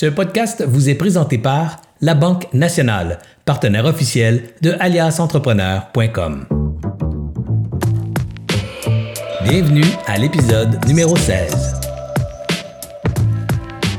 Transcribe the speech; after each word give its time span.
Ce 0.00 0.06
podcast 0.06 0.64
vous 0.66 0.88
est 0.88 0.94
présenté 0.94 1.36
par 1.36 1.76
La 2.00 2.14
Banque 2.14 2.46
Nationale, 2.54 3.18
partenaire 3.44 3.84
officiel 3.84 4.44
de 4.62 4.74
aliasentrepreneur.com. 4.80 6.46
Bienvenue 9.42 9.84
à 10.06 10.16
l'épisode 10.16 10.82
numéro 10.86 11.14
16. 11.16 11.80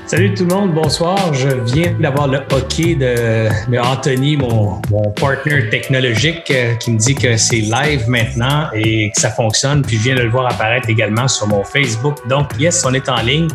Salut 0.07 0.33
tout 0.33 0.45
le 0.45 0.55
monde, 0.55 0.73
bonsoir. 0.73 1.35
Je 1.35 1.49
viens 1.71 1.93
d'avoir 1.99 2.27
le 2.27 2.39
hockey 2.51 2.95
de, 2.95 3.77
Anthony, 3.77 4.37
mon, 4.37 4.81
mon 4.89 5.11
partner 5.11 5.69
technologique, 5.69 6.49
euh, 6.49 6.73
qui 6.77 6.91
me 6.91 6.97
dit 6.97 7.13
que 7.13 7.37
c'est 7.37 7.61
live 7.61 8.09
maintenant 8.09 8.69
et 8.73 9.11
que 9.11 9.21
ça 9.21 9.29
fonctionne. 9.29 9.83
Puis 9.83 9.97
je 9.97 10.01
viens 10.01 10.15
de 10.15 10.23
le 10.23 10.29
voir 10.29 10.51
apparaître 10.51 10.89
également 10.89 11.27
sur 11.27 11.45
mon 11.47 11.63
Facebook. 11.63 12.27
Donc, 12.27 12.59
yes, 12.59 12.83
on 12.85 12.93
est 12.95 13.07
en 13.07 13.21
ligne. 13.21 13.47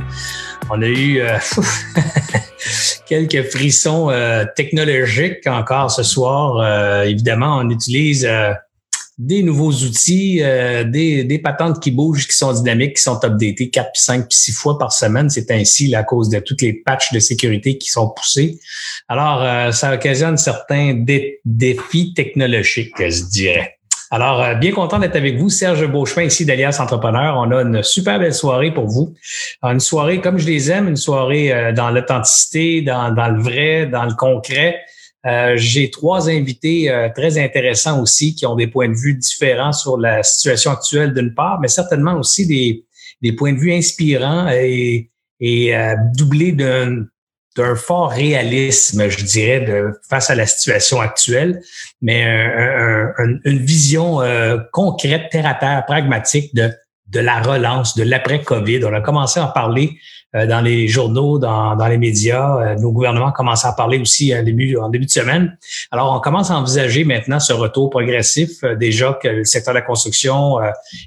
On 0.68 0.82
a 0.82 0.86
eu 0.86 1.20
euh, 1.20 1.38
quelques 3.06 3.42
frissons 3.50 4.10
euh, 4.10 4.44
technologiques 4.56 5.46
encore 5.46 5.90
ce 5.90 6.02
soir. 6.02 6.58
Euh, 6.58 7.04
évidemment, 7.04 7.58
on 7.58 7.70
utilise 7.70 8.28
des 9.18 9.42
nouveaux 9.42 9.72
outils, 9.72 10.42
des, 10.86 11.24
des 11.24 11.38
patentes 11.38 11.80
qui 11.80 11.90
bougent, 11.90 12.26
qui 12.26 12.36
sont 12.36 12.52
dynamiques, 12.52 12.96
qui 12.96 13.02
sont 13.02 13.18
updatées 13.24 13.70
4, 13.70 13.90
5, 13.94 14.28
puis 14.28 14.36
6 14.36 14.52
fois 14.52 14.78
par 14.78 14.92
semaine. 14.92 15.30
C'est 15.30 15.50
ainsi 15.50 15.94
à 15.94 16.02
cause 16.02 16.28
de 16.28 16.38
toutes 16.40 16.60
les 16.60 16.74
patchs 16.74 17.12
de 17.12 17.20
sécurité 17.20 17.78
qui 17.78 17.88
sont 17.88 18.10
poussés. 18.10 18.58
Alors, 19.08 19.72
ça 19.72 19.94
occasionne 19.94 20.36
certains 20.36 21.02
défis 21.46 22.12
technologiques, 22.12 22.98
je 22.98 23.24
dirais. 23.24 23.75
Alors, 24.10 24.40
euh, 24.40 24.54
bien 24.54 24.70
content 24.70 25.00
d'être 25.00 25.16
avec 25.16 25.36
vous, 25.36 25.50
Serge 25.50 25.84
Beauchemin, 25.86 26.26
ici 26.26 26.46
d'Alias 26.46 26.78
Entrepreneur. 26.80 27.36
On 27.36 27.50
a 27.50 27.62
une 27.62 27.82
super 27.82 28.20
belle 28.20 28.34
soirée 28.34 28.72
pour 28.72 28.86
vous. 28.86 29.14
Une 29.62 29.80
soirée 29.80 30.20
comme 30.20 30.38
je 30.38 30.46
les 30.46 30.70
aime, 30.70 30.88
une 30.88 30.96
soirée 30.96 31.52
euh, 31.52 31.72
dans 31.72 31.90
l'authenticité, 31.90 32.82
dans, 32.82 33.10
le 33.10 33.42
vrai, 33.42 33.86
dans 33.86 34.04
le 34.04 34.14
concret. 34.14 34.80
Euh, 35.26 35.54
j'ai 35.56 35.90
trois 35.90 36.30
invités 36.30 36.88
très 37.16 37.36
intéressants 37.36 38.00
aussi 38.00 38.36
qui 38.36 38.46
ont 38.46 38.54
des 38.54 38.68
points 38.68 38.88
de 38.88 38.94
vue 38.94 39.14
différents 39.14 39.72
sur 39.72 39.98
la 39.98 40.22
situation 40.22 40.70
actuelle 40.70 41.12
d'une 41.12 41.34
part, 41.34 41.58
mais 41.60 41.66
certainement 41.66 42.14
aussi 42.14 42.46
des, 42.46 43.32
points 43.32 43.52
de 43.52 43.58
vue 43.58 43.72
inspirants 43.72 44.48
et 44.48 45.10
doublés 46.14 46.52
d'un 46.52 47.06
d'un 47.56 47.74
fort 47.74 48.10
réalisme, 48.10 49.08
je 49.08 49.24
dirais, 49.24 49.66
face 50.08 50.30
à 50.30 50.34
la 50.34 50.46
situation 50.46 51.00
actuelle, 51.00 51.62
mais 52.02 52.24
une 53.44 53.64
vision 53.64 54.20
euh, 54.20 54.58
concrète, 54.72 55.30
terre 55.30 55.46
à 55.46 55.54
terre, 55.54 55.84
pragmatique 55.86 56.54
de, 56.54 56.70
de 57.08 57.20
la 57.20 57.40
relance, 57.40 57.96
de 57.96 58.02
l'après-COVID. 58.02 58.84
On 58.84 58.92
a 58.92 59.00
commencé 59.00 59.40
à 59.40 59.44
en 59.44 59.48
parler 59.48 59.98
dans 60.34 60.60
les 60.60 60.88
journaux, 60.88 61.38
dans, 61.38 61.76
dans 61.76 61.86
les 61.86 61.98
médias. 61.98 62.58
Euh, 62.58 62.74
nos 62.76 62.92
gouvernements 62.92 63.32
commencent 63.32 63.64
à 63.64 63.72
parler 63.72 63.98
aussi 63.98 64.34
en 64.36 64.42
début, 64.42 64.76
en 64.76 64.88
début 64.88 65.06
de 65.06 65.10
semaine. 65.10 65.56
Alors, 65.90 66.14
on 66.14 66.20
commence 66.20 66.50
à 66.50 66.56
envisager 66.56 67.04
maintenant 67.04 67.40
ce 67.40 67.52
retour 67.52 67.90
progressif. 67.90 68.62
déjà 68.78 69.18
que 69.20 69.28
le 69.28 69.44
secteur 69.44 69.74
de 69.74 69.78
la 69.78 69.84
construction 69.84 70.58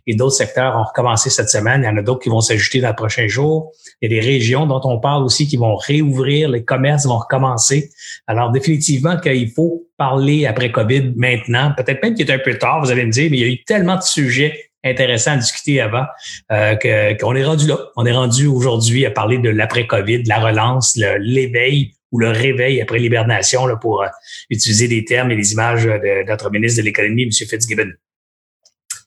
et 0.08 0.16
d'autres 0.16 0.36
secteurs 0.36 0.75
ont 0.78 0.84
recommencé 0.84 1.30
cette 1.30 1.50
semaine. 1.50 1.81
Il 1.84 1.86
y 1.86 1.90
en 1.90 1.97
a 1.97 2.02
d'autres 2.02 2.22
qui 2.22 2.30
vont 2.30 2.42
s'ajouter 2.42 2.81
dans 2.81 2.90
les 2.90 2.95
prochains 2.95 3.28
jours. 3.28 3.72
Il 4.02 4.12
y 4.12 4.17
a 4.17 4.22
des 4.22 4.25
régions 4.25 4.66
dont 4.66 4.81
on 4.84 5.00
parle 5.00 5.23
aussi 5.23 5.47
qui 5.47 5.58
vont 5.58 5.75
réouvrir, 5.75 6.50
les 6.50 6.64
commerces 6.64 7.06
vont 7.06 7.17
recommencer. 7.17 7.90
Alors, 8.28 8.52
définitivement 8.52 9.17
qu'il 9.17 9.52
faut 9.52 9.90
parler 9.97 10.45
après 10.45 10.72
COVID 10.72 11.14
maintenant. 11.16 11.73
Peut-être 11.75 12.02
même 12.02 12.16
qu'il 12.16 12.30
est 12.30 12.34
un 12.34 12.40
peu 12.40 12.58
tard, 12.58 12.81
vous 12.81 12.90
allez 12.90 13.06
me 13.06 13.12
dire, 13.12 13.30
mais 13.30 13.38
il 13.38 13.42
y 13.42 13.44
a 13.44 13.53
eu 13.53 13.64
tellement 13.64 13.97
de 13.97 14.02
sujets 14.02 14.69
intéressants 14.83 15.33
à 15.33 15.38
discuter 15.38 15.81
avant 15.81 16.05
euh, 16.52 16.75
qu'on 17.19 17.35
est 17.35 17.44
rendu 17.44 17.67
là. 17.67 17.77
On 17.95 18.05
est 18.05 18.11
rendu 18.11 18.47
aujourd'hui 18.47 19.05
à 19.05 19.11
parler 19.11 19.38
de 19.38 19.49
l'après-COVID, 19.49 20.23
de 20.23 20.30
la 20.30 20.39
relance, 20.39 20.97
l'éveil 21.19 21.94
ou 22.11 22.19
le 22.19 22.30
réveil 22.30 22.81
après 22.81 23.00
l'hibernation 23.00 23.67
pour 23.81 24.02
euh, 24.02 24.07
utiliser 24.50 24.88
des 24.88 25.05
termes 25.05 25.31
et 25.31 25.35
des 25.35 25.53
images 25.53 25.83
de, 25.83 26.27
notre 26.27 26.50
ministre 26.50 26.81
de 26.81 26.85
l'Économie, 26.85 27.23
M. 27.23 27.31
Fitzgibbon. 27.31 27.91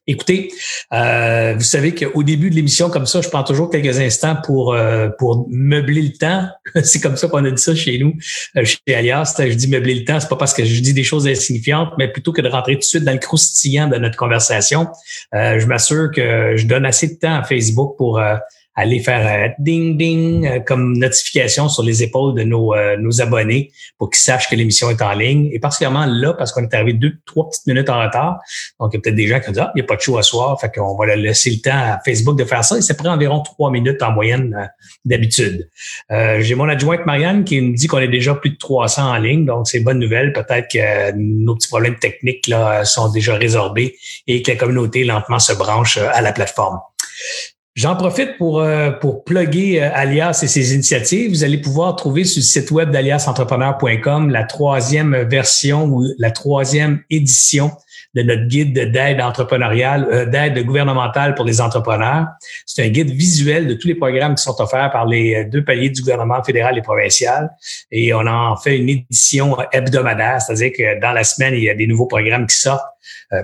Écoutez, 0.08 0.52
euh, 0.92 1.54
vous 1.56 1.62
savez 1.62 1.94
qu'au 1.94 2.24
début 2.24 2.50
de 2.50 2.56
l'émission, 2.56 2.90
comme 2.90 3.06
ça, 3.06 3.20
je 3.20 3.28
prends 3.28 3.44
toujours 3.44 3.70
quelques 3.70 4.00
instants 4.00 4.36
pour 4.44 4.74
euh, 4.74 5.08
pour 5.16 5.46
meubler 5.48 6.02
le 6.02 6.12
temps. 6.12 6.48
c'est 6.82 7.00
comme 7.00 7.16
ça 7.16 7.28
qu'on 7.28 7.44
a 7.44 7.50
dit 7.52 7.62
ça 7.62 7.72
chez 7.76 7.98
nous, 7.98 8.14
euh, 8.56 8.64
chez 8.64 8.94
Alias. 8.94 9.36
Je 9.38 9.54
dis 9.54 9.68
meubler 9.68 9.94
le 9.94 10.04
temps, 10.04 10.18
c'est 10.18 10.28
pas 10.28 10.34
parce 10.34 10.54
que 10.54 10.64
je 10.64 10.80
dis 10.80 10.92
des 10.92 11.04
choses 11.04 11.28
insignifiantes, 11.28 11.90
mais 11.98 12.08
plutôt 12.08 12.32
que 12.32 12.40
de 12.42 12.48
rentrer 12.48 12.74
tout 12.74 12.80
de 12.80 12.84
suite 12.84 13.04
dans 13.04 13.12
le 13.12 13.18
croustillant 13.18 13.86
de 13.86 13.96
notre 13.96 14.16
conversation, 14.16 14.88
je 15.32 15.64
m'assure 15.66 16.10
que 16.10 16.56
je 16.56 16.66
donne 16.66 16.84
assez 16.84 17.06
de 17.06 17.14
temps 17.14 17.36
à 17.36 17.44
Facebook 17.44 17.96
pour 17.96 18.20
aller 18.74 19.00
faire 19.00 19.26
euh, 19.26 19.52
ding 19.58 19.96
ding 19.98 20.46
euh, 20.46 20.60
comme 20.60 20.96
notification 20.96 21.68
sur 21.68 21.82
les 21.82 22.02
épaules 22.02 22.34
de 22.34 22.42
nos, 22.42 22.74
euh, 22.74 22.96
nos 22.96 23.20
abonnés 23.20 23.70
pour 23.98 24.08
qu'ils 24.10 24.22
sachent 24.22 24.48
que 24.48 24.56
l'émission 24.56 24.88
est 24.90 25.02
en 25.02 25.12
ligne. 25.12 25.50
Et 25.52 25.58
particulièrement 25.58 26.06
là, 26.06 26.32
parce 26.32 26.52
qu'on 26.52 26.62
est 26.62 26.74
arrivé 26.74 26.94
deux, 26.94 27.12
trois 27.26 27.50
petites 27.50 27.66
minutes 27.66 27.90
en 27.90 28.00
retard. 28.00 28.38
Donc, 28.80 28.90
il 28.92 28.96
y 28.96 28.98
a 28.98 29.00
peut-être 29.02 29.14
des 29.14 29.28
gens 29.28 29.40
qui 29.40 29.50
ont 29.50 29.52
dit, 29.52 29.60
ah, 29.60 29.72
il 29.74 29.78
n'y 29.78 29.82
a 29.82 29.86
pas 29.86 29.96
de 29.96 30.00
show 30.00 30.16
à 30.16 30.22
soir. 30.22 30.58
Fait 30.60 30.72
qu'on 30.72 30.96
va 30.96 31.14
laisser 31.14 31.50
le 31.50 31.58
temps 31.58 31.70
à 31.72 32.00
Facebook 32.04 32.38
de 32.38 32.44
faire 32.44 32.64
ça. 32.64 32.78
Et 32.78 32.82
ça 32.82 32.94
prend 32.94 33.10
environ 33.10 33.40
trois 33.40 33.70
minutes 33.70 34.02
en 34.02 34.12
moyenne 34.12 34.70
d'habitude. 35.04 35.68
J'ai 36.10 36.54
mon 36.54 36.68
adjointe 36.68 37.04
Marianne 37.06 37.44
qui 37.44 37.60
me 37.60 37.76
dit 37.76 37.86
qu'on 37.86 37.98
est 37.98 38.08
déjà 38.08 38.34
plus 38.34 38.50
de 38.50 38.56
300 38.56 39.10
en 39.10 39.18
ligne. 39.18 39.44
Donc, 39.44 39.68
c'est 39.68 39.80
bonne 39.80 39.98
nouvelle. 39.98 40.32
Peut-être 40.32 40.68
que 40.70 41.12
nos 41.16 41.56
petits 41.56 41.68
problèmes 41.68 41.98
techniques 41.98 42.46
là, 42.46 42.84
sont 42.84 43.10
déjà 43.10 43.36
résorbés 43.36 43.96
et 44.26 44.42
que 44.42 44.50
la 44.50 44.56
communauté 44.56 45.04
lentement 45.04 45.38
se 45.38 45.52
branche 45.52 45.98
à 45.98 46.20
la 46.20 46.32
plateforme. 46.32 46.78
J'en 47.74 47.96
profite 47.96 48.36
pour, 48.36 48.60
euh, 48.60 48.90
pour 48.90 49.24
plugger 49.24 49.82
euh, 49.82 49.88
Alias 49.94 50.40
et 50.42 50.46
ses 50.46 50.74
initiatives. 50.74 51.30
Vous 51.30 51.42
allez 51.42 51.56
pouvoir 51.56 51.96
trouver 51.96 52.24
sur 52.24 52.40
le 52.40 52.44
site 52.44 52.70
web 52.70 52.90
d'aliasentrepreneur.com 52.90 54.28
la 54.28 54.44
troisième 54.44 55.16
version 55.22 55.86
ou 55.86 56.04
la 56.18 56.30
troisième 56.30 57.02
édition 57.08 57.70
de 58.14 58.24
notre 58.24 58.44
guide 58.44 58.74
d'aide 58.92 59.22
entrepreneuriale, 59.22 60.06
euh, 60.12 60.26
d'aide 60.26 60.62
gouvernementale 60.66 61.34
pour 61.34 61.46
les 61.46 61.62
entrepreneurs. 61.62 62.26
C'est 62.66 62.84
un 62.84 62.90
guide 62.90 63.08
visuel 63.08 63.66
de 63.66 63.72
tous 63.72 63.88
les 63.88 63.94
programmes 63.94 64.34
qui 64.34 64.42
sont 64.42 64.60
offerts 64.60 64.90
par 64.90 65.06
les 65.06 65.46
deux 65.46 65.64
paliers 65.64 65.88
du 65.88 66.02
gouvernement 66.02 66.44
fédéral 66.44 66.76
et 66.76 66.82
provincial. 66.82 67.52
Et 67.90 68.12
on 68.12 68.26
en 68.26 68.54
fait 68.58 68.76
une 68.76 68.90
édition 68.90 69.56
hebdomadaire, 69.72 70.42
c'est-à-dire 70.42 70.72
que 70.76 71.00
dans 71.00 71.12
la 71.12 71.24
semaine, 71.24 71.54
il 71.54 71.64
y 71.64 71.70
a 71.70 71.74
des 71.74 71.86
nouveaux 71.86 72.06
programmes 72.06 72.46
qui 72.46 72.56
sortent. 72.56 72.84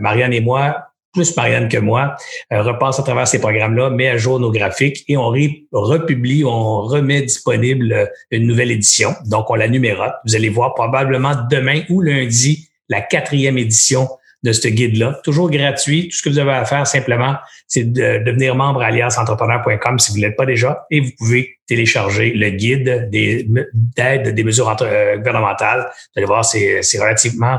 Marianne 0.01 0.35
et 0.35 0.43
moi, 0.43 0.88
plus 1.13 1.37
Marianne 1.37 1.69
que 1.69 1.79
moi, 1.79 2.17
euh, 2.53 2.63
repasse 2.63 2.99
à 2.99 3.03
travers 3.03 3.27
ces 3.27 3.41
programmes-là, 3.41 3.91
met 3.91 4.09
à 4.09 4.17
jour 4.17 4.39
nos 4.41 4.51
graphiques 4.51 5.05
et 5.09 5.17
on 5.17 5.29
republie, 5.73 6.45
on 6.45 6.83
remet 6.83 7.23
disponible 7.23 7.93
euh, 7.93 8.07
une 8.31 8.47
nouvelle 8.47 8.71
édition. 8.71 9.15
Donc, 9.27 9.51
on 9.51 9.55
la 9.55 9.69
numérote. 9.69 10.15
Vous 10.27 10.37
allez 10.37 10.49
voir 10.49 10.75
probablement 10.75 11.35
demain 11.51 11.83
ou 11.89 12.01
lundi 12.01 12.69
la 12.89 13.01
quatrième 13.01 13.59
édition 13.59 14.09
de 14.45 14.53
ce 14.53 14.69
guide-là. 14.69 15.21
Toujours 15.25 15.51
gratuit. 15.51 16.09
Tout 16.09 16.17
ce 16.17 16.23
que 16.23 16.29
vous 16.29 16.39
avez 16.39 16.53
à 16.53 16.65
faire 16.65 16.87
simplement, 16.87 17.37
c'est 17.67 17.85
de 17.85 18.23
devenir 18.25 18.55
membre 18.55 18.83
à 18.83 18.87
aliasentrepreneur.com 18.87 19.99
si 19.99 20.13
vous 20.13 20.19
ne 20.19 20.23
l'êtes 20.23 20.37
pas 20.37 20.47
déjà 20.47 20.87
et 20.91 21.01
vous 21.01 21.11
pouvez 21.19 21.59
télécharger 21.67 22.33
le 22.33 22.51
guide 22.51 23.09
d'aide 23.11 24.35
des 24.35 24.45
mesures 24.45 24.75
euh, 24.83 25.17
gouvernementales. 25.17 25.91
Vous 25.91 26.19
allez 26.19 26.27
voir, 26.27 26.45
c'est 26.45 26.99
relativement 27.01 27.59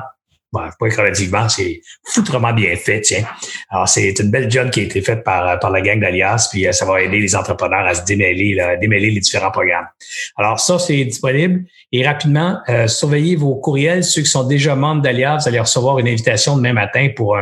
Bon, 0.51 0.61
pas 0.79 0.87
relativement, 0.87 1.47
c'est 1.47 1.79
foutrement 2.03 2.53
bien 2.53 2.75
fait, 2.75 3.01
tiens. 3.01 3.23
Alors, 3.69 3.87
c'est 3.87 4.17
une 4.19 4.31
belle 4.31 4.49
job 4.49 4.71
qui 4.71 4.79
a 4.79 4.83
été 4.83 4.99
faite 5.01 5.23
par, 5.23 5.59
par 5.59 5.69
la 5.69 5.81
gang 5.81 5.99
d'Alias, 5.99 6.49
puis 6.51 6.67
euh, 6.67 6.71
ça 6.71 6.85
va 6.85 7.03
aider 7.03 7.19
les 7.19 7.35
entrepreneurs 7.35 7.85
à 7.85 7.93
se 7.93 8.03
démêler, 8.03 8.55
là, 8.55 8.75
démêler 8.75 9.11
les 9.11 9.19
différents 9.19 9.51
programmes. 9.51 9.85
Alors, 10.37 10.59
ça, 10.59 10.79
c'est 10.79 11.05
disponible. 11.05 11.65
Et 11.91 12.03
rapidement, 12.05 12.57
euh, 12.67 12.87
surveillez 12.87 13.35
vos 13.35 13.55
courriels. 13.57 14.03
Ceux 14.03 14.23
qui 14.23 14.29
sont 14.29 14.47
déjà 14.47 14.73
membres 14.73 15.03
d'Alias, 15.03 15.37
vous 15.37 15.49
allez 15.49 15.59
recevoir 15.59 15.99
une 15.99 16.07
invitation 16.07 16.57
demain 16.57 16.73
matin 16.73 17.09
pour 17.15 17.37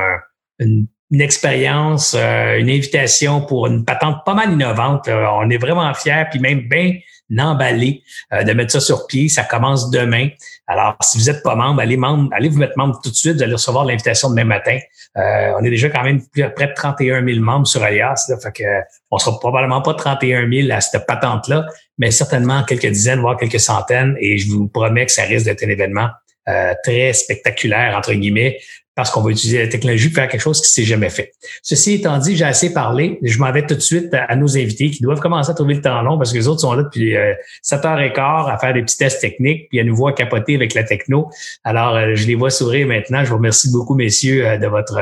une, 0.60 0.88
expérience, 1.18 2.14
euh, 2.14 2.58
une 2.58 2.70
invitation 2.70 3.40
pour 3.40 3.68
une 3.68 3.86
patente 3.86 4.26
pas 4.26 4.34
mal 4.34 4.52
innovante. 4.52 5.08
on 5.08 5.50
est 5.50 5.58
vraiment 5.58 5.94
fiers, 5.94 6.26
puis 6.30 6.42
même 6.42 6.68
bien 6.68 6.96
emballé 7.38 8.04
de 8.32 8.54
mettre 8.54 8.72
ça 8.72 8.80
sur 8.80 9.08
pied. 9.08 9.30
Ça 9.30 9.44
commence 9.44 9.90
demain. 9.90 10.30
Alors, 10.68 10.98
si 11.02 11.18
vous 11.18 11.26
n'êtes 11.26 11.44
pas 11.44 11.56
membre, 11.56 11.82
allez, 11.82 11.96
membre, 11.96 12.30
allez 12.34 12.50
vous 12.50 12.58
mettre 12.58 12.74
membre 12.78 13.00
tout 13.02 13.10
de 13.10 13.16
suite. 13.16 13.38
Vous 13.38 13.44
allez 13.44 13.54
recevoir 13.54 13.86
l'invitation 13.86 14.30
demain 14.30 14.44
matin. 14.44 14.78
Euh, 15.18 15.54
on 15.58 15.64
est 15.64 15.70
déjà 15.70 15.90
quand 15.90 16.04
même 16.04 16.22
plus, 16.28 16.44
près 16.54 16.68
de 16.68 16.74
31 16.74 17.26
000 17.26 17.40
membres 17.40 17.66
sur 17.66 17.82
Alias. 17.82 18.26
Là, 18.30 18.38
fait 18.38 18.52
que, 18.52 18.64
on 19.10 19.18
sera 19.18 19.40
probablement 19.40 19.82
pas 19.82 19.94
31 19.94 20.50
000 20.52 20.72
à 20.72 20.82
cette 20.82 21.06
patente-là, 21.06 21.66
mais 21.98 22.12
certainement 22.12 22.64
quelques 22.64 22.88
dizaines, 22.88 23.22
voire 23.22 23.38
quelques 23.38 23.62
centaines. 23.62 24.16
Et 24.20 24.38
je 24.38 24.52
vous 24.52 24.68
promets 24.68 25.06
que 25.06 25.12
ça 25.12 25.24
risque 25.24 25.46
d'être 25.46 25.64
un 25.64 25.70
événement 25.70 26.10
euh, 26.50 26.74
très 26.84 27.14
spectaculaire, 27.14 27.96
entre 27.98 28.14
guillemets, 28.14 28.60
parce 28.98 29.12
qu'on 29.12 29.22
va 29.22 29.30
utiliser 29.30 29.60
la 29.60 29.68
technologie 29.68 30.10
pour 30.10 30.16
faire 30.16 30.28
quelque 30.28 30.42
chose 30.42 30.60
qui 30.60 30.72
s'est 30.72 30.84
jamais 30.84 31.12
fait. 31.12 31.32
Ceci 31.62 31.94
étant 31.94 32.18
dit, 32.18 32.36
j'ai 32.36 32.46
assez 32.46 32.74
parlé. 32.74 33.20
Je 33.22 33.38
m'en 33.38 33.52
vais 33.52 33.64
tout 33.64 33.76
de 33.76 33.80
suite 33.80 34.12
à, 34.12 34.36
nos 34.36 34.58
invités 34.58 34.90
qui 34.90 35.04
doivent 35.04 35.20
commencer 35.20 35.52
à 35.52 35.54
trouver 35.54 35.76
le 35.76 35.82
temps 35.82 36.02
long 36.02 36.18
parce 36.18 36.32
que 36.32 36.38
les 36.38 36.48
autres 36.48 36.62
sont 36.62 36.74
là 36.74 36.82
depuis 36.82 37.16
euh, 37.16 37.36
7h15 37.64 38.52
à 38.52 38.58
faire 38.58 38.74
des 38.74 38.82
petits 38.82 38.98
tests 38.98 39.22
techniques 39.22 39.70
puis 39.70 39.80
à 39.80 39.84
nous 39.84 39.96
voir 39.96 40.16
capoter 40.16 40.56
avec 40.56 40.74
la 40.74 40.84
techno. 40.84 41.30
Alors, 41.64 41.96
euh, 41.96 42.16
je 42.16 42.26
les 42.26 42.34
vois 42.34 42.50
sourire 42.50 42.88
maintenant. 42.88 43.24
Je 43.24 43.30
vous 43.30 43.38
remercie 43.38 43.72
beaucoup, 43.72 43.94
messieurs, 43.94 44.48
euh, 44.48 44.58
de 44.58 44.66
votre, 44.66 44.96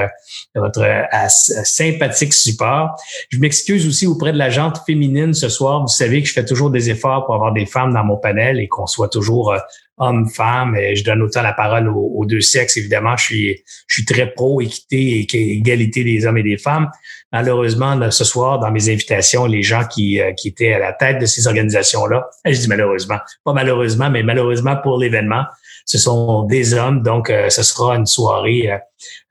de 0.56 0.60
votre 0.60 0.82
euh, 0.82 1.28
sympathique 1.30 2.34
support. 2.34 3.02
Je 3.30 3.40
m'excuse 3.40 3.88
aussi 3.88 4.08
auprès 4.08 4.34
de 4.34 4.38
la 4.38 4.50
gente 4.50 4.78
féminine 4.86 5.34
ce 5.34 5.48
soir. 5.48 5.80
Vous 5.80 5.88
savez 5.88 6.22
que 6.22 6.28
je 6.28 6.34
fais 6.34 6.44
toujours 6.44 6.70
des 6.70 6.90
efforts 6.90 7.26
pour 7.26 7.36
avoir 7.36 7.54
des 7.54 7.66
femmes 7.66 7.94
dans 7.94 8.04
mon 8.04 8.18
panel 8.18 8.60
et 8.60 8.68
qu'on 8.68 8.88
soit 8.88 9.08
toujours 9.08 9.56
homme-femme. 9.98 10.78
Je 10.94 11.04
donne 11.04 11.22
autant 11.22 11.42
la 11.42 11.54
parole 11.54 11.88
aux, 11.88 12.26
deux 12.26 12.42
sexes. 12.42 12.78
Évidemment, 12.78 13.16
je 13.18 13.24
suis, 13.24 13.64
je 13.88 13.96
suis 13.96 14.06
très 14.06 14.32
pro 14.32 14.62
équité 14.62 15.20
et 15.20 15.54
égalité 15.54 16.04
des 16.04 16.26
hommes 16.26 16.38
et 16.38 16.44
des 16.44 16.58
femmes. 16.58 16.90
Malheureusement, 17.32 18.00
ce 18.12 18.24
soir, 18.24 18.60
dans 18.60 18.72
mes 18.72 18.90
invitations, 18.90 19.46
les 19.46 19.64
gens 19.64 19.86
qui, 19.86 20.22
euh, 20.22 20.32
qui 20.34 20.50
étaient 20.50 20.74
à 20.74 20.80
la 20.80 20.94
tête 20.94 21.20
de 21.20 21.26
ces 21.26 21.48
organisations-là, 21.48 22.30
je 22.46 22.60
dis 22.60 22.68
malheureusement, 22.68 23.18
pas 23.44 23.54
malheureusement, 23.54 24.10
mais 24.10 24.24
malheureusement 24.24 24.76
pour 24.82 24.98
l'événement, 25.00 25.44
ce 25.86 26.00
sont 26.00 26.44
des 26.44 26.74
hommes, 26.74 27.04
donc 27.04 27.30
euh, 27.30 27.50
ce 27.50 27.62
sera 27.62 27.96
une 27.96 28.08
soirée 28.08 28.72
euh, 28.72 28.78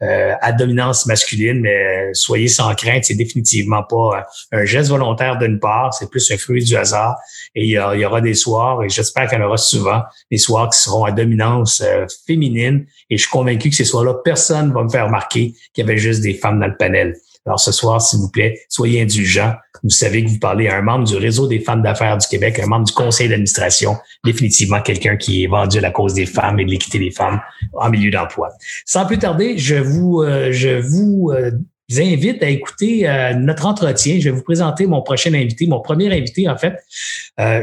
euh, 0.02 0.34
à 0.40 0.52
dominance 0.52 1.04
masculine, 1.06 1.60
mais 1.60 2.10
soyez 2.12 2.46
sans 2.46 2.72
crainte, 2.76 3.04
c'est 3.04 3.16
définitivement 3.16 3.82
pas 3.82 4.24
un 4.52 4.64
geste 4.64 4.90
volontaire 4.90 5.36
d'une 5.36 5.58
part, 5.58 5.92
c'est 5.92 6.08
plus 6.08 6.30
un 6.30 6.36
fruit 6.36 6.62
du 6.62 6.76
hasard. 6.76 7.16
Et 7.56 7.64
il 7.64 7.70
y, 7.70 7.78
aura 7.78 8.20
des 8.20 8.34
soirs, 8.34 8.84
et 8.84 8.88
j'espère 8.88 9.28
qu'il 9.28 9.38
y 9.38 9.42
en 9.42 9.46
aura 9.46 9.56
souvent, 9.56 10.02
des 10.30 10.38
soirs 10.38 10.70
qui 10.70 10.78
seront 10.78 11.04
à 11.04 11.12
dominance 11.12 11.82
féminine. 12.26 12.86
Et 13.10 13.16
je 13.16 13.22
suis 13.22 13.30
convaincu 13.30 13.70
que 13.70 13.76
ces 13.76 13.84
soirs-là, 13.84 14.14
personne 14.24 14.68
ne 14.68 14.74
va 14.74 14.82
me 14.82 14.88
faire 14.88 15.06
remarquer 15.06 15.54
qu'il 15.72 15.86
y 15.86 15.88
avait 15.88 15.98
juste 15.98 16.20
des 16.20 16.34
femmes 16.34 16.60
dans 16.60 16.66
le 16.66 16.76
panel. 16.76 17.16
Alors 17.46 17.60
ce 17.60 17.72
soir, 17.72 18.00
s'il 18.00 18.20
vous 18.20 18.30
plaît, 18.30 18.60
soyez 18.68 19.02
indulgents. 19.02 19.52
Vous 19.82 19.90
savez 19.90 20.24
que 20.24 20.30
vous 20.30 20.38
parlez 20.38 20.68
à 20.68 20.78
un 20.78 20.82
membre 20.82 21.06
du 21.06 21.16
réseau 21.16 21.46
des 21.46 21.60
femmes 21.60 21.82
d'affaires 21.82 22.16
du 22.16 22.26
Québec, 22.26 22.58
un 22.58 22.66
membre 22.66 22.86
du 22.86 22.92
conseil 22.92 23.28
d'administration, 23.28 23.96
définitivement 24.24 24.80
quelqu'un 24.80 25.16
qui 25.16 25.44
est 25.44 25.46
vendu 25.46 25.76
à 25.76 25.82
la 25.82 25.90
cause 25.90 26.14
des 26.14 26.24
femmes 26.24 26.58
et 26.58 26.64
de 26.64 26.70
l'équité 26.70 26.98
des 26.98 27.10
femmes 27.10 27.40
en 27.74 27.90
milieu 27.90 28.10
d'emploi. 28.10 28.50
Sans 28.86 29.04
plus 29.04 29.18
tarder, 29.18 29.58
je 29.58 29.74
vous, 29.74 30.22
euh, 30.22 30.50
euh, 30.54 31.50
invite 31.98 32.42
à 32.42 32.48
écouter 32.48 33.06
euh, 33.06 33.34
notre 33.34 33.66
entretien. 33.66 34.18
Je 34.18 34.30
vais 34.30 34.36
vous 34.36 34.42
présenter 34.42 34.86
mon 34.86 35.02
prochain 35.02 35.34
invité, 35.34 35.66
mon 35.66 35.80
premier 35.80 36.06
invité 36.16 36.48
en 36.48 36.56
fait, 36.56 36.78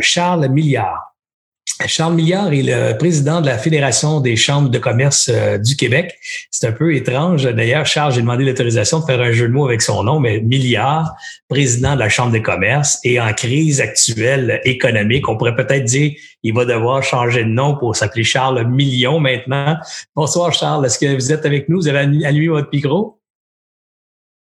Charles 0.01 0.48
Milliard. 0.50 1.11
Charles 1.88 2.13
Milliard 2.16 2.52
est 2.54 2.63
le 2.63 2.98
président 2.98 3.42
de 3.42 3.48
la 3.48 3.58
Fédération 3.58 4.19
des 4.19 4.36
chambres 4.36 4.69
de 4.69 4.78
commerce 4.78 5.30
euh, 5.30 5.58
du 5.58 5.75
Québec. 5.75 6.16
C'est 6.50 6.68
un 6.68 6.72
peu 6.72 6.96
étrange. 6.96 7.44
D'ailleurs, 7.44 7.86
Charles, 7.86 8.13
j'ai 8.13 8.22
demandé 8.22 8.44
l'autorisation 8.44 9.00
de 9.00 9.06
faire 9.06 9.19
un 9.19 9.31
jeu 9.31 9.48
de 9.48 9.54
mots 9.54 9.66
avec 9.66 9.81
son 9.81 10.04
nom, 10.04 10.19
mais 10.19 10.42
Milliard, 10.42 11.16
président 11.48 11.96
de 11.96 12.00
la 12.00 12.10
Chambre 12.10 12.34
de 12.34 12.40
commerce, 12.40 13.00
et 13.04 13.19
en 13.19 13.34
crise 13.34 13.81
actuelle 13.81 14.62
économique. 14.63 15.28
On 15.28 15.38
pourrait 15.38 15.56
peut-être 15.56 15.86
dire 15.86 16.13
il 16.44 16.54
va 16.54 16.66
devoir 16.66 17.04
changer 17.04 17.44
de 17.44 17.50
nom 17.50 17.78
pour 17.78 17.96
s'appeler 17.96 18.24
Charles 18.24 18.68
Million 18.68 19.19
maintenant. 19.19 19.78
Bonsoir, 20.16 20.54
Charles. 20.54 20.86
Est-ce 20.86 21.00
que 21.00 21.14
vous 21.14 21.31
êtes 21.31 21.46
avec 21.46 21.69
nous? 21.69 21.81
Vous 21.81 21.88
avez 21.88 22.25
allumé 22.25 22.48
votre 22.48 22.69
micro? 22.72 23.19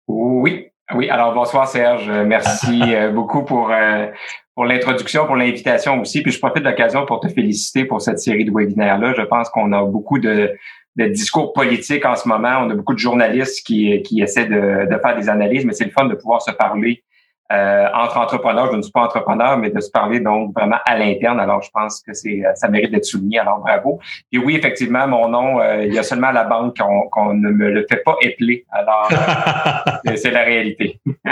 Oui. 0.08 0.68
Oui, 0.92 1.08
alors 1.08 1.32
bonsoir 1.32 1.66
Serge. 1.66 2.10
Merci 2.10 2.82
euh, 2.94 3.10
beaucoup 3.10 3.44
pour 3.44 3.70
euh, 3.70 4.06
pour 4.54 4.66
l'introduction, 4.66 5.26
pour 5.26 5.36
l'invitation 5.36 6.00
aussi. 6.00 6.22
Puis 6.22 6.32
je 6.32 6.38
profite 6.38 6.62
de 6.62 6.68
l'occasion 6.68 7.06
pour 7.06 7.20
te 7.20 7.28
féliciter 7.28 7.84
pour 7.84 8.02
cette 8.02 8.18
série 8.18 8.44
de 8.44 8.52
webinaires-là. 8.52 9.14
Je 9.16 9.22
pense 9.22 9.48
qu'on 9.48 9.72
a 9.72 9.82
beaucoup 9.84 10.18
de, 10.18 10.52
de, 10.96 11.06
discours 11.06 11.52
politiques 11.52 12.04
en 12.04 12.14
ce 12.14 12.28
moment. 12.28 12.58
On 12.60 12.70
a 12.70 12.74
beaucoup 12.74 12.94
de 12.94 12.98
journalistes 12.98 13.66
qui, 13.66 14.00
qui 14.02 14.20
essaient 14.20 14.46
de, 14.46 14.86
de 14.88 14.98
faire 14.98 15.16
des 15.16 15.28
analyses, 15.28 15.64
mais 15.64 15.72
c'est 15.72 15.86
le 15.86 15.90
fun 15.90 16.04
de 16.04 16.14
pouvoir 16.14 16.42
se 16.42 16.52
parler 16.52 17.02
euh, 17.52 17.86
entre 17.92 18.16
entrepreneurs. 18.16 18.70
Je 18.72 18.76
ne 18.78 18.82
suis 18.82 18.90
pas 18.90 19.02
entrepreneur, 19.02 19.58
mais 19.58 19.68
de 19.68 19.78
se 19.78 19.90
parler 19.90 20.18
donc 20.18 20.54
vraiment 20.54 20.78
à 20.86 20.96
l'interne. 20.96 21.38
Alors, 21.38 21.60
je 21.60 21.68
pense 21.74 22.00
que 22.00 22.14
c'est 22.14 22.42
ça 22.54 22.68
mérite 22.68 22.90
d'être 22.90 23.04
souligné. 23.04 23.38
Alors, 23.38 23.58
bravo. 23.58 24.00
Et 24.32 24.38
oui, 24.38 24.56
effectivement, 24.56 25.06
mon 25.06 25.28
nom, 25.28 25.60
euh, 25.60 25.84
il 25.84 25.92
y 25.92 25.98
a 25.98 26.02
seulement 26.02 26.28
à 26.28 26.32
la 26.32 26.44
banque 26.44 26.78
qu'on 27.10 27.34
ne 27.34 27.50
me 27.50 27.70
le 27.70 27.84
fait 27.86 28.02
pas 28.02 28.16
épeler. 28.22 28.64
Alors, 28.70 29.10
euh, 29.12 30.12
c'est 30.16 30.30
la 30.30 30.42
réalité. 30.42 30.98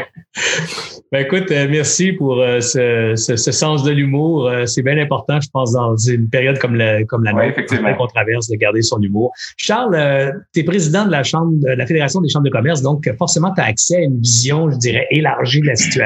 ben 1.13 1.25
écoute, 1.25 1.49
merci 1.49 2.13
pour 2.13 2.37
ce, 2.37 3.15
ce, 3.17 3.37
ce, 3.37 3.53
sens 3.53 3.83
de 3.83 3.91
l'humour. 3.91 4.51
C'est 4.67 4.83
bien 4.83 4.99
important, 4.99 5.41
je 5.41 5.49
pense, 5.51 5.73
dans 5.73 5.97
une 5.97 6.29
période 6.29 6.59
comme 6.59 6.75
la, 6.75 7.05
comme 7.05 7.25
la 7.25 7.33
nôtre, 7.33 7.65
qu'on 7.97 8.07
traverse, 8.07 8.51
de 8.51 8.57
garder 8.57 8.83
son 8.83 9.01
humour. 9.01 9.33
Charles, 9.57 10.33
tu 10.53 10.61
es 10.61 10.65
président 10.65 11.07
de 11.07 11.11
la 11.11 11.23
Chambre, 11.23 11.53
de 11.55 11.69
la 11.69 11.87
Fédération 11.87 12.21
des 12.21 12.29
chambres 12.29 12.45
de 12.45 12.51
commerce, 12.51 12.83
donc 12.83 13.11
forcément, 13.17 13.53
tu 13.55 13.63
as 13.63 13.65
accès 13.65 13.97
à 13.97 14.01
une 14.01 14.21
vision, 14.21 14.71
je 14.71 14.77
dirais, 14.77 15.07
élargie 15.11 15.61
de 15.61 15.67
la 15.67 15.77
situation 15.77 16.02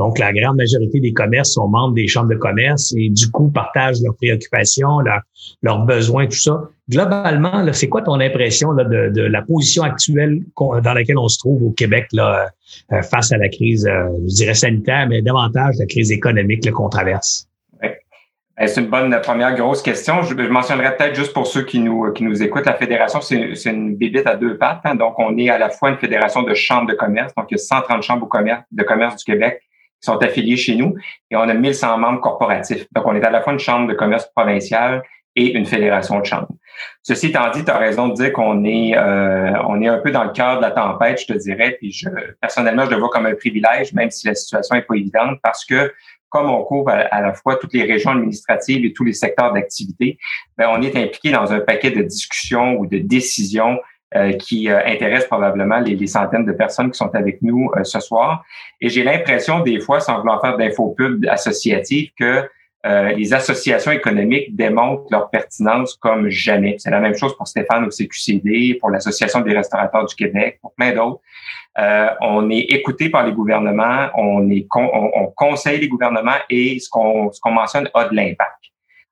donc, 0.00 0.18
la 0.18 0.32
grande 0.32 0.56
majorité 0.56 0.98
des 0.98 1.12
commerces 1.12 1.52
sont 1.52 1.68
membres 1.68 1.92
des 1.92 2.08
chambres 2.08 2.30
de 2.30 2.36
commerce 2.36 2.94
et 2.96 3.10
du 3.10 3.30
coup 3.30 3.50
partagent 3.50 4.00
leurs 4.02 4.16
préoccupations, 4.16 5.00
leurs, 5.62 5.84
besoins, 5.84 6.26
tout 6.26 6.38
ça. 6.38 6.70
Globalement, 6.88 7.70
c'est 7.74 7.88
quoi 7.90 8.00
ton 8.00 8.18
impression 8.18 8.72
de, 8.72 9.20
la 9.20 9.42
position 9.42 9.82
actuelle 9.82 10.40
dans 10.56 10.94
laquelle 10.94 11.18
on 11.18 11.28
se 11.28 11.38
trouve 11.38 11.62
au 11.64 11.70
Québec 11.72 12.06
là, 12.12 12.46
euh, 12.92 13.02
face 13.02 13.30
à 13.30 13.36
la 13.36 13.50
crise, 13.50 13.86
euh, 13.86 14.08
je 14.26 14.36
dirais 14.36 14.54
sanitaire, 14.54 15.06
mais 15.06 15.20
davantage 15.20 15.74
la 15.78 15.84
crise 15.86 16.10
économique 16.10 16.70
qu'on 16.70 16.88
traverse? 16.88 17.49
Ben, 18.60 18.68
c'est 18.68 18.82
une 18.82 18.88
bonne 18.88 19.18
première 19.22 19.54
grosse 19.54 19.80
question. 19.80 20.20
Je, 20.20 20.34
mentionnerai 20.34 20.94
peut-être 20.94 21.14
juste 21.14 21.32
pour 21.32 21.46
ceux 21.46 21.64
qui 21.64 21.78
nous 21.78 22.12
qui 22.12 22.24
nous 22.24 22.42
écoutent, 22.42 22.66
la 22.66 22.74
fédération, 22.74 23.22
c'est 23.22 23.70
une 23.70 23.96
bébite 23.96 24.26
à 24.26 24.36
deux 24.36 24.58
pattes. 24.58 24.82
Hein. 24.84 24.96
Donc, 24.96 25.18
on 25.18 25.38
est 25.38 25.48
à 25.48 25.56
la 25.56 25.70
fois 25.70 25.88
une 25.88 25.96
fédération 25.96 26.42
de 26.42 26.52
chambres 26.52 26.86
de 26.86 26.92
commerce, 26.92 27.34
donc 27.34 27.46
il 27.50 27.54
y 27.54 27.58
a 27.58 27.58
130 27.58 28.02
chambres 28.02 28.28
de 28.70 28.82
commerce 28.82 29.16
du 29.16 29.24
Québec 29.24 29.62
qui 29.62 30.06
sont 30.06 30.18
affiliées 30.18 30.58
chez 30.58 30.76
nous, 30.76 30.94
et 31.30 31.36
on 31.36 31.48
a 31.48 31.54
1100 31.54 31.96
membres 31.96 32.20
corporatifs. 32.20 32.86
Donc, 32.92 33.06
on 33.06 33.14
est 33.14 33.24
à 33.24 33.30
la 33.30 33.40
fois 33.40 33.54
une 33.54 33.58
chambre 33.58 33.88
de 33.88 33.94
commerce 33.94 34.30
provinciale 34.36 35.04
et 35.36 35.52
une 35.56 35.64
fédération 35.64 36.20
de 36.20 36.26
chambres. 36.26 36.48
Ceci 37.02 37.28
étant 37.28 37.50
dit, 37.50 37.64
tu 37.64 37.70
as 37.70 37.78
raison 37.78 38.08
de 38.08 38.14
dire 38.14 38.32
qu'on 38.32 38.64
est 38.64 38.94
euh, 38.94 39.52
on 39.68 39.80
est 39.80 39.88
un 39.88 39.98
peu 39.98 40.10
dans 40.10 40.24
le 40.24 40.32
cœur 40.32 40.58
de 40.58 40.62
la 40.62 40.70
tempête, 40.70 41.20
je 41.20 41.32
te 41.32 41.38
dirais, 41.38 41.76
puis 41.78 41.92
je 41.92 42.08
personnellement, 42.42 42.84
je 42.84 42.90
le 42.90 42.96
vois 42.96 43.08
comme 43.08 43.26
un 43.26 43.34
privilège, 43.34 43.94
même 43.94 44.10
si 44.10 44.26
la 44.26 44.34
situation 44.34 44.76
est 44.76 44.82
pas 44.82 44.96
évidente, 44.96 45.38
parce 45.42 45.64
que 45.64 45.90
comme 46.30 46.48
on 46.48 46.62
couvre 46.62 46.90
à, 46.90 47.20
la 47.20 47.34
fois 47.34 47.56
toutes 47.56 47.74
les 47.74 47.82
régions 47.82 48.12
administratives 48.12 48.84
et 48.84 48.92
tous 48.92 49.04
les 49.04 49.12
secteurs 49.12 49.52
d'activité, 49.52 50.18
ben, 50.56 50.68
on 50.70 50.80
est 50.80 50.96
impliqué 50.96 51.30
dans 51.32 51.52
un 51.52 51.60
paquet 51.60 51.90
de 51.90 52.02
discussions 52.02 52.76
ou 52.78 52.86
de 52.86 52.98
décisions 52.98 53.78
euh, 54.16 54.32
qui 54.32 54.68
euh, 54.68 54.80
intéressent 54.86 55.28
probablement 55.28 55.78
les, 55.78 56.06
centaines 56.08 56.44
de 56.44 56.50
personnes 56.50 56.90
qui 56.90 56.98
sont 56.98 57.14
avec 57.14 57.42
nous 57.42 57.70
euh, 57.76 57.84
ce 57.84 58.00
soir. 58.00 58.44
Et 58.80 58.88
j'ai 58.88 59.04
l'impression 59.04 59.60
des 59.60 59.78
fois, 59.78 60.00
sans 60.00 60.18
vouloir 60.18 60.40
faire 60.40 60.56
d'infopub 60.56 61.24
associative, 61.28 62.10
que 62.18 62.48
les 63.14 63.34
associations 63.34 63.92
économiques 63.92 64.56
démontrent 64.56 65.04
leur 65.10 65.28
pertinence 65.28 65.94
comme 65.96 66.30
jamais. 66.30 66.76
C'est 66.78 66.90
la 66.90 66.98
même 66.98 67.14
chose 67.14 67.36
pour 67.36 67.46
Stéphane 67.46 67.84
au 67.84 67.90
CQCD, 67.90 68.78
pour 68.80 68.88
l'Association 68.88 69.42
des 69.42 69.52
restaurateurs 69.52 70.06
du 70.06 70.14
Québec, 70.14 70.58
pour 70.62 70.72
plein 70.72 70.92
d'autres. 70.92 71.20
Euh, 71.78 72.08
on 72.20 72.50
est 72.50 72.66
écouté 72.70 73.10
par 73.10 73.24
les 73.24 73.32
gouvernements, 73.32 74.08
on, 74.14 74.50
est 74.50 74.66
on, 74.74 75.32
conseille 75.36 75.80
les 75.80 75.88
gouvernements 75.88 76.38
et 76.48 76.78
ce 76.80 76.88
qu'on 76.90 77.30
qu'on 77.40 77.52
mentionne 77.52 77.88
a 77.94 78.08
de 78.08 78.14
l'impact. 78.14 78.56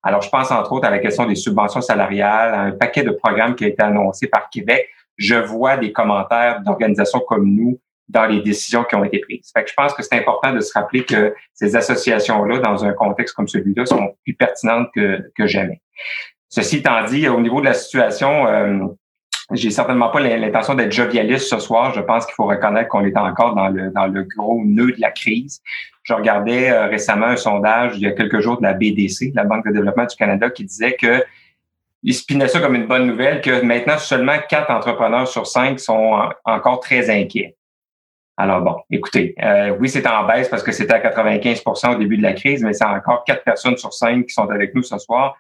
Alors, 0.03 0.23
je 0.23 0.29
pense 0.29 0.51
entre 0.51 0.73
autres 0.73 0.87
à 0.87 0.91
la 0.91 0.99
question 0.99 1.27
des 1.27 1.35
subventions 1.35 1.81
salariales, 1.81 2.55
à 2.55 2.61
un 2.63 2.73
paquet 2.73 3.03
de 3.03 3.11
programmes 3.11 3.55
qui 3.55 3.65
a 3.65 3.69
été 3.69 3.83
annoncé 3.83 4.27
par 4.27 4.51
Québec. 4.51 4.89
Je 5.17 5.35
vois 5.35 5.77
des 5.77 5.93
commentaires 5.93 6.61
d'organisations 6.63 7.21
comme 7.21 7.49
nous 7.49 7.81
dans 8.09 8.27
les 8.27 8.41
décisions 8.41 8.85
qui 8.85 8.95
ont 8.95 9.05
été 9.05 9.19
prises. 9.19 9.51
Fait 9.53 9.65
que 9.65 9.71
je 9.71 9.75
pense 9.75 9.93
que 9.95 10.03
c'est 10.03 10.17
important 10.17 10.53
de 10.53 10.61
se 10.61 10.73
rappeler 10.73 11.05
que 11.05 11.35
ces 11.53 11.77
associations-là, 11.77 12.59
dans 12.59 12.85
un 12.85 12.93
contexte 12.93 13.35
comme 13.35 13.49
celui-là, 13.49 13.87
sont 13.87 14.15
plus 14.25 14.35
pertinentes 14.35 14.89
que, 14.95 15.31
que 15.37 15.47
jamais. 15.47 15.83
Ceci 16.49 16.77
étant 16.79 17.05
dit, 17.05 17.29
au 17.29 17.41
niveau 17.41 17.61
de 17.61 17.67
la 17.67 17.75
situation, 17.75 18.47
euh, 18.47 18.79
j'ai 19.53 19.71
certainement 19.71 20.11
pas 20.11 20.21
l'intention 20.21 20.75
d'être 20.75 20.93
jovialiste 20.93 21.49
ce 21.49 21.59
soir. 21.59 21.95
Je 21.95 22.01
pense 22.01 22.27
qu'il 22.27 22.35
faut 22.35 22.47
reconnaître 22.47 22.89
qu'on 22.89 23.05
est 23.05 23.17
encore 23.17 23.55
dans 23.55 23.69
le, 23.69 23.91
dans 23.91 24.07
le 24.07 24.25
gros 24.25 24.63
nœud 24.65 24.93
de 24.93 25.01
la 25.01 25.11
crise. 25.11 25.63
Je 26.03 26.13
regardais 26.13 26.71
euh, 26.71 26.87
récemment 26.87 27.27
un 27.27 27.37
sondage 27.37 27.93
il 27.97 28.03
y 28.03 28.07
a 28.07 28.13
quelques 28.13 28.41
jours 28.41 28.59
de 28.59 28.63
la 28.63 28.75
BDC, 28.75 29.33
la 29.35 29.45
Banque 29.45 29.67
de 29.67 29.73
développement 29.73 30.05
du 30.05 30.17
Canada, 30.17 30.51
qui 30.51 30.65
disait 30.65 30.95
que 30.95 31.25
il 32.05 32.15
spinait 32.15 32.47
ça 32.47 32.61
comme 32.61 32.77
une 32.77 32.87
bonne 32.87 33.07
nouvelle, 33.07 33.41
que 33.41 33.61
maintenant 33.63 33.99
seulement 33.99 34.37
quatre 34.49 34.71
entrepreneurs 34.71 35.27
sur 35.27 35.47
cinq 35.47 35.81
sont 35.81 36.31
encore 36.45 36.81
très 36.81 37.11
inquiets. 37.11 37.57
Alors 38.37 38.61
bon, 38.61 38.77
écoutez, 38.89 39.35
euh, 39.43 39.77
oui, 39.81 39.89
c'est 39.89 40.07
en 40.07 40.25
baisse 40.25 40.49
parce 40.49 40.63
que 40.63 40.71
c'était 40.71 40.95
à 40.95 41.01
95% 41.01 41.97
au 41.97 41.99
début 41.99 42.17
de 42.17 42.23
la 42.23 42.35
crise, 42.35 42.63
mais 42.63 42.73
c'est 42.73 42.85
encore 42.85 43.25
quatre 43.25 43.43
personnes 43.43 43.77
sur 43.77 43.93
cinq 43.93 44.27
qui 44.27 44.33
sont 44.33 44.49
avec 44.49 44.75
nous 44.77 44.85
ce 44.85 44.97
soir 44.99 45.37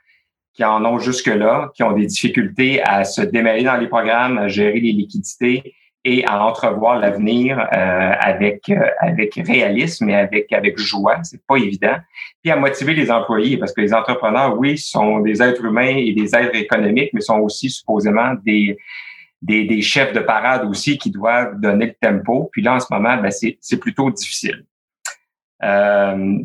qui 0.58 0.64
en 0.64 0.84
ont 0.84 0.98
jusque-là, 0.98 1.70
qui 1.72 1.84
ont 1.84 1.92
des 1.92 2.06
difficultés 2.06 2.82
à 2.82 3.04
se 3.04 3.22
démêler 3.22 3.62
dans 3.62 3.76
les 3.76 3.86
programmes, 3.86 4.38
à 4.38 4.48
gérer 4.48 4.80
les 4.80 4.90
liquidités 4.90 5.72
et 6.02 6.24
à 6.26 6.44
entrevoir 6.44 6.98
l'avenir 6.98 7.60
euh, 7.60 8.12
avec 8.18 8.68
euh, 8.68 8.88
avec 8.98 9.36
réalisme 9.36 10.10
et 10.10 10.16
avec 10.16 10.52
avec 10.52 10.76
joie, 10.76 11.22
c'est 11.22 11.46
pas 11.46 11.58
évident. 11.58 11.94
Puis 12.42 12.50
à 12.50 12.56
motiver 12.56 12.94
les 12.94 13.08
employés 13.08 13.56
parce 13.56 13.72
que 13.72 13.80
les 13.80 13.94
entrepreneurs, 13.94 14.58
oui, 14.58 14.76
sont 14.76 15.20
des 15.20 15.40
êtres 15.40 15.64
humains 15.64 15.94
et 15.96 16.12
des 16.12 16.34
êtres 16.34 16.56
économiques, 16.56 17.10
mais 17.12 17.20
sont 17.20 17.38
aussi 17.38 17.70
supposément 17.70 18.34
des 18.44 18.76
des, 19.40 19.62
des, 19.64 19.80
chefs 19.80 20.12
de 20.12 20.18
parade 20.18 20.64
aussi 20.68 20.98
qui 20.98 21.12
doivent 21.12 21.60
donner 21.60 21.86
le 21.86 21.94
tempo. 22.00 22.48
Puis 22.50 22.62
là, 22.62 22.74
en 22.74 22.80
ce 22.80 22.88
moment, 22.90 23.16
ben, 23.16 23.30
c'est 23.30 23.78
plutôt 23.78 24.10
difficile. 24.10 24.64
Euh, 25.62 26.40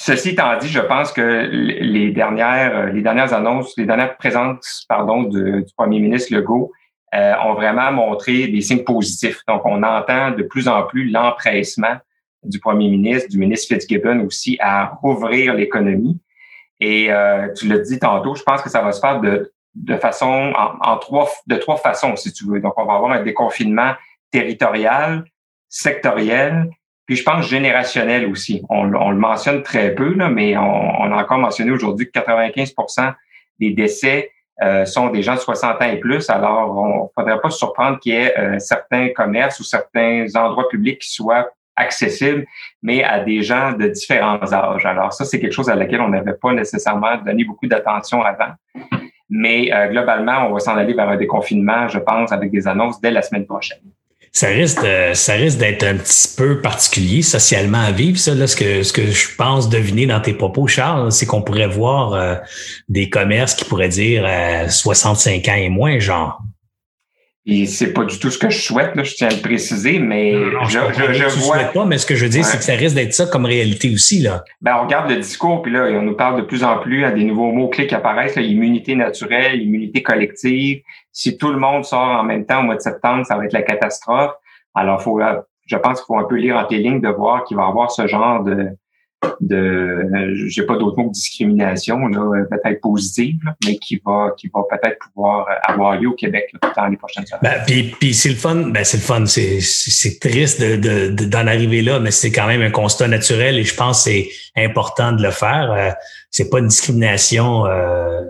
ceci 0.00 0.30
étant 0.30 0.56
dit, 0.56 0.68
je 0.68 0.80
pense 0.80 1.12
que 1.12 1.20
les 1.20 2.10
dernières, 2.10 2.86
les 2.86 3.02
dernières 3.02 3.34
annonces, 3.34 3.76
les 3.76 3.84
dernières 3.84 4.16
présences, 4.16 4.86
pardon, 4.88 5.24
du, 5.24 5.66
premier 5.76 6.00
ministre 6.00 6.34
Legault 6.34 6.72
euh, 7.14 7.34
ont 7.44 7.52
vraiment 7.52 7.92
montré 7.92 8.48
des 8.48 8.62
signes 8.62 8.82
positifs. 8.82 9.42
Donc, 9.46 9.60
on 9.66 9.82
entend 9.82 10.30
de 10.30 10.42
plus 10.42 10.68
en 10.68 10.84
plus 10.84 11.10
l'empressement 11.10 11.98
du 12.42 12.58
premier 12.60 12.88
ministre, 12.88 13.28
du 13.28 13.38
ministre 13.38 13.74
Fitzgibbon 13.74 14.20
aussi, 14.20 14.56
à 14.60 14.86
rouvrir 15.02 15.52
l'économie. 15.52 16.18
Et 16.80 17.12
euh, 17.12 17.52
tu 17.52 17.68
l'as 17.68 17.80
dit 17.80 17.98
tantôt, 17.98 18.34
je 18.34 18.42
pense 18.42 18.62
que 18.62 18.70
ça 18.70 18.80
va 18.80 18.92
se 18.92 19.00
faire 19.00 19.20
de, 19.20 19.52
de 19.74 19.96
façon 19.96 20.54
en, 20.56 20.96
trois 20.96 21.28
de 21.46 21.56
trois 21.56 21.76
façons, 21.76 22.16
si 22.16 22.32
tu 22.32 22.46
veux. 22.46 22.60
Donc, 22.60 22.72
on 22.78 22.86
va 22.86 22.94
avoir 22.94 23.12
un 23.12 23.22
déconfinement 23.22 23.92
territorial, 24.30 25.24
sectoriel, 25.68 26.70
puis 27.10 27.16
je 27.16 27.24
pense 27.24 27.48
générationnel 27.48 28.24
aussi. 28.26 28.62
On, 28.68 28.84
le 28.84 29.16
mentionne 29.16 29.64
très 29.64 29.96
peu, 29.96 30.14
là, 30.14 30.28
mais 30.28 30.56
on, 30.56 30.62
on 30.62 31.10
a 31.10 31.20
encore 31.20 31.38
mentionné 31.38 31.72
aujourd'hui 31.72 32.08
que 32.08 32.16
95% 32.16 33.14
des 33.58 33.70
décès 33.70 34.30
euh, 34.62 34.84
sont 34.84 35.08
des 35.08 35.20
gens 35.20 35.34
de 35.34 35.40
60 35.40 35.82
ans 35.82 35.90
et 35.90 35.96
plus. 35.96 36.30
Alors, 36.30 36.78
on 36.78 37.02
ne 37.02 37.08
faudrait 37.12 37.40
pas 37.40 37.50
se 37.50 37.58
surprendre 37.58 37.98
qu'il 37.98 38.12
y 38.12 38.16
ait 38.16 38.38
euh, 38.38 38.60
certains 38.60 39.08
commerces 39.08 39.58
ou 39.58 39.64
certains 39.64 40.26
endroits 40.36 40.68
publics 40.68 41.00
qui 41.00 41.10
soient 41.10 41.50
accessibles, 41.74 42.46
mais 42.80 43.02
à 43.02 43.18
des 43.18 43.42
gens 43.42 43.72
de 43.72 43.88
différents 43.88 44.52
âges. 44.52 44.86
Alors, 44.86 45.12
ça, 45.12 45.24
c'est 45.24 45.40
quelque 45.40 45.50
chose 45.50 45.68
à 45.68 45.74
laquelle 45.74 46.02
on 46.02 46.10
n'avait 46.10 46.34
pas 46.34 46.52
nécessairement 46.52 47.16
donné 47.16 47.42
beaucoup 47.42 47.66
d'attention 47.66 48.22
avant. 48.22 48.52
Mais 49.28 49.72
euh, 49.72 49.88
globalement, 49.88 50.46
on 50.48 50.52
va 50.52 50.60
s'en 50.60 50.76
aller 50.76 50.94
vers 50.94 51.08
un 51.08 51.16
déconfinement, 51.16 51.88
je 51.88 51.98
pense, 51.98 52.30
avec 52.30 52.52
des 52.52 52.68
annonces 52.68 53.00
dès 53.00 53.10
la 53.10 53.22
semaine 53.22 53.46
prochaine 53.46 53.80
ça 54.32 54.46
risque, 54.48 54.86
ça 55.14 55.32
risque 55.32 55.58
d'être 55.58 55.82
un 55.84 55.96
petit 55.96 56.28
peu 56.36 56.60
particulier 56.60 57.22
socialement 57.22 57.80
à 57.80 57.90
vivre. 57.90 58.18
Ça, 58.18 58.34
là, 58.34 58.46
ce 58.46 58.54
que 58.54 58.82
ce 58.82 58.92
que 58.92 59.10
je 59.10 59.34
pense 59.36 59.68
deviner 59.68 60.06
dans 60.06 60.20
tes 60.20 60.34
propos, 60.34 60.66
Charles, 60.66 61.10
c'est 61.10 61.26
qu'on 61.26 61.42
pourrait 61.42 61.66
voir 61.66 62.14
euh, 62.14 62.36
des 62.88 63.10
commerces 63.10 63.54
qui 63.54 63.64
pourraient 63.64 63.88
dire 63.88 64.26
65 64.68 65.48
ans 65.48 65.54
et 65.54 65.68
moins, 65.68 65.98
genre. 65.98 66.40
Et 67.52 67.66
c'est 67.66 67.92
pas 67.92 68.04
du 68.04 68.16
tout 68.20 68.30
ce 68.30 68.38
que 68.38 68.48
je 68.48 68.60
souhaite, 68.60 68.94
là, 68.94 69.02
je 69.02 69.12
tiens 69.12 69.26
à 69.26 69.32
le 69.32 69.42
préciser, 69.42 69.98
mais 69.98 70.34
je, 70.68 70.78
je, 70.92 71.12
je, 71.14 71.40
vois. 71.40 71.58
pas, 71.64 71.84
mais 71.84 71.98
ce 71.98 72.06
que 72.06 72.14
je 72.14 72.22
veux 72.24 72.30
dire, 72.30 72.44
c'est 72.44 72.58
que 72.58 72.62
ça 72.62 72.74
risque 72.74 72.94
d'être 72.94 73.12
ça 73.12 73.26
comme 73.26 73.44
réalité 73.44 73.92
aussi, 73.92 74.20
là. 74.20 74.44
Ben, 74.60 74.76
on 74.78 74.84
regarde 74.84 75.10
le 75.10 75.16
discours, 75.16 75.60
puis 75.60 75.72
là, 75.72 75.88
on 75.90 76.02
nous 76.02 76.14
parle 76.14 76.40
de 76.40 76.46
plus 76.46 76.62
en 76.62 76.78
plus 76.78 77.04
à 77.04 77.10
des 77.10 77.24
nouveaux 77.24 77.50
mots-clés 77.50 77.88
qui 77.88 77.94
apparaissent, 77.96 78.36
immunité 78.36 78.94
naturelle, 78.94 79.60
immunité 79.60 80.00
collective. 80.00 80.82
Si 81.10 81.36
tout 81.36 81.50
le 81.50 81.58
monde 81.58 81.84
sort 81.84 82.20
en 82.20 82.22
même 82.22 82.46
temps 82.46 82.60
au 82.60 82.62
mois 82.62 82.76
de 82.76 82.82
septembre, 82.82 83.26
ça 83.26 83.36
va 83.36 83.46
être 83.46 83.52
la 83.52 83.62
catastrophe. 83.62 84.30
Alors, 84.76 85.02
faut, 85.02 85.20
je 85.66 85.76
pense 85.76 85.98
qu'il 85.98 86.06
faut 86.06 86.18
un 86.18 86.28
peu 86.28 86.36
lire 86.36 86.56
entre 86.56 86.72
les 86.72 86.78
lignes 86.78 87.00
de 87.00 87.08
voir 87.08 87.42
qu'il 87.42 87.56
va 87.56 87.64
y 87.64 87.68
avoir 87.68 87.90
ce 87.90 88.06
genre 88.06 88.44
de, 88.44 88.68
de 89.40 90.46
j'ai 90.46 90.62
pas 90.62 90.76
d'autre 90.76 90.96
mot 90.96 91.08
que 91.08 91.12
discrimination 91.12 92.06
là 92.08 92.44
peut-être 92.50 92.80
positive 92.80 93.38
mais 93.66 93.76
qui 93.76 94.00
va 94.04 94.32
qui 94.36 94.50
va 94.54 94.62
peut-être 94.70 94.98
pouvoir 94.98 95.46
avoir 95.64 96.00
lieu 96.00 96.08
au 96.08 96.14
Québec 96.14 96.50
dans 96.76 96.86
les 96.86 96.96
prochaines 96.96 97.24
années. 97.32 97.40
Ben, 97.42 97.62
puis, 97.66 97.94
puis 97.98 98.14
c'est 98.14 98.30
le 98.30 98.34
fun 98.34 98.70
ben 98.70 98.82
c'est 98.84 98.96
le 98.96 99.02
fun 99.02 99.26
c'est 99.26 99.60
c'est 99.60 100.18
triste 100.18 100.62
de 100.62 101.08
d'en 101.26 101.46
arriver 101.46 101.82
là 101.82 102.00
mais 102.00 102.10
c'est 102.10 102.32
quand 102.32 102.46
même 102.46 102.62
un 102.62 102.70
constat 102.70 103.08
naturel 103.08 103.58
et 103.58 103.64
je 103.64 103.74
pense 103.74 104.04
que 104.04 104.10
c'est 104.10 104.30
important 104.56 105.12
de 105.12 105.22
le 105.22 105.30
faire. 105.30 105.72
Euh, 105.72 105.90
c'est 106.30 106.50
pas 106.50 106.58
une 106.58 106.68
discrimination 106.68 107.66
euh, 107.66 108.22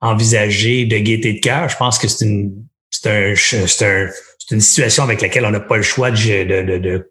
envisagée 0.00 0.84
de 0.86 0.98
gaieté 0.98 1.34
de 1.34 1.40
cœur. 1.40 1.68
Je 1.68 1.76
pense 1.76 1.98
que 1.98 2.08
c'est 2.08 2.24
une 2.24 2.66
c'est 2.90 3.10
un 3.10 3.34
c'est 3.34 3.86
un 3.86 4.08
c'est 4.38 4.54
une 4.54 4.60
situation 4.60 5.02
avec 5.02 5.20
laquelle 5.20 5.44
on 5.44 5.50
n'a 5.50 5.60
pas 5.60 5.76
le 5.76 5.82
choix 5.82 6.10
de 6.10 6.44
de, 6.44 6.62
de, 6.62 6.78
de 6.78 7.10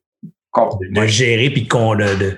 de, 0.90 1.06
gérer 1.06 1.50
puis 1.50 1.64
de, 1.64 2.16
de, 2.18 2.38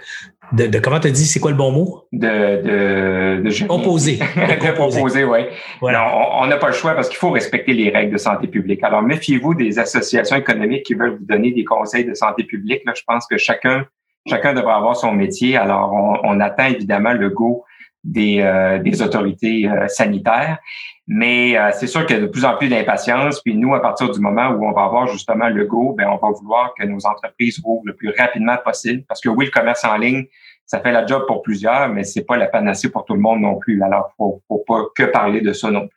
de, 0.52 0.68
de, 0.68 0.80
comment 0.80 1.00
tu 1.00 1.12
dit, 1.12 1.26
c'est 1.26 1.40
quoi 1.40 1.52
le 1.52 1.58
bon 1.58 1.72
mot? 1.72 2.08
De, 2.12 2.28
de, 2.28 3.42
de 3.42 3.68
composer. 3.68 4.18
de 4.36 4.78
composer, 4.78 5.24
oui. 5.24 5.40
on 5.82 6.48
n'a 6.48 6.58
pas 6.58 6.68
le 6.68 6.74
choix 6.74 6.94
parce 6.94 7.10
qu'il 7.10 7.18
faut 7.18 7.32
respecter 7.32 7.74
les 7.74 7.90
règles 7.90 8.14
de 8.14 8.18
santé 8.18 8.48
publique. 8.48 8.84
Alors, 8.84 9.02
méfiez-vous 9.02 9.54
des 9.54 9.78
associations 9.80 10.38
économiques 10.38 10.84
qui 10.84 10.94
veulent 10.94 11.18
vous 11.18 11.26
donner 11.26 11.52
des 11.52 11.66
conseils 11.66 12.06
de 12.06 12.14
santé 12.14 12.44
publique. 12.44 12.82
Là, 12.86 12.94
je 12.96 13.04
pense 13.06 13.28
que 13.28 13.38
chacun, 13.38 13.86
chacun 14.28 14.54
devrait 14.54 14.74
avoir 14.74 14.96
son 14.96 15.12
métier. 15.12 15.58
Alors, 15.58 15.92
on, 15.94 16.20
on 16.24 16.40
attend 16.40 16.66
évidemment 16.66 17.14
le 17.14 17.30
go 17.30 17.66
des, 18.04 18.40
euh, 18.42 18.80
des 18.80 19.02
autorités 19.02 19.70
euh, 19.70 19.88
sanitaires. 19.88 20.60
Mais 21.08 21.58
euh, 21.58 21.72
c'est 21.72 21.88
sûr 21.88 22.06
qu'il 22.06 22.18
y 22.18 22.20
a 22.20 22.22
de 22.22 22.28
plus 22.28 22.44
en 22.44 22.58
plus 22.58 22.68
d'impatience. 22.68 23.42
Puis 23.42 23.56
nous, 23.56 23.74
à 23.74 23.82
partir 23.82 24.10
du 24.12 24.20
moment 24.20 24.50
où 24.50 24.66
on 24.66 24.74
va 24.74 24.84
avoir 24.84 25.08
justement 25.08 25.48
le 25.48 25.66
go, 25.66 25.94
ben 25.98 26.08
on 26.10 26.18
va 26.18 26.34
vouloir 26.34 26.74
que 26.78 26.86
nos 26.86 27.06
entreprises 27.06 27.62
rouvrent 27.64 27.86
le 27.86 27.96
plus 27.96 28.14
rapidement 28.18 28.58
possible. 28.64 29.04
Parce 29.08 29.22
que 29.22 29.30
oui, 29.30 29.46
le 29.46 29.52
commerce 29.52 29.86
en 29.86 29.96
ligne, 29.96 30.26
ça 30.66 30.82
fait 30.82 30.92
la 30.92 31.06
job 31.06 31.24
pour 31.26 31.42
plusieurs, 31.44 31.88
mais 31.88 32.04
c'est 32.04 32.26
pas 32.26 32.36
la 32.36 32.48
panacée 32.48 32.92
pour 32.92 33.06
tout 33.06 33.14
le 33.14 33.22
monde 33.22 33.40
non 33.40 33.56
plus. 33.56 33.82
Alors, 33.82 34.12
faut, 34.18 34.42
faut 34.50 34.64
pas 34.68 34.84
que 34.96 35.04
parler 35.04 35.40
de 35.40 35.54
ça 35.54 35.72
non 35.72 35.88
plus. 35.88 35.97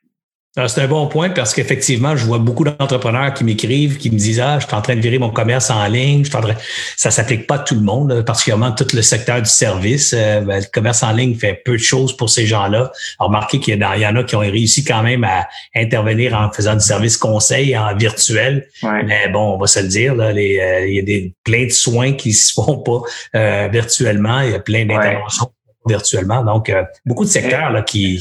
Ah, 0.57 0.67
c'est 0.67 0.81
un 0.81 0.89
bon 0.89 1.07
point 1.07 1.31
parce 1.31 1.55
qu'effectivement, 1.55 2.17
je 2.17 2.27
vois 2.27 2.39
beaucoup 2.39 2.65
d'entrepreneurs 2.65 3.33
qui 3.35 3.45
m'écrivent, 3.45 3.99
qui 3.99 4.11
me 4.11 4.19
disent 4.19 4.41
Ah, 4.41 4.59
je 4.59 4.67
suis 4.67 4.75
en 4.75 4.83
train 4.83 4.97
de 4.97 5.01
virer 5.01 5.21
mon 5.21 5.31
commerce 5.31 5.71
en 5.71 5.87
ligne. 5.87 6.25
Je 6.25 6.31
suis 6.31 6.37
en 6.37 6.41
train... 6.41 6.57
Ça 6.97 7.13
s'applique 7.13 7.47
pas 7.47 7.55
à 7.55 7.59
tout 7.61 7.77
le 7.77 7.83
monde, 7.83 8.23
particulièrement 8.23 8.73
tout 8.73 8.89
le 8.93 9.01
secteur 9.03 9.41
du 9.41 9.49
service. 9.49 10.13
Euh, 10.13 10.41
ben, 10.41 10.59
le 10.59 10.67
commerce 10.73 11.05
en 11.05 11.13
ligne 11.13 11.37
fait 11.37 11.63
peu 11.65 11.73
de 11.73 11.83
choses 11.83 12.17
pour 12.17 12.31
ces 12.31 12.47
gens-là. 12.47 12.91
Remarquez 13.21 13.61
qu'il 13.61 13.77
y, 13.77 13.79
y, 13.79 14.07
en 14.07 14.17
a 14.17 14.25
qui 14.25 14.35
ont 14.35 14.41
réussi 14.41 14.83
quand 14.83 15.05
même 15.05 15.23
à 15.23 15.47
intervenir 15.77 16.35
en 16.35 16.51
faisant 16.51 16.75
du 16.75 16.81
service 16.81 17.17
conseil 17.17 17.79
en 17.79 17.95
virtuel. 17.95 18.67
Mais 18.83 19.29
bon, 19.29 19.55
on 19.55 19.57
va 19.57 19.69
se 19.69 19.79
le 19.79 19.87
dire, 19.87 20.17
là, 20.17 20.33
les, 20.33 20.59
euh, 20.59 20.85
il 20.85 20.97
y 20.97 20.99
a 20.99 21.03
des, 21.03 21.33
plein 21.45 21.67
de 21.67 21.71
soins 21.71 22.15
qui 22.15 22.33
se 22.33 22.53
font 22.53 22.79
pas 22.79 23.03
euh, 23.37 23.69
virtuellement. 23.71 24.41
Il 24.41 24.51
y 24.51 24.55
a 24.55 24.59
plein 24.59 24.85
d'interventions 24.85 25.53
virtuellement. 25.87 26.43
Donc, 26.43 26.73
beaucoup 27.07 27.25
de 27.25 27.31
secteurs 27.31 27.71
là, 27.71 27.83
qui 27.83 28.21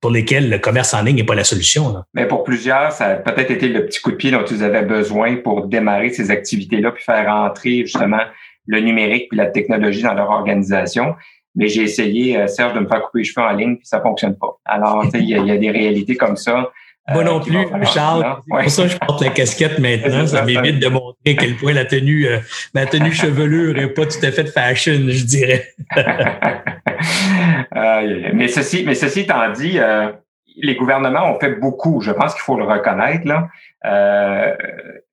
pour 0.00 0.10
lesquels 0.10 0.50
le 0.50 0.58
commerce 0.58 0.94
en 0.94 1.02
ligne 1.02 1.16
n'est 1.16 1.24
pas 1.24 1.34
la 1.34 1.44
solution. 1.44 1.94
Mais 2.14 2.26
pour 2.26 2.44
plusieurs, 2.44 2.92
ça 2.92 3.06
a 3.06 3.14
peut-être 3.16 3.50
été 3.50 3.68
le 3.68 3.86
petit 3.86 4.00
coup 4.00 4.10
de 4.10 4.16
pied 4.16 4.30
dont 4.30 4.44
ils 4.44 4.62
avaient 4.62 4.82
besoin 4.82 5.36
pour 5.36 5.66
démarrer 5.66 6.10
ces 6.10 6.30
activités-là, 6.30 6.92
puis 6.92 7.02
faire 7.02 7.28
entrer 7.28 7.80
justement 7.80 8.20
le 8.66 8.80
numérique 8.80 9.28
puis 9.28 9.38
la 9.38 9.46
technologie 9.46 10.02
dans 10.02 10.14
leur 10.14 10.30
organisation. 10.30 11.14
Mais 11.56 11.68
j'ai 11.68 11.82
essayé, 11.82 12.38
euh, 12.38 12.46
Serge, 12.46 12.74
de 12.74 12.80
me 12.80 12.88
faire 12.88 13.02
couper 13.02 13.20
les 13.20 13.24
cheveux 13.24 13.46
en 13.46 13.52
ligne, 13.52 13.76
puis 13.76 13.86
ça 13.86 14.00
fonctionne 14.00 14.36
pas. 14.36 14.58
Alors, 14.64 15.06
il 15.14 15.28
y, 15.28 15.34
a 15.34 15.56
des 15.56 15.70
réalités 15.70 16.16
comme 16.16 16.36
ça. 16.36 16.70
Moi 17.12 17.22
non 17.22 17.38
euh, 17.38 17.40
plus, 17.40 17.86
Charles. 17.86 18.24
C'est 18.46 18.62
pour 18.62 18.70
ça 18.70 18.82
que 18.84 18.88
je 18.88 18.98
porte 18.98 19.22
la 19.22 19.30
casquette 19.30 19.78
maintenant. 19.78 20.26
ça 20.26 20.42
m'évite 20.42 20.80
de 20.80 20.88
montrer 20.88 21.32
à 21.32 21.34
quel 21.34 21.56
point 21.56 21.72
la 21.72 21.84
tenue, 21.84 22.26
euh, 22.26 22.38
ma 22.74 22.86
tenue 22.86 23.12
chevelure 23.12 23.78
est 23.78 23.88
pas 23.88 24.06
tout 24.06 24.24
à 24.24 24.32
fait 24.32 24.46
fashion, 24.46 25.04
je 25.08 25.24
dirais. 25.24 25.74
mais 28.34 28.48
ceci, 28.48 28.84
mais 28.84 28.94
ceci 28.94 29.20
étant 29.20 29.50
dit, 29.52 29.78
euh, 29.78 30.12
les 30.56 30.76
gouvernements 30.76 31.34
ont 31.34 31.38
fait 31.38 31.54
beaucoup. 31.54 32.00
Je 32.00 32.12
pense 32.12 32.34
qu'il 32.34 32.42
faut 32.42 32.56
le 32.56 32.64
reconnaître. 32.64 33.26
Là. 33.26 33.48
Euh, 33.84 34.54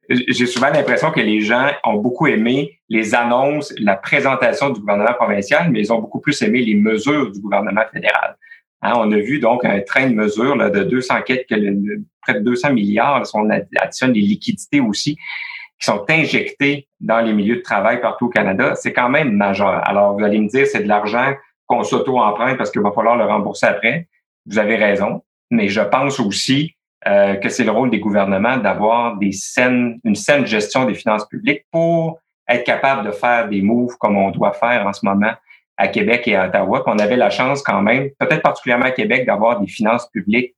j'ai 0.09 0.45
souvent 0.45 0.69
l'impression 0.69 1.11
que 1.11 1.19
les 1.19 1.41
gens 1.41 1.67
ont 1.83 1.95
beaucoup 1.95 2.27
aimé 2.27 2.79
les 2.89 3.15
annonces, 3.15 3.73
la 3.79 3.95
présentation 3.95 4.69
du 4.69 4.79
gouvernement 4.79 5.13
provincial, 5.13 5.69
mais 5.71 5.79
ils 5.79 5.93
ont 5.93 5.99
beaucoup 5.99 6.19
plus 6.19 6.41
aimé 6.41 6.61
les 6.61 6.75
mesures 6.75 7.31
du 7.31 7.39
gouvernement 7.39 7.83
fédéral. 7.93 8.35
Hein, 8.81 8.93
on 8.97 9.11
a 9.11 9.17
vu 9.17 9.39
donc 9.39 9.63
un 9.63 9.79
train 9.81 10.09
de 10.09 10.15
mesures 10.15 10.55
là, 10.55 10.69
de 10.69 10.83
200 10.83 11.15
près 11.21 12.33
de 12.33 12.39
200 12.39 12.73
milliards, 12.73 13.25
si 13.25 13.35
on 13.35 13.49
additionne 13.49 14.13
les 14.13 14.21
liquidités 14.21 14.79
aussi, 14.79 15.15
qui 15.15 15.85
sont 15.85 16.03
injectées 16.09 16.87
dans 16.99 17.21
les 17.21 17.33
milieux 17.33 17.57
de 17.57 17.61
travail 17.61 18.01
partout 18.01 18.25
au 18.25 18.29
Canada. 18.29 18.75
C'est 18.75 18.93
quand 18.93 19.09
même 19.09 19.31
majeur. 19.31 19.87
Alors, 19.87 20.17
vous 20.17 20.23
allez 20.23 20.39
me 20.39 20.47
dire, 20.47 20.67
c'est 20.67 20.83
de 20.83 20.87
l'argent 20.87 21.33
qu'on 21.71 21.83
s'auto-emprunte 21.83 22.57
parce 22.57 22.69
qu'il 22.69 22.81
va 22.81 22.91
falloir 22.91 23.15
le 23.15 23.25
rembourser 23.25 23.65
après. 23.65 24.07
Vous 24.45 24.59
avez 24.59 24.75
raison. 24.75 25.23
Mais 25.49 25.69
je 25.69 25.81
pense 25.81 26.19
aussi 26.19 26.75
euh, 27.07 27.35
que 27.35 27.49
c'est 27.49 27.63
le 27.63 27.71
rôle 27.71 27.89
des 27.89 27.99
gouvernements 27.99 28.57
d'avoir 28.57 29.17
des 29.17 29.31
saines, 29.31 29.99
une 30.03 30.15
saine 30.15 30.45
gestion 30.45 30.85
des 30.85 30.93
finances 30.93 31.27
publiques 31.27 31.65
pour 31.71 32.19
être 32.47 32.63
capable 32.63 33.07
de 33.07 33.11
faire 33.11 33.47
des 33.47 33.61
moves 33.61 33.97
comme 33.97 34.17
on 34.17 34.31
doit 34.31 34.53
faire 34.53 34.85
en 34.85 34.93
ce 34.93 35.05
moment 35.05 35.33
à 35.77 35.87
Québec 35.87 36.27
et 36.27 36.35
à 36.35 36.47
Ottawa. 36.47 36.83
on 36.85 36.99
avait 36.99 37.15
la 37.15 37.29
chance 37.29 37.63
quand 37.63 37.81
même, 37.81 38.09
peut-être 38.19 38.41
particulièrement 38.41 38.85
à 38.85 38.91
Québec, 38.91 39.25
d'avoir 39.25 39.59
des 39.59 39.67
finances 39.67 40.07
publiques 40.09 40.53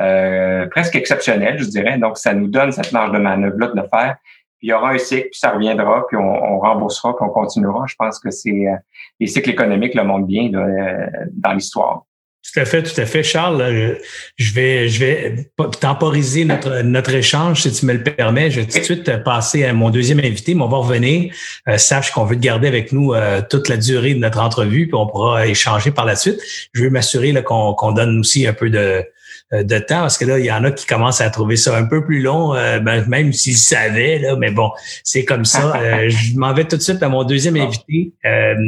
euh, 0.00 0.66
presque 0.66 0.96
exceptionnelles, 0.96 1.58
je 1.58 1.64
dirais. 1.64 1.96
Donc, 1.96 2.18
ça 2.18 2.34
nous 2.34 2.48
donne 2.48 2.72
cette 2.72 2.92
marge 2.92 3.12
de 3.12 3.18
manœuvre-là 3.18 3.68
de 3.68 3.76
le 3.80 3.88
faire. 3.88 4.16
Puis 4.58 4.68
il 4.68 4.70
y 4.70 4.72
aura 4.72 4.90
un 4.90 4.98
cycle, 4.98 5.28
puis 5.30 5.38
ça 5.38 5.50
reviendra, 5.50 6.06
puis 6.08 6.16
on, 6.16 6.58
remboursera, 6.58 7.14
puis 7.14 7.26
on 7.28 7.32
continuera. 7.32 7.84
Je 7.86 7.94
pense 7.98 8.18
que 8.18 8.30
c'est 8.30 8.50
euh, 8.50 8.76
les 9.20 9.26
cycles 9.26 9.50
économiques 9.50 9.94
le 9.94 10.04
montrent 10.04 10.26
bien 10.26 10.52
euh, 10.54 11.06
dans 11.32 11.52
l'histoire. 11.52 12.04
Tout 12.42 12.60
à 12.60 12.64
fait, 12.64 12.82
tout 12.84 12.98
à 12.98 13.06
fait. 13.06 13.24
Charles, 13.24 13.98
je 14.36 14.54
vais, 14.54 14.88
je 14.88 15.04
vais 15.04 15.50
temporiser 15.80 16.44
notre, 16.44 16.80
notre 16.82 17.12
échange, 17.12 17.62
si 17.62 17.72
tu 17.72 17.86
me 17.86 17.92
le 17.92 18.04
permets. 18.04 18.52
Je 18.52 18.60
vais 18.60 18.66
tout 18.66 18.78
de 18.78 18.84
suite 18.84 19.24
passer 19.24 19.64
à 19.64 19.72
mon 19.72 19.90
deuxième 19.90 20.20
invité, 20.20 20.54
mais 20.54 20.62
on 20.62 20.68
va 20.68 20.76
revenir. 20.76 21.34
Euh, 21.68 21.76
sache 21.76 22.12
qu'on 22.12 22.24
veut 22.24 22.36
te 22.36 22.40
garder 22.40 22.68
avec 22.68 22.92
nous 22.92 23.14
toute 23.50 23.68
la 23.68 23.76
durée 23.76 24.14
de 24.14 24.20
notre 24.20 24.40
entrevue, 24.40 24.86
puis 24.86 24.94
on 24.94 25.08
pourra 25.08 25.46
échanger 25.48 25.90
par 25.90 26.04
la 26.04 26.14
suite. 26.14 26.40
Je 26.72 26.84
veux 26.84 26.90
m'assurer 26.90 27.34
qu'on 27.42 27.92
donne 27.92 28.20
aussi 28.20 28.46
un 28.46 28.52
peu 28.52 28.70
de, 28.70 29.04
de 29.52 29.78
temps 29.78 30.00
parce 30.00 30.18
que 30.18 30.24
là, 30.24 30.38
il 30.38 30.44
y 30.44 30.50
en 30.50 30.64
a 30.64 30.72
qui 30.72 30.86
commencent 30.86 31.20
à 31.20 31.30
trouver 31.30 31.56
ça 31.56 31.76
un 31.76 31.84
peu 31.84 32.04
plus 32.04 32.20
long, 32.20 32.54
ben, 32.54 33.04
même 33.06 33.32
s'ils 33.32 33.56
savaient, 33.56 34.18
là, 34.18 34.36
mais 34.36 34.50
bon, 34.50 34.70
c'est 35.04 35.24
comme 35.24 35.44
ça. 35.44 35.72
je 36.08 36.36
m'en 36.36 36.52
vais 36.52 36.64
tout 36.64 36.76
de 36.76 36.82
suite 36.82 37.02
à 37.02 37.08
mon 37.08 37.22
deuxième 37.24 37.56
invité, 37.56 38.12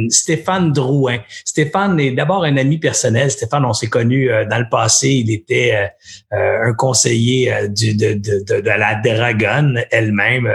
Stéphane 0.09 0.71
Drouin. 0.71 1.17
Stéphane 1.43 1.99
est 1.99 2.11
d'abord 2.11 2.43
un 2.43 2.55
ami 2.57 2.77
personnel. 2.77 3.29
Stéphane, 3.29 3.65
on 3.65 3.73
s'est 3.73 3.87
connu 3.87 4.29
dans 4.49 4.59
le 4.59 4.69
passé. 4.69 5.09
Il 5.09 5.31
était 5.33 5.91
un 6.31 6.73
conseiller 6.73 7.67
du, 7.69 7.95
de, 7.95 8.13
de, 8.13 8.43
de, 8.43 8.61
de, 8.61 8.69
la 8.69 8.95
Dragonne 8.95 9.83
elle-même 9.91 10.49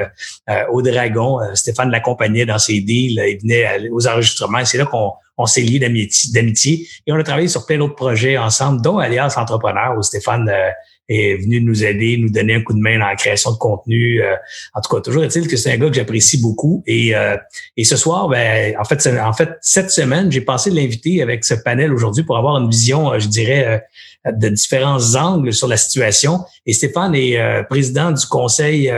au 0.70 0.82
Dragon. 0.82 1.40
Stéphane 1.54 1.90
l'accompagnait 1.90 2.46
dans 2.46 2.58
ses 2.58 2.80
deals. 2.80 3.22
Il 3.26 3.38
venait 3.42 3.88
aux 3.90 4.06
enregistrements. 4.06 4.64
C'est 4.64 4.78
là 4.78 4.86
qu'on 4.86 5.12
on 5.36 5.46
s'est 5.46 5.62
liés 5.62 5.78
d'amitié 5.78 6.86
et 7.06 7.12
on 7.12 7.16
a 7.16 7.22
travaillé 7.22 7.48
sur 7.48 7.66
plein 7.66 7.78
d'autres 7.78 7.96
projets 7.96 8.38
ensemble, 8.38 8.80
dont 8.82 8.98
Alias 8.98 9.34
Entrepreneur, 9.36 9.96
où 9.98 10.02
Stéphane 10.02 10.48
euh, 10.48 10.70
est 11.08 11.36
venu 11.36 11.60
nous 11.60 11.84
aider, 11.84 12.16
nous 12.16 12.30
donner 12.30 12.54
un 12.54 12.62
coup 12.62 12.72
de 12.72 12.78
main 12.78 12.98
dans 12.98 13.06
la 13.06 13.16
création 13.16 13.52
de 13.52 13.56
contenu. 13.56 14.22
Euh, 14.22 14.36
en 14.74 14.80
tout 14.80 14.94
cas, 14.94 15.00
toujours 15.02 15.24
est-il 15.24 15.48
que 15.48 15.56
c'est 15.56 15.72
un 15.72 15.76
gars 15.76 15.88
que 15.88 15.94
j'apprécie 15.94 16.40
beaucoup. 16.40 16.82
Et, 16.86 17.14
euh, 17.14 17.36
et 17.76 17.84
ce 17.84 17.96
soir, 17.96 18.28
ben, 18.28 18.74
en 18.78 18.84
fait, 18.84 19.06
en 19.18 19.32
fait, 19.32 19.50
cette 19.60 19.90
semaine, 19.90 20.30
j'ai 20.30 20.40
pensé 20.40 20.70
l'inviter 20.70 21.20
avec 21.20 21.44
ce 21.44 21.54
panel 21.54 21.92
aujourd'hui 21.92 22.22
pour 22.22 22.38
avoir 22.38 22.56
une 22.58 22.70
vision, 22.70 23.18
je 23.18 23.28
dirais, 23.28 23.84
de 24.24 24.48
différents 24.48 25.14
angles 25.16 25.52
sur 25.52 25.68
la 25.68 25.76
situation. 25.76 26.40
Et 26.64 26.72
Stéphane 26.72 27.14
est 27.14 27.64
président 27.68 28.12
du 28.12 28.24
conseil 28.26 28.90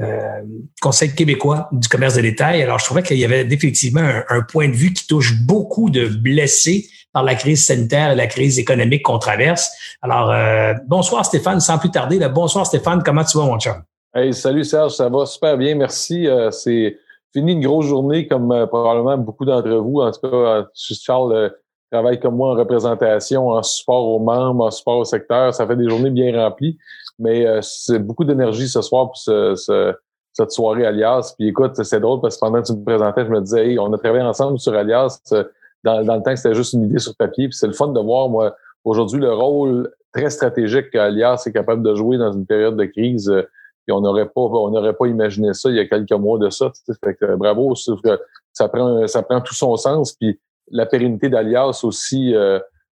euh, 0.00 0.42
Conseil 0.80 1.14
québécois 1.14 1.68
du 1.72 1.88
commerce 1.88 2.14
de 2.14 2.22
détail. 2.22 2.62
Alors, 2.62 2.78
je 2.78 2.84
trouvais 2.84 3.02
qu'il 3.02 3.18
y 3.18 3.24
avait 3.24 3.44
définitivement 3.44 4.08
un, 4.28 4.42
point 4.42 4.68
de 4.68 4.74
vue 4.74 4.92
qui 4.92 5.06
touche 5.06 5.34
beaucoup 5.42 5.90
de 5.90 6.06
blessés 6.06 6.88
par 7.12 7.22
la 7.22 7.34
crise 7.34 7.66
sanitaire 7.66 8.12
et 8.12 8.14
la 8.14 8.26
crise 8.26 8.58
économique 8.58 9.02
qu'on 9.02 9.18
traverse. 9.18 9.70
Alors, 10.00 10.30
euh, 10.30 10.72
bonsoir 10.86 11.24
Stéphane, 11.24 11.60
sans 11.60 11.78
plus 11.78 11.90
tarder. 11.90 12.18
bonsoir 12.34 12.66
Stéphane, 12.66 13.02
comment 13.04 13.24
tu 13.24 13.36
vas 13.36 13.44
mon 13.44 13.58
chum? 13.58 13.82
Hey, 14.14 14.32
salut 14.32 14.64
Serge, 14.64 14.92
ça 14.92 15.08
va 15.08 15.26
super 15.26 15.56
bien, 15.56 15.74
merci. 15.74 16.26
Euh, 16.26 16.50
c'est 16.50 16.96
fini 17.32 17.52
une 17.52 17.62
grosse 17.62 17.86
journée 17.86 18.26
comme 18.26 18.66
probablement 18.68 19.18
beaucoup 19.18 19.44
d'entre 19.44 19.70
vous. 19.70 20.00
En 20.00 20.10
tout 20.10 20.20
cas, 20.20 20.66
Charles 20.74 21.52
travaille 21.92 22.18
comme 22.18 22.36
moi 22.36 22.52
en 22.52 22.54
représentation, 22.54 23.48
en 23.48 23.62
support 23.62 24.06
aux 24.08 24.18
membres, 24.18 24.64
en 24.64 24.70
support 24.70 24.98
au 24.98 25.04
secteur. 25.04 25.54
Ça 25.54 25.66
fait 25.66 25.76
des 25.76 25.88
journées 25.88 26.10
bien 26.10 26.34
remplies. 26.42 26.78
Mais 27.18 27.46
euh, 27.46 27.60
c'est 27.62 27.98
beaucoup 27.98 28.24
d'énergie 28.24 28.68
ce 28.68 28.82
soir 28.82 29.06
pour 29.06 29.16
ce, 29.16 29.94
cette 30.32 30.50
soirée 30.50 30.86
Alias. 30.86 31.34
Puis 31.38 31.48
écoute, 31.48 31.82
c'est 31.82 32.00
drôle 32.00 32.20
parce 32.20 32.36
que 32.36 32.40
pendant 32.40 32.62
que 32.62 32.66
tu 32.66 32.72
me 32.72 32.84
présentais, 32.84 33.24
je 33.24 33.30
me 33.30 33.40
disais, 33.40 33.68
hey, 33.68 33.78
on 33.78 33.92
a 33.92 33.98
travaillé 33.98 34.24
ensemble 34.24 34.58
sur 34.58 34.74
Alias. 34.74 35.20
Euh, 35.32 35.44
dans, 35.84 36.00
le 36.00 36.22
temps, 36.22 36.34
c'était 36.36 36.54
juste 36.54 36.72
une 36.74 36.84
idée 36.84 36.98
sur 36.98 37.14
papier. 37.16 37.48
Puis 37.48 37.56
c'est 37.56 37.66
le 37.66 37.72
fun 37.72 37.88
de 37.88 38.00
voir, 38.00 38.28
moi, 38.28 38.54
aujourd'hui, 38.84 39.20
le 39.20 39.32
rôle 39.32 39.90
très 40.12 40.30
stratégique 40.30 40.90
qu'Alias 40.90 41.42
est 41.46 41.52
capable 41.52 41.82
de 41.82 41.94
jouer 41.94 42.18
dans 42.18 42.32
une 42.32 42.46
période 42.46 42.76
de 42.76 42.84
crise. 42.84 43.28
Euh, 43.28 43.42
on 43.90 44.00
n'aurait 44.00 44.28
pas, 44.28 44.40
on 44.40 44.70
n'aurait 44.70 44.94
pas 44.94 45.06
imaginé 45.06 45.52
ça 45.54 45.68
il 45.68 45.76
y 45.76 45.80
a 45.80 45.86
quelques 45.86 46.12
mois 46.12 46.38
de 46.38 46.50
ça. 46.50 46.70
Fait 47.04 47.14
que, 47.14 47.34
bravo, 47.34 47.74
ça 47.74 48.68
prend, 48.68 49.06
ça 49.06 49.22
prend 49.22 49.40
tout 49.40 49.54
son 49.54 49.76
sens. 49.76 50.12
Puis 50.12 50.38
la 50.70 50.86
pérennité 50.86 51.28
d'Alias 51.28 51.80
aussi 51.82 52.32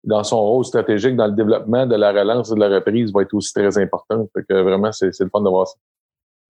dans 0.08 0.24
son 0.24 0.42
rôle 0.42 0.64
stratégique 0.64 1.18
dans 1.18 1.28
le 1.28 1.34
développement 1.34 1.86
de 1.86 1.96
la 1.96 2.12
relance 2.12 2.50
et 2.50 2.56
de 2.56 2.60
la 2.62 2.70
reprise 2.70 3.12
va 3.14 3.24
être 3.24 3.34
aussi 3.34 3.54
très 3.54 3.78
important. 3.78 4.26
Fait 4.34 4.44
que 4.48 4.54
vraiment, 4.62 4.92
c'est 4.94 5.08
le 5.20 5.30
fun 5.30 5.42
de 5.42 5.50
voir 5.50 5.68
ça. 5.68 5.76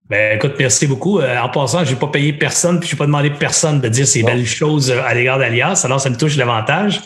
Ben, 0.10 0.38
écoute, 0.38 0.54
merci 0.58 0.88
beaucoup. 0.88 1.20
Euh, 1.20 1.38
en 1.38 1.50
passant, 1.50 1.84
j'ai 1.84 1.96
pas 1.96 2.08
payé 2.08 2.32
personne, 2.32 2.80
puis 2.80 2.88
j'ai 2.88 2.96
pas 2.96 3.06
demandé 3.06 3.30
personne 3.30 3.82
de 3.82 3.90
dire 3.90 4.08
ces 4.08 4.24
belles 4.24 4.46
choses 4.46 4.90
euh, 4.90 5.02
à 5.06 5.14
l'égard 5.14 5.38
d'Alias, 5.38 5.82
alors 5.84 6.00
ça 6.00 6.10
me 6.10 6.16
touche 6.16 6.38
davantage. 6.38 7.02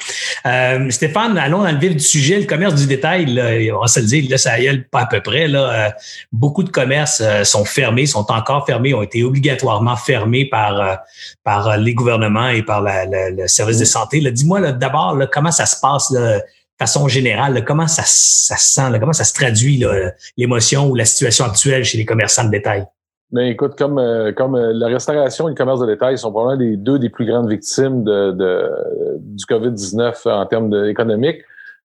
Euh, 0.46 0.88
Stéphane, 0.92 1.36
allons 1.36 1.64
dans 1.64 1.72
le 1.72 1.80
vif 1.80 1.94
du 1.94 2.04
sujet, 2.04 2.40
le 2.40 2.46
commerce 2.46 2.76
du 2.76 2.86
détail, 2.86 3.26
là, 3.26 3.54
on 3.76 3.82
va 3.82 3.88
se 3.88 4.02
le 4.02 4.06
dire, 4.06 4.30
là, 4.30 4.38
ça 4.38 4.60
y 4.60 4.68
est 4.68 4.78
pas 4.92 5.02
à 5.02 5.06
peu 5.08 5.20
près. 5.20 5.48
Là, 5.48 5.96
beaucoup 6.32 6.62
de 6.62 6.70
commerces 6.70 7.24
sont 7.44 7.66
fermés, 7.66 8.06
sont 8.06 8.32
encore 8.32 8.68
fermés, 8.68 8.94
ont 8.94 9.02
été 9.02 9.24
obligatoirement 9.24 9.96
fermés 9.96 10.46
par, 10.46 11.00
par 11.44 11.78
les 11.78 11.96
gouvernements 11.96 12.50
et 12.50 12.62
par 12.62 12.84
le 12.84 13.48
service 13.48 13.80
de 13.80 13.86
santé. 13.86 14.20
Dis-moi 14.32 14.74
d'abord 14.74 15.18
comment 15.32 15.52
ça 15.52 15.66
se 15.66 15.80
passe 15.80 16.12
là, 16.12 16.40
façon 16.82 17.08
générale, 17.08 17.64
comment 17.64 17.88
ça, 17.88 18.02
ça 18.06 18.58
se 18.58 18.74
sent, 18.74 19.00
comment 19.00 19.14
ça 19.14 19.24
se 19.24 19.36
traduit 19.36 19.84
l'émotion 20.36 20.90
ou 20.90 20.96
la 20.96 21.06
situation 21.06 21.46
actuelle 21.46 21.84
chez 21.84 22.00
les 22.00 22.06
commerçants 22.06 22.44
de 22.44 22.50
détail? 22.50 22.88
Mais 23.32 23.52
écoute, 23.52 23.76
comme 23.78 24.00
euh, 24.00 24.32
comme 24.34 24.56
euh, 24.56 24.74
la 24.74 24.88
restauration 24.88 25.48
et 25.48 25.52
le 25.52 25.56
commerce 25.56 25.80
de 25.80 25.86
détail 25.86 26.18
sont 26.18 26.32
probablement 26.32 26.60
les 26.60 26.76
deux 26.76 26.98
des 26.98 27.10
plus 27.10 27.26
grandes 27.26 27.50
victimes 27.50 28.04
de, 28.04 28.32
du 29.20 29.46
COVID-19 29.46 30.30
en 30.30 30.46
termes 30.48 30.74
économiques, 30.86 31.42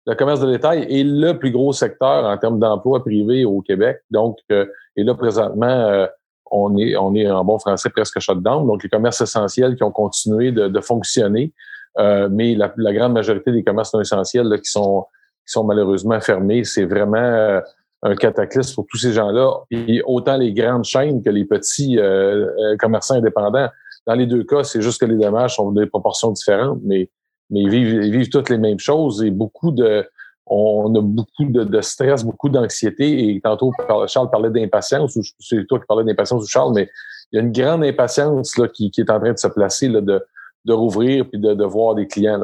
le 0.06 0.14
commerce 0.14 0.40
de 0.40 0.50
détail 0.50 0.86
est 0.88 1.04
le 1.04 1.38
plus 1.38 1.50
gros 1.50 1.72
secteur 1.72 2.24
en 2.24 2.36
termes 2.38 2.58
d'emploi 2.58 3.04
privé 3.04 3.44
au 3.44 3.60
Québec. 3.60 3.98
Donc, 4.10 4.38
euh, 4.50 4.64
et 4.96 5.04
là 5.04 5.14
présentement, 5.14 6.06
on 6.50 6.76
est 6.78 6.96
on 6.96 7.14
est 7.14 7.30
en 7.30 7.44
bon 7.44 7.58
français 7.58 7.90
presque 7.90 8.18
shutdown. 8.18 8.66
Donc, 8.66 8.82
les 8.82 8.88
commerces 8.88 9.20
essentiels 9.20 9.76
qui 9.76 9.82
ont 9.82 9.92
continué 9.92 10.52
de 10.52 10.80
fonctionner. 10.80 11.52
Euh, 11.98 12.28
mais 12.30 12.54
la, 12.54 12.72
la, 12.76 12.92
grande 12.92 13.14
majorité 13.14 13.52
des 13.52 13.64
commerces 13.64 13.94
non 13.94 14.00
essentiels 14.00 14.46
là, 14.48 14.58
qui 14.58 14.70
sont 14.70 15.06
qui 15.46 15.52
sont 15.52 15.64
malheureusement 15.64 16.20
fermés, 16.20 16.64
c'est 16.64 16.84
vraiment 16.84 17.16
euh, 17.16 17.60
un 18.02 18.16
cataclysme 18.16 18.74
pour 18.74 18.86
tous 18.86 18.98
ces 18.98 19.12
gens-là. 19.12 19.50
Et 19.70 20.02
autant 20.04 20.36
les 20.36 20.52
grandes 20.52 20.84
chaînes 20.84 21.22
que 21.22 21.30
les 21.30 21.44
petits 21.44 21.98
euh, 21.98 22.76
commerçants 22.78 23.14
indépendants. 23.14 23.68
Dans 24.06 24.14
les 24.14 24.26
deux 24.26 24.44
cas, 24.44 24.62
c'est 24.62 24.82
juste 24.82 25.00
que 25.00 25.06
les 25.06 25.16
dommages 25.16 25.56
sont 25.56 25.72
des 25.72 25.86
proportions 25.86 26.30
différentes, 26.32 26.80
mais 26.84 27.08
mais 27.50 27.60
ils 27.60 27.70
vivent, 27.70 28.02
ils 28.02 28.12
vivent 28.12 28.28
toutes 28.28 28.50
les 28.50 28.58
mêmes 28.58 28.78
choses 28.78 29.22
et 29.22 29.30
beaucoup 29.30 29.70
de 29.70 30.04
on 30.48 30.94
a 30.94 31.00
beaucoup 31.00 31.44
de, 31.44 31.64
de 31.64 31.80
stress, 31.80 32.22
beaucoup 32.22 32.48
d'anxiété. 32.48 33.30
Et 33.30 33.40
tantôt, 33.40 33.72
Charles 34.06 34.30
parlait 34.30 34.50
d'impatience, 34.50 35.16
ou 35.16 35.22
c'est 35.40 35.66
toi 35.66 35.80
qui 35.80 35.86
parlais 35.86 36.04
d'impatience 36.04 36.44
ou 36.44 36.46
Charles, 36.46 36.72
mais 36.72 36.88
il 37.32 37.36
y 37.36 37.38
a 37.40 37.42
une 37.42 37.50
grande 37.50 37.82
impatience 37.82 38.56
là, 38.56 38.68
qui, 38.68 38.92
qui 38.92 39.00
est 39.00 39.10
en 39.10 39.18
train 39.18 39.32
de 39.32 39.38
se 39.38 39.48
placer 39.48 39.88
là, 39.88 40.00
de, 40.00 40.24
de 40.66 40.72
rouvrir 40.72 41.28
puis 41.28 41.40
de, 41.40 41.64
voir 41.64 41.94
des 41.94 42.06
clients. 42.06 42.40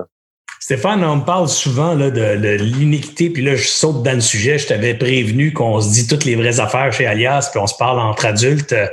Stéphane, 0.61 1.03
on 1.03 1.17
me 1.17 1.25
parle 1.25 1.49
souvent 1.49 1.97
de, 1.97 2.09
de 2.09 2.63
l'iniquité, 2.63 3.31
puis 3.31 3.43
là, 3.43 3.57
je 3.57 3.67
saute 3.67 4.05
dans 4.05 4.15
le 4.15 4.21
sujet. 4.21 4.59
Je 4.59 4.69
t'avais 4.69 4.95
prévenu 4.95 5.53
qu'on 5.53 5.81
se 5.81 5.91
dit 5.91 6.07
toutes 6.07 6.25
les 6.25 6.37
vraies 6.37 6.61
affaires 6.61 6.93
chez 6.93 7.05
Alias, 7.05 7.49
puis 7.51 7.61
on 7.61 7.67
se 7.67 7.77
parle 7.77 7.99
entre 7.99 8.27
adultes 8.27 8.73
euh, 8.73 8.87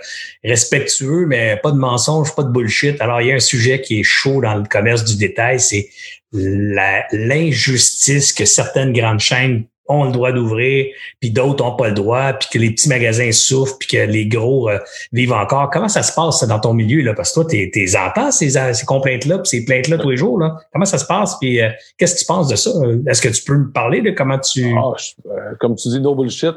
respectueux, 0.44 1.28
mais 1.28 1.60
pas 1.62 1.72
de 1.72 1.78
mensonges, 1.78 2.36
pas 2.36 2.42
de 2.42 2.50
bullshit. 2.50 3.00
Alors, 3.02 3.22
il 3.22 3.28
y 3.28 3.32
a 3.32 3.36
un 3.36 3.40
sujet 3.40 3.82
qui 3.82 4.00
est 4.00 4.04
chaud 4.04 4.42
dans 4.42 4.56
le 4.56 4.64
commerce 4.64 5.06
du 5.06 5.16
détail, 5.16 5.60
c'est 5.60 5.90
l'injustice 6.32 8.34
que 8.34 8.46
certaines 8.46 8.94
grandes 8.94 9.20
chaînes 9.20 9.66
ont 9.90 10.06
le 10.06 10.12
droit 10.12 10.32
d'ouvrir, 10.32 10.86
puis 11.20 11.32
d'autres 11.32 11.66
ont 11.66 11.76
pas 11.76 11.90
le 11.90 11.96
droit, 11.96 12.34
puis 12.34 12.48
que 12.54 12.60
les 12.60 12.70
petits 12.72 12.88
magasins 12.88 13.32
souffrent, 13.32 13.78
puis 13.80 13.88
que 13.90 13.98
les 13.98 14.28
gros 14.28 14.70
euh, 14.70 14.78
vivent 15.12 15.34
encore. 15.34 15.70
Comment 15.72 15.90
ça 15.90 16.04
se 16.04 16.14
passe 16.14 16.48
dans 16.48 16.60
ton 16.60 16.74
milieu 16.74 17.02
là? 17.02 17.14
Parce 17.16 17.32
que 17.32 17.42
toi, 17.42 17.46
tu 17.50 17.58
es, 17.58 17.98
entends 17.98 18.32
ces, 18.32 18.52
ces 18.52 18.86
complaintes-là, 18.86 19.40
puis 19.40 19.50
ces 19.50 19.66
plaintes-là 19.66 19.98
tous 19.98 20.12
les 20.12 20.18
jours 20.18 20.40
là. 20.40 20.58
Comment 20.72 20.86
ça 20.86 21.00
se 21.00 21.06
passe 21.06 21.38
Puis 21.40 21.62
euh, 21.62 21.70
qu'est-ce 21.98 22.16
que 22.16 22.20
tu 22.20 22.26
penses 22.26 22.48
de 22.48 22.56
ça? 22.56 22.70
Est-ce 23.08 23.22
que 23.22 23.30
tu 23.30 23.44
peux 23.44 23.58
me 23.58 23.72
parler 23.72 24.02
de 24.02 24.12
comment 24.12 24.38
tu 24.38 24.74
ah, 24.78 24.94
euh, 25.26 25.56
Comme 25.60 25.76
tu 25.76 25.90
dis, 25.90 26.00
no 26.00 26.14
bullshit. 26.14 26.56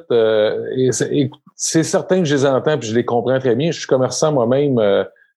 c'est 1.57 1.83
certain 1.83 2.19
que 2.19 2.27
je 2.27 2.35
les 2.35 2.47
entends, 2.47 2.79
puis 2.79 2.89
je 2.89 2.95
les 2.95 3.05
comprends 3.05 3.39
très 3.39 3.57
bien. 3.57 3.71
Je 3.71 3.79
suis 3.79 3.89
commerçant 3.89 4.33
moi-même, 4.33 4.79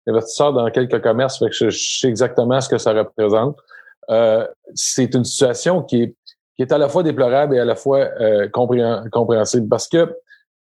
investisseur 0.07 0.52
dans 0.52 0.68
quelques 0.70 1.00
commerces, 1.00 1.38
fait 1.38 1.46
que 1.46 1.54
je, 1.54 1.70
je, 1.70 2.00
sais 2.00 2.09
exactement 2.09 2.61
ce 2.61 2.68
que 2.68 2.78
ça 2.78 2.92
représente. 2.92 3.57
c'est 4.74 5.14
une 5.14 5.24
situation 5.24 5.83
qui 5.83 6.02
est 6.02 6.14
qui 6.57 6.62
est 6.62 6.73
à 6.73 6.79
la 6.79 6.88
fois 6.88 7.03
déplorable 7.03 7.57
et 7.57 7.59
à 7.59 7.64
la 7.64 7.77
fois 7.77 8.09
euh, 8.21 8.49
compréhensible. 8.49 9.69
Parce 9.69 9.88
que 9.88 10.14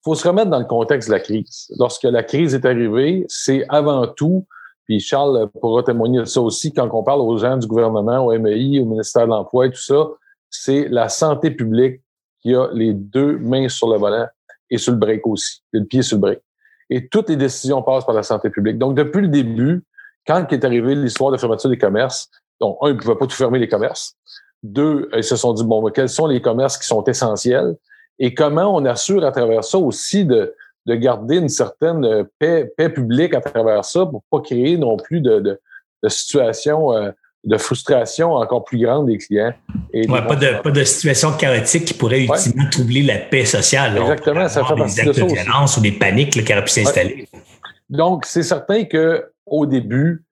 faut 0.03 0.15
se 0.15 0.27
remettre 0.27 0.49
dans 0.49 0.59
le 0.59 0.65
contexte 0.65 1.09
de 1.09 1.13
la 1.13 1.19
crise. 1.19 1.71
Lorsque 1.77 2.03
la 2.03 2.23
crise 2.23 2.53
est 2.53 2.65
arrivée, 2.65 3.25
c'est 3.29 3.65
avant 3.69 4.05
tout, 4.07 4.45
puis 4.85 4.99
Charles 4.99 5.49
pourra 5.61 5.83
témoigner 5.83 6.19
de 6.19 6.25
ça 6.25 6.41
aussi, 6.41 6.73
quand 6.73 6.89
on 6.91 7.03
parle 7.03 7.21
aux 7.21 7.37
gens 7.37 7.57
du 7.57 7.67
gouvernement, 7.67 8.25
au 8.25 8.37
MEI, 8.37 8.81
au 8.81 8.85
ministère 8.85 9.23
de 9.23 9.29
l'Emploi 9.29 9.67
et 9.67 9.71
tout 9.71 9.81
ça, 9.81 10.07
c'est 10.49 10.87
la 10.89 11.07
santé 11.07 11.51
publique 11.51 12.01
qui 12.41 12.53
a 12.53 12.67
les 12.73 12.93
deux 12.93 13.37
mains 13.39 13.69
sur 13.69 13.89
le 13.89 13.97
volant 13.97 14.27
et 14.69 14.77
sur 14.77 14.91
le 14.91 14.97
break 14.97 15.25
aussi, 15.25 15.63
le 15.71 15.85
pied 15.85 16.01
sur 16.01 16.17
le 16.17 16.21
break. 16.21 16.39
Et 16.89 17.07
toutes 17.07 17.29
les 17.29 17.37
décisions 17.37 17.81
passent 17.81 18.05
par 18.05 18.15
la 18.15 18.23
santé 18.23 18.49
publique. 18.49 18.77
Donc, 18.77 18.95
depuis 18.95 19.21
le 19.21 19.29
début, 19.29 19.83
quand 20.27 20.51
est 20.51 20.65
arrivée 20.65 20.95
l'histoire 20.95 21.31
de 21.31 21.37
fermeture 21.37 21.69
des 21.69 21.77
commerces, 21.77 22.29
donc, 22.59 22.77
un, 22.81 22.89
ils 22.89 22.95
ne 22.95 22.99
pouvaient 22.99 23.15
pas 23.15 23.25
tout 23.25 23.35
fermer 23.35 23.59
les 23.59 23.67
commerces. 23.67 24.15
Deux, 24.63 25.09
ils 25.15 25.23
se 25.23 25.35
sont 25.35 25.53
dit, 25.53 25.63
bon, 25.63 25.83
quels 25.89 26.09
sont 26.09 26.25
les 26.25 26.41
commerces 26.41 26.77
qui 26.77 26.87
sont 26.87 27.03
essentiels? 27.03 27.75
Et 28.19 28.33
comment 28.33 28.73
on 28.75 28.85
assure 28.85 29.25
à 29.25 29.31
travers 29.31 29.63
ça 29.63 29.77
aussi 29.77 30.25
de, 30.25 30.55
de 30.85 30.95
garder 30.95 31.37
une 31.37 31.49
certaine 31.49 32.25
paix, 32.39 32.71
paix 32.77 32.89
publique 32.89 33.33
à 33.33 33.41
travers 33.41 33.83
ça 33.83 34.05
pour 34.05 34.23
pas 34.31 34.41
créer 34.41 34.77
non 34.77 34.97
plus 34.97 35.21
de, 35.21 35.39
de, 35.39 35.59
de 36.03 36.09
situations 36.09 36.93
euh, 36.93 37.11
de 37.43 37.57
frustration 37.57 38.33
encore 38.33 38.63
plus 38.63 38.79
grande 38.79 39.07
des 39.07 39.17
clients. 39.17 39.53
Et 39.91 40.09
ouais, 40.09 40.25
pas, 40.25 40.35
de, 40.35 40.61
pas 40.61 40.71
de 40.71 40.83
situation 40.83 41.33
chaotique 41.33 41.85
qui 41.85 41.93
pourrait 41.93 42.23
ultimement 42.23 42.69
troubler 42.69 43.03
la 43.03 43.17
paix 43.17 43.45
sociale. 43.45 43.97
Exactement, 43.97 44.47
ça 44.47 44.63
fait 44.63 44.75
partie 44.75 44.95
des 44.95 45.09
actes 45.09 45.19
de, 45.19 45.25
violence 45.25 45.77
ou 45.77 45.81
des 45.81 45.91
paniques 45.91 46.35
là, 46.35 46.43
qui 46.43 46.53
auraient 46.53 46.63
pu 46.63 46.71
s'installer. 46.71 47.27
Donc, 47.89 48.25
c'est 48.25 48.43
certain 48.43 48.85
que 48.85 49.25
au 49.45 49.65
début, 49.65 50.23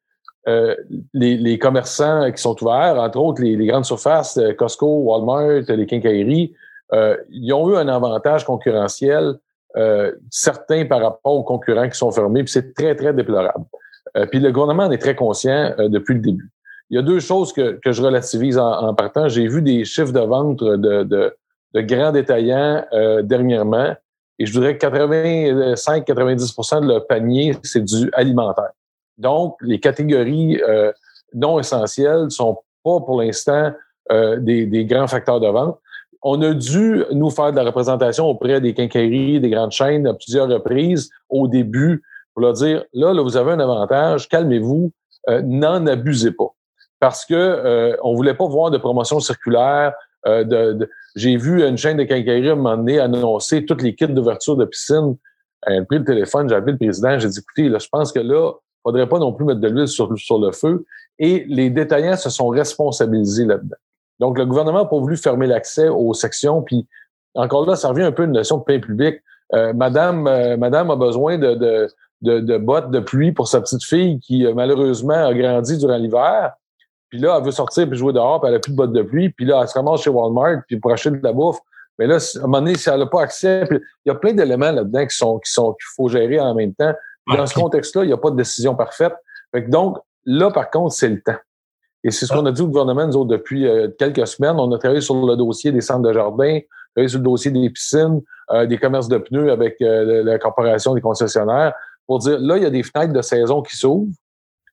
euh, 0.47 0.75
les, 1.13 1.37
les, 1.37 1.59
commerçants 1.59 2.31
qui 2.31 2.41
sont 2.41 2.61
ouverts, 2.63 2.99
entre 2.99 3.19
autres 3.19 3.41
les, 3.43 3.55
les 3.55 3.67
grandes 3.67 3.85
surfaces, 3.85 4.37
euh, 4.37 4.53
Costco, 4.53 4.87
Walmart, 4.87 5.63
les 5.69 5.85
quincailleries, 5.85 6.55
euh, 6.93 7.15
ils 7.29 7.53
ont 7.53 7.69
eu 7.71 7.77
un 7.77 7.87
avantage 7.87 8.45
concurrentiel 8.45 9.35
euh, 9.77 10.11
certain 10.29 10.85
par 10.85 11.01
rapport 11.01 11.33
aux 11.33 11.43
concurrents 11.43 11.87
qui 11.87 11.97
sont 11.97 12.11
fermés, 12.11 12.43
puis 12.43 12.51
c'est 12.51 12.73
très, 12.73 12.95
très 12.95 13.13
déplorable. 13.13 13.65
Euh, 14.17 14.25
puis 14.25 14.39
le 14.39 14.51
gouvernement 14.51 14.83
en 14.83 14.91
est 14.91 14.97
très 14.97 15.15
conscient 15.15 15.73
depuis 15.77 16.15
le 16.15 16.19
début. 16.21 16.49
Il 16.89 16.95
y 16.95 16.97
a 16.99 17.01
deux 17.01 17.21
choses 17.21 17.53
que, 17.53 17.79
que 17.81 17.93
je 17.93 18.01
relativise 18.01 18.57
en, 18.57 18.93
partant. 18.93 19.29
J'ai 19.29 19.47
vu 19.47 19.61
des 19.61 19.85
chiffres 19.85 20.11
de 20.11 20.19
vente 20.19 20.61
de, 20.61 21.03
de, 21.03 21.33
de 21.73 21.81
grands 21.81 22.11
détaillants 22.11 22.83
dernièrement, 23.23 23.95
et 24.39 24.45
je 24.45 24.51
dirais 24.51 24.77
que 24.77 24.85
85-90% 24.85 26.81
de 26.81 26.87
leur 26.87 27.07
panier, 27.07 27.55
c'est 27.63 27.85
du 27.85 28.09
alimentaire. 28.11 28.71
Donc, 29.21 29.55
les 29.61 29.79
catégories 29.79 30.59
non 31.33 31.59
essentielles 31.59 32.29
sont 32.29 32.57
pas 32.83 32.99
pour 32.99 33.21
l'instant 33.21 33.71
des, 34.09 34.65
des, 34.65 34.85
grands 34.85 35.07
facteurs 35.07 35.39
de 35.39 35.47
vente 35.47 35.79
on 36.23 36.41
a 36.41 36.53
dû 36.53 37.03
nous 37.11 37.29
faire 37.29 37.51
de 37.51 37.57
la 37.57 37.63
représentation 37.63 38.27
auprès 38.27 38.61
des 38.61 38.73
quincailleries, 38.73 39.39
des 39.39 39.49
grandes 39.49 39.71
chaînes 39.71 40.05
à 40.05 40.13
plusieurs 40.13 40.47
reprises 40.47 41.09
au 41.29 41.47
début 41.47 42.03
pour 42.33 42.43
leur 42.43 42.53
dire 42.53 42.83
là, 42.93 43.13
là 43.13 43.21
vous 43.21 43.37
avez 43.37 43.51
un 43.53 43.59
avantage, 43.59 44.29
calmez-vous, 44.29 44.91
euh, 45.29 45.41
n'en 45.43 45.85
abusez 45.87 46.31
pas. 46.31 46.53
Parce 46.99 47.25
que 47.25 47.33
euh, 47.33 47.97
on 48.03 48.13
voulait 48.13 48.35
pas 48.35 48.47
voir 48.47 48.69
de 48.69 48.77
promotion 48.77 49.19
circulaire. 49.19 49.93
Euh, 50.27 50.43
de, 50.43 50.87
J'ai 51.15 51.35
vu 51.35 51.63
une 51.63 51.77
chaîne 51.77 51.97
de 51.97 52.03
quincaillerie 52.03 52.49
à 52.49 52.53
un 52.53 52.55
moment 52.55 52.77
donné 52.77 52.99
annoncer 52.99 53.65
toutes 53.65 53.81
les 53.81 53.95
kits 53.95 54.07
d'ouverture 54.07 54.55
de 54.55 54.65
piscine. 54.65 55.17
Elle 55.63 55.81
a 55.81 55.85
pris 55.85 55.97
le 55.97 56.05
téléphone, 56.05 56.47
j'ai 56.47 56.55
appelé 56.55 56.73
le 56.73 56.77
président, 56.77 57.17
j'ai 57.17 57.27
dit 57.27 57.39
écoutez, 57.39 57.69
là, 57.69 57.79
je 57.79 57.87
pense 57.91 58.11
que 58.11 58.19
là, 58.19 58.51
faudrait 58.83 59.07
pas 59.07 59.19
non 59.19 59.33
plus 59.33 59.45
mettre 59.45 59.59
de 59.59 59.67
l'huile 59.67 59.87
sur, 59.87 60.09
le 60.09 60.51
feu. 60.51 60.85
Et 61.19 61.45
les 61.47 61.69
détaillants 61.69 62.17
se 62.17 62.29
sont 62.29 62.47
responsabilisés 62.47 63.45
là-dedans. 63.45 63.77
Donc, 64.19 64.37
le 64.37 64.45
gouvernement 64.45 64.79
n'a 64.79 64.85
pas 64.85 64.97
voulu 64.97 65.17
fermer 65.17 65.47
l'accès 65.47 65.89
aux 65.89 66.13
sections. 66.13 66.61
Puis, 66.61 66.87
encore 67.35 67.65
là, 67.65 67.75
ça 67.75 67.89
revient 67.89 68.03
un 68.03 68.11
peu 68.11 68.23
à 68.23 68.25
une 68.25 68.33
notion 68.33 68.57
de 68.57 68.63
pain 68.63 68.79
public. 68.79 69.17
Euh, 69.53 69.73
madame, 69.73 70.27
euh, 70.27 70.57
madame 70.57 70.91
a 70.91 70.95
besoin 70.95 71.37
de, 71.37 71.55
de, 71.55 71.87
de, 72.21 72.39
de, 72.39 72.57
bottes 72.57 72.91
de 72.91 72.99
pluie 72.99 73.31
pour 73.31 73.47
sa 73.47 73.61
petite 73.61 73.83
fille 73.83 74.19
qui, 74.19 74.45
euh, 74.45 74.53
malheureusement, 74.53 75.25
a 75.25 75.33
grandi 75.33 75.77
durant 75.77 75.97
l'hiver. 75.97 76.53
Puis 77.09 77.19
là, 77.19 77.37
elle 77.37 77.43
veut 77.43 77.51
sortir 77.51 77.87
puis 77.89 77.97
jouer 77.97 78.13
dehors, 78.13 78.39
puis 78.39 78.47
elle 78.47 78.53
n'a 78.53 78.59
plus 78.59 78.71
de 78.71 78.77
bottes 78.77 78.93
de 78.93 79.01
pluie. 79.01 79.29
Puis 79.29 79.45
là, 79.45 79.59
elle 79.61 79.67
se 79.67 79.73
ramasse 79.73 80.01
chez 80.01 80.09
Walmart 80.09 80.61
puis 80.67 80.79
pour 80.79 80.91
acheter 80.91 81.11
de 81.11 81.19
la 81.21 81.33
bouffe. 81.33 81.59
Mais 81.99 82.07
là, 82.07 82.15
à 82.15 82.39
un 82.39 82.41
moment 82.43 82.59
donné, 82.59 82.75
si 82.75 82.89
elle 82.89 82.99
n'a 82.99 83.05
pas 83.05 83.23
accès, 83.23 83.67
il 83.69 83.79
y 84.05 84.09
a 84.09 84.15
plein 84.15 84.33
d'éléments 84.33 84.71
là-dedans 84.71 85.05
qui 85.05 85.15
sont 85.15 85.39
qui 85.39 85.51
sont 85.51 85.73
qu'il 85.73 85.87
faut 85.95 86.07
gérer 86.07 86.39
en 86.39 86.55
même 86.55 86.73
temps. 86.73 86.93
Dans 87.27 87.45
ce 87.45 87.53
contexte-là, 87.53 88.03
il 88.03 88.07
n'y 88.07 88.13
a 88.13 88.17
pas 88.17 88.31
de 88.31 88.35
décision 88.35 88.75
parfaite. 88.75 89.13
Fait 89.51 89.61
donc, 89.63 89.97
là, 90.25 90.51
par 90.51 90.69
contre, 90.69 90.93
c'est 90.93 91.09
le 91.09 91.21
temps. 91.21 91.37
Et 92.03 92.11
c'est 92.11 92.25
ce 92.25 92.33
qu'on 92.33 92.45
a 92.45 92.51
dit 92.51 92.61
au 92.61 92.67
gouvernement, 92.67 93.05
nous 93.05 93.15
autres, 93.15 93.29
depuis 93.29 93.67
euh, 93.67 93.87
quelques 93.97 94.25
semaines. 94.25 94.59
On 94.59 94.71
a 94.71 94.77
travaillé 94.77 95.01
sur 95.01 95.25
le 95.25 95.35
dossier 95.35 95.71
des 95.71 95.81
centres 95.81 96.07
de 96.07 96.13
jardin, 96.13 96.59
travaillé 96.95 97.09
sur 97.09 97.19
le 97.19 97.25
dossier 97.25 97.51
des 97.51 97.69
piscines, 97.69 98.21
euh, 98.51 98.65
des 98.65 98.77
commerces 98.77 99.07
de 99.07 99.17
pneus 99.17 99.51
avec 99.51 99.79
euh, 99.81 100.23
la 100.23 100.39
corporation 100.39 100.95
des 100.95 101.01
concessionnaires, 101.01 101.73
pour 102.07 102.19
dire, 102.19 102.39
là, 102.39 102.57
il 102.57 102.63
y 102.63 102.65
a 102.65 102.71
des 102.71 102.83
fenêtres 102.83 103.13
de 103.13 103.21
saison 103.21 103.61
qui 103.61 103.75
s'ouvrent. 103.77 104.11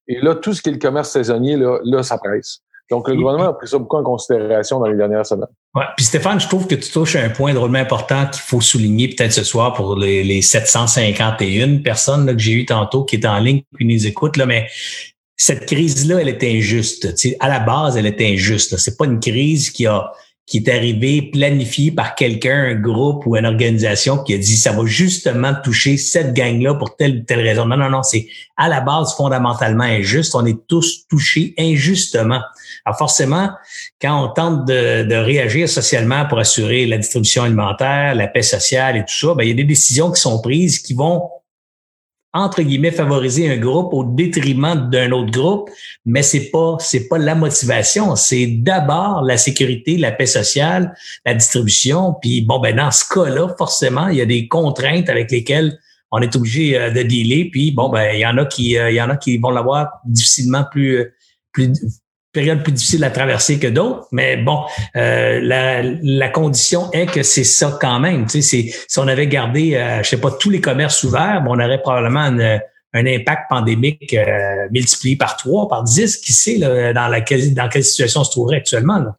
Et 0.07 0.21
là, 0.21 0.35
tout 0.35 0.55
ce 0.55 0.63
qui 0.63 0.71
est 0.71 0.73
le 0.73 0.79
commerce 0.79 1.11
saisonnier, 1.11 1.57
là, 1.57 1.79
là 1.85 2.03
ça 2.03 2.17
presse. 2.17 2.61
Donc, 2.91 3.09
le 3.09 3.17
gouvernement 3.17 3.51
a 3.51 3.53
pris 3.53 3.69
ça 3.69 3.79
beaucoup 3.79 3.97
en 3.97 4.03
considération 4.03 4.81
dans 4.81 4.87
les 4.87 4.97
dernières 4.97 5.27
semaines. 5.27 5.49
Ouais. 5.75 5.85
Puis 5.97 6.07
Stéphane, 6.07 6.41
je 6.41 6.49
trouve 6.49 6.67
que 6.67 6.75
tu 6.75 6.91
touches 6.91 7.17
à 7.17 7.23
un 7.23 7.29
point 7.29 7.53
drôlement 7.53 7.79
important 7.79 8.27
qu'il 8.27 8.41
faut 8.41 8.61
souligner 8.61 9.09
peut-être 9.09 9.33
ce 9.33 9.45
soir 9.45 9.75
pour 9.75 9.97
les, 9.97 10.25
les 10.25 10.41
751 10.41 11.79
personnes 11.79 12.25
là, 12.27 12.33
que 12.33 12.39
j'ai 12.39 12.53
eues 12.53 12.67
tantôt 12.67 13.05
qui 13.05 13.17
étaient 13.17 13.29
en 13.29 13.41
ligne 13.41 13.63
qui 13.79 13.85
nous 13.85 14.07
écoutent. 14.07 14.39
Là, 14.39 14.47
mais 14.47 14.69
cette 15.37 15.67
crise-là, 15.67 16.21
elle 16.21 16.29
est 16.29 16.43
injuste. 16.43 17.15
à 17.41 17.49
la 17.49 17.61
base, 17.61 17.97
elle 17.97 18.07
est 18.07 18.21
injuste. 18.21 18.77
C'est 18.77 18.97
pas 18.97 19.05
une 19.05 19.21
crise 19.21 19.71
qui 19.71 19.87
a 19.87 20.11
qui 20.49 20.59
est 20.59 20.69
arrivée 20.71 21.21
planifiée 21.21 21.91
par 21.91 22.15
quelqu'un, 22.15 22.71
un 22.71 22.75
groupe 22.75 23.27
ou 23.27 23.37
une 23.37 23.45
organisation 23.45 24.17
qui 24.17 24.33
a 24.33 24.39
dit 24.39 24.57
ça 24.57 24.73
va 24.73 24.87
justement 24.87 25.53
toucher 25.63 25.99
cette 25.99 26.33
gang-là 26.33 26.75
pour 26.75 26.97
telle 26.97 27.19
ou 27.19 27.21
telle 27.21 27.41
raison. 27.41 27.67
Non, 27.67 27.77
non, 27.77 27.91
non, 27.91 28.03
c'est 28.03 28.27
à 28.57 28.67
la 28.69 28.81
base 28.81 29.15
fondamentalement 29.15 29.85
injuste. 29.85 30.35
On 30.35 30.47
est 30.47 30.67
tous 30.67 31.07
touchés 31.07 31.53
injustement. 31.59 32.41
Alors 32.87 32.97
forcément, 32.97 33.51
quand 34.01 34.25
on 34.25 34.29
tente 34.29 34.67
de, 34.67 35.03
de 35.03 35.15
réagir 35.15 35.69
socialement 35.69 36.27
pour 36.27 36.39
assurer 36.39 36.87
la 36.87 36.97
distribution 36.97 37.43
alimentaire, 37.43 38.15
la 38.15 38.27
paix 38.27 38.41
sociale 38.41 38.97
et 38.97 39.01
tout 39.01 39.27
ça, 39.27 39.35
ben, 39.35 39.45
il 39.45 39.49
y 39.51 39.53
a 39.53 39.55
des 39.55 39.65
décisions 39.65 40.11
qui 40.11 40.21
sont 40.21 40.41
prises 40.41 40.79
qui 40.79 40.95
vont 40.95 41.29
entre 42.33 42.63
guillemets 42.63 42.91
favoriser 42.91 43.51
un 43.51 43.57
groupe 43.57 43.93
au 43.95 44.05
détriment 44.05 44.89
d'un 44.91 45.13
autre 45.13 45.31
groupe, 45.31 45.71
mais 46.05 46.23
c'est 46.23 46.51
pas 46.51 46.77
c'est 46.79 47.09
pas 47.09 47.19
la 47.19 47.35
motivation, 47.35 48.17
c'est 48.17 48.47
d'abord 48.47 49.23
la 49.23 49.37
sécurité, 49.37 49.97
la 49.97 50.13
paix 50.13 50.27
sociale, 50.27 50.95
la 51.25 51.35
distribution, 51.35 52.15
puis 52.21 52.43
bon 52.43 52.61
ben 52.61 52.77
dans 52.77 52.91
ce 52.91 53.05
cas-là, 53.13 53.55
forcément, 53.57 54.09
il 54.09 54.19
y 54.19 54.21
a 54.21 54.27
des 54.27 54.47
contraintes 54.47 55.09
avec 55.09 55.31
lesquelles 55.31 55.79
on 56.11 56.21
est 56.21 56.35
obligé 56.37 56.79
euh, 56.79 56.91
de 56.91 57.03
dealer, 57.03 57.51
puis 57.51 57.71
bon 57.71 57.89
ben 57.89 58.13
il 58.15 58.21
y 58.21 58.27
en 58.27 58.37
a 58.37 58.45
qui 58.45 58.79
euh, 58.79 58.91
il 58.91 58.97
y 58.97 59.03
en 59.03 59.11
a 59.11 59.17
qui 59.17 59.39
vont 59.39 59.51
l'avoir 59.51 60.01
difficilement 60.05 60.65
plus 60.71 60.99
euh, 60.99 61.13
plus 61.53 61.73
période 62.33 62.63
plus 62.63 62.73
difficile 62.73 63.05
à 63.05 63.11
traverser 63.11 63.59
que 63.59 63.67
d'autres, 63.67 64.07
mais 64.13 64.37
bon, 64.37 64.61
euh, 64.97 65.41
la, 65.41 65.83
la, 65.83 66.29
condition 66.29 66.91
est 66.93 67.07
que 67.07 67.23
c'est 67.23 67.45
ça 67.45 67.79
quand 67.81 68.01
même. 68.01 68.27
Tu 68.27 68.43
sais, 68.43 68.71
si 68.87 68.99
on 68.99 69.09
avait 69.09 69.27
gardé, 69.27 69.75
euh, 69.75 70.03
je 70.03 70.11
sais 70.11 70.21
pas, 70.21 70.31
tous 70.31 70.51
les 70.51 70.61
commerces 70.61 71.03
ouverts, 71.05 71.43
on 71.49 71.59
aurait 71.59 71.81
probablement 71.81 72.21
un 72.21 73.07
impact 73.07 73.43
pandémique 73.49 74.15
euh, 74.15 74.69
multiplié 74.71 75.17
par 75.17 75.37
trois, 75.37 75.69
par 75.69 75.85
dix, 75.85 76.19
qui 76.19 76.33
sait 76.33 76.59
là, 76.59 76.93
dans, 76.93 77.09
laquelle, 77.09 77.55
dans 77.55 77.69
quelle 77.69 77.85
situation 77.85 78.21
on 78.21 78.25
se 78.25 78.31
trouverait 78.31 78.59
actuellement. 78.59 78.99
Là. 78.99 79.17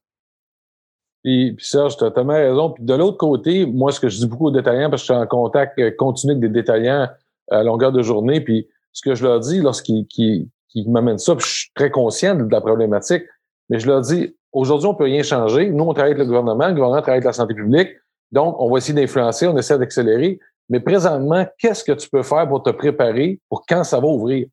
Puis, 1.23 1.53
puis 1.53 1.65
Serge, 1.65 1.97
tu 1.97 2.03
as 2.03 2.07
totalement 2.07 2.33
raison. 2.33 2.69
Puis 2.71 2.83
de 2.83 2.93
l'autre 2.93 3.17
côté, 3.17 3.65
moi, 3.65 3.91
ce 3.91 3.99
que 3.99 4.07
je 4.07 4.17
dis 4.17 4.27
beaucoup 4.27 4.47
aux 4.47 4.51
détaillants, 4.51 4.89
parce 4.89 5.01
que 5.01 5.07
je 5.07 5.13
suis 5.13 5.21
en 5.21 5.27
contact 5.27 5.95
continu 5.97 6.33
avec 6.33 6.41
des 6.41 6.49
détaillants 6.49 7.09
à 7.51 7.63
longueur 7.63 7.91
de 7.91 8.03
journée, 8.03 8.39
puis 8.39 8.67
ce 8.93 9.01
que 9.01 9.15
je 9.15 9.23
leur 9.23 9.39
dis 9.39 9.59
lorsqu'ils 9.59 10.47
qui 10.69 10.87
m'amène 10.87 11.17
ça. 11.17 11.35
Puis 11.35 11.45
je 11.45 11.53
suis 11.53 11.71
très 11.75 11.91
conscient 11.91 12.35
de 12.35 12.51
la 12.51 12.61
problématique, 12.61 13.23
mais 13.69 13.79
je 13.79 13.87
leur 13.87 14.01
dis, 14.01 14.35
aujourd'hui, 14.51 14.87
on 14.87 14.95
peut 14.95 15.05
rien 15.05 15.23
changer. 15.23 15.69
Nous, 15.69 15.83
on 15.83 15.93
travaille 15.93 16.11
avec 16.11 16.19
le 16.19 16.25
gouvernement, 16.25 16.67
le 16.67 16.73
gouvernement 16.73 17.01
travaille 17.01 17.17
avec 17.17 17.25
la 17.25 17.33
santé 17.33 17.53
publique. 17.53 17.89
Donc, 18.31 18.55
on 18.59 18.71
va 18.71 18.77
essayer 18.77 18.93
d'influencer, 18.93 19.47
on 19.47 19.57
essaie 19.57 19.77
d'accélérer. 19.77 20.39
Mais 20.69 20.79
présentement, 20.79 21.47
qu'est-ce 21.57 21.83
que 21.83 21.91
tu 21.93 22.09
peux 22.09 22.23
faire 22.23 22.47
pour 22.47 22.61
te 22.61 22.69
préparer 22.69 23.39
pour 23.49 23.65
quand 23.67 23.83
ça 23.83 23.99
va 23.99 24.07
ouvrir? 24.07 24.47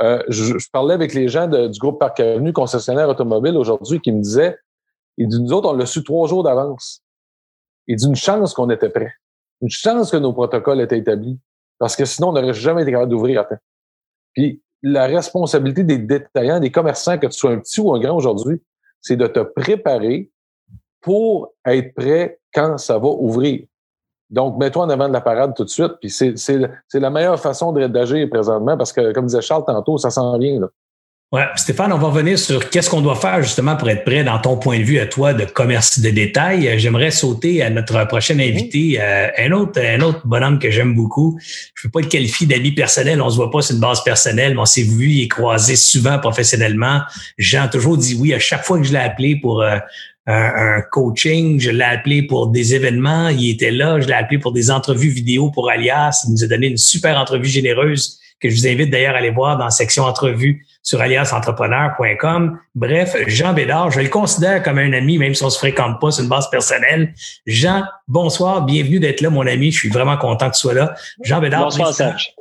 Euh, 0.00 0.22
je, 0.28 0.54
parlais 0.72 0.94
avec 0.94 1.14
les 1.14 1.28
gens 1.28 1.46
du 1.46 1.78
groupe 1.78 1.98
Parc 1.98 2.20
Avenue, 2.20 2.52
concessionnaire 2.52 3.08
automobile 3.08 3.56
aujourd'hui, 3.56 4.00
qui 4.00 4.12
me 4.12 4.20
disaient, 4.20 4.58
ils 5.16 5.28
disent, 5.28 5.40
nous 5.40 5.52
autres, 5.52 5.70
on 5.70 5.74
l'a 5.74 5.86
su 5.86 6.02
trois 6.04 6.28
jours 6.28 6.42
d'avance. 6.42 7.02
Il 7.86 7.96
dit 7.96 8.06
une 8.06 8.16
chance 8.16 8.54
qu'on 8.54 8.70
était 8.70 8.88
prêt. 8.88 9.12
Une 9.60 9.70
chance 9.70 10.10
que 10.10 10.16
nos 10.16 10.32
protocoles 10.32 10.80
étaient 10.80 10.98
établis. 10.98 11.38
Parce 11.78 11.96
que 11.96 12.04
sinon, 12.04 12.28
on 12.28 12.32
n'aurait 12.32 12.54
jamais 12.54 12.82
été 12.82 12.92
capable 12.92 13.10
d'ouvrir 13.10 13.40
à 13.40 13.44
temps. 13.44 13.58
Puis, 14.34 14.61
la 14.82 15.06
responsabilité 15.06 15.84
des 15.84 15.98
détaillants, 15.98 16.60
des 16.60 16.70
commerçants, 16.70 17.18
que 17.18 17.26
tu 17.26 17.38
sois 17.38 17.52
un 17.52 17.58
petit 17.58 17.80
ou 17.80 17.92
un 17.94 18.00
grand 18.00 18.16
aujourd'hui, 18.16 18.60
c'est 19.00 19.16
de 19.16 19.26
te 19.26 19.40
préparer 19.40 20.30
pour 21.00 21.52
être 21.66 21.94
prêt 21.94 22.38
quand 22.54 22.78
ça 22.78 22.98
va 22.98 23.08
ouvrir. 23.08 23.64
Donc, 24.30 24.56
mets-toi 24.58 24.84
en 24.84 24.88
avant 24.88 25.08
de 25.08 25.12
la 25.12 25.20
parade 25.20 25.54
tout 25.54 25.64
de 25.64 25.68
suite. 25.68 25.92
Puis 26.00 26.10
c'est 26.10 26.94
la 26.94 27.10
meilleure 27.10 27.38
façon 27.38 27.72
d'agir 27.72 28.28
présentement 28.30 28.76
parce 28.78 28.92
que, 28.92 29.12
comme 29.12 29.26
disait 29.26 29.42
Charles 29.42 29.64
tantôt, 29.66 29.98
ça 29.98 30.10
s'en 30.10 30.38
vient. 30.38 30.60
Là. 30.60 30.68
Ouais, 31.32 31.46
Stéphane, 31.56 31.90
on 31.94 31.96
va 31.96 32.08
revenir 32.08 32.38
sur 32.38 32.68
qu'est-ce 32.68 32.90
qu'on 32.90 33.00
doit 33.00 33.16
faire 33.16 33.42
justement 33.42 33.74
pour 33.74 33.88
être 33.88 34.04
prêt 34.04 34.22
dans 34.22 34.38
ton 34.38 34.58
point 34.58 34.78
de 34.78 34.82
vue 34.82 34.98
à 34.98 35.06
toi 35.06 35.32
de 35.32 35.46
commerce 35.46 35.98
de 35.98 36.10
détail. 36.10 36.78
J'aimerais 36.78 37.10
sauter 37.10 37.62
à 37.62 37.70
notre 37.70 38.06
prochain 38.06 38.38
invité, 38.38 38.98
euh, 39.00 39.28
un 39.38 39.50
autre, 39.52 39.80
un 39.80 40.02
autre 40.02 40.20
bonhomme 40.26 40.58
que 40.58 40.70
j'aime 40.70 40.94
beaucoup. 40.94 41.38
Je 41.74 41.86
ne 41.86 41.88
peux 41.88 42.00
pas 42.00 42.04
le 42.04 42.10
qualifier 42.10 42.46
d'amis 42.46 42.72
personnel, 42.72 43.22
on 43.22 43.30
se 43.30 43.36
voit 43.36 43.50
pas 43.50 43.62
sur 43.62 43.74
une 43.74 43.80
base 43.80 44.04
personnelle, 44.04 44.52
mais 44.52 44.60
on 44.60 44.66
s'est 44.66 44.82
vu 44.82 45.20
et 45.20 45.28
croisé 45.28 45.74
souvent 45.74 46.18
professionnellement. 46.18 47.00
Jean 47.38 47.66
toujours 47.66 47.96
dit 47.96 48.14
oui 48.14 48.34
à 48.34 48.38
chaque 48.38 48.66
fois 48.66 48.76
que 48.76 48.84
je 48.84 48.92
l'ai 48.92 48.98
appelé 48.98 49.36
pour 49.36 49.62
euh, 49.62 49.78
un, 50.26 50.82
coaching, 50.82 51.58
je 51.58 51.70
l'ai 51.70 51.82
appelé 51.82 52.24
pour 52.24 52.48
des 52.48 52.74
événements, 52.74 53.28
il 53.28 53.48
était 53.48 53.70
là, 53.70 54.00
je 54.00 54.06
l'ai 54.06 54.12
appelé 54.12 54.38
pour 54.38 54.52
des 54.52 54.70
entrevues 54.70 55.08
vidéo 55.08 55.50
pour 55.50 55.70
Alias, 55.70 56.26
il 56.28 56.32
nous 56.32 56.44
a 56.44 56.46
donné 56.46 56.66
une 56.66 56.76
super 56.76 57.16
entrevue 57.16 57.48
généreuse 57.48 58.18
que 58.42 58.50
je 58.50 58.56
vous 58.56 58.66
invite 58.66 58.90
d'ailleurs 58.90 59.14
à 59.14 59.18
aller 59.18 59.30
voir 59.30 59.56
dans 59.56 59.64
la 59.64 59.70
section 59.70 60.04
entrevue 60.04 60.66
sur 60.82 61.00
aliasentrepreneur.com. 61.00 62.58
Bref, 62.74 63.16
Jean 63.28 63.52
Bédard, 63.52 63.90
je 63.90 64.00
le 64.00 64.08
considère 64.08 64.62
comme 64.62 64.78
un 64.78 64.92
ami, 64.92 65.16
même 65.18 65.34
si 65.34 65.44
on 65.44 65.50
se 65.50 65.58
fréquente 65.58 66.00
pas 66.00 66.10
sur 66.10 66.24
une 66.24 66.28
base 66.28 66.50
personnelle. 66.50 67.14
Jean, 67.46 67.84
bonsoir, 68.08 68.64
bienvenue 68.64 68.98
d'être 68.98 69.20
là, 69.20 69.30
mon 69.30 69.46
ami. 69.46 69.70
Je 69.70 69.78
suis 69.78 69.88
vraiment 69.88 70.16
content 70.16 70.50
que 70.50 70.56
tu 70.56 70.60
sois 70.60 70.74
là. 70.74 70.94
Jean 71.22 71.40
Bédard. 71.40 71.64
Bonsoir, 71.64 71.94
Serge. 71.94 72.34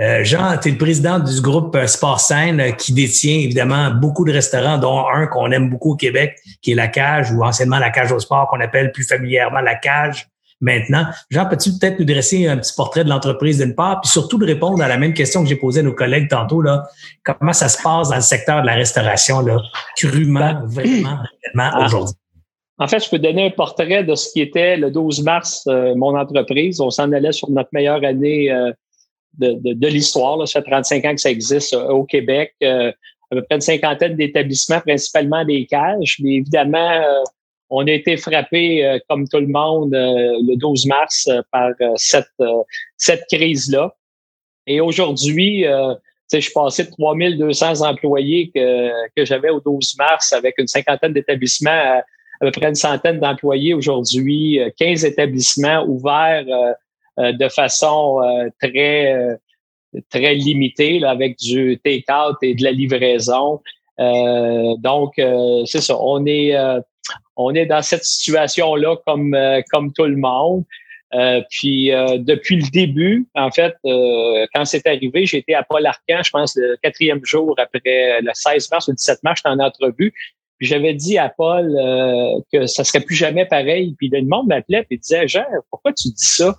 Euh, 0.00 0.24
Jean, 0.24 0.58
tu 0.58 0.68
es 0.68 0.72
le 0.72 0.78
président 0.78 1.18
du 1.18 1.40
groupe 1.40 1.74
euh, 1.74 1.86
Sport 1.86 2.20
Scène 2.20 2.60
euh, 2.60 2.70
qui 2.72 2.92
détient 2.92 3.38
évidemment 3.38 3.90
beaucoup 3.90 4.26
de 4.26 4.32
restaurants, 4.32 4.76
dont 4.76 5.06
un 5.08 5.26
qu'on 5.26 5.50
aime 5.52 5.70
beaucoup 5.70 5.92
au 5.92 5.96
Québec, 5.96 6.36
qui 6.60 6.72
est 6.72 6.74
La 6.74 6.88
Cage, 6.88 7.32
ou 7.32 7.42
anciennement 7.42 7.78
La 7.78 7.90
Cage 7.90 8.12
au 8.12 8.18
Sport, 8.18 8.48
qu'on 8.48 8.60
appelle 8.60 8.92
plus 8.92 9.04
familièrement 9.04 9.60
La 9.60 9.74
Cage 9.76 10.28
maintenant. 10.60 11.04
Jean, 11.30 11.46
peux-tu 11.46 11.70
peut-être 11.78 11.98
nous 11.98 12.04
dresser 12.04 12.46
un 12.46 12.56
petit 12.56 12.72
portrait 12.74 13.04
de 13.04 13.08
l'entreprise 13.08 13.58
d'une 13.58 13.74
part, 13.74 14.00
puis 14.00 14.10
surtout 14.10 14.38
de 14.38 14.46
répondre 14.46 14.82
à 14.82 14.88
la 14.88 14.98
même 14.98 15.14
question 15.14 15.42
que 15.42 15.48
j'ai 15.48 15.56
posée 15.56 15.80
à 15.80 15.82
nos 15.82 15.92
collègues 15.92 16.28
tantôt, 16.28 16.62
là, 16.62 16.86
comment 17.22 17.52
ça 17.52 17.68
se 17.68 17.82
passe 17.82 18.08
dans 18.08 18.16
le 18.16 18.22
secteur 18.22 18.62
de 18.62 18.66
la 18.66 18.74
restauration, 18.74 19.40
là, 19.40 19.60
crûment, 19.96 20.54
ben, 20.54 20.66
vraiment, 20.66 21.18
ah. 21.56 21.84
aujourd'hui? 21.84 22.14
En 22.78 22.88
fait, 22.88 23.02
je 23.02 23.08
peux 23.08 23.18
donner 23.18 23.46
un 23.46 23.50
portrait 23.50 24.04
de 24.04 24.14
ce 24.14 24.30
qui 24.32 24.40
était 24.40 24.76
le 24.76 24.90
12 24.90 25.22
mars, 25.22 25.64
euh, 25.66 25.94
mon 25.94 26.16
entreprise. 26.16 26.80
On 26.80 26.90
s'en 26.90 27.10
allait 27.12 27.32
sur 27.32 27.50
notre 27.50 27.70
meilleure 27.72 28.04
année 28.04 28.50
euh, 28.52 28.70
de, 29.38 29.52
de, 29.52 29.72
de 29.72 29.88
l'histoire. 29.88 30.46
Ça 30.46 30.60
fait 30.60 30.70
35 30.70 31.04
ans 31.06 31.14
que 31.14 31.20
ça 31.20 31.30
existe 31.30 31.72
euh, 31.72 31.88
au 31.88 32.04
Québec. 32.04 32.54
à 32.60 32.92
peu 33.30 33.42
près 33.42 33.54
une 33.56 33.60
cinquantaine 33.62 34.14
d'établissements, 34.16 34.80
principalement 34.80 35.42
des 35.44 35.64
cages. 35.64 36.18
Mais 36.22 36.34
évidemment, 36.34 37.02
on 37.70 37.86
a 37.86 37.90
été 37.90 38.16
frappé, 38.16 38.98
comme 39.08 39.26
tout 39.28 39.40
le 39.40 39.48
monde, 39.48 39.90
le 39.92 40.56
12 40.56 40.86
mars 40.86 41.28
par 41.50 41.70
cette, 41.96 42.26
cette 42.96 43.24
crise-là. 43.30 43.94
Et 44.66 44.80
aujourd'hui, 44.80 45.64
je 46.32 46.38
suis 46.38 46.52
passé 46.52 46.84
de 46.84 46.90
3200 46.90 47.82
employés 47.82 48.50
que, 48.54 48.90
que 49.16 49.24
j'avais 49.24 49.50
au 49.50 49.60
12 49.60 49.96
mars 49.98 50.32
avec 50.32 50.54
une 50.58 50.66
cinquantaine 50.66 51.12
d'établissements 51.12 51.70
à, 51.70 52.02
à 52.40 52.44
peu 52.44 52.50
près 52.50 52.68
une 52.68 52.74
centaine 52.74 53.18
d'employés 53.18 53.74
aujourd'hui, 53.74 54.60
15 54.78 55.04
euh, 55.04 55.08
établissements 55.08 55.84
ouverts 55.86 56.44
euh, 56.48 56.72
euh, 57.18 57.32
de 57.32 57.48
façon 57.48 58.20
très 58.60 59.38
très 60.10 60.34
limitée 60.34 60.98
là, 60.98 61.10
avec 61.10 61.38
du 61.38 61.80
take-out 61.82 62.36
et 62.42 62.54
de 62.54 62.62
la 62.62 62.72
livraison. 62.72 63.62
donc, 63.98 65.14
c'est 65.64 65.80
ça. 65.80 65.96
On 65.98 66.26
est 66.26 66.54
on 67.36 67.54
est 67.54 67.66
dans 67.66 67.82
cette 67.82 68.04
situation-là 68.04 68.96
comme 69.06 69.36
comme 69.72 69.92
tout 69.92 70.04
le 70.04 70.16
monde. 70.16 70.64
puis 71.50 71.90
depuis 72.18 72.56
le 72.56 72.70
début, 72.70 73.26
en 73.34 73.50
fait, 73.50 73.74
quand 74.54 74.64
c'est 74.64 74.86
arrivé, 74.86 75.26
j'étais 75.26 75.54
à 75.54 75.62
Paul 75.62 75.86
Arcan, 75.86 76.22
je 76.24 76.30
pense 76.30 76.56
le 76.56 76.76
quatrième 76.82 77.24
jour 77.24 77.54
après 77.58 78.20
le 78.20 78.30
16 78.32 78.70
mars 78.70 78.88
le 78.88 78.94
17 78.94 79.22
mars, 79.22 79.40
j'étais 79.40 79.54
en 79.54 79.58
entrevue. 79.58 80.12
Puis 80.58 80.68
j'avais 80.68 80.94
dit 80.94 81.18
à 81.18 81.28
Paul 81.28 81.76
euh, 81.76 82.40
que 82.50 82.66
ça 82.66 82.82
serait 82.82 83.00
plus 83.00 83.14
jamais 83.14 83.44
pareil. 83.44 83.94
Puis 83.98 84.08
le 84.08 84.22
monde 84.22 84.46
m'appelait 84.48 84.86
et 84.90 84.96
disait 84.96 85.28
Jean, 85.28 85.44
pourquoi 85.70 85.92
tu 85.92 86.08
dis 86.08 86.14
ça? 86.16 86.54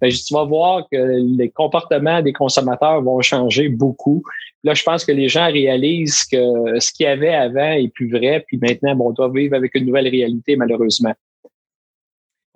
Ben, 0.00 0.10
tu 0.10 0.34
vas 0.34 0.44
voir 0.44 0.86
que 0.92 1.22
les 1.38 1.48
comportements 1.48 2.20
des 2.20 2.34
consommateurs 2.34 3.00
vont 3.02 3.20
changer 3.22 3.68
beaucoup. 3.70 4.22
Là, 4.62 4.74
je 4.74 4.82
pense 4.82 5.04
que 5.04 5.12
les 5.12 5.28
gens 5.28 5.50
réalisent 5.50 6.24
que 6.24 6.78
ce 6.78 6.92
qu'il 6.92 7.04
y 7.04 7.08
avait 7.08 7.34
avant 7.34 7.72
est 7.72 7.92
plus 7.94 8.10
vrai. 8.10 8.44
Puis 8.46 8.58
maintenant, 8.58 8.94
bon, 8.94 9.08
on 9.08 9.12
doit 9.12 9.30
vivre 9.30 9.56
avec 9.56 9.74
une 9.74 9.86
nouvelle 9.86 10.08
réalité, 10.08 10.56
malheureusement. 10.56 11.14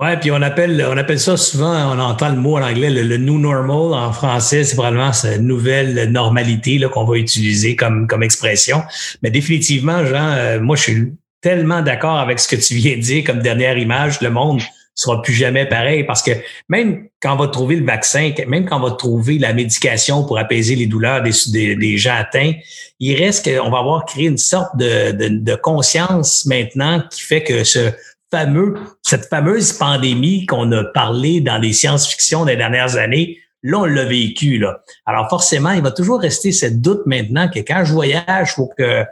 Ouais, 0.01 0.17
puis 0.19 0.33
on 0.33 0.43
appelle, 0.43 0.85
on 0.90 0.97
appelle 0.97 1.21
ça 1.21 1.37
souvent, 1.37 1.95
on 1.95 2.01
entend 2.01 2.29
le 2.31 2.37
mot 2.37 2.57
en 2.57 2.62
anglais, 2.62 2.90
le, 2.90 3.17
new 3.17 3.38
normal. 3.38 3.95
En 3.95 4.12
français, 4.12 4.64
c'est 4.64 4.75
probablement 4.75 5.12
cette 5.12 5.40
nouvelle 5.40 6.11
normalité 6.11 6.81
qu'on 6.93 7.05
va 7.05 7.17
utiliser 7.17 7.77
comme, 7.77 8.09
comme 8.09 8.25
expression. 8.25 8.83
Mais 9.23 9.31
définitivement, 9.31 10.05
Jean, 10.05 10.33
euh, 10.33 10.61
moi, 10.61 10.75
je 10.75 10.83
suis 10.83 11.12
tellement 11.40 11.81
d'accord 11.81 12.19
avec 12.19 12.40
ce 12.40 12.49
que 12.49 12.61
tu 12.61 12.75
viens 12.75 12.97
de 12.97 13.03
dire 13.03 13.23
comme 13.23 13.38
dernière 13.40 13.79
image. 13.79 14.21
Le 14.21 14.31
monde 14.31 14.61
sera 14.94 15.20
plus 15.22 15.33
jamais 15.33 15.66
pareil 15.66 16.04
parce 16.04 16.22
que 16.22 16.30
même 16.68 17.09
quand 17.20 17.35
on 17.35 17.37
va 17.37 17.48
trouver 17.48 17.76
le 17.76 17.85
vaccin, 17.85 18.33
même 18.46 18.64
quand 18.64 18.78
on 18.80 18.88
va 18.88 18.92
trouver 18.92 19.38
la 19.38 19.52
médication 19.52 20.24
pour 20.24 20.38
apaiser 20.38 20.76
les 20.76 20.87
douleurs 20.87 21.22
des, 21.22 21.76
des, 21.76 21.98
gens 21.98 22.14
atteints, 22.14 22.52
il 23.00 23.16
reste 23.16 23.44
qu'on 23.44 23.70
va 23.70 23.78
avoir 23.78 24.04
créé 24.04 24.26
une 24.26 24.38
sorte 24.38 24.76
de, 24.76 25.11
de, 25.11 25.54
conscience 25.57 26.46
maintenant 26.46 27.02
qui 27.11 27.22
fait 27.22 27.42
que 27.42 27.64
ce 27.64 27.90
fameux, 28.30 28.74
cette 29.02 29.26
fameuse 29.26 29.72
pandémie 29.72 30.46
qu'on 30.46 30.70
a 30.72 30.85
parlé 30.85 31.40
dans 31.40 31.59
les 31.59 31.72
science-fiction 31.72 32.44
des 32.44 32.57
dernières 32.57 32.96
années, 32.96 33.38
là, 33.62 33.78
on 33.78 33.85
l'a 33.85 34.04
vécu. 34.04 34.59
Là. 34.59 34.80
Alors 35.07 35.28
forcément, 35.28 35.70
il 35.70 35.83
va 35.83 35.90
toujours 35.90 36.20
rester 36.20 36.52
cette 36.52 36.80
doute 36.80 37.02
maintenant 37.07 37.48
que 37.48 37.61
quand 37.61 37.85
je 37.85 37.92
voyage, 37.92 38.50
il 38.50 38.54
faut 38.54 38.70
que 38.76 39.04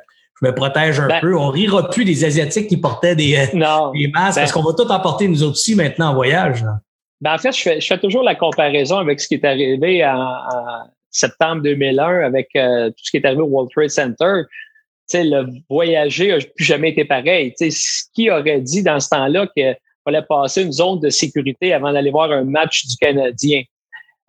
je 0.42 0.48
me 0.48 0.54
protège 0.54 1.00
un 1.00 1.08
ben 1.08 1.20
peu. 1.20 1.36
On 1.36 1.48
rira 1.48 1.88
plus 1.88 2.04
des 2.04 2.24
Asiatiques 2.24 2.68
qui 2.68 2.76
portaient 2.76 3.14
des, 3.14 3.36
euh, 3.36 3.90
des 3.94 4.08
masques 4.08 4.38
parce 4.38 4.52
ben 4.52 4.60
qu'on 4.60 4.62
va 4.62 4.72
tout 4.74 4.90
emporter 4.90 5.28
nous 5.28 5.42
autres 5.42 5.52
aussi 5.52 5.74
maintenant 5.74 6.10
en 6.10 6.14
voyage. 6.14 6.64
Ben 7.20 7.34
en 7.34 7.38
fait, 7.38 7.52
je 7.52 7.62
fais, 7.62 7.80
je 7.80 7.86
fais 7.86 7.98
toujours 7.98 8.24
la 8.24 8.34
comparaison 8.34 8.98
avec 8.98 9.20
ce 9.20 9.28
qui 9.28 9.34
est 9.34 9.44
arrivé 9.44 10.04
en, 10.04 10.26
septembre 11.10 11.62
2001 11.62 12.22
avec 12.24 12.48
euh, 12.56 12.88
tout 12.88 13.04
ce 13.04 13.10
qui 13.10 13.18
est 13.18 13.26
arrivé 13.26 13.42
au 13.42 13.46
World 13.46 13.70
Trade 13.70 13.90
Center 13.90 14.42
le 15.20 15.46
voyager 15.68 16.28
n'a 16.28 16.38
plus 16.38 16.64
jamais 16.64 16.90
été 16.90 17.04
pareil. 17.04 17.52
sais, 17.56 17.70
ce 17.70 18.04
qui 18.14 18.30
aurait 18.30 18.60
dit 18.60 18.82
dans 18.82 19.00
ce 19.00 19.08
temps-là 19.10 19.46
qu'il 19.54 19.76
fallait 20.04 20.22
passer 20.22 20.62
une 20.62 20.72
zone 20.72 21.00
de 21.00 21.10
sécurité 21.10 21.72
avant 21.72 21.92
d'aller 21.92 22.10
voir 22.10 22.30
un 22.30 22.44
match 22.44 22.86
du 22.86 22.96
Canadien? 22.96 23.62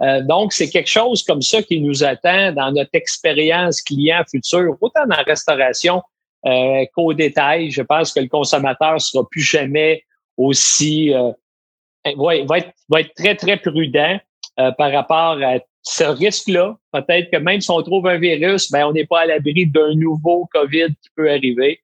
Euh, 0.03 0.21
donc, 0.21 0.53
c'est 0.53 0.69
quelque 0.69 0.89
chose 0.89 1.23
comme 1.23 1.41
ça 1.41 1.61
qui 1.63 1.79
nous 1.79 2.03
attend 2.03 2.51
dans 2.51 2.71
notre 2.71 2.93
expérience 2.93 3.81
client 3.81 4.21
future, 4.29 4.75
autant 4.81 5.05
dans 5.07 5.15
la 5.15 5.23
restauration 5.23 6.01
euh, 6.45 6.85
qu'au 6.93 7.13
détail. 7.13 7.71
Je 7.71 7.81
pense 7.81 8.13
que 8.13 8.19
le 8.19 8.27
consommateur 8.27 8.99
sera 8.99 9.27
plus 9.29 9.41
jamais 9.41 10.03
aussi 10.37 11.13
euh, 11.13 11.31
va, 12.17 12.57
être, 12.57 12.71
va 12.89 13.01
être 13.01 13.13
très, 13.15 13.35
très 13.35 13.57
prudent 13.57 14.19
euh, 14.59 14.71
par 14.71 14.91
rapport 14.91 15.41
à 15.41 15.59
ce 15.81 16.03
risque-là, 16.03 16.77
peut-être 16.93 17.29
que 17.29 17.37
même 17.37 17.59
si 17.59 17.69
on 17.69 17.81
trouve 17.81 18.07
un 18.07 18.17
virus, 18.17 18.71
ben, 18.71 18.85
on 18.85 18.93
n'est 18.93 19.05
pas 19.05 19.21
à 19.21 19.25
l'abri 19.25 19.65
d'un 19.65 19.93
nouveau 19.95 20.47
COVID 20.53 20.87
qui 21.01 21.09
peut 21.15 21.29
arriver. 21.29 21.81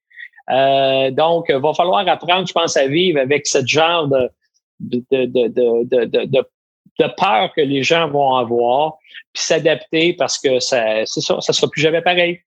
Euh, 0.50 1.12
donc, 1.12 1.46
il 1.50 1.58
va 1.58 1.74
falloir 1.74 2.08
apprendre, 2.08 2.48
je 2.48 2.54
pense, 2.54 2.78
à 2.78 2.88
vivre 2.88 3.20
avec 3.20 3.46
ce 3.46 3.66
genre 3.66 4.08
de, 4.08 4.30
de, 4.80 5.04
de, 5.12 5.48
de, 5.48 6.26
de, 6.26 6.44
de 7.00 7.08
peur 7.18 7.52
que 7.56 7.62
les 7.62 7.84
gens 7.84 8.10
vont 8.10 8.36
avoir, 8.36 8.98
puis 9.34 9.44
s'adapter 9.44 10.14
parce 10.14 10.38
que 10.38 10.60
ça, 10.60 11.06
c'est 11.06 11.22
ça, 11.22 11.40
ça 11.42 11.54
sera 11.54 11.70
plus 11.70 11.82
jamais 11.82 12.02
pareil. 12.02 12.42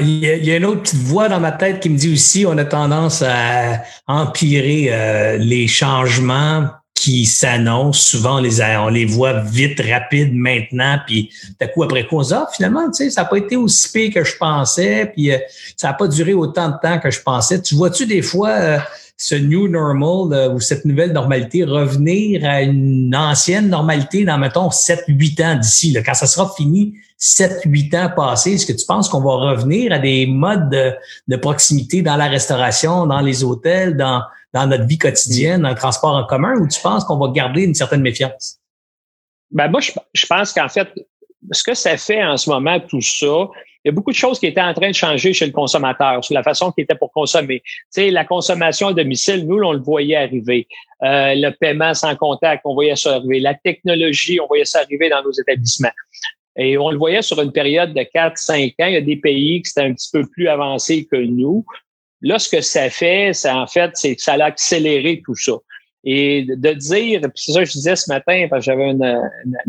Il, 0.00 0.18
y 0.18 0.52
a, 0.52 0.56
une 0.56 0.66
autre 0.66 0.82
petite 0.82 1.00
voix 1.00 1.30
dans 1.30 1.40
ma 1.40 1.52
tête 1.52 1.80
qui 1.80 1.88
me 1.88 1.96
dit 1.96 2.12
aussi, 2.12 2.44
on 2.46 2.58
a 2.58 2.64
tendance 2.64 3.22
à 3.22 3.82
empirer 4.06 4.88
euh, 4.90 5.38
les 5.38 5.66
changements 5.66 6.68
qui 6.94 7.24
s'annoncent. 7.24 8.00
Souvent, 8.00 8.36
on 8.36 8.40
les, 8.40 8.62
on 8.76 8.88
les 8.88 9.06
voit 9.06 9.40
vite, 9.40 9.80
rapide 9.80 10.34
maintenant, 10.34 10.98
puis 11.06 11.30
d'un 11.58 11.68
coup, 11.68 11.82
après 11.82 12.06
quoi, 12.06 12.20
on 12.20 12.22
se 12.22 12.28
dit, 12.28 12.34
ah, 12.34 12.46
finalement, 12.54 12.86
tu 12.90 13.04
sais, 13.04 13.10
ça 13.10 13.22
n'a 13.22 13.28
pas 13.28 13.38
été 13.38 13.56
aussi 13.56 13.90
pire 13.90 14.12
que 14.12 14.24
je 14.24 14.36
pensais, 14.36 15.06
puis 15.06 15.32
euh, 15.32 15.38
ça 15.76 15.88
n'a 15.88 15.94
pas 15.94 16.06
duré 16.06 16.34
autant 16.34 16.68
de 16.68 16.76
temps 16.80 17.00
que 17.00 17.10
je 17.10 17.22
pensais. 17.22 17.60
Tu 17.62 17.74
vois-tu 17.74 18.04
des 18.04 18.20
fois 18.22 18.50
euh, 18.50 18.78
ce 19.22 19.34
new 19.34 19.68
normal 19.68 20.36
euh, 20.36 20.52
ou 20.52 20.60
cette 20.60 20.84
nouvelle 20.84 21.12
normalité 21.12 21.64
revenir 21.64 22.44
à 22.44 22.62
une 22.62 23.14
ancienne 23.14 23.68
normalité 23.68 24.24
dans, 24.24 24.38
mettons, 24.38 24.68
7-8 24.68 25.44
ans 25.44 25.58
d'ici, 25.58 25.96
quand 26.04 26.14
ça 26.14 26.26
sera 26.26 26.52
fini, 26.56 26.94
7-8 27.20 27.96
ans 27.96 28.12
passés, 28.16 28.54
est-ce 28.54 28.66
que 28.66 28.72
tu 28.72 28.84
penses 28.84 29.08
qu'on 29.08 29.20
va 29.20 29.52
revenir 29.52 29.92
à 29.92 29.98
des 29.98 30.26
modes 30.26 30.70
de, 30.70 30.92
de 31.28 31.36
proximité 31.36 32.02
dans 32.02 32.16
la 32.16 32.26
restauration, 32.26 33.06
dans 33.06 33.20
les 33.20 33.44
hôtels, 33.44 33.96
dans 33.96 34.22
dans 34.52 34.66
notre 34.66 34.84
vie 34.84 34.98
quotidienne, 34.98 35.62
dans 35.62 35.70
le 35.70 35.74
transport 35.74 36.14
en 36.14 36.26
commun, 36.26 36.54
ou 36.60 36.68
tu 36.68 36.80
penses 36.80 37.04
qu'on 37.04 37.16
va 37.16 37.28
garder 37.32 37.62
une 37.62 37.74
certaine 37.74 38.02
méfiance? 38.02 38.58
Ben 39.50 39.68
moi, 39.68 39.80
je, 39.80 40.26
pense 40.26 40.52
qu'en 40.52 40.68
fait, 40.68 40.88
ce 41.50 41.62
que 41.62 41.74
ça 41.74 41.96
fait 41.96 42.22
en 42.22 42.36
ce 42.36 42.50
moment, 42.50 42.78
tout 42.80 43.00
ça, 43.00 43.48
il 43.84 43.88
y 43.88 43.90
a 43.90 43.92
beaucoup 43.92 44.12
de 44.12 44.16
choses 44.16 44.38
qui 44.38 44.46
étaient 44.46 44.62
en 44.62 44.74
train 44.74 44.90
de 44.90 44.94
changer 44.94 45.32
chez 45.32 45.46
le 45.46 45.52
consommateur, 45.52 46.24
sur 46.24 46.34
la 46.34 46.42
façon 46.42 46.70
qu'il 46.70 46.84
était 46.84 46.94
pour 46.94 47.10
consommer. 47.12 47.60
Tu 47.60 47.84
sais, 47.90 48.10
la 48.10 48.24
consommation 48.24 48.88
à 48.88 48.92
domicile, 48.92 49.46
nous, 49.46 49.56
on 49.56 49.72
le 49.72 49.80
voyait 49.80 50.16
arriver. 50.16 50.68
Euh, 51.02 51.34
le 51.34 51.50
paiement 51.50 51.92
sans 51.92 52.14
contact, 52.14 52.62
on 52.64 52.74
voyait 52.74 52.94
ça 52.94 53.16
arriver. 53.16 53.40
La 53.40 53.54
technologie, 53.54 54.38
on 54.40 54.46
voyait 54.46 54.64
ça 54.64 54.80
arriver 54.80 55.08
dans 55.08 55.22
nos 55.22 55.32
établissements. 55.32 55.90
Et 56.56 56.78
on 56.78 56.90
le 56.90 56.98
voyait 56.98 57.22
sur 57.22 57.40
une 57.40 57.50
période 57.50 57.92
de 57.92 58.02
4-5 58.02 58.74
ans. 58.80 58.86
Il 58.86 58.92
y 58.92 58.96
a 58.96 59.00
des 59.00 59.16
pays 59.16 59.62
qui 59.62 59.70
étaient 59.70 59.88
un 59.88 59.94
petit 59.94 60.10
peu 60.12 60.24
plus 60.26 60.48
avancés 60.48 61.06
que 61.10 61.16
nous. 61.16 61.64
Là, 62.20 62.38
ce 62.38 62.48
que 62.48 62.60
ça 62.60 62.88
fait, 62.88 63.32
c'est 63.32 63.50
en 63.50 63.66
fait, 63.66 63.90
c'est 63.94 64.14
que 64.14 64.22
ça 64.22 64.34
a 64.34 64.44
accéléré 64.44 65.22
tout 65.24 65.34
ça. 65.34 65.54
Et 66.04 66.44
de 66.44 66.72
dire, 66.72 67.20
c'est 67.34 67.52
ça 67.52 67.60
que 67.60 67.64
je 67.64 67.72
disais 67.72 67.96
ce 67.96 68.10
matin, 68.10 68.46
parce 68.48 68.64
que 68.64 68.72
j'avais 68.72 68.90
un, 68.90 69.22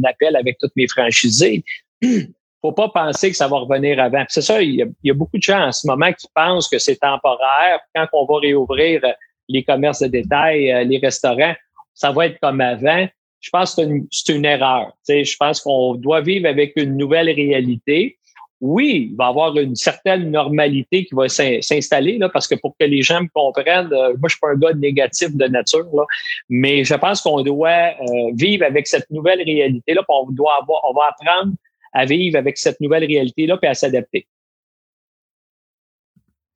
appel 0.03 0.35
avec 0.35 0.57
toutes 0.59 0.75
mes 0.75 0.87
franchisés, 0.87 1.63
faut 2.63 2.71
pas 2.71 2.89
penser 2.89 3.29
que 3.29 3.35
ça 3.35 3.47
va 3.47 3.57
revenir 3.57 3.99
avant. 3.99 4.23
C'est 4.29 4.41
ça, 4.41 4.61
il 4.61 4.75
y, 5.03 5.11
a, 5.11 5.13
beaucoup 5.13 5.37
de 5.37 5.43
gens 5.43 5.67
en 5.67 5.71
ce 5.73 5.85
moment 5.85 6.11
qui 6.13 6.27
pensent 6.33 6.69
que 6.69 6.79
c'est 6.79 6.95
temporaire. 6.95 7.79
Quand 7.93 8.07
on 8.13 8.25
va 8.25 8.39
réouvrir 8.39 9.01
les 9.49 9.63
commerces 9.63 9.99
de 9.99 10.07
détail, 10.07 10.71
euh, 10.71 10.83
les 10.85 10.97
restaurants, 10.97 11.53
ça 11.93 12.11
va 12.11 12.27
être 12.27 12.39
comme 12.39 12.61
avant. 12.61 13.05
Je 13.41 13.49
pense 13.49 13.75
que 13.75 13.81
c'est 14.09 14.33
une, 14.33 14.45
erreur. 14.45 14.93
je 15.07 15.35
pense 15.37 15.59
qu'on 15.59 15.95
doit 15.95 16.21
vivre 16.21 16.47
avec 16.47 16.71
une 16.77 16.95
nouvelle 16.95 17.29
réalité 17.29 18.17
oui, 18.63 19.09
il 19.11 19.17
va 19.17 19.25
y 19.25 19.27
avoir 19.27 19.57
une 19.57 19.75
certaine 19.75 20.31
normalité 20.31 21.03
qui 21.03 21.13
va 21.13 21.27
s'installer, 21.27 22.17
parce 22.31 22.47
que 22.47 22.55
pour 22.55 22.73
que 22.79 22.85
les 22.85 23.01
gens 23.01 23.21
me 23.21 23.27
comprennent, 23.33 23.91
euh, 23.91 24.15
moi, 24.17 24.29
je 24.29 24.35
suis 24.35 24.39
pas 24.39 24.51
un 24.51 24.55
gars 24.55 24.73
négatif 24.73 25.35
de 25.35 25.45
nature, 25.47 25.85
là, 25.93 26.05
mais 26.47 26.85
je 26.85 26.95
pense 26.95 27.19
qu'on 27.19 27.41
doit 27.41 27.69
euh, 27.69 28.31
vivre 28.35 28.65
avec 28.65 28.87
cette 28.87 29.09
nouvelle 29.11 29.41
réalité-là, 29.41 30.01
on 30.07 30.31
doit 30.31 30.59
avoir, 30.61 30.79
on 30.89 30.93
va 30.93 31.09
apprendre 31.09 31.51
à 31.93 32.05
vivre 32.05 32.37
avec 32.37 32.57
cette 32.57 32.79
nouvelle 32.81 33.05
réalité-là 33.05 33.57
puis 33.57 33.69
à 33.69 33.73
s'adapter. 33.73 34.27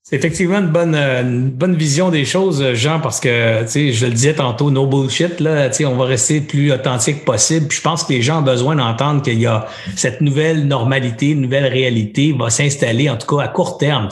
C'est 0.10 0.16
effectivement 0.16 0.60
une 0.60 0.70
bonne, 0.70 0.96
euh, 0.96 1.22
une 1.22 1.50
bonne 1.50 1.76
vision 1.76 2.10
des 2.10 2.24
choses, 2.24 2.64
Jean, 2.76 3.02
parce 3.02 3.20
que, 3.20 3.66
je 3.68 4.06
le 4.06 4.14
disais 4.14 4.36
tantôt, 4.36 4.72
no 4.72 4.88
bullshit, 4.88 5.42
là, 5.42 5.70
on 5.82 5.96
va 5.98 6.06
rester 6.06 6.40
plus 6.40 6.72
authentique 6.72 7.26
possible. 7.26 7.68
Puis 7.68 7.80
je 7.80 7.82
pense 7.84 8.06
que 8.06 8.14
les 8.14 8.22
gens 8.22 8.40
ont 8.40 8.42
besoin 8.42 8.78
d'entendre 8.78 9.22
qu'il 9.22 9.38
y 9.38 9.46
a 9.46 9.68
cette 9.98 10.22
nouvelle 10.22 10.66
normalité, 10.66 11.36
nouvelle 11.36 11.66
réalité 11.66 12.32
va 12.32 12.50
s'installer, 12.50 13.10
en 13.10 13.18
tout 13.18 13.36
cas 13.36 13.44
à 13.44 13.48
court 13.50 13.78
terme. 13.78 14.08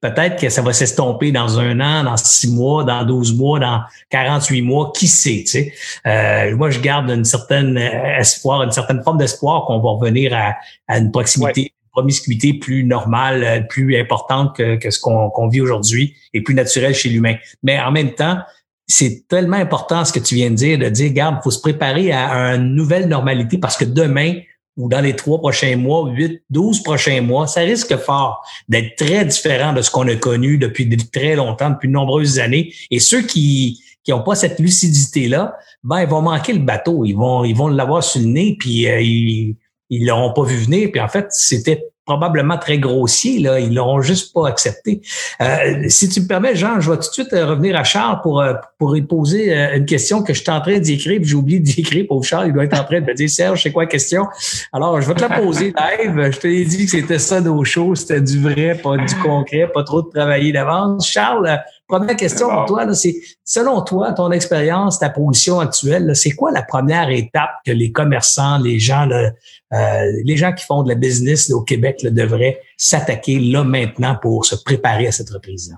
Peut-être 0.00 0.40
que 0.40 0.50
ça 0.50 0.62
va 0.62 0.72
s'estomper 0.72 1.32
dans 1.32 1.58
un 1.58 1.80
an, 1.80 2.04
dans 2.04 2.16
six 2.16 2.54
mois, 2.54 2.84
dans 2.84 3.04
12 3.04 3.36
mois, 3.36 3.58
dans 3.58 3.80
48 4.10 4.62
mois, 4.62 4.92
qui 4.94 5.08
sait. 5.08 5.72
Euh, 6.06 6.56
moi, 6.56 6.70
je 6.70 6.78
garde 6.78 7.10
une 7.10 7.24
certaine 7.24 7.76
espoir, 7.76 8.62
une 8.62 8.70
certaine 8.70 9.02
forme 9.02 9.18
d'espoir 9.18 9.64
qu'on 9.64 9.80
va 9.80 9.90
revenir 9.90 10.32
à, 10.32 10.54
à 10.86 10.98
une 10.98 11.10
proximité 11.10 11.72
promiscuité 11.92 12.54
plus 12.54 12.84
normale, 12.84 13.44
euh, 13.44 13.60
plus 13.60 13.96
importante 13.98 14.56
que, 14.56 14.90
ce 14.90 15.00
qu'on 15.00 15.48
vit 15.48 15.60
aujourd'hui 15.60 16.14
et 16.32 16.42
plus 16.42 16.54
naturelle 16.54 16.94
chez 16.94 17.08
l'humain. 17.08 17.36
Mais 17.62 17.78
en 17.80 17.90
même 17.90 18.14
temps, 18.14 18.38
c'est 18.86 19.28
tellement 19.28 19.56
important 19.56 20.04
ce 20.04 20.12
que 20.12 20.18
tu 20.18 20.34
viens 20.34 20.50
de 20.50 20.56
dire, 20.56 20.78
de 20.78 20.88
dire, 20.88 21.12
garde, 21.12 21.36
faut 21.42 21.50
se 21.50 21.60
préparer 21.60 22.10
à 22.12 22.54
une 22.54 22.74
nouvelle 22.74 23.06
normalité 23.08 23.58
parce 23.58 23.76
que 23.76 23.84
demain, 23.84 24.34
ou 24.76 24.88
dans 24.88 25.00
les 25.00 25.14
trois 25.14 25.38
prochains 25.38 25.76
mois, 25.76 26.08
huit, 26.10 26.42
douze 26.48 26.82
prochains 26.82 27.20
mois, 27.20 27.46
ça 27.46 27.60
risque 27.60 27.96
fort 27.98 28.44
d'être 28.68 28.96
très 28.96 29.24
différent 29.24 29.72
de 29.72 29.82
ce 29.82 29.90
qu'on 29.90 30.08
a 30.08 30.16
connu 30.16 30.58
depuis 30.58 30.88
très 31.12 31.36
longtemps, 31.36 31.70
depuis 31.70 31.88
de 31.88 31.92
nombreuses 31.92 32.38
années. 32.38 32.72
Et 32.90 32.98
ceux 32.98 33.22
qui 33.22 33.82
qui 34.02 34.12
n'ont 34.12 34.22
pas 34.22 34.34
cette 34.34 34.58
lucidité-là, 34.58 35.58
ben 35.84 36.00
ils 36.00 36.08
vont 36.08 36.22
manquer 36.22 36.54
le 36.54 36.60
bateau, 36.60 37.04
ils 37.04 37.12
vont 37.12 37.44
ils 37.44 37.54
vont 37.54 37.68
l'avoir 37.68 38.02
sur 38.02 38.20
le 38.20 38.28
nez, 38.28 38.56
puis 38.58 38.88
euh, 38.88 39.00
ils 39.00 39.56
ils 39.90 40.06
l'auront 40.06 40.32
pas 40.32 40.44
vu 40.44 40.56
venir. 40.56 40.88
Puis 40.90 41.00
en 41.00 41.08
fait, 41.08 41.26
c'était 41.30 41.90
probablement 42.10 42.58
très 42.58 42.78
grossier. 42.78 43.38
Là. 43.38 43.60
Ils 43.60 43.72
l'auront 43.72 44.00
juste 44.00 44.34
pas 44.34 44.48
accepté. 44.48 45.00
Euh, 45.40 45.84
si 45.88 46.08
tu 46.08 46.20
me 46.20 46.26
permets, 46.26 46.56
Jean, 46.56 46.80
je 46.80 46.90
vais 46.90 46.96
tout 46.96 47.08
de 47.08 47.12
suite 47.12 47.32
euh, 47.32 47.46
revenir 47.46 47.76
à 47.76 47.84
Charles 47.84 48.20
pour, 48.22 48.40
euh, 48.40 48.54
pour 48.78 48.94
lui 48.94 49.02
poser 49.02 49.54
une 49.54 49.86
question 49.86 50.22
que 50.22 50.34
je 50.34 50.40
suis 50.40 50.50
en 50.50 50.60
train 50.60 50.78
d'écrire. 50.78 51.20
J'ai 51.22 51.34
oublié 51.34 51.60
d'écrire. 51.60 52.06
Pauvre 52.08 52.24
Charles, 52.24 52.48
il 52.48 52.52
doit 52.52 52.64
être 52.64 52.80
en 52.80 52.84
train 52.84 53.00
de 53.00 53.06
me 53.06 53.14
dire, 53.14 53.30
Serge, 53.30 53.62
c'est 53.62 53.70
quoi 53.70 53.84
la 53.84 53.88
question? 53.88 54.26
Alors, 54.72 55.00
je 55.00 55.06
vais 55.06 55.14
te 55.14 55.20
la 55.20 55.40
poser 55.40 55.72
live. 56.00 56.30
Je 56.32 56.38
te 56.38 56.46
l'ai 56.48 56.64
dit 56.64 56.86
que 56.86 56.90
c'était 56.90 57.18
ça 57.20 57.40
nos 57.40 57.62
choses. 57.64 58.00
C'était 58.00 58.20
du 58.20 58.40
vrai, 58.40 58.74
pas 58.82 58.96
du 58.96 59.14
concret, 59.22 59.70
pas 59.72 59.84
trop 59.84 60.02
de 60.02 60.08
travailler 60.08 60.52
d'avance. 60.52 61.08
Charles, 61.08 61.60
Première 61.90 62.16
question 62.16 62.48
pour 62.48 62.66
toi, 62.66 62.94
c'est 62.94 63.16
selon 63.44 63.82
toi, 63.82 64.12
ton 64.12 64.30
expérience, 64.30 65.00
ta 65.00 65.10
position 65.10 65.58
actuelle, 65.58 66.14
c'est 66.14 66.30
quoi 66.30 66.52
la 66.52 66.62
première 66.62 67.10
étape 67.10 67.50
que 67.66 67.72
les 67.72 67.90
commerçants, 67.90 68.58
les 68.58 68.78
gens, 68.78 69.08
euh, 69.10 70.12
les 70.24 70.36
gens 70.36 70.52
qui 70.52 70.64
font 70.64 70.84
de 70.84 70.88
la 70.88 70.94
business 70.94 71.50
au 71.50 71.62
Québec 71.62 71.98
devraient 72.02 72.60
s'attaquer 72.76 73.40
là 73.40 73.64
maintenant 73.64 74.16
pour 74.22 74.44
se 74.44 74.54
préparer 74.54 75.08
à 75.08 75.12
cette 75.12 75.30
reprise-là? 75.30 75.76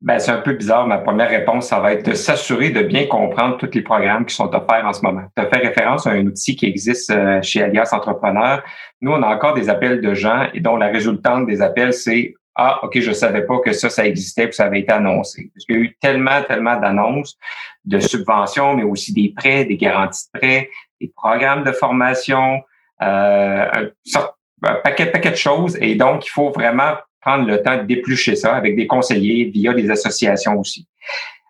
Ben, 0.00 0.18
c'est 0.20 0.30
un 0.30 0.38
peu 0.38 0.52
bizarre. 0.52 0.86
Ma 0.86 0.98
première 0.98 1.28
réponse, 1.28 1.66
ça 1.66 1.80
va 1.80 1.92
être 1.92 2.06
de 2.06 2.14
s'assurer 2.14 2.70
de 2.70 2.82
bien 2.82 3.06
comprendre 3.06 3.56
tous 3.56 3.70
les 3.74 3.82
programmes 3.82 4.24
qui 4.24 4.34
sont 4.34 4.48
offerts 4.54 4.86
en 4.86 4.92
ce 4.92 5.02
moment. 5.02 5.24
Tu 5.36 5.42
as 5.42 5.46
fait 5.46 5.58
référence 5.58 6.06
à 6.06 6.10
un 6.10 6.24
outil 6.24 6.54
qui 6.54 6.66
existe 6.66 7.10
euh, 7.10 7.42
chez 7.42 7.62
Alias 7.62 7.90
Entrepreneur. 7.92 8.62
Nous, 9.00 9.10
on 9.10 9.22
a 9.22 9.26
encore 9.26 9.54
des 9.54 9.68
appels 9.68 10.00
de 10.00 10.14
gens 10.14 10.46
et 10.54 10.60
dont 10.60 10.76
la 10.76 10.86
résultante 10.86 11.46
des 11.46 11.60
appels, 11.60 11.92
c'est 11.92 12.34
ah, 12.60 12.80
OK, 12.82 12.98
je 12.98 13.12
savais 13.12 13.46
pas 13.46 13.60
que 13.60 13.72
ça, 13.72 13.88
ça 13.88 14.04
existait, 14.04 14.48
que 14.48 14.54
ça 14.54 14.64
avait 14.64 14.80
été 14.80 14.92
annoncé. 14.92 15.48
Parce 15.54 15.64
qu'il 15.64 15.76
y 15.76 15.78
a 15.78 15.82
eu 15.82 15.96
tellement, 16.00 16.42
tellement 16.42 16.76
d'annonces 16.76 17.38
de 17.84 18.00
subventions, 18.00 18.74
mais 18.74 18.82
aussi 18.82 19.12
des 19.12 19.32
prêts, 19.34 19.64
des 19.64 19.76
garanties 19.76 20.24
de 20.34 20.40
prêts, 20.40 20.70
des 21.00 21.12
programmes 21.14 21.62
de 21.62 21.70
formation, 21.70 22.60
euh, 23.00 23.64
un, 23.72 24.74
paquet, 24.82 25.06
paquet 25.06 25.30
de 25.30 25.36
choses. 25.36 25.78
Et 25.80 25.94
donc, 25.94 26.26
il 26.26 26.30
faut 26.30 26.50
vraiment 26.50 26.94
prendre 27.20 27.46
le 27.46 27.62
temps 27.62 27.76
de 27.76 27.82
déplucher 27.82 28.34
ça 28.34 28.56
avec 28.56 28.74
des 28.74 28.88
conseillers 28.88 29.44
via 29.44 29.72
des 29.72 29.88
associations 29.88 30.58
aussi. 30.58 30.88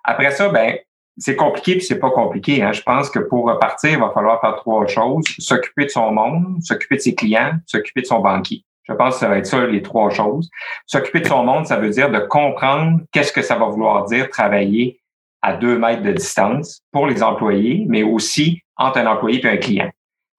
Après 0.04 0.30
ça, 0.30 0.50
ben, 0.50 0.76
c'est 1.16 1.36
compliqué 1.36 1.76
puis 1.76 1.86
c'est 1.86 1.98
pas 1.98 2.10
compliqué. 2.10 2.62
Hein. 2.62 2.72
Je 2.72 2.82
pense 2.82 3.08
que 3.08 3.18
pour 3.18 3.46
repartir, 3.46 3.92
il 3.92 3.98
va 3.98 4.10
falloir 4.10 4.42
faire 4.42 4.56
trois 4.56 4.86
choses. 4.86 5.24
S'occuper 5.38 5.86
de 5.86 5.90
son 5.90 6.12
monde, 6.12 6.58
s'occuper 6.62 6.96
de 6.96 7.00
ses 7.00 7.14
clients, 7.14 7.52
s'occuper 7.64 8.02
de 8.02 8.06
son 8.06 8.20
banquier. 8.20 8.62
Je 8.88 8.94
pense 8.94 9.14
que 9.14 9.20
ça 9.20 9.28
va 9.28 9.38
être 9.38 9.46
ça, 9.46 9.66
les 9.66 9.82
trois 9.82 10.10
choses. 10.10 10.48
S'occuper 10.86 11.20
de 11.20 11.26
son 11.26 11.44
monde, 11.44 11.66
ça 11.66 11.76
veut 11.76 11.90
dire 11.90 12.10
de 12.10 12.18
comprendre 12.18 13.00
qu'est-ce 13.12 13.32
que 13.32 13.42
ça 13.42 13.56
va 13.56 13.66
vouloir 13.66 14.04
dire 14.06 14.30
travailler 14.30 15.00
à 15.42 15.54
deux 15.54 15.78
mètres 15.78 16.02
de 16.02 16.12
distance 16.12 16.82
pour 16.90 17.06
les 17.06 17.22
employés, 17.22 17.84
mais 17.88 18.02
aussi 18.02 18.62
entre 18.76 18.98
un 18.98 19.06
employé 19.06 19.44
et 19.44 19.48
un 19.48 19.56
client. 19.56 19.90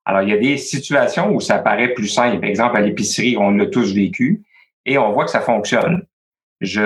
Alors, 0.05 0.23
il 0.23 0.29
y 0.29 0.33
a 0.33 0.37
des 0.37 0.57
situations 0.57 1.31
où 1.31 1.39
ça 1.39 1.59
paraît 1.59 1.89
plus 1.89 2.07
simple. 2.07 2.39
Par 2.39 2.49
exemple, 2.49 2.77
à 2.77 2.81
l'épicerie, 2.81 3.37
on 3.37 3.51
l'a 3.51 3.67
tous 3.67 3.93
vécu 3.93 4.41
et 4.85 4.97
on 4.97 5.11
voit 5.11 5.25
que 5.25 5.31
ça 5.31 5.41
fonctionne. 5.41 6.03
Je, 6.61 6.81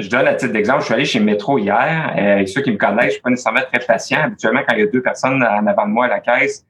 je 0.00 0.10
donne 0.10 0.26
à 0.26 0.34
titre 0.34 0.52
d'exemple, 0.52 0.80
je 0.80 0.84
suis 0.86 0.94
allé 0.94 1.04
chez 1.06 1.20
Métro 1.20 1.58
hier 1.58 2.14
euh, 2.18 2.38
et 2.38 2.46
ceux 2.46 2.60
qui 2.60 2.70
me 2.70 2.76
connaissent, 2.76 3.06
je 3.06 3.10
suis 3.12 3.22
pas 3.22 3.30
nécessairement 3.30 3.62
très 3.72 3.82
patient. 3.82 4.24
Habituellement, 4.24 4.60
quand 4.68 4.74
il 4.74 4.80
y 4.80 4.82
a 4.82 4.86
deux 4.86 5.00
personnes 5.00 5.42
en 5.42 5.66
avant 5.66 5.86
de 5.86 5.92
moi 5.92 6.04
à 6.04 6.08
la 6.08 6.20
caisse, 6.20 6.66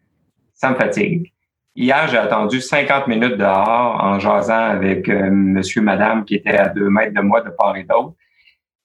ça 0.53 0.71
me 0.71 0.77
fatigue. 0.77 1.34
Hier, 1.77 2.07
j'ai 2.07 2.19
attendu 2.19 2.61
50 2.61 3.09
minutes 3.09 3.37
dehors 3.37 3.99
en 4.01 4.21
jasant 4.21 4.55
avec 4.55 5.09
euh, 5.09 5.29
monsieur, 5.29 5.83
madame 5.83 6.25
qui 6.25 6.37
était 6.37 6.57
à 6.57 6.69
deux 6.69 6.89
mètres 6.89 7.13
de 7.13 7.21
moi 7.21 7.41
de 7.41 7.51
part 7.51 7.77
et 7.77 7.83
d'autre. 7.83 8.15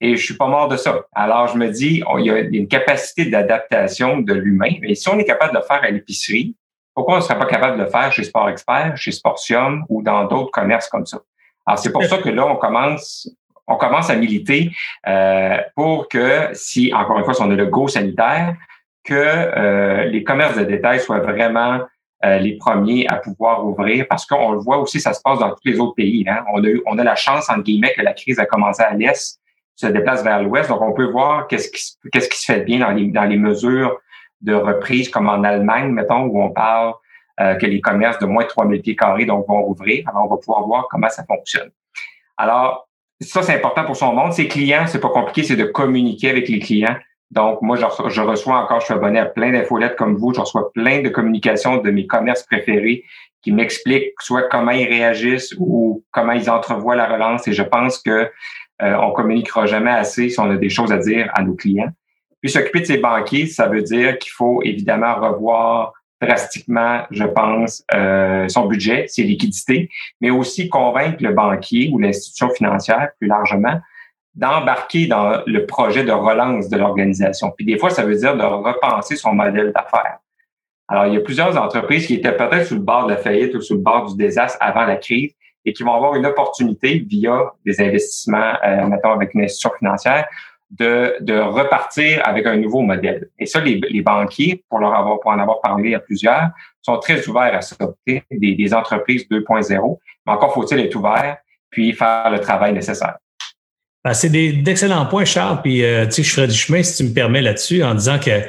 Et 0.01 0.15
je 0.15 0.25
suis 0.25 0.35
pas 0.35 0.47
mort 0.47 0.67
de 0.69 0.75
ça. 0.75 1.05
Alors, 1.13 1.47
je 1.49 1.57
me 1.57 1.67
dis, 1.67 2.01
il 2.17 2.25
y 2.25 2.31
a 2.31 2.39
une 2.39 2.67
capacité 2.67 3.25
d'adaptation 3.25 4.21
de 4.21 4.33
l'humain. 4.33 4.71
Mais 4.81 4.95
si 4.95 5.07
on 5.07 5.19
est 5.19 5.25
capable 5.25 5.53
de 5.53 5.59
le 5.59 5.65
faire 5.65 5.83
à 5.83 5.89
l'épicerie, 5.91 6.55
pourquoi 6.95 7.15
on 7.15 7.17
ne 7.17 7.21
serait 7.21 7.37
pas 7.37 7.45
capable 7.45 7.77
de 7.77 7.83
le 7.83 7.89
faire 7.89 8.11
chez 8.11 8.23
Sport 8.23 8.49
Expert, 8.49 8.97
chez 8.97 9.11
Sportium 9.11 9.85
ou 9.87 10.01
dans 10.01 10.25
d'autres 10.25 10.51
commerces 10.51 10.89
comme 10.89 11.05
ça? 11.05 11.19
Alors, 11.67 11.77
c'est 11.77 11.91
pour 11.91 12.03
ça 12.05 12.17
que 12.17 12.29
là, 12.29 12.47
on 12.47 12.55
commence, 12.55 13.29
on 13.67 13.75
commence 13.75 14.09
à 14.09 14.15
militer 14.15 14.71
euh, 15.07 15.57
pour 15.75 16.07
que, 16.07 16.49
si, 16.53 16.91
encore 16.91 17.19
une 17.19 17.23
fois, 17.23 17.35
si 17.35 17.41
on 17.43 17.51
a 17.51 17.55
le 17.55 17.67
go 17.67 17.87
sanitaire, 17.87 18.55
que 19.03 19.13
euh, 19.13 20.05
les 20.05 20.23
commerces 20.23 20.57
de 20.57 20.63
détail 20.63 20.99
soient 20.99 21.19
vraiment 21.19 21.81
euh, 22.25 22.37
les 22.37 22.57
premiers 22.57 23.07
à 23.07 23.15
pouvoir 23.15 23.65
ouvrir 23.65 24.05
parce 24.09 24.25
qu'on 24.25 24.51
le 24.51 24.59
voit 24.59 24.77
aussi, 24.77 24.99
ça 24.99 25.13
se 25.13 25.21
passe 25.21 25.39
dans 25.39 25.51
tous 25.51 25.61
les 25.63 25.79
autres 25.79 25.95
pays. 25.95 26.25
Hein. 26.27 26.43
On, 26.53 26.61
a 26.63 26.67
eu, 26.67 26.81
on 26.85 26.97
a 26.97 27.03
la 27.03 27.15
chance, 27.15 27.49
entre 27.49 27.63
guillemets, 27.63 27.93
que 27.95 28.01
la 28.01 28.13
crise 28.13 28.39
a 28.39 28.45
commencé 28.45 28.83
à 28.83 28.93
l'Est, 28.93 29.39
se 29.75 29.87
déplace 29.87 30.21
vers 30.21 30.43
l'Ouest. 30.43 30.69
Donc, 30.69 30.81
on 30.81 30.91
peut 30.91 31.09
voir 31.09 31.47
qu'est-ce 31.47 31.69
qui, 31.69 31.81
qu'est-ce 32.11 32.27
qui 32.27 32.37
se 32.37 32.51
fait 32.51 32.61
bien 32.61 32.79
dans 32.79 32.91
les, 32.91 33.07
dans 33.07 33.23
les 33.23 33.37
mesures 33.37 33.99
de 34.41 34.53
reprise, 34.53 35.07
comme 35.07 35.29
en 35.29 35.43
Allemagne, 35.43 35.91
mettons, 35.91 36.23
où 36.23 36.41
on 36.41 36.49
parle 36.49 36.93
euh, 37.39 37.55
que 37.55 37.65
les 37.65 37.79
commerces 37.79 38.19
de 38.19 38.25
moins 38.25 38.43
de 38.43 38.49
3000 38.49 38.81
pieds 38.81 38.95
carrés 38.97 39.25
donc, 39.25 39.47
vont 39.47 39.65
ouvrir. 39.65 40.03
Alors, 40.09 40.25
on 40.25 40.27
va 40.27 40.37
pouvoir 40.37 40.67
voir 40.67 40.87
comment 40.89 41.09
ça 41.09 41.23
fonctionne. 41.23 41.71
Alors, 42.35 42.89
ça, 43.21 43.43
c'est 43.43 43.55
important 43.55 43.85
pour 43.85 43.95
son 43.95 44.13
monde. 44.13 44.33
Ses 44.33 44.49
clients, 44.49 44.87
c'est 44.87 44.99
pas 44.99 45.09
compliqué, 45.09 45.43
c'est 45.43 45.55
de 45.55 45.65
communiquer 45.65 46.29
avec 46.29 46.49
les 46.49 46.59
clients 46.59 46.97
donc, 47.31 47.61
moi, 47.61 47.77
je 47.77 48.21
reçois, 48.21 48.57
encore, 48.57 48.79
je 48.79 48.85
suis 48.85 48.93
abonné 48.93 49.19
à 49.19 49.25
plein 49.25 49.51
d'infolettes 49.51 49.95
comme 49.95 50.15
vous, 50.15 50.33
je 50.33 50.39
reçois 50.39 50.71
plein 50.73 51.01
de 51.01 51.09
communications 51.09 51.77
de 51.77 51.91
mes 51.91 52.07
commerces 52.07 52.43
préférés 52.43 53.03
qui 53.41 53.51
m'expliquent 53.51 54.13
soit 54.19 54.49
comment 54.49 54.71
ils 54.71 54.87
réagissent 54.87 55.53
ou 55.59 56.03
comment 56.11 56.33
ils 56.33 56.49
entrevoient 56.49 56.95
la 56.95 57.07
relance. 57.07 57.47
Et 57.47 57.53
je 57.53 57.63
pense 57.63 57.99
que 57.99 58.29
euh, 58.81 58.95
on 59.01 59.11
communiquera 59.11 59.67
jamais 59.67 59.91
assez 59.91 60.29
si 60.29 60.39
on 60.39 60.49
a 60.49 60.57
des 60.57 60.69
choses 60.69 60.91
à 60.91 60.97
dire 60.97 61.29
à 61.33 61.43
nos 61.43 61.53
clients. 61.53 61.91
Puis 62.41 62.49
s'occuper 62.49 62.81
de 62.81 62.85
ses 62.85 62.97
banquiers, 62.97 63.45
ça 63.45 63.67
veut 63.67 63.83
dire 63.83 64.17
qu'il 64.17 64.31
faut 64.31 64.61
évidemment 64.63 65.15
revoir 65.15 65.93
drastiquement, 66.21 67.03
je 67.11 67.23
pense, 67.23 67.83
euh, 67.93 68.47
son 68.49 68.65
budget, 68.65 69.05
ses 69.07 69.23
liquidités, 69.23 69.89
mais 70.19 70.31
aussi 70.31 70.67
convaincre 70.67 71.17
le 71.21 71.31
banquier 71.31 71.89
ou 71.93 71.99
l'institution 71.99 72.49
financière 72.49 73.09
plus 73.19 73.27
largement 73.27 73.79
d'embarquer 74.35 75.07
dans 75.07 75.41
le 75.45 75.65
projet 75.65 76.03
de 76.03 76.11
relance 76.11 76.69
de 76.69 76.77
l'organisation. 76.77 77.51
Puis 77.55 77.65
des 77.65 77.77
fois, 77.77 77.89
ça 77.89 78.03
veut 78.03 78.15
dire 78.15 78.37
de 78.37 78.43
repenser 78.43 79.15
son 79.15 79.33
modèle 79.33 79.73
d'affaires. 79.73 80.19
Alors, 80.87 81.05
il 81.05 81.13
y 81.13 81.17
a 81.17 81.21
plusieurs 81.21 81.55
entreprises 81.57 82.07
qui 82.07 82.15
étaient 82.15 82.35
peut-être 82.35 82.65
sous 82.65 82.75
le 82.75 82.81
bord 82.81 83.05
de 83.05 83.11
la 83.11 83.17
faillite 83.17 83.53
ou 83.53 83.61
sous 83.61 83.75
le 83.75 83.81
bord 83.81 84.07
du 84.09 84.17
désastre 84.17 84.57
avant 84.59 84.85
la 84.85 84.95
crise 84.95 85.33
et 85.65 85.73
qui 85.73 85.83
vont 85.83 85.93
avoir 85.93 86.15
une 86.15 86.25
opportunité 86.25 86.99
via 87.07 87.51
des 87.65 87.79
investissements, 87.81 88.53
euh, 88.65 88.87
mettons 88.87 89.11
avec 89.11 89.33
une 89.33 89.43
institution 89.43 89.71
financière, 89.77 90.25
de, 90.71 91.15
de 91.21 91.37
repartir 91.37 92.21
avec 92.25 92.45
un 92.45 92.57
nouveau 92.57 92.81
modèle. 92.81 93.29
Et 93.39 93.45
ça, 93.45 93.59
les, 93.59 93.81
les 93.89 94.01
banquiers, 94.01 94.63
pour 94.69 94.79
leur 94.79 94.95
avoir, 94.95 95.19
pour 95.19 95.31
en 95.31 95.39
avoir 95.39 95.61
parlé 95.61 95.95
à 95.95 95.99
plusieurs, 95.99 96.49
sont 96.81 96.97
très 96.97 97.27
ouverts 97.27 97.55
à 97.55 97.61
ça. 97.61 97.75
Des, 98.05 98.23
des 98.31 98.73
entreprises 98.73 99.27
2.0, 99.29 99.97
mais 100.25 100.33
encore 100.33 100.53
faut-il 100.53 100.79
être 100.79 100.95
ouvert 100.95 101.37
puis 101.69 101.93
faire 101.93 102.31
le 102.31 102.39
travail 102.39 102.73
nécessaire. 102.73 103.17
Ben, 104.05 104.13
c'est 104.13 104.29
d'excellents 104.29 105.05
points, 105.05 105.25
Charles. 105.25 105.61
Puis, 105.61 105.83
euh, 105.83 106.05
tu 106.05 106.11
sais, 106.11 106.23
je 106.23 106.33
ferai 106.33 106.47
du 106.47 106.55
chemin, 106.55 106.83
si 106.83 106.97
tu 106.97 107.09
me 107.09 107.13
permets, 107.13 107.41
là-dessus, 107.41 107.83
en 107.83 107.95
disant 107.95 108.19
que 108.19 108.43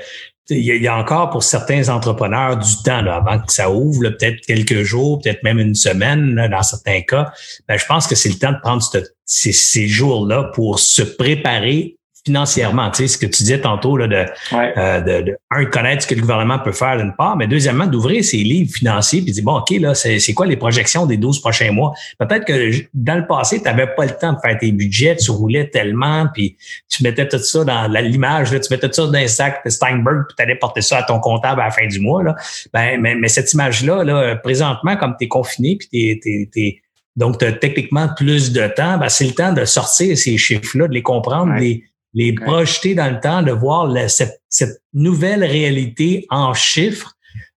il 0.53 0.83
y, 0.83 0.89
a 0.89 0.97
encore 0.97 1.31
pour 1.31 1.45
certains 1.45 1.89
entrepreneurs 1.89 2.57
du 2.57 2.83
temps 2.83 3.03
là, 3.03 3.17
avant 3.17 3.39
que 3.39 3.53
ça 3.53 3.71
ouvre, 3.71 4.09
peut-être 4.09 4.41
quelques 4.45 4.83
jours, 4.83 5.21
peut-être 5.21 5.45
même 5.45 5.61
une 5.61 5.77
semaine 5.77 6.49
dans 6.51 6.63
certains 6.63 7.03
cas. 7.03 7.33
Ben, 7.69 7.77
je 7.77 7.87
pense 7.87 8.09
que 8.09 8.17
c'est 8.17 8.31
le 8.31 8.35
temps 8.35 8.53
de 8.53 8.59
prendre 8.61 8.83
ces, 9.25 9.53
ces 9.53 9.87
jours-là 9.87 10.51
pour 10.55 10.81
se 10.81 11.03
préparer 11.03 11.97
financièrement. 12.25 12.91
Tu 12.91 13.03
sais, 13.03 13.09
ce 13.09 13.19
que 13.19 13.27
tu 13.27 13.43
disais 13.43 13.61
tantôt 13.61 13.97
là, 13.97 14.07
de, 14.07 14.27
euh, 14.53 15.01
de, 15.01 15.23
de, 15.23 15.37
un, 15.51 15.65
connaître 15.65 16.03
ce 16.03 16.07
que 16.07 16.15
le 16.15 16.21
gouvernement 16.21 16.59
peut 16.59 16.73
faire 16.73 16.97
d'une 16.97 17.15
part, 17.15 17.37
mais 17.37 17.47
deuxièmement, 17.47 17.87
d'ouvrir 17.87 18.23
ses 18.23 18.39
livres 18.39 18.73
financiers 18.73 19.23
puis 19.23 19.33
dire 19.33 19.45
bon, 19.45 19.59
OK, 19.59 19.71
là, 19.81 19.95
c'est 19.95 20.35
quoi 20.35 20.47
les 20.47 20.57
projections 20.57 21.07
des 21.07 21.17
12 21.17 21.41
prochains 21.41 21.73
mois? 21.73 21.93
Peut-être 22.19 22.45
que 22.45 22.73
dans 22.93 23.16
le 23.16 23.27
passé, 23.27 23.59
tu 23.59 23.64
n'avais 23.64 23.87
pas 23.87 24.05
le 24.05 24.12
temps 24.12 24.33
de 24.33 24.39
faire 24.45 24.59
tes 24.59 24.73
budgets, 24.73 25.16
tu 25.16 25.31
roulais 25.31 25.68
tellement, 25.71 26.27
puis 26.33 26.57
tu 26.89 27.03
mettais 27.03 27.27
tout 27.27 27.39
ça 27.39 27.64
dans 27.64 27.87
l'image, 27.89 28.51
tu 28.51 28.57
mettais 28.71 28.89
tout 28.89 28.95
ça 28.95 29.07
dans 29.07 29.14
un 29.14 29.27
sac 29.27 29.64
de 29.64 29.71
Steinberg, 29.71 30.25
puis 30.29 30.37
tu 30.37 30.43
allais 30.43 30.57
porter 30.57 30.83
ça 30.83 30.99
à 30.99 31.03
ton 31.03 31.21
comptable 31.21 31.61
à 31.61 31.66
la 31.66 31.71
fin 31.71 31.87
du 31.87 32.01
mois. 32.01 32.23
Là. 32.23 32.35
Ben, 32.73 33.01
mais, 33.01 33.14
mais 33.14 33.29
cette 33.29 33.53
image-là, 33.53 34.05
là, 34.05 34.37
présentement, 34.37 34.97
comme 34.97 35.14
tu 35.18 35.25
es 35.25 35.29
confiné, 35.29 35.77
puis 35.77 36.21
tu 36.21 36.51
es, 36.57 36.83
donc, 37.16 37.39
tu 37.39 37.45
as 37.45 37.53
techniquement 37.53 38.09
plus 38.16 38.53
de 38.53 38.66
temps, 38.68 38.97
ben, 38.99 39.09
c'est 39.09 39.27
le 39.27 39.33
temps 39.35 39.53
de 39.53 39.64
sortir 39.64 40.16
ces 40.16 40.39
chiffres-là, 40.39 40.89
de 40.89 40.95
les 40.95 41.03
comprendre, 41.03 41.55
les, 41.55 41.85
les 42.15 42.35
projeter 42.35 42.95
dans 42.95 43.11
le 43.11 43.21
temps, 43.21 43.43
de 43.43 43.53
voir 43.53 43.91
cette, 44.09 44.41
cette, 44.49 44.83
nouvelle 44.93 45.45
réalité 45.45 46.27
en 46.31 46.53
chiffres 46.53 47.15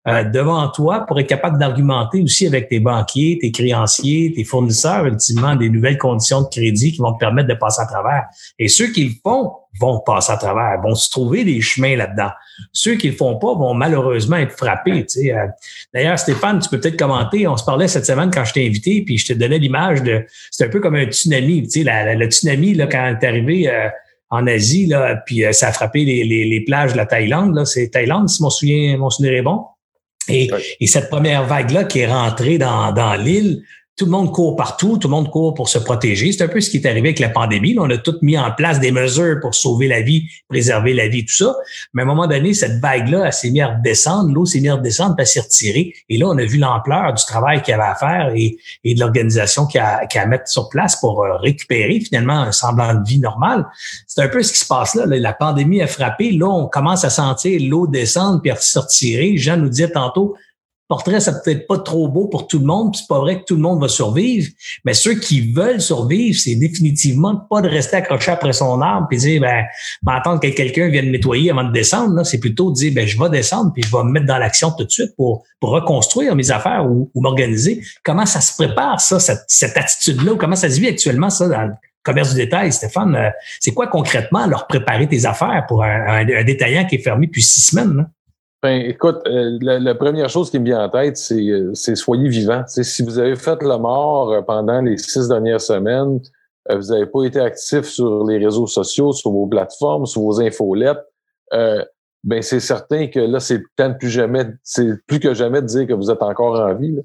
euh, 0.08 0.24
devant 0.24 0.68
toi 0.68 1.06
pour 1.06 1.20
être 1.20 1.28
capable 1.28 1.58
d'argumenter 1.58 2.20
aussi 2.20 2.44
avec 2.44 2.68
tes 2.68 2.80
banquiers, 2.80 3.38
tes 3.40 3.52
créanciers, 3.52 4.32
tes 4.34 4.42
fournisseurs, 4.42 5.06
ultimement, 5.06 5.54
des 5.54 5.70
nouvelles 5.70 5.96
conditions 5.96 6.42
de 6.42 6.48
crédit 6.48 6.90
qui 6.90 6.98
vont 6.98 7.12
te 7.12 7.18
permettre 7.18 7.48
de 7.48 7.54
passer 7.54 7.82
à 7.82 7.86
travers. 7.86 8.24
Et 8.58 8.66
ceux 8.66 8.88
qui 8.88 9.04
le 9.04 9.12
font 9.22 9.52
vont 9.80 10.00
passer 10.00 10.32
à 10.32 10.36
travers, 10.36 10.80
vont 10.82 10.96
se 10.96 11.08
trouver 11.08 11.44
des 11.44 11.60
chemins 11.60 11.94
là-dedans. 11.94 12.30
Ceux 12.72 12.96
qui 12.96 13.10
le 13.10 13.16
font 13.16 13.38
pas 13.38 13.54
vont 13.54 13.74
malheureusement 13.74 14.38
être 14.38 14.56
frappés. 14.56 15.06
Tu 15.06 15.20
sais. 15.20 15.32
Euh. 15.32 15.46
D'ailleurs, 15.94 16.18
Stéphane, 16.18 16.58
tu 16.58 16.68
peux 16.68 16.80
peut-être 16.80 16.98
commenter. 16.98 17.46
On 17.46 17.56
se 17.56 17.64
parlait 17.64 17.86
cette 17.86 18.04
semaine 18.04 18.32
quand 18.32 18.44
je 18.44 18.54
t'ai 18.54 18.66
invité, 18.66 19.04
puis 19.06 19.18
je 19.18 19.32
te 19.32 19.38
donnais 19.38 19.58
l'image 19.58 20.02
de. 20.02 20.26
C'est 20.50 20.64
un 20.64 20.68
peu 20.68 20.80
comme 20.80 20.96
un 20.96 21.04
tsunami. 21.04 21.62
Tu 21.68 21.84
sais, 21.84 22.14
le 22.16 22.26
tsunami 22.26 22.74
là, 22.74 22.88
quand 22.88 23.16
est 23.20 23.24
arrivé. 23.24 23.70
Euh, 23.70 23.88
en 24.32 24.46
Asie, 24.46 24.86
là, 24.86 25.22
puis 25.26 25.44
euh, 25.44 25.52
ça 25.52 25.68
a 25.68 25.72
frappé 25.72 26.06
les, 26.06 26.24
les, 26.24 26.46
les, 26.46 26.60
plages 26.62 26.92
de 26.92 26.96
la 26.96 27.04
Thaïlande. 27.04 27.54
Là. 27.54 27.66
C'est 27.66 27.88
Thaïlande, 27.90 28.30
si 28.30 28.42
mon 28.42 28.48
souvenir, 28.48 28.98
mon 28.98 29.10
souvenir 29.10 29.34
est 29.34 29.42
bon. 29.42 29.60
Et, 30.26 30.48
et 30.80 30.86
cette 30.86 31.10
première 31.10 31.44
vague-là 31.44 31.84
qui 31.84 31.98
est 31.98 32.06
rentrée 32.06 32.56
dans, 32.56 32.92
dans 32.92 33.14
l'île, 33.14 33.62
tout 34.02 34.06
le 34.06 34.10
monde 34.10 34.32
court 34.32 34.56
partout, 34.56 34.98
tout 34.98 35.06
le 35.06 35.12
monde 35.12 35.30
court 35.30 35.54
pour 35.54 35.68
se 35.68 35.78
protéger. 35.78 36.32
C'est 36.32 36.42
un 36.42 36.48
peu 36.48 36.60
ce 36.60 36.70
qui 36.70 36.78
est 36.78 36.86
arrivé 36.86 37.10
avec 37.10 37.20
la 37.20 37.28
pandémie. 37.28 37.76
on 37.78 37.88
a 37.88 37.98
tout 37.98 38.16
mis 38.20 38.36
en 38.36 38.50
place 38.50 38.80
des 38.80 38.90
mesures 38.90 39.38
pour 39.40 39.54
sauver 39.54 39.86
la 39.86 40.00
vie, 40.02 40.24
préserver 40.48 40.92
la 40.92 41.06
vie, 41.06 41.24
tout 41.24 41.32
ça. 41.32 41.54
Mais 41.94 42.02
à 42.02 42.04
un 42.04 42.08
moment 42.08 42.26
donné, 42.26 42.52
cette 42.52 42.80
vague-là, 42.80 43.26
elle 43.26 43.32
s'est 43.32 43.52
mise 43.52 43.62
à 43.62 43.76
redescendre, 43.76 44.34
l'eau 44.34 44.44
s'est 44.44 44.58
mise 44.58 44.70
à 44.70 44.74
redescendre, 44.74 45.14
puis 45.14 45.22
elle 45.22 45.28
s'est 45.28 45.40
retirée. 45.40 45.94
Et 46.08 46.18
là, 46.18 46.26
on 46.26 46.36
a 46.36 46.44
vu 46.44 46.58
l'ampleur 46.58 47.14
du 47.14 47.24
travail 47.24 47.62
qu'il 47.62 47.70
y 47.70 47.74
avait 47.74 47.84
à 47.84 47.94
faire 47.94 48.32
et, 48.34 48.58
de 48.84 48.98
l'organisation 48.98 49.66
qu'il 49.66 49.78
y, 49.78 49.84
a, 49.84 50.00
à 50.12 50.26
mettre 50.26 50.48
sur 50.48 50.68
place 50.68 50.96
pour 50.96 51.22
euh, 51.22 51.36
récupérer 51.36 52.00
finalement 52.00 52.40
un 52.40 52.50
semblant 52.50 52.94
de 52.94 53.06
vie 53.06 53.20
normale. 53.20 53.68
C'est 54.08 54.20
un 54.20 54.28
peu 54.28 54.42
ce 54.42 54.52
qui 54.52 54.58
se 54.58 54.66
passe 54.66 54.96
là. 54.96 55.06
La 55.06 55.32
pandémie 55.32 55.80
a 55.80 55.86
frappé. 55.86 56.32
Là, 56.32 56.48
on 56.48 56.66
commence 56.66 57.04
à 57.04 57.10
sentir 57.10 57.60
l'eau 57.70 57.86
descendre 57.86 58.40
puis 58.42 58.50
à 58.50 58.56
se 58.56 58.80
retirer. 58.80 59.36
Jean 59.36 59.58
nous 59.58 59.68
disait 59.68 59.92
tantôt, 59.92 60.34
portrait, 60.92 61.20
ça 61.20 61.32
peut-être 61.32 61.66
pas 61.66 61.78
trop 61.78 62.06
beau 62.06 62.26
pour 62.26 62.46
tout 62.46 62.58
le 62.58 62.66
monde, 62.66 62.92
puis 62.92 63.00
c'est 63.00 63.08
pas 63.08 63.18
vrai 63.18 63.40
que 63.40 63.44
tout 63.44 63.54
le 63.54 63.62
monde 63.62 63.80
va 63.80 63.88
survivre, 63.88 64.46
mais 64.84 64.92
ceux 64.92 65.14
qui 65.14 65.50
veulent 65.50 65.80
survivre, 65.80 66.38
c'est 66.38 66.54
définitivement 66.54 67.34
pas 67.48 67.62
de 67.62 67.68
rester 67.70 67.96
accroché 67.96 68.30
après 68.30 68.52
son 68.52 68.78
arbre 68.82 69.06
puis 69.08 69.16
dire 69.16 69.40
ben, 69.40 69.64
ben 70.02 70.12
attendre 70.12 70.38
que 70.38 70.48
quelqu'un 70.48 70.90
vienne 70.90 71.10
nettoyer 71.10 71.50
avant 71.50 71.64
de 71.64 71.72
descendre, 71.72 72.22
c'est 72.26 72.40
plutôt 72.40 72.68
de 72.70 72.74
dire 72.74 72.92
ben 72.94 73.06
je 73.06 73.18
vais 73.18 73.30
descendre 73.30 73.72
puis 73.72 73.82
je 73.82 73.90
vais 73.90 74.04
me 74.04 74.10
mettre 74.10 74.26
dans 74.26 74.36
l'action 74.36 74.70
tout 74.70 74.84
de 74.84 74.90
suite 74.90 75.16
pour, 75.16 75.44
pour 75.60 75.70
reconstruire 75.70 76.36
mes 76.36 76.50
affaires 76.50 76.84
ou, 76.86 77.10
m'organiser. 77.14 77.82
Comment 78.04 78.26
ça 78.26 78.42
se 78.42 78.54
prépare 78.54 79.00
ça 79.00 79.18
cette, 79.18 79.44
cette 79.48 79.78
attitude-là, 79.78 80.34
comment 80.38 80.56
ça 80.56 80.68
se 80.68 80.78
vit 80.78 80.88
actuellement 80.88 81.30
ça 81.30 81.48
dans 81.48 81.62
le 81.62 81.72
commerce 82.02 82.34
du 82.34 82.36
détail, 82.36 82.70
Stéphane, 82.70 83.16
euh, 83.16 83.30
c'est 83.60 83.72
quoi 83.72 83.86
concrètement 83.86 84.46
leur 84.46 84.66
préparer 84.66 85.08
tes 85.08 85.24
affaires 85.24 85.64
pour 85.68 85.84
un, 85.84 86.24
détaillant 86.44 86.84
qui 86.84 86.96
est 86.96 87.02
fermé 87.02 87.28
depuis 87.28 87.42
six 87.42 87.62
semaines? 87.62 87.96
Là? 87.96 88.06
Ben, 88.62 88.80
écoute, 88.80 89.18
euh, 89.26 89.58
la, 89.60 89.94
première 89.96 90.28
chose 90.28 90.48
qui 90.48 90.60
me 90.60 90.64
vient 90.64 90.84
en 90.84 90.88
tête, 90.88 91.16
c'est, 91.16 91.48
euh, 91.50 91.74
soyez 91.74 92.28
vivant. 92.28 92.62
si 92.68 93.02
vous 93.02 93.18
avez 93.18 93.34
fait 93.34 93.60
la 93.64 93.76
mort 93.76 94.32
euh, 94.32 94.40
pendant 94.40 94.80
les 94.80 94.98
six 94.98 95.26
dernières 95.26 95.60
semaines, 95.60 96.20
vous 96.70 96.92
n'avez 96.92 97.06
pas 97.06 97.24
été 97.24 97.40
actif 97.40 97.86
sur 97.86 98.24
les 98.24 98.38
réseaux 98.38 98.68
sociaux, 98.68 99.12
sur 99.12 99.32
vos 99.32 99.48
plateformes, 99.48 100.06
sur 100.06 100.22
vos 100.22 100.40
infolettes, 100.40 101.04
ben 102.24 102.40
c'est 102.40 102.60
certain 102.60 103.08
que 103.08 103.18
là, 103.18 103.40
c'est 103.40 103.58
peut-être 103.58 103.98
plus 103.98 104.10
jamais, 104.10 104.46
c'est 104.62 104.92
plus 105.08 105.18
que 105.18 105.34
jamais 105.34 105.60
de 105.60 105.66
dire 105.66 105.88
que 105.88 105.92
vous 105.92 106.08
êtes 106.08 106.22
encore 106.22 106.60
en 106.60 106.72
vie. 106.76 106.96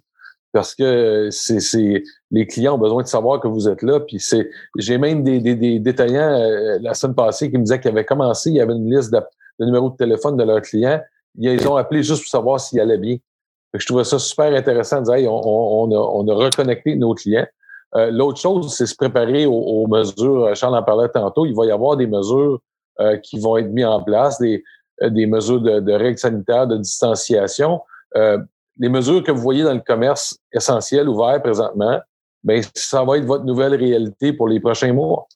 parce 0.52 0.76
que 0.76 1.30
c'est 1.32 2.04
les 2.30 2.46
clients 2.46 2.76
ont 2.76 2.78
besoin 2.78 3.02
de 3.02 3.08
savoir 3.08 3.40
que 3.40 3.48
vous 3.48 3.68
êtes 3.68 3.82
là. 3.82 4.00
Puis 4.00 4.20
c'est, 4.20 4.48
j'ai 4.78 5.00
même 5.00 5.24
des, 5.24 5.40
des, 5.40 5.56
des 5.56 5.80
détaillants 5.80 6.40
la 6.82 6.94
semaine 6.94 7.16
passée 7.16 7.50
qui 7.50 7.58
me 7.58 7.64
disaient 7.64 7.80
qu'ils 7.80 7.90
avaient 7.90 8.06
commencé, 8.06 8.52
il 8.52 8.58
y 8.58 8.62
avait 8.62 8.74
une 8.74 8.96
liste 8.96 9.12
de, 9.12 9.20
de 9.60 9.66
numéros 9.66 9.90
de 9.90 9.98
téléphone 9.98 10.38
de 10.38 10.44
leurs 10.44 10.62
clients 10.62 11.02
ils 11.38 11.68
ont 11.68 11.76
appelé 11.76 12.04
juste 12.04 12.24
pour 12.24 12.30
savoir 12.30 12.60
s'il 12.60 12.80
allait 12.80 12.98
bien. 12.98 13.18
je 13.74 13.86
trouvais 13.86 14.04
ça 14.04 14.20
super 14.20 14.54
intéressant 14.54 15.02
de 15.02 15.16
dire 15.16 15.32
on, 15.32 15.92
a, 15.92 15.96
on, 15.96 16.28
a, 16.28 16.34
reconnecté 16.34 16.96
nos 16.96 17.14
clients. 17.14 17.48
Euh, 17.96 18.12
l'autre 18.12 18.40
chose, 18.40 18.74
c'est 18.76 18.86
se 18.86 18.96
préparer 18.96 19.46
aux, 19.46 19.88
mesures. 19.88 20.56
Charles 20.56 20.76
en 20.76 20.84
parlait 20.84 21.10
tantôt. 21.10 21.46
Il 21.46 21.56
va 21.56 21.66
y 21.66 21.72
avoir 21.72 21.96
des 21.96 22.08
mesures 22.08 22.60
euh, 23.00 23.18
qui 23.18 23.40
vont 23.40 23.58
être 23.58 23.70
mises 23.70 23.86
en 23.86 24.04
place, 24.04 24.40
des, 24.40 24.64
euh, 25.02 25.10
des 25.10 25.26
mesures 25.26 25.62
de, 25.62 25.92
règles 25.94 26.18
sanitaires, 26.18 26.68
de 26.68 26.78
distanciation. 26.78 27.82
les 28.80 28.90
mesures 28.90 29.24
que 29.24 29.32
vous 29.32 29.42
voyez 29.42 29.64
dans 29.64 29.74
le 29.74 29.80
commerce 29.80 30.38
essentiel 30.52 31.08
ouvert 31.10 31.42
présentement, 31.42 32.00
ben 32.44 32.62
ça 32.76 33.04
va 33.04 33.18
être 33.18 33.26
votre 33.26 33.44
nouvelle 33.44 33.74
réalité 33.74 34.34
pour 34.34 34.48
les 34.48 34.60
prochains 34.60 34.94
mois. 34.94 35.28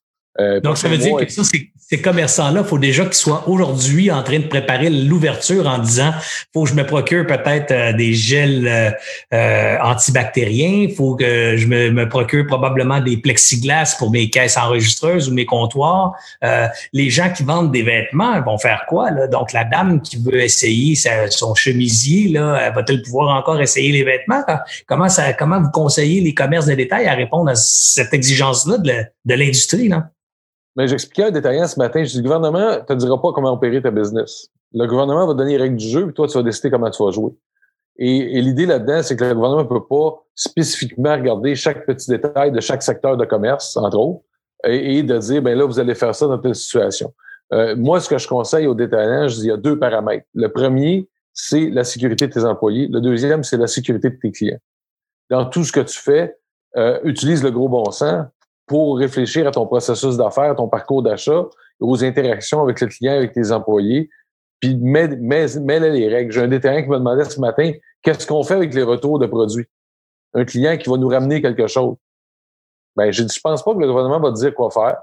Donc, 0.64 0.78
ça 0.78 0.88
veut 0.88 0.98
dire 0.98 1.16
que 1.18 1.30
ça, 1.30 1.44
ces 1.92 2.02
commerçants-là, 2.02 2.62
il 2.62 2.68
faut 2.68 2.78
déjà 2.78 3.04
qu'ils 3.04 3.16
soient 3.16 3.50
aujourd'hui 3.50 4.12
en 4.12 4.24
train 4.24 4.40
de 4.40 4.48
préparer 4.48 4.90
l'ouverture 4.90 5.68
en 5.68 5.78
disant 5.78 6.14
faut 6.54 6.64
que 6.64 6.70
je 6.70 6.76
me 6.76 6.86
procure 6.86 7.28
peut-être 7.28 7.72
euh, 7.72 7.92
des 7.92 8.14
gels 8.14 8.66
euh, 8.66 8.92
euh, 9.34 9.78
antibactériens, 9.84 10.88
il 10.88 10.96
faut 10.96 11.18
que 11.18 11.58
je 11.58 11.68
me, 11.68 12.08
procure 12.08 12.48
probablement 12.48 13.02
des 13.02 13.18
plexiglas 13.18 13.98
pour 14.00 14.10
mes 14.10 14.30
caisses 14.30 14.56
enregistreuses 14.56 15.30
ou 15.30 15.34
mes 15.34 15.46
comptoirs. 15.46 16.14
les 16.94 17.10
gens 17.10 17.30
qui 17.30 17.44
vendent 17.44 17.72
des 17.74 17.84
vêtements 17.84 18.42
vont 18.42 18.58
faire 18.58 18.86
quoi? 18.88 19.12
Là? 19.12 19.28
Donc, 19.28 19.52
la 19.52 19.66
dame 19.66 20.02
qui 20.02 20.16
veut 20.16 20.42
essayer 20.42 20.96
son 21.30 21.56
chemisier, 21.56 22.30
là, 22.30 22.72
va-t-elle 22.72 23.02
pouvoir 23.02 23.38
encore 23.38 23.62
essayer 23.62 23.92
les 23.92 24.04
vêtements? 24.04 24.44
Comment, 24.88 25.10
ça, 25.10 25.34
comment 25.34 25.62
vous 25.62 25.72
conseillez 25.72 26.22
les 26.22 26.34
commerces 26.34 26.68
de 26.68 26.74
détail 26.74 27.08
à 27.08 27.14
répondre 27.14 27.52
à 27.52 27.56
cette 27.56 28.14
exigence-là 28.14 28.78
de, 28.78 28.94
de 29.26 29.34
l'industrie? 29.34 29.90
Là? 29.90 30.10
Mais 30.76 30.88
j'expliquais 30.88 31.24
à 31.24 31.28
un 31.28 31.32
détaillant 31.32 31.68
ce 31.68 31.78
matin, 31.78 32.04
je 32.04 32.12
dis, 32.12 32.18
le 32.18 32.24
gouvernement 32.24 32.78
ne 32.78 32.80
te 32.80 32.94
dira 32.94 33.22
pas 33.22 33.32
comment 33.34 33.52
opérer 33.52 33.82
ta 33.82 33.92
business. 33.92 34.48
Le 34.74 34.86
gouvernement 34.88 35.28
va 35.28 35.34
donner 35.34 35.52
les 35.52 35.64
règles 35.64 35.76
du 35.76 35.88
jeu, 35.88 36.06
puis 36.06 36.14
toi, 36.14 36.28
tu 36.28 36.38
vas 36.38 36.44
décider 36.44 36.72
comment 36.72 36.90
tu 36.90 37.04
vas 37.04 37.12
jouer. 37.12 37.32
Et, 37.98 38.42
l'idée 38.42 38.66
là-dedans, 38.66 39.04
c'est 39.04 39.16
que 39.16 39.24
le 39.26 39.36
gouvernement 39.36 39.64
ne 39.64 39.68
peut 39.68 39.86
pas 39.86 40.24
spécifiquement 40.34 41.14
regarder 41.14 41.56
chaque 41.56 41.86
petit 41.86 42.10
détail 42.10 42.52
de 42.52 42.60
chaque 42.62 42.84
secteur 42.84 43.18
de 43.18 43.26
commerce, 43.26 43.76
entre 43.76 43.98
autres, 43.98 44.24
et, 44.64 45.04
de 45.04 45.18
dire, 45.18 45.42
ben 45.42 45.58
là, 45.58 45.66
vous 45.66 45.80
allez 45.80 45.94
faire 45.94 46.16
ça 46.16 46.28
dans 46.28 46.38
telle 46.38 46.56
situation. 46.56 47.14
Euh, 47.54 47.76
moi, 47.76 48.00
ce 48.00 48.08
que 48.08 48.18
je 48.18 48.28
conseille 48.28 48.66
aux 48.66 48.76
détaillants, 48.76 49.28
je 49.28 49.36
dis, 49.36 49.42
il 49.44 49.48
y 49.48 49.52
a 49.52 49.58
deux 49.58 49.78
paramètres. 49.78 50.26
Le 50.34 50.48
premier, 50.48 51.10
c'est 51.34 51.70
la 51.70 51.84
sécurité 51.84 52.28
de 52.28 52.34
tes 52.34 52.46
employés. 52.46 52.88
Le 52.88 53.02
deuxième, 53.02 53.44
c'est 53.44 53.58
la 53.58 53.68
sécurité 53.68 54.10
de 54.10 54.16
tes 54.16 54.32
clients. 54.32 54.60
Dans 55.30 55.46
tout 55.46 55.64
ce 55.64 55.72
que 55.72 55.82
tu 55.82 56.00
fais, 56.00 56.38
euh, 56.78 57.00
utilise 57.04 57.44
le 57.44 57.52
gros 57.52 57.68
bon 57.68 57.92
sens, 57.92 58.26
pour 58.72 59.00
réfléchir 59.00 59.46
à 59.46 59.52
ton 59.52 59.66
processus 59.66 60.16
d'affaires, 60.16 60.56
ton 60.56 60.70
parcours 60.70 61.04
d'achat, 61.04 61.44
aux 61.82 62.06
interactions 62.06 62.62
avec 62.62 62.80
le 62.80 62.88
client, 62.88 63.12
avec 63.12 63.34
tes 63.34 63.52
employés, 63.52 64.10
puis 64.62 64.78
mets, 64.78 65.10
mets, 65.10 65.48
les 65.92 66.08
règles. 66.08 66.32
J'ai 66.32 66.40
un 66.40 66.48
détaillant 66.48 66.82
qui 66.82 66.88
m'a 66.88 67.00
demandé 67.00 67.26
ce 67.26 67.38
matin, 67.42 67.74
qu'est-ce 68.02 68.26
qu'on 68.26 68.44
fait 68.44 68.54
avec 68.54 68.74
les 68.74 68.84
retours 68.84 69.20
de 69.20 69.26
produits? 69.26 69.66
Un 70.34 70.46
client 70.46 70.78
qui 70.78 70.90
va 70.90 70.96
nous 70.96 71.10
ramener 71.10 71.42
quelque 71.42 71.68
chose. 71.68 71.98
Ben, 72.96 73.12
j'ai 73.12 73.26
dit, 73.26 73.36
je 73.36 73.42
pense 73.42 73.62
pas 73.62 73.74
que 73.74 73.80
le 73.80 73.88
gouvernement 73.88 74.22
va 74.22 74.32
te 74.32 74.38
dire 74.38 74.56
quoi 74.56 74.72
faire. 74.72 75.02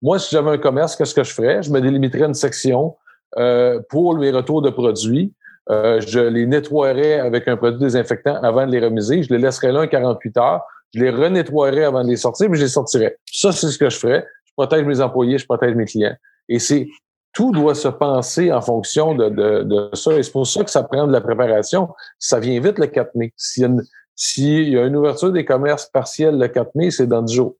Moi, 0.00 0.18
si 0.18 0.34
j'avais 0.34 0.52
un 0.52 0.58
commerce, 0.58 0.96
qu'est-ce 0.96 1.14
que 1.14 1.22
je 1.22 1.34
ferais? 1.34 1.62
Je 1.62 1.70
me 1.70 1.82
délimiterais 1.82 2.24
une 2.24 2.32
section 2.32 2.96
euh, 3.36 3.82
pour 3.90 4.16
les 4.16 4.30
retours 4.30 4.62
de 4.62 4.70
produits. 4.70 5.34
Euh, 5.68 6.00
je 6.00 6.20
les 6.20 6.46
nettoierais 6.46 7.20
avec 7.20 7.48
un 7.48 7.58
produit 7.58 7.80
désinfectant 7.80 8.36
avant 8.36 8.66
de 8.66 8.72
les 8.72 8.80
remiser. 8.80 9.22
Je 9.22 9.34
les 9.34 9.38
laisserais 9.38 9.72
là 9.72 9.80
un 9.80 9.88
48 9.88 10.38
heures 10.38 10.62
je 10.94 11.00
les 11.00 11.10
renettoierais 11.10 11.84
avant 11.84 12.04
de 12.04 12.08
les 12.08 12.16
sortir, 12.16 12.48
puis 12.48 12.58
je 12.58 12.64
les 12.64 12.70
sortirais. 12.70 13.16
Ça, 13.30 13.52
c'est 13.52 13.68
ce 13.68 13.78
que 13.78 13.88
je 13.88 13.98
ferais. 13.98 14.26
Je 14.44 14.52
protège 14.56 14.84
mes 14.84 15.00
employés, 15.00 15.38
je 15.38 15.46
protège 15.46 15.74
mes 15.74 15.84
clients. 15.84 16.16
Et 16.48 16.58
c'est 16.58 16.88
tout 17.32 17.52
doit 17.52 17.74
se 17.74 17.88
penser 17.88 18.52
en 18.52 18.60
fonction 18.60 19.14
de, 19.14 19.28
de, 19.28 19.62
de 19.62 19.90
ça. 19.94 20.18
Et 20.18 20.22
c'est 20.22 20.32
pour 20.32 20.46
ça 20.46 20.64
que 20.64 20.70
ça 20.70 20.82
prend 20.82 21.06
de 21.06 21.12
la 21.12 21.20
préparation. 21.20 21.88
Ça 22.18 22.40
vient 22.40 22.60
vite 22.60 22.78
le 22.78 22.86
4 22.86 23.14
mai. 23.14 23.32
S'il 23.36 23.62
y 23.62 23.66
a 23.66 23.68
une, 23.68 23.82
s'il 24.16 24.68
y 24.68 24.78
a 24.78 24.84
une 24.84 24.96
ouverture 24.96 25.30
des 25.30 25.44
commerces 25.44 25.86
partiels 25.86 26.38
le 26.38 26.48
4 26.48 26.74
mai, 26.74 26.90
c'est 26.90 27.06
dans 27.06 27.22
10 27.22 27.34
jours. 27.34 27.56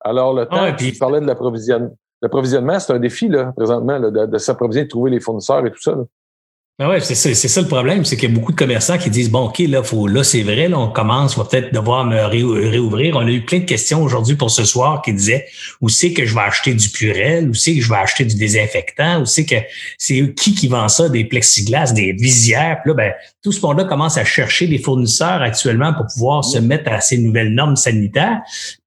Alors, 0.00 0.34
le 0.34 0.46
temps, 0.46 0.72
puis... 0.76 0.92
tu 0.92 0.98
parlais 0.98 1.20
de 1.20 1.26
l'approvisionnement. 1.26 1.96
L'approvisionnement, 2.22 2.78
c'est 2.78 2.92
un 2.92 3.00
défi, 3.00 3.28
là, 3.28 3.52
présentement, 3.56 3.98
de, 3.98 4.26
de 4.26 4.38
s'approvisionner, 4.38 4.84
de 4.84 4.90
trouver 4.90 5.10
les 5.10 5.20
fournisseurs 5.20 5.66
et 5.66 5.70
tout 5.72 5.82
ça. 5.82 5.96
Ah 6.78 6.88
ouais, 6.88 7.00
c'est 7.00 7.14
ça, 7.14 7.34
c'est 7.34 7.48
ça 7.48 7.60
le 7.60 7.68
problème, 7.68 8.02
c'est 8.06 8.16
qu'il 8.16 8.30
y 8.30 8.32
a 8.32 8.34
beaucoup 8.34 8.50
de 8.50 8.56
commerçants 8.56 8.96
qui 8.96 9.10
disent 9.10 9.30
bon, 9.30 9.44
ok, 9.48 9.58
là, 9.58 9.82
faut, 9.82 10.06
là, 10.06 10.24
c'est 10.24 10.42
vrai, 10.42 10.68
là, 10.68 10.78
on 10.78 10.88
commence, 10.88 11.36
on 11.36 11.42
va 11.42 11.48
peut-être 11.48 11.72
devoir 11.72 12.06
me 12.06 12.24
réouvrir. 12.24 13.14
On 13.16 13.26
a 13.26 13.30
eu 13.30 13.44
plein 13.44 13.58
de 13.58 13.66
questions 13.66 14.02
aujourd'hui 14.02 14.36
pour 14.36 14.50
ce 14.50 14.64
soir 14.64 15.02
qui 15.02 15.12
disaient 15.12 15.44
où 15.82 15.90
c'est 15.90 16.14
que 16.14 16.24
je 16.24 16.34
vais 16.34 16.40
acheter 16.40 16.72
du 16.72 16.88
purel, 16.88 17.50
où 17.50 17.54
c'est 17.54 17.74
que 17.74 17.82
je 17.82 17.88
vais 17.90 17.98
acheter 17.98 18.24
du 18.24 18.36
désinfectant, 18.36 19.20
où 19.20 19.26
c'est 19.26 19.44
que 19.44 19.56
c'est 19.98 20.34
qui 20.34 20.54
qui 20.54 20.66
vend 20.68 20.88
ça, 20.88 21.10
des 21.10 21.24
plexiglas, 21.24 21.92
des 21.92 22.12
visières. 22.12 22.78
Puis 22.82 22.88
là, 22.88 22.94
ben, 22.94 23.12
tout 23.42 23.52
ce 23.52 23.60
monde-là 23.60 23.84
commence 23.84 24.16
à 24.16 24.24
chercher 24.24 24.66
des 24.66 24.78
fournisseurs 24.78 25.42
actuellement 25.42 25.92
pour 25.92 26.06
pouvoir 26.06 26.42
se 26.42 26.58
mettre 26.58 26.90
à 26.90 27.02
ces 27.02 27.18
nouvelles 27.18 27.52
normes 27.52 27.76
sanitaires. 27.76 28.40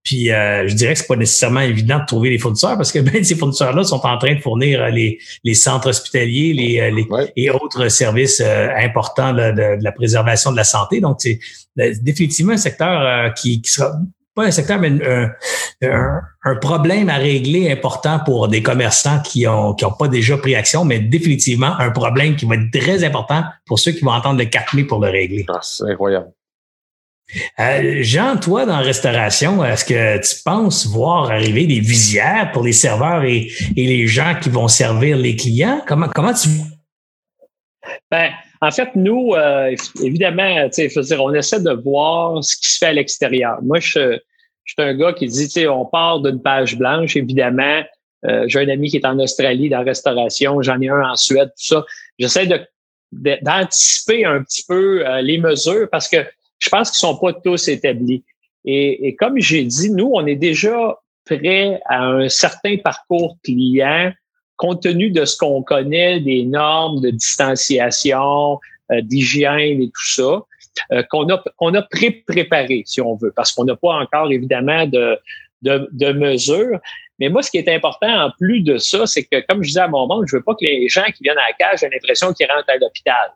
Puis 0.06 0.32
euh, 0.32 0.68
je 0.68 0.76
dirais 0.76 0.93
que 0.93 0.99
c'est 0.99 1.08
pas 1.08 1.16
nécessairement 1.16 1.62
évident 1.62 1.99
de 1.99 2.06
trouver 2.06 2.30
des 2.30 2.38
fournisseurs 2.38 2.78
parce 2.78 2.91
que 2.91 2.99
ben, 3.12 3.24
ces 3.24 3.36
fournisseurs-là 3.36 3.84
sont 3.84 4.06
en 4.06 4.18
train 4.18 4.36
de 4.36 4.39
fournir 4.39 4.82
euh, 4.82 4.89
les, 4.89 5.20
les 5.43 5.53
centres 5.56 5.89
hospitaliers 5.89 6.53
les, 6.53 6.80
euh, 6.80 6.91
les 6.91 7.08
et 7.36 7.49
autres 7.49 7.89
services 7.89 8.41
importants 8.41 9.34
de, 9.34 9.84
la 9.84 9.91
préservation 9.91 10.51
de 10.51 10.58
la 10.58 10.64
santé. 10.64 11.01
Donc, 11.01 11.18
c'est 11.20 11.39
définitivement 11.76 12.53
un 12.53 12.58
secteur 12.58 13.34
qui, 13.34 13.62
qui 13.62 13.72
sera 13.72 13.93
pas 14.36 14.43
un 14.43 14.51
secteur, 14.51 14.80
mais 14.80 14.91
un, 15.01 16.22
un, 16.43 16.56
problème 16.58 17.10
à 17.10 17.16
régler 17.16 17.72
important 17.72 18.20
pour 18.20 18.47
des 18.47 18.62
commerçants 18.62 19.22
qui 19.22 19.47
ont 19.47 19.74
qui 19.74 19.86
ont 19.86 19.93
pas 19.93 20.08
déjà 20.08 20.38
pris 20.38 20.56
action, 20.56 20.84
mais 20.86 20.99
définitivement 20.99 21.80
un 21.80 21.89
problème 21.89 22.36
qui 22.36 22.45
va 22.45 22.56
être 22.56 22.72
très 22.72 23.03
important 23.03 23.43
pour 23.66 23.80
ceux 23.80 23.93
qui 23.93 24.03
vont 24.03 24.12
entendre 24.12 24.39
le 24.39 24.45
4 24.45 24.76
mai 24.76 24.84
pour 24.84 24.99
le 24.99 25.10
régler. 25.10 25.45
Ah, 25.47 25.60
c'est 25.62 25.89
incroyable. 25.89 26.28
Euh, 27.59 27.97
Jean, 28.01 28.38
toi, 28.38 28.65
dans 28.65 28.78
la 28.78 28.84
restauration, 28.84 29.63
est-ce 29.63 29.86
que 29.86 30.17
tu 30.17 30.43
penses 30.43 30.86
voir 30.86 31.32
arriver 31.32 31.65
des 31.65 31.80
visières 31.80 32.51
pour 32.51 32.63
les 32.63 32.73
serveurs 32.73 33.23
et, 33.23 33.47
les 33.76 34.07
gens 34.07 34.36
qui 34.39 34.49
vont 34.49 34.67
servir 34.67 35.17
les 35.17 35.36
clients? 35.36 35.82
Comment, 35.88 36.07
comment 36.07 36.34
tu... 36.34 36.49
Ben, 38.11 38.32
en 38.61 38.71
fait, 38.71 38.89
nous, 38.95 39.34
euh, 39.34 39.76
évidemment, 40.01 40.67
je 40.76 40.99
veux 40.99 41.05
dire, 41.05 41.23
on 41.23 41.34
essaie 41.34 41.61
de 41.61 41.71
voir 41.71 42.43
ce 42.43 42.55
qui 42.55 42.67
se 42.67 42.78
fait 42.78 42.88
à 42.88 42.93
l'extérieur. 42.93 43.57
Moi, 43.63 43.80
je, 43.80 44.19
suis 44.65 44.76
un 44.80 44.95
gars 44.95 45.13
qui 45.13 45.28
dit, 45.28 45.67
on 45.67 45.86
part 45.86 46.21
d'une 46.21 46.41
page 46.41 46.78
blanche, 46.78 47.15
évidemment. 47.15 47.84
Euh, 48.26 48.45
j'ai 48.47 48.61
un 48.61 48.69
ami 48.69 48.89
qui 48.89 48.97
est 48.97 49.05
en 49.05 49.19
Australie 49.19 49.69
dans 49.69 49.80
la 49.80 49.84
restauration, 49.84 50.61
j'en 50.61 50.80
ai 50.82 50.89
un 50.89 51.11
en 51.11 51.15
Suède, 51.15 51.49
tout 51.49 51.65
ça. 51.65 51.86
J'essaie 52.17 52.47
d'anticiper 53.11 54.26
un 54.26 54.41
petit 54.41 54.63
peu 54.67 55.03
les 55.21 55.38
mesures 55.38 55.88
parce 55.91 56.07
que 56.07 56.26
je 56.60 56.70
pense 56.70 56.91
qu'ils 56.91 56.99
sont 56.99 57.18
pas 57.18 57.34
tous 57.34 57.68
établis. 57.68 58.24
Et, 58.66 59.16
comme 59.20 59.39
j'ai 59.39 59.64
dit, 59.64 59.91
nous, 59.91 60.10
on 60.14 60.26
est 60.26 60.36
déjà 60.36 60.97
prêt 61.26 61.80
à 61.86 62.03
un 62.03 62.30
certain 62.30 62.78
parcours 62.78 63.38
client 63.43 64.12
compte 64.58 64.82
tenu 64.82 65.12
de 65.12 65.26
ce 65.26 65.38
qu'on 65.38 65.62
connaît 65.64 66.20
des 66.22 66.45
normes 66.45 67.01
de 67.01 67.10
distanciation, 67.10 68.60
euh, 68.91 69.01
d'hygiène 69.01 69.82
et 69.82 69.88
tout 69.88 70.08
ça, 70.16 70.41
euh, 70.93 71.03
qu'on 71.10 71.30
a 71.30 71.43
qu'on 71.58 71.74
a 71.74 71.82
pré-préparé, 71.82 72.84
si 72.86 73.01
on 73.01 73.16
veut, 73.16 73.34
parce 73.36 73.51
qu'on 73.51 73.66
n'a 73.66 73.76
pas 73.76 73.93
encore 73.93 74.32
évidemment 74.32 74.88
de, 74.88 75.20
de, 75.62 75.89
de, 75.91 76.14
mesures. 76.14 76.80
Mais 77.20 77.30
moi, 77.30 77.41
ce 77.43 77.51
qui 77.51 77.58
est 77.58 77.70
important 77.70 78.08
en 78.08 78.32
plus 78.39 78.62
de 78.62 78.78
ça, 78.78 79.06
c'est 79.06 79.24
que, 79.24 79.45
comme 79.47 79.62
je 79.62 79.70
disais 79.70 79.82
à 79.82 79.88
mon 79.88 80.08
monde, 80.08 80.26
je 80.28 80.38
veux 80.38 80.43
pas 80.43 80.53
que 80.53 80.66
les 80.66 80.88
gens 80.88 81.06
qui 81.06 81.24
viennent 81.24 81.38
à 81.38 81.47
la 81.47 81.53
cage 81.53 81.84
aient 81.84 81.89
l'impression 81.89 82.34
qu'ils 82.34 82.47
rentrent 82.49 82.70
à 82.70 82.78
l'hôpital 82.78 83.34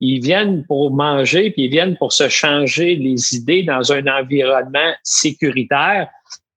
ils 0.00 0.20
viennent 0.20 0.64
pour 0.66 0.90
manger, 0.90 1.50
puis 1.50 1.64
ils 1.64 1.70
viennent 1.70 1.96
pour 1.96 2.12
se 2.12 2.28
changer 2.28 2.94
les 2.96 3.34
idées 3.34 3.62
dans 3.62 3.92
un 3.92 4.06
environnement 4.06 4.92
sécuritaire, 5.02 6.08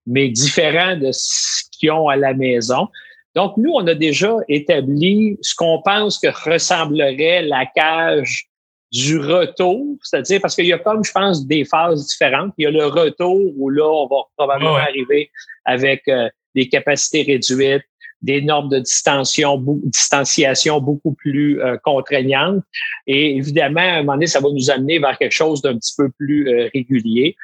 mais 0.06 0.30
différent 0.30 0.96
de 0.96 1.12
ce 1.12 1.64
qu'ils 1.72 1.92
ont 1.92 2.10
à 2.10 2.16
la 2.16 2.34
maison. 2.34 2.88
Donc, 3.36 3.56
nous, 3.58 3.72
on 3.72 3.88
a 3.88 3.96
déjà 3.96 4.36
établi 4.50 5.38
ce 5.42 5.56
qu'on 5.56 5.82
pense 5.84 6.20
que 6.20 6.28
ressemblerait 6.28 7.44
la 7.44 7.66
cage 7.66 8.48
du 8.92 9.18
retour, 9.20 9.86
c'est-à-dire 10.04 10.42
parce 10.42 10.54
qu'il 10.54 10.66
y 10.66 10.74
a 10.74 10.80
comme, 10.80 11.04
je 11.04 11.12
pense, 11.14 11.48
des 11.48 11.64
phases 11.64 12.08
différentes. 12.08 12.54
Il 12.58 12.64
y 12.64 12.68
a 12.68 12.72
le 12.72 12.88
retour 12.88 13.40
où 13.56 13.70
là, 13.70 13.88
on 13.88 14.08
va 14.08 14.24
probablement 14.36 14.76
arriver 14.76 15.32
avec 15.64 16.08
euh, 16.10 16.28
des 16.56 16.68
capacités 16.68 17.24
réduites, 17.24 17.86
des 18.22 18.42
normes 18.42 18.70
de 18.70 18.80
distanciation, 18.80 20.80
beaucoup 20.80 21.14
plus 21.14 21.62
euh, 21.62 21.78
contraignantes. 21.84 22.64
Et 23.08 23.36
évidemment, 23.36 23.82
à 23.82 23.84
un 23.84 23.98
moment 24.00 24.14
donné, 24.14 24.28
ça 24.28 24.40
va 24.40 24.50
nous 24.50 24.70
amener 24.70 25.00
vers 25.00 25.18
quelque 25.18 25.34
chose 25.34 25.62
d'un 25.62 25.78
petit 25.78 25.94
peu 25.98 26.10
plus 26.10 26.48
euh, 26.48 26.70
régulier. 26.74 27.36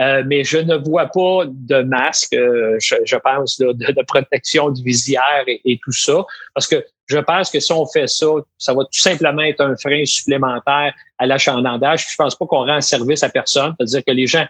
Euh, 0.00 0.22
mais 0.26 0.42
je 0.42 0.56
ne 0.56 0.76
vois 0.76 1.08
pas 1.08 1.44
de 1.46 1.82
masque, 1.82 2.32
je, 2.32 3.16
pense, 3.16 3.58
de, 3.58 3.72
de, 3.72 4.02
protection 4.06 4.70
de 4.70 4.82
visière 4.82 5.44
et, 5.46 5.78
tout 5.84 5.92
ça, 5.92 6.24
parce 6.54 6.66
que 6.66 6.82
je 7.06 7.18
pense 7.18 7.50
que 7.50 7.60
si 7.60 7.72
on 7.72 7.86
fait 7.86 8.06
ça, 8.06 8.26
ça 8.56 8.72
va 8.72 8.84
tout 8.84 8.98
simplement 8.98 9.42
être 9.42 9.60
un 9.60 9.76
frein 9.76 10.06
supplémentaire 10.06 10.94
à 11.18 11.26
l'achalandage. 11.26 12.06
Je 12.10 12.16
pense 12.16 12.34
pas 12.34 12.46
qu'on 12.46 12.64
rend 12.64 12.80
service 12.80 13.22
à 13.22 13.28
personne. 13.28 13.74
C'est-à-dire 13.78 14.02
que 14.06 14.12
les 14.12 14.26
gens, 14.26 14.46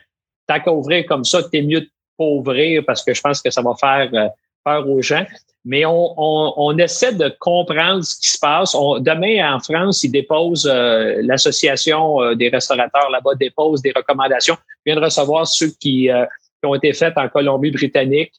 tant 0.47 0.61
qu'à 0.61 0.73
ouvrir 0.73 1.07
comme 1.07 1.25
ça, 1.25 1.43
t'es 1.43 1.61
mieux 1.61 1.81
de 1.81 1.91
pas 2.17 2.25
ouvrir 2.25 2.85
parce 2.87 3.03
que 3.03 3.13
je 3.13 3.21
pense 3.21 3.43
que 3.43 3.51
ça 3.51 3.63
va 3.63 3.75
faire 3.75 4.31
peur 4.65 4.89
aux 4.89 5.03
gens 5.03 5.27
mais 5.65 5.85
on, 5.85 6.15
on, 6.17 6.55
on, 6.57 6.79
essaie 6.79 7.15
de 7.15 7.33
comprendre 7.39 8.03
ce 8.03 8.17
qui 8.19 8.29
se 8.29 8.39
passe. 8.39 8.75
demain, 9.01 9.55
en 9.55 9.61
France, 9.61 10.03
ils 10.03 10.11
déposent, 10.11 10.69
euh, 10.71 11.21
l'association 11.23 12.21
euh, 12.21 12.35
des 12.35 12.49
restaurateurs 12.49 13.11
là-bas 13.11 13.35
dépose 13.39 13.81
des 13.81 13.93
recommandations. 13.95 14.57
Je 14.85 14.93
viens 14.93 15.01
de 15.01 15.05
recevoir 15.05 15.47
ceux 15.47 15.71
qui, 15.81 16.11
euh, 16.11 16.25
qui 16.61 16.67
ont 16.67 16.75
été 16.75 16.93
faites 16.93 17.17
en 17.17 17.29
Colombie-Britannique 17.29 18.33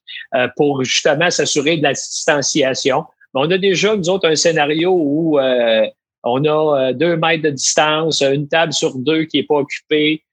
pour 0.55 0.83
justement 0.83 1.29
s'assurer 1.29 1.77
de 1.77 1.83
la 1.83 1.93
distanciation. 1.93 3.05
on 3.33 3.49
a 3.51 3.57
déjà, 3.57 3.95
nous 3.95 4.09
autres, 4.09 4.29
un 4.29 4.35
scénario 4.35 4.93
où 4.93 5.37
on 6.23 6.45
a 6.45 6.93
deux 6.93 7.17
mètres 7.17 7.43
de 7.43 7.49
distance, 7.49 8.21
une 8.21 8.47
table 8.47 8.71
sur 8.71 8.97
deux 8.97 9.25
qui 9.25 9.39
est 9.39 9.43
pas 9.43 9.57
occupée. 9.57 10.23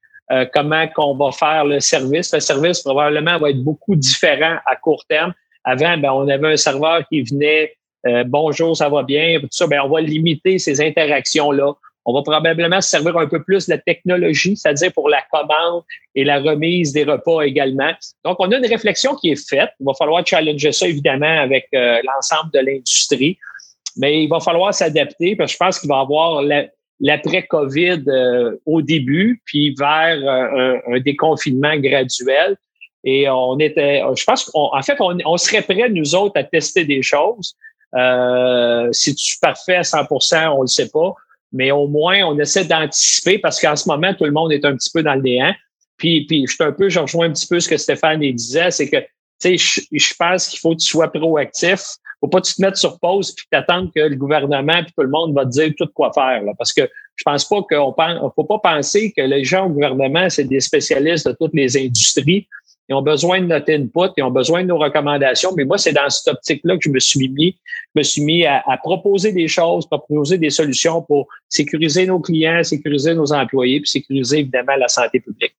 comment 0.53 0.87
qu'on 0.87 1.15
va 1.15 1.33
faire 1.33 1.65
le 1.65 1.81
service? 1.81 2.33
Le 2.33 2.39
service 2.39 2.81
probablement 2.81 3.37
va 3.39 3.49
être 3.49 3.61
beaucoup 3.61 3.95
différent 3.97 4.57
à 4.65 4.77
court 4.77 5.03
terme 5.09 5.33
avant, 5.63 5.97
ben, 5.97 6.11
on 6.11 6.27
avait 6.27 6.53
un 6.53 6.57
serveur 6.57 7.07
qui 7.09 7.21
venait, 7.21 7.73
euh, 8.07 8.23
bonjour, 8.25 8.75
ça 8.75 8.89
va 8.89 9.03
bien, 9.03 9.39
tout 9.39 9.47
ça. 9.51 9.67
Ben, 9.67 9.81
on 9.83 9.89
va 9.89 10.01
limiter 10.01 10.59
ces 10.59 10.81
interactions-là. 10.81 11.73
On 12.05 12.13
va 12.13 12.23
probablement 12.23 12.81
se 12.81 12.89
servir 12.89 13.15
un 13.17 13.27
peu 13.27 13.43
plus 13.43 13.67
de 13.67 13.73
la 13.73 13.77
technologie, 13.77 14.57
c'est-à-dire 14.57 14.91
pour 14.91 15.07
la 15.07 15.21
commande 15.31 15.83
et 16.15 16.23
la 16.23 16.39
remise 16.39 16.93
des 16.93 17.03
repas 17.03 17.41
également. 17.41 17.91
Donc, 18.25 18.37
on 18.39 18.51
a 18.51 18.57
une 18.57 18.65
réflexion 18.65 19.15
qui 19.15 19.29
est 19.29 19.49
faite. 19.49 19.69
Il 19.79 19.85
va 19.85 19.93
falloir 19.93 20.25
challenger 20.25 20.71
ça, 20.71 20.87
évidemment, 20.87 21.39
avec 21.39 21.67
euh, 21.75 22.01
l'ensemble 22.03 22.51
de 22.53 22.59
l'industrie. 22.59 23.37
Mais 23.97 24.23
il 24.23 24.29
va 24.29 24.39
falloir 24.39 24.73
s'adapter 24.73 25.35
parce 25.35 25.51
que 25.51 25.53
je 25.53 25.57
pense 25.59 25.79
qu'il 25.79 25.89
va 25.89 25.97
y 25.97 26.01
avoir 26.01 26.41
l'après-COVID 26.99 28.03
euh, 28.07 28.57
au 28.65 28.81
début, 28.81 29.41
puis 29.45 29.75
vers 29.77 30.17
un, 30.87 30.99
déconfinement 31.01 31.75
graduel. 31.77 32.57
Et 33.03 33.29
on 33.29 33.57
était, 33.59 34.01
je 34.15 34.23
pense 34.23 34.45
qu'en 34.45 34.81
fait, 34.81 34.97
on, 34.99 35.37
serait 35.37 35.61
prêts, 35.61 35.89
nous 35.89 36.15
autres, 36.15 36.39
à 36.39 36.43
tester 36.43 36.85
des 36.85 37.01
choses. 37.01 37.55
Euh, 37.95 38.87
si 38.91 39.13
tu 39.15 39.37
parfait 39.39 39.75
à 39.75 39.81
100% 39.81 40.47
on 40.55 40.61
le 40.61 40.67
sait 40.67 40.89
pas. 40.89 41.13
Mais 41.51 41.71
au 41.71 41.87
moins, 41.87 42.23
on 42.23 42.39
essaie 42.39 42.63
d'anticiper 42.63 43.37
parce 43.37 43.59
qu'en 43.59 43.75
ce 43.75 43.87
moment, 43.89 44.13
tout 44.13 44.23
le 44.23 44.31
monde 44.31 44.53
est 44.53 44.63
un 44.63 44.75
petit 44.75 44.89
peu 44.93 45.03
dans 45.03 45.15
le 45.15 45.21
néant. 45.21 45.53
Puis, 45.97 46.25
puis 46.25 46.45
je 46.47 46.53
suis 46.53 46.63
un 46.63 46.71
peu, 46.71 46.89
je 46.89 46.99
rejoins 46.99 47.27
un 47.27 47.33
petit 47.33 47.47
peu 47.47 47.59
ce 47.59 47.67
que 47.67 47.77
Stéphane 47.77 48.19
disait, 48.19 48.71
c'est 48.71 48.89
que, 48.89 48.97
tu 49.41 49.57
sais, 49.57 49.85
je, 49.91 50.13
pense 50.17 50.47
qu'il 50.47 50.59
faut 50.59 50.71
que 50.71 50.81
tu 50.81 50.87
sois 50.87 51.11
proactif. 51.11 51.81
Faut 52.21 52.27
pas 52.27 52.39
que 52.39 52.47
tu 52.47 52.53
te 52.53 52.61
mettre 52.61 52.77
sur 52.77 52.99
pause 52.99 53.33
puis 53.33 53.45
t'attendre 53.51 53.91
que 53.93 53.99
le 53.99 54.15
gouvernement 54.15 54.83
puis 54.83 54.93
tout 54.95 55.03
le 55.03 55.09
monde 55.09 55.33
va 55.33 55.43
te 55.43 55.49
dire 55.49 55.73
tout 55.75 55.87
quoi 55.93 56.11
faire. 56.13 56.43
Là, 56.43 56.53
parce 56.57 56.71
que 56.71 56.87
je 57.15 57.23
pense 57.23 57.45
pas 57.45 57.61
qu'on 57.63 57.93
pense, 57.93 58.31
faut 58.35 58.43
pas 58.43 58.59
penser 58.59 59.11
que 59.15 59.21
les 59.21 59.43
gens 59.43 59.65
au 59.65 59.69
gouvernement, 59.69 60.29
c'est 60.29 60.43
des 60.43 60.59
spécialistes 60.59 61.27
de 61.27 61.33
toutes 61.33 61.53
les 61.53 61.77
industries. 61.77 62.47
Ils 62.89 62.95
ont 62.95 63.01
besoin 63.01 63.39
de 63.41 63.45
notre 63.45 63.71
input, 63.71 64.11
ils 64.17 64.23
ont 64.23 64.31
besoin 64.31 64.63
de 64.63 64.67
nos 64.67 64.77
recommandations. 64.77 65.53
Mais 65.55 65.63
moi, 65.63 65.77
c'est 65.77 65.93
dans 65.93 66.09
cette 66.09 66.33
optique-là 66.33 66.75
que 66.75 66.83
je 66.83 66.89
me 66.89 66.99
suis 66.99 67.29
mis, 67.29 67.57
me 67.95 68.03
suis 68.03 68.21
mis 68.21 68.45
à, 68.45 68.63
proposer 68.83 69.31
des 69.31 69.47
choses, 69.47 69.87
proposer 69.87 70.37
des 70.37 70.49
solutions 70.49 71.01
pour 71.01 71.27
sécuriser 71.47 72.05
nos 72.05 72.19
clients, 72.19 72.63
sécuriser 72.63 73.13
nos 73.13 73.31
employés, 73.31 73.79
puis 73.79 73.89
sécuriser 73.89 74.39
évidemment 74.39 74.75
la 74.77 74.87
santé 74.87 75.19
publique. 75.19 75.55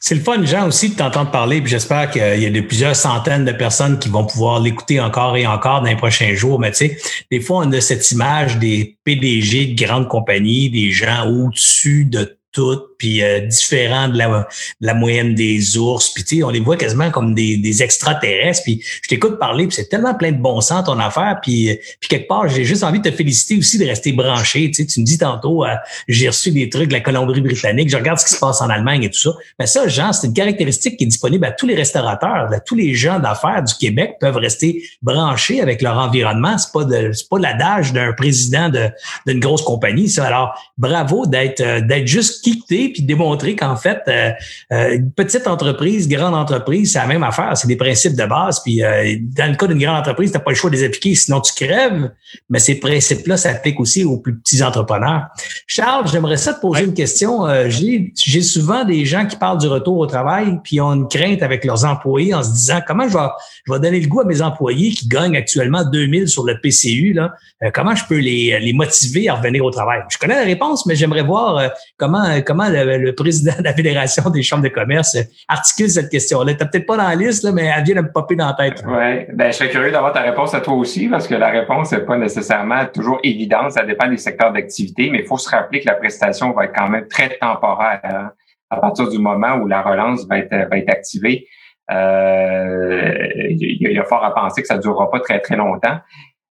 C'est 0.00 0.14
le 0.14 0.20
fun, 0.20 0.44
Jean, 0.44 0.68
aussi 0.68 0.90
de 0.90 0.96
t'entendre 0.96 1.30
parler, 1.30 1.62
puis 1.62 1.70
j'espère 1.70 2.10
qu'il 2.10 2.20
y 2.20 2.44
a 2.44 2.50
de 2.50 2.60
plusieurs 2.60 2.94
centaines 2.94 3.46
de 3.46 3.52
personnes 3.52 3.98
qui 3.98 4.10
vont 4.10 4.26
pouvoir 4.26 4.60
l'écouter 4.60 5.00
encore 5.00 5.34
et 5.38 5.46
encore 5.46 5.80
dans 5.80 5.88
les 5.88 5.96
prochains 5.96 6.34
jours. 6.34 6.60
Mais 6.60 6.72
tu 6.72 6.88
sais, 6.88 6.98
des 7.30 7.40
fois, 7.40 7.62
on 7.64 7.72
a 7.72 7.80
cette 7.80 8.10
image 8.10 8.58
des 8.58 8.98
PDG 9.04 9.68
de 9.68 9.82
grandes 9.82 10.08
compagnies, 10.08 10.68
des 10.68 10.90
gens 10.90 11.26
au-dessus 11.26 12.04
de 12.04 12.36
tout, 12.54 12.80
puis 12.96 13.22
euh, 13.22 13.40
différents 13.40 14.08
de 14.08 14.16
la, 14.16 14.48
la 14.80 14.94
moyenne 14.94 15.34
des 15.34 15.76
ours, 15.76 16.10
puis 16.10 16.24
tu 16.24 16.36
sais, 16.36 16.42
on 16.42 16.50
les 16.50 16.60
voit 16.60 16.76
quasiment 16.76 17.10
comme 17.10 17.34
des, 17.34 17.56
des 17.56 17.82
extraterrestres, 17.82 18.62
puis 18.62 18.82
je 19.02 19.08
t'écoute 19.08 19.38
parler, 19.38 19.66
puis 19.66 19.74
c'est 19.74 19.88
tellement 19.88 20.14
plein 20.14 20.32
de 20.32 20.40
bon 20.40 20.60
sens 20.60 20.86
ton 20.86 20.98
affaire, 20.98 21.38
puis, 21.42 21.78
puis 22.00 22.08
quelque 22.08 22.28
part, 22.28 22.48
j'ai 22.48 22.64
juste 22.64 22.84
envie 22.84 23.00
de 23.00 23.10
te 23.10 23.14
féliciter 23.14 23.58
aussi 23.58 23.78
de 23.78 23.84
rester 23.84 24.12
branché, 24.12 24.70
tu 24.70 24.74
sais, 24.74 24.86
tu 24.86 25.00
me 25.00 25.04
dis 25.04 25.18
tantôt, 25.18 25.64
euh, 25.64 25.74
j'ai 26.08 26.28
reçu 26.28 26.52
des 26.52 26.70
trucs 26.70 26.88
de 26.88 26.94
la 26.94 27.00
Colombie-Britannique, 27.00 27.90
je 27.90 27.96
regarde 27.96 28.18
ce 28.18 28.24
qui 28.24 28.32
se 28.32 28.38
passe 28.38 28.62
en 28.62 28.70
Allemagne 28.70 29.02
et 29.02 29.10
tout 29.10 29.18
ça, 29.18 29.30
mais 29.58 29.66
ça, 29.66 29.88
Jean, 29.88 30.12
c'est 30.12 30.28
une 30.28 30.34
caractéristique 30.34 30.96
qui 30.96 31.04
est 31.04 31.08
disponible 31.08 31.44
à 31.44 31.50
tous 31.50 31.66
les 31.66 31.74
restaurateurs, 31.74 32.52
à 32.52 32.60
tous 32.60 32.76
les 32.76 32.94
gens 32.94 33.18
d'affaires 33.18 33.62
du 33.62 33.74
Québec 33.74 34.16
peuvent 34.20 34.36
rester 34.36 34.84
branchés 35.02 35.60
avec 35.60 35.82
leur 35.82 35.98
environnement, 35.98 36.56
c'est 36.56 36.72
pas 36.72 36.84
de, 36.84 37.12
c'est 37.12 37.28
pas 37.28 37.38
l'adage 37.38 37.92
d'un 37.92 38.12
président 38.12 38.68
de, 38.68 38.88
d'une 39.26 39.40
grosse 39.40 39.62
compagnie, 39.62 40.08
ça, 40.08 40.24
alors 40.24 40.54
bravo 40.78 41.26
d'être, 41.26 41.60
euh, 41.60 41.80
d'être 41.80 42.06
juste 42.06 42.43
quitter 42.44 42.90
puis 42.90 43.02
démontrer 43.02 43.56
qu'en 43.56 43.76
fait, 43.76 44.02
euh, 44.08 44.30
euh, 44.72 44.96
une 44.96 45.10
petite 45.10 45.46
entreprise, 45.46 46.08
grande 46.08 46.34
entreprise, 46.34 46.92
c'est 46.92 46.98
la 46.98 47.06
même 47.06 47.22
affaire. 47.22 47.56
C'est 47.56 47.68
des 47.68 47.76
principes 47.76 48.14
de 48.14 48.26
base. 48.26 48.60
Puis 48.62 48.82
euh, 48.82 49.16
dans 49.36 49.50
le 49.50 49.56
cas 49.56 49.66
d'une 49.66 49.78
grande 49.78 49.96
entreprise, 49.96 50.30
tu 50.30 50.36
n'as 50.36 50.44
pas 50.44 50.50
le 50.50 50.56
choix 50.56 50.70
de 50.70 50.76
les 50.76 50.84
appliquer, 50.84 51.14
sinon 51.14 51.40
tu 51.40 51.52
crèves. 51.54 52.10
Mais 52.50 52.58
ces 52.58 52.78
principes-là 52.78 53.36
s'appliquent 53.36 53.80
aussi 53.80 54.04
aux 54.04 54.18
plus 54.18 54.36
petits 54.38 54.62
entrepreneurs. 54.62 55.28
Charles, 55.66 56.06
j'aimerais 56.12 56.36
ça 56.36 56.52
te 56.52 56.60
poser 56.60 56.84
une 56.84 56.94
question. 56.94 57.46
J'ai 57.68 58.42
souvent 58.42 58.84
des 58.84 59.04
gens 59.04 59.26
qui 59.26 59.36
parlent 59.36 59.58
du 59.58 59.68
retour 59.68 59.98
au 59.98 60.06
travail, 60.06 60.58
puis 60.62 60.80
ont 60.80 60.92
une 60.92 61.08
crainte 61.08 61.42
avec 61.42 61.64
leurs 61.64 61.84
employés 61.84 62.34
en 62.34 62.42
se 62.42 62.52
disant 62.52 62.80
comment 62.86 63.08
je 63.08 63.16
vais, 63.16 63.28
je 63.66 63.72
vais 63.72 63.80
donner 63.80 64.00
le 64.00 64.08
goût 64.08 64.20
à 64.20 64.24
mes 64.24 64.42
employés 64.42 64.90
qui 64.90 65.08
gagnent 65.08 65.36
actuellement 65.36 65.84
2000 65.84 66.28
sur 66.28 66.44
le 66.44 66.60
PCU. 66.60 67.12
Là, 67.12 67.32
comment 67.72 67.94
je 67.94 68.04
peux 68.04 68.18
les, 68.18 68.58
les 68.60 68.72
motiver 68.72 69.28
à 69.28 69.34
revenir 69.34 69.64
au 69.64 69.70
travail? 69.70 70.00
Je 70.10 70.18
connais 70.18 70.36
la 70.36 70.44
réponse, 70.44 70.84
mais 70.86 70.96
j'aimerais 70.96 71.22
voir 71.22 71.70
comment 71.96 72.24
euh, 72.34 72.40
comment 72.44 72.68
le, 72.68 73.12
président 73.12 73.52
de 73.58 73.64
la 73.64 73.72
Fédération 73.72 74.28
des 74.30 74.42
chambres 74.42 74.62
de 74.62 74.68
commerce 74.68 75.16
articule 75.48 75.90
cette 75.90 76.10
question-là? 76.10 76.54
Tu 76.54 76.66
peut-être 76.66 76.86
pas 76.86 76.96
dans 76.96 77.08
la 77.08 77.14
liste, 77.14 77.50
mais 77.52 77.70
elle 77.76 77.84
vient 77.84 77.96
de 77.96 78.00
me 78.02 78.12
popper 78.12 78.36
dans 78.36 78.46
la 78.46 78.54
tête. 78.54 78.82
Oui, 78.86 79.26
ben, 79.32 79.50
je 79.50 79.56
serais 79.56 79.70
curieux 79.70 79.90
d'avoir 79.90 80.12
ta 80.12 80.22
réponse 80.22 80.54
à 80.54 80.60
toi 80.60 80.74
aussi, 80.74 81.08
parce 81.08 81.26
que 81.26 81.34
la 81.34 81.50
réponse 81.50 81.92
n'est 81.92 82.00
pas 82.00 82.16
nécessairement 82.16 82.84
toujours 82.86 83.18
évidente. 83.22 83.72
Ça 83.72 83.84
dépend 83.84 84.08
des 84.08 84.16
secteurs 84.16 84.52
d'activité, 84.52 85.10
mais 85.10 85.20
il 85.20 85.26
faut 85.26 85.38
se 85.38 85.48
rappeler 85.48 85.80
que 85.80 85.86
la 85.86 85.94
prestation 85.94 86.52
va 86.52 86.64
être 86.64 86.74
quand 86.74 86.88
même 86.88 87.06
très 87.08 87.28
temporaire 87.38 88.00
hein, 88.04 88.30
à 88.70 88.76
partir 88.76 89.08
du 89.08 89.18
moment 89.18 89.56
où 89.56 89.66
la 89.66 89.82
relance 89.82 90.26
va 90.26 90.38
être, 90.38 90.68
va 90.68 90.78
être 90.78 90.90
activée. 90.90 91.46
Euh, 91.90 93.24
il 93.50 93.92
y, 93.92 93.98
a 93.98 94.04
fort 94.04 94.24
à 94.24 94.34
penser 94.34 94.62
que 94.62 94.68
ça 94.68 94.76
ne 94.76 94.82
durera 94.82 95.10
pas 95.10 95.20
très, 95.20 95.40
très 95.40 95.56
longtemps. 95.56 95.98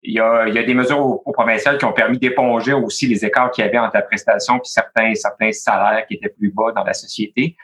Il 0.03 0.15
y 0.15 0.21
a, 0.21 0.47
il 0.49 0.55
y 0.55 0.59
a 0.59 0.63
des 0.63 0.75
mesures 0.75 1.01
au, 1.01 1.23
au 1.25 1.33
provincial 1.33 1.77
qui 1.77 1.85
ont 1.85 1.93
permis 1.93 2.19
d'éponger 2.19 2.73
aussi 2.73 3.07
les 3.07 3.25
écarts 3.25 3.51
qu'il 3.51 3.65
y 3.65 3.69
avait 3.69 3.79
entre 3.79 3.97
la 3.97 4.03
prestation 4.03 4.57
et 4.57 4.61
certains, 4.65 5.15
certains 5.15 5.53
salaires 5.53 6.07
qui 6.07 6.15
étaient 6.15 6.31
plus 6.31 6.51
bas 6.51 6.73
dans 6.73 6.85
la 6.85 6.95
société. 6.95 7.57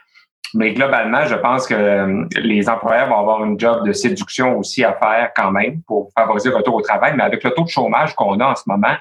Mais 0.54 0.72
globalement, 0.72 1.24
je 1.26 1.34
pense 1.34 1.66
que 1.66 1.74
euh, 1.74 2.24
les 2.36 2.68
employeurs 2.68 3.08
vont 3.08 3.18
avoir 3.18 3.44
une 3.44 3.58
job 3.58 3.86
de 3.86 3.92
séduction 3.92 4.58
aussi 4.58 4.84
à 4.84 4.92
faire 4.92 5.32
quand 5.34 5.50
même 5.50 5.82
pour 5.82 6.10
favoriser 6.16 6.50
le 6.50 6.56
retour 6.56 6.76
au 6.76 6.80
travail. 6.80 7.14
Mais 7.16 7.24
avec 7.24 7.42
le 7.42 7.50
taux 7.50 7.64
de 7.64 7.68
chômage 7.68 8.14
qu'on 8.14 8.38
a 8.40 8.46
en 8.46 8.54
ce 8.54 8.62
moment, 8.66 8.94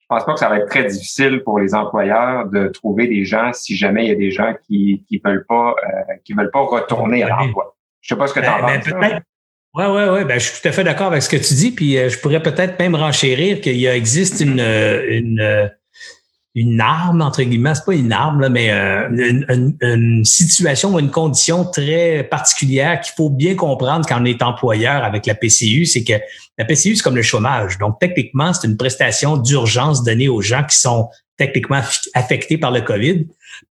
je 0.00 0.06
pense 0.08 0.24
pas 0.24 0.32
que 0.34 0.40
ça 0.40 0.48
va 0.48 0.58
être 0.58 0.68
très 0.68 0.84
difficile 0.84 1.42
pour 1.42 1.58
les 1.58 1.74
employeurs 1.74 2.46
de 2.46 2.68
trouver 2.68 3.06
des 3.06 3.24
gens 3.24 3.52
si 3.52 3.76
jamais 3.76 4.04
il 4.04 4.08
y 4.08 4.12
a 4.12 4.16
des 4.16 4.30
gens 4.30 4.54
qui 4.66 5.04
qui 5.08 5.20
veulent 5.24 5.46
pas 5.46 5.74
euh, 5.84 6.14
qui 6.24 6.32
veulent 6.32 6.50
pas 6.50 6.60
retourner 6.60 7.22
à 7.22 7.28
l'emploi. 7.28 7.76
Je 8.00 8.14
sais 8.14 8.18
pas 8.18 8.26
ce 8.26 8.34
que 8.34 8.40
tu 8.40 8.48
en 8.48 8.66
ben, 8.66 8.80
ben, 8.84 9.00
penses. 9.00 9.20
Oui, 9.74 9.84
oui, 9.86 10.02
oui. 10.10 10.24
Ben, 10.24 10.38
je 10.40 10.46
suis 10.46 10.60
tout 10.60 10.68
à 10.68 10.72
fait 10.72 10.82
d'accord 10.82 11.08
avec 11.08 11.22
ce 11.22 11.28
que 11.28 11.36
tu 11.36 11.54
dis. 11.54 11.70
Puis 11.70 11.96
euh, 11.96 12.08
je 12.08 12.18
pourrais 12.18 12.42
peut-être 12.42 12.78
même 12.78 12.94
renchérir 12.94 13.60
qu'il 13.60 13.84
existe 13.86 14.40
une, 14.40 14.58
euh, 14.58 15.06
une, 15.08 15.40
euh, 15.40 15.68
une 16.56 16.80
arme, 16.80 17.22
entre 17.22 17.42
guillemets, 17.44 17.76
c'est 17.76 17.84
pas 17.84 17.94
une 17.94 18.12
arme, 18.12 18.40
là, 18.40 18.48
mais 18.48 18.70
une, 18.70 19.76
une, 19.80 20.24
situation 20.24 20.92
ou 20.92 20.98
une 20.98 21.12
condition 21.12 21.64
très 21.64 22.24
particulière 22.24 23.00
qu'il 23.00 23.12
faut 23.16 23.30
bien 23.30 23.54
comprendre 23.54 24.04
quand 24.08 24.20
on 24.20 24.24
est 24.24 24.42
employeur 24.42 25.04
avec 25.04 25.26
la 25.26 25.36
PCU, 25.36 25.86
c'est 25.86 26.02
que 26.02 26.14
la 26.58 26.64
PCU, 26.64 26.96
c'est 26.96 27.02
comme 27.04 27.14
le 27.14 27.22
chômage. 27.22 27.78
Donc, 27.78 28.00
techniquement, 28.00 28.52
c'est 28.52 28.66
une 28.66 28.76
prestation 28.76 29.36
d'urgence 29.36 30.02
donnée 30.02 30.28
aux 30.28 30.42
gens 30.42 30.64
qui 30.64 30.76
sont 30.76 31.08
techniquement 31.36 31.80
affectés 32.14 32.58
par 32.58 32.72
le 32.72 32.80
COVID. 32.80 33.28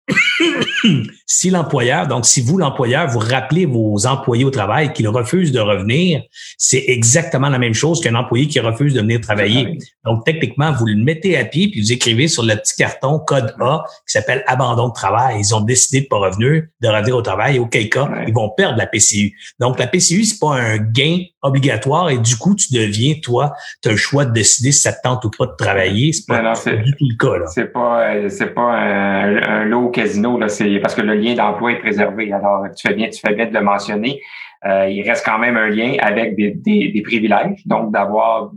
si 1.26 1.50
l'employeur, 1.50 2.08
donc 2.08 2.26
si 2.26 2.42
vous, 2.42 2.58
l'employeur, 2.58 3.08
vous 3.08 3.20
rappelez 3.20 3.66
vos 3.66 4.06
employés 4.06 4.46
au 4.46 4.50
travail 4.50 4.94
qu'ils 4.94 5.08
refusent 5.08 5.52
de 5.52 5.60
revenir, 5.60 6.22
c'est 6.58 6.84
exactement 6.88 7.50
la 7.50 7.60
même 7.60 7.74
chose 7.74 8.02
qu'un 8.02 8.16
employé 8.16 8.48
qui 8.48 8.60
refuse 8.60 8.94
de 8.94 9.02
venir 9.02 9.22
travailler. 9.22 9.78
Donc, 10.06 10.24
techniquement, 10.26 10.72
vous 10.72 10.86
le 10.86 10.96
mettez 10.96 11.38
à 11.38 11.46
pied 11.46 11.70
puis 11.70 11.82
vous 11.82 11.92
écrivez 11.92 12.28
sur 12.28 12.44
le 12.44 12.56
petit 12.56 12.76
carton 12.76 13.20
code 13.20 13.54
A 13.60 13.84
qui 14.08 14.14
s'appelle 14.14 14.44
abandon 14.48 14.90
de 14.90 14.94
travail. 14.94 15.38
Ils 15.40 15.54
ont 15.54 15.62
décidé 15.62 16.02
de 16.02 16.08
pas 16.08 16.18
revenir, 16.18 16.64
de 16.82 16.88
revenir 16.88 17.16
au 17.16 17.22
travail. 17.22 17.60
Auquel 17.60 17.90
cas, 17.90 18.10
ils 18.26 18.34
vont 18.34 18.50
perdre 18.56 18.78
la 18.78 18.88
PCU. 18.88 19.34
Donc, 19.60 19.80
la 19.80 19.88
PCU, 19.88 20.24
c'est 20.24 20.40
pas 20.40 20.56
un 20.56 20.78
gain 20.78 21.20
obligatoire 21.42 22.10
et 22.10 22.18
du 22.18 22.36
coup, 22.36 22.56
tu 22.56 22.74
deviens, 22.74 23.16
toi, 23.22 23.54
tu 23.82 23.90
as 23.90 23.92
le 23.92 23.98
choix 23.98 24.26
de 24.26 24.32
décider 24.32 24.72
si 24.72 24.82
ça 24.82 24.94
te 24.94 25.02
tente 25.04 25.26
ou 25.26 25.32
pas 25.38 25.46
de 25.46 25.56
travailler. 25.58 26.14
C'est 26.14 26.26
pas, 26.28 26.54
du 26.54 26.92
tout 26.96 27.08
le 27.10 27.18
cas. 27.18 27.46
C'est 27.48 27.72
pas, 27.72 28.10
euh, 28.10 28.30
c'est 28.30 28.54
pas 28.54 28.62
un, 28.62 29.38
un 29.38 29.66
lot 29.66 29.92
casino, 29.98 30.38
là, 30.38 30.48
c'est 30.48 30.80
parce 30.80 30.96
que 30.96 31.02
le 31.02 31.16
lien 31.16 31.34
d'emploi 31.34 31.72
est 31.74 31.80
préservé. 31.80 32.32
Alors, 32.32 32.66
tu 32.76 32.88
fais 32.88 32.94
bien, 32.94 33.10
tu 33.10 33.20
fais 33.20 33.34
bien 33.34 33.48
de 33.48 33.54
le 33.54 33.62
mentionner. 33.62 34.22
Euh, 34.66 34.90
il 34.90 35.08
reste 35.08 35.26
quand 35.26 35.40
même 35.40 35.58
un 35.58 35.70
lien 35.70 35.96
avec 36.00 36.36
des, 36.36 37.02
privilèges, 37.04 37.62
donc 37.66 37.92
d'avoir 37.92 38.52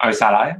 un 0.00 0.12
salaire, 0.12 0.56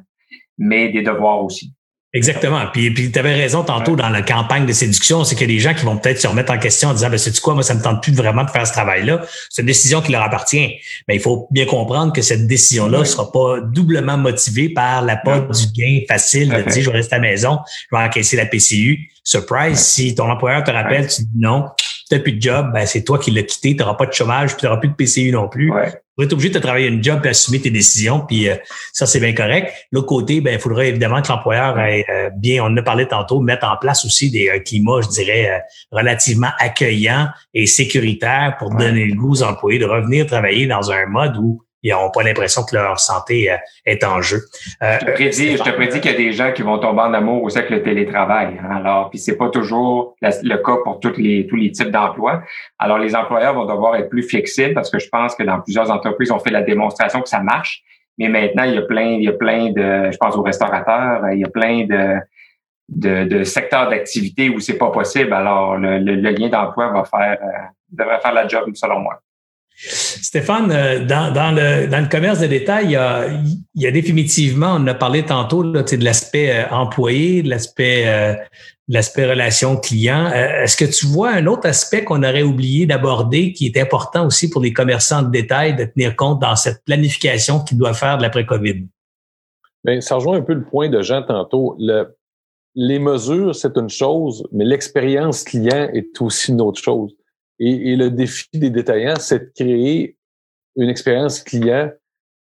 mais 0.59 0.89
des 0.91 1.03
devoirs 1.03 1.43
aussi. 1.43 1.73
Exactement. 2.15 2.63
Puis, 2.73 2.93
puis 2.93 3.11
tu 3.11 3.19
avais 3.19 3.35
raison 3.35 3.65
tantôt 3.65 3.97
dans 3.97 4.09
la 4.09 4.23
campagne 4.23 4.67
de 4.67 4.73
séduction, 4.73 5.25
c'est 5.25 5.35
qu'il 5.35 5.51
y 5.51 5.53
a 5.53 5.57
des 5.57 5.61
gens 5.61 5.75
qui 5.75 5.85
vont 5.85 5.97
peut-être 5.97 6.21
se 6.21 6.29
remettre 6.29 6.53
en 6.53 6.59
question 6.59 6.91
en 6.91 6.95
disant, 6.95 7.11
ben, 7.11 7.19
c'est 7.19 7.39
quoi, 7.41 7.55
moi, 7.55 7.65
ça 7.65 7.75
me 7.75 7.83
tente 7.83 8.05
plus 8.05 8.13
vraiment 8.13 8.45
de 8.45 8.51
faire 8.51 8.65
ce 8.65 8.73
travail-là. 8.73 9.23
C'est 9.51 9.63
une 9.63 9.67
décision 9.67 10.01
qui 10.01 10.13
leur 10.13 10.23
appartient. 10.23 10.77
Mais 11.09 11.17
il 11.17 11.21
faut 11.21 11.49
bien 11.51 11.67
comprendre 11.67 12.13
que 12.13 12.23
cette 12.23 12.47
décision-là 12.47 13.01
ne 13.01 13.05
sera 13.05 13.33
pas 13.33 13.61
doublement 13.61 14.17
motivée 14.17 14.69
par 14.69 15.03
la 15.03 15.15
l'apport 15.15 15.49
du 15.49 15.67
gain 15.75 16.01
facile 16.09 16.51
de 16.51 16.63
dire, 16.71 16.83
je 16.85 16.91
vais 16.91 16.97
rester 16.97 17.17
à 17.17 17.19
la 17.19 17.23
maison, 17.23 17.59
je 17.91 17.97
vais 17.97 18.03
encaisser 18.03 18.37
la 18.37 18.47
PCU. 18.47 19.11
Surprise, 19.25 19.79
si 19.79 20.15
ton 20.15 20.31
employeur 20.31 20.63
te 20.63 20.71
rappelle, 20.71 21.09
tu 21.09 21.23
dis 21.23 21.29
non, 21.35 21.65
tu 22.09 22.15
n'as 22.15 22.21
plus 22.21 22.33
de 22.33 22.43
job, 22.43 22.71
ben, 22.73 22.87
c'est 22.87 23.03
toi 23.03 23.19
qui 23.19 23.33
l'as 23.33 23.43
quitté, 23.43 23.75
tu 23.75 23.83
n'auras 23.83 23.95
pas 23.95 24.07
de 24.07 24.13
chômage, 24.13 24.57
tu 24.57 24.65
n'auras 24.67 24.79
plus 24.79 24.89
de 24.89 24.95
PCU 24.95 25.33
non 25.33 25.49
plus. 25.49 25.73
Ouais. 25.73 25.93
Vas 26.17 26.25
être 26.25 26.33
obligé 26.33 26.51
de 26.51 26.59
travailler 26.61 26.87
une 26.87 27.03
job 27.03 27.21
et 27.25 27.31
assumer 27.31 27.61
tes 27.61 27.71
décisions, 27.71 28.21
puis 28.21 28.49
euh, 28.49 28.55
ça, 28.93 29.05
c'est 29.05 29.19
bien 29.19 29.33
correct. 29.33 29.73
L'autre 29.91 30.07
côté, 30.07 30.41
ben, 30.41 30.55
il 30.55 30.61
faudrait 30.61 30.89
évidemment 30.89 31.21
que 31.21 31.29
l'employeur 31.29 31.79
ait 31.81 32.05
euh, 32.09 32.31
bien, 32.31 32.63
on 32.63 32.67
en 32.67 32.77
a 32.77 32.83
parlé 32.83 33.09
tantôt, 33.09 33.41
mettre 33.41 33.67
en 33.67 33.77
place 33.77 34.05
aussi 34.05 34.31
des 34.31 34.49
euh, 34.49 34.61
climats, 34.61 35.01
je 35.03 35.09
dirais, 35.09 35.63
relativement 35.91 36.51
accueillants 36.59 37.29
et 37.53 37.67
sécuritaires 37.67 38.57
pour 38.59 38.71
donner 38.71 39.07
le 39.07 39.15
goût 39.15 39.33
aux 39.33 39.43
employés 39.43 39.79
de 39.79 39.87
revenir 39.87 40.27
travailler 40.27 40.67
dans 40.67 40.91
un 40.93 41.07
mode 41.07 41.37
où 41.37 41.63
ils 41.85 41.93
n'ont 41.93 42.11
pas 42.11 42.23
l'impression 42.23 42.63
que 42.65 42.75
leur 42.75 42.99
santé 42.99 43.53
euh, 43.53 43.57
est 43.85 44.03
en 44.03 44.21
jeu. 44.23 44.39
Euh, 44.83 44.97
je 45.01 45.07
te 45.07 45.11
prédis, 45.13 45.57
je 45.57 45.63
te 45.63 45.71
prédis 45.71 46.01
qu'il 46.01 46.11
y 46.11 46.15
a 46.15 46.17
des 46.17 46.33
gens 46.33 46.53
qui 46.53 46.63
vont 46.63 46.79
tomber 46.79 47.03
en 47.03 47.15
amour 47.15 47.43
aussi 47.45 47.59
avec 47.59 47.71
le 47.71 47.83
télétravail. 47.83 48.59
Hein. 48.59 48.77
Alors, 48.77 49.11
puis 49.11 49.19
c'est 49.19 49.37
pas 49.37 49.51
toujours 49.51 50.17
le 50.23 50.57
cas 50.57 50.77
pour 50.83 50.99
tous 50.99 51.17
les 51.19 51.47
tous 51.47 51.57
les 51.57 51.71
types 51.71 51.91
d'emplois. 51.91 52.43
Alors, 52.79 52.99
les 52.99 53.15
employeurs 53.15 53.55
vont 53.55 53.67
devoir 53.67 53.97
être 53.97 54.09
plus 54.09 54.23
flexibles 54.23 54.75
parce 54.75 54.91
que 54.91 54.99
je 54.99 55.09
pense 55.09 55.35
que 55.37 55.43
dans 55.43 55.61
plusieurs 55.61 55.91
entreprises, 55.91 56.33
on 56.33 56.39
fait 56.39 56.51
la 56.51 56.63
démonstration 56.63 57.21
que 57.21 57.29
ça 57.29 57.41
marche. 57.41 57.83
Mais 58.19 58.29
maintenant, 58.29 58.63
il 58.65 58.75
y 58.75 58.79
a 58.79 58.83
plein, 58.83 59.11
il 59.11 59.25
y 59.25 59.29
a 59.29 59.33
plein 59.33 59.71
de, 59.71 60.11
je 60.11 60.17
pense 60.17 60.37
aux 60.37 60.43
restaurateurs, 60.43 61.31
il 61.33 61.41
y 61.41 61.45
a 61.45 61.49
plein 61.49 61.85
de 61.85 62.21
de, 62.89 63.25
de 63.25 63.45
secteurs 63.45 63.89
d'activité 63.89 64.51
où 64.51 64.61
c'est 64.61 64.79
pas 64.79 64.91
possible. 64.91 65.33
Alors, 65.33 65.77
le, 65.77 65.99
le, 65.99 66.31
lien 66.31 66.49
d'emploi 66.49 66.89
va 66.89 67.05
faire 67.05 67.39
euh, 67.43 67.47
devrait 67.91 68.21
faire 68.21 68.35
la 68.35 68.47
job 68.47 68.71
selon 68.75 69.01
moi. 69.01 69.21
Stéphane, 69.77 70.71
euh, 70.71 71.05
dans, 71.05 71.55
le, 71.55 72.09
commerce 72.09 72.41
de 72.41 72.47
détail, 72.47 72.97
il 73.75 73.83
y 73.83 73.87
a, 73.87 73.91
définitivement, 73.91 74.77
on 74.79 74.87
a 74.87 74.95
parlé 74.95 75.25
tantôt 75.25 75.65
de 75.65 76.05
l'aspect 76.05 76.51
euh, 76.51 76.69
employé, 76.71 77.43
de 77.43 77.49
l'aspect 77.49 78.07
euh, 78.07 78.35
relation 78.89 79.77
client. 79.77 80.31
Est-ce 80.31 80.77
que 80.77 80.85
tu 80.85 81.07
vois 81.07 81.31
un 81.31 81.47
autre 81.47 81.67
aspect 81.67 82.05
qu'on 82.05 82.23
aurait 82.23 82.45
oublié 82.45 82.87
d'aborder 82.87 83.53
qui 83.53 83.67
est 83.67 83.77
important 83.81 84.27
aussi 84.27 84.49
pour 84.49 84.63
les 84.63 84.73
commerçants 84.73 85.23
de 85.23 85.31
détail 85.31 85.75
de 85.75 85.85
tenir 85.85 86.15
compte 86.15 86.41
dans 86.41 86.57
cette 86.57 86.85
planification 86.85 87.59
qu'ils 87.61 87.79
doivent 87.79 87.99
faire 87.99 88.17
de 88.17 88.23
l'après-COVID? 88.23 88.87
Bien, 89.85 90.01
ça 90.01 90.15
rejoint 90.15 90.39
un 90.39 90.43
peu 90.43 90.55
le 90.55 90.65
point 90.65 90.89
de 90.89 91.03
Jean 91.03 91.23
tantôt. 91.23 91.77
Le, 91.79 92.17
les 92.77 92.99
mesures, 92.99 93.55
c'est 93.55 93.77
une 93.77 93.91
chose, 93.91 94.47
mais 94.53 94.65
l'expérience 94.65 95.43
client 95.43 95.89
est 95.93 96.21
aussi 96.21 96.53
une 96.53 96.61
autre 96.61 96.81
chose. 96.81 97.15
Et, 97.59 97.97
le 97.97 98.11
défi 98.11 98.49
des 98.53 98.71
détaillants, 98.71 99.19
c'est 99.19 99.39
de 99.39 99.53
créer 99.55 100.17
une 100.77 100.89
expérience 100.89 101.41
client 101.41 101.91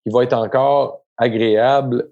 qui 0.03 0.11
va 0.11 0.23
être 0.23 0.33
encore 0.33 1.03
agréable 1.17 2.09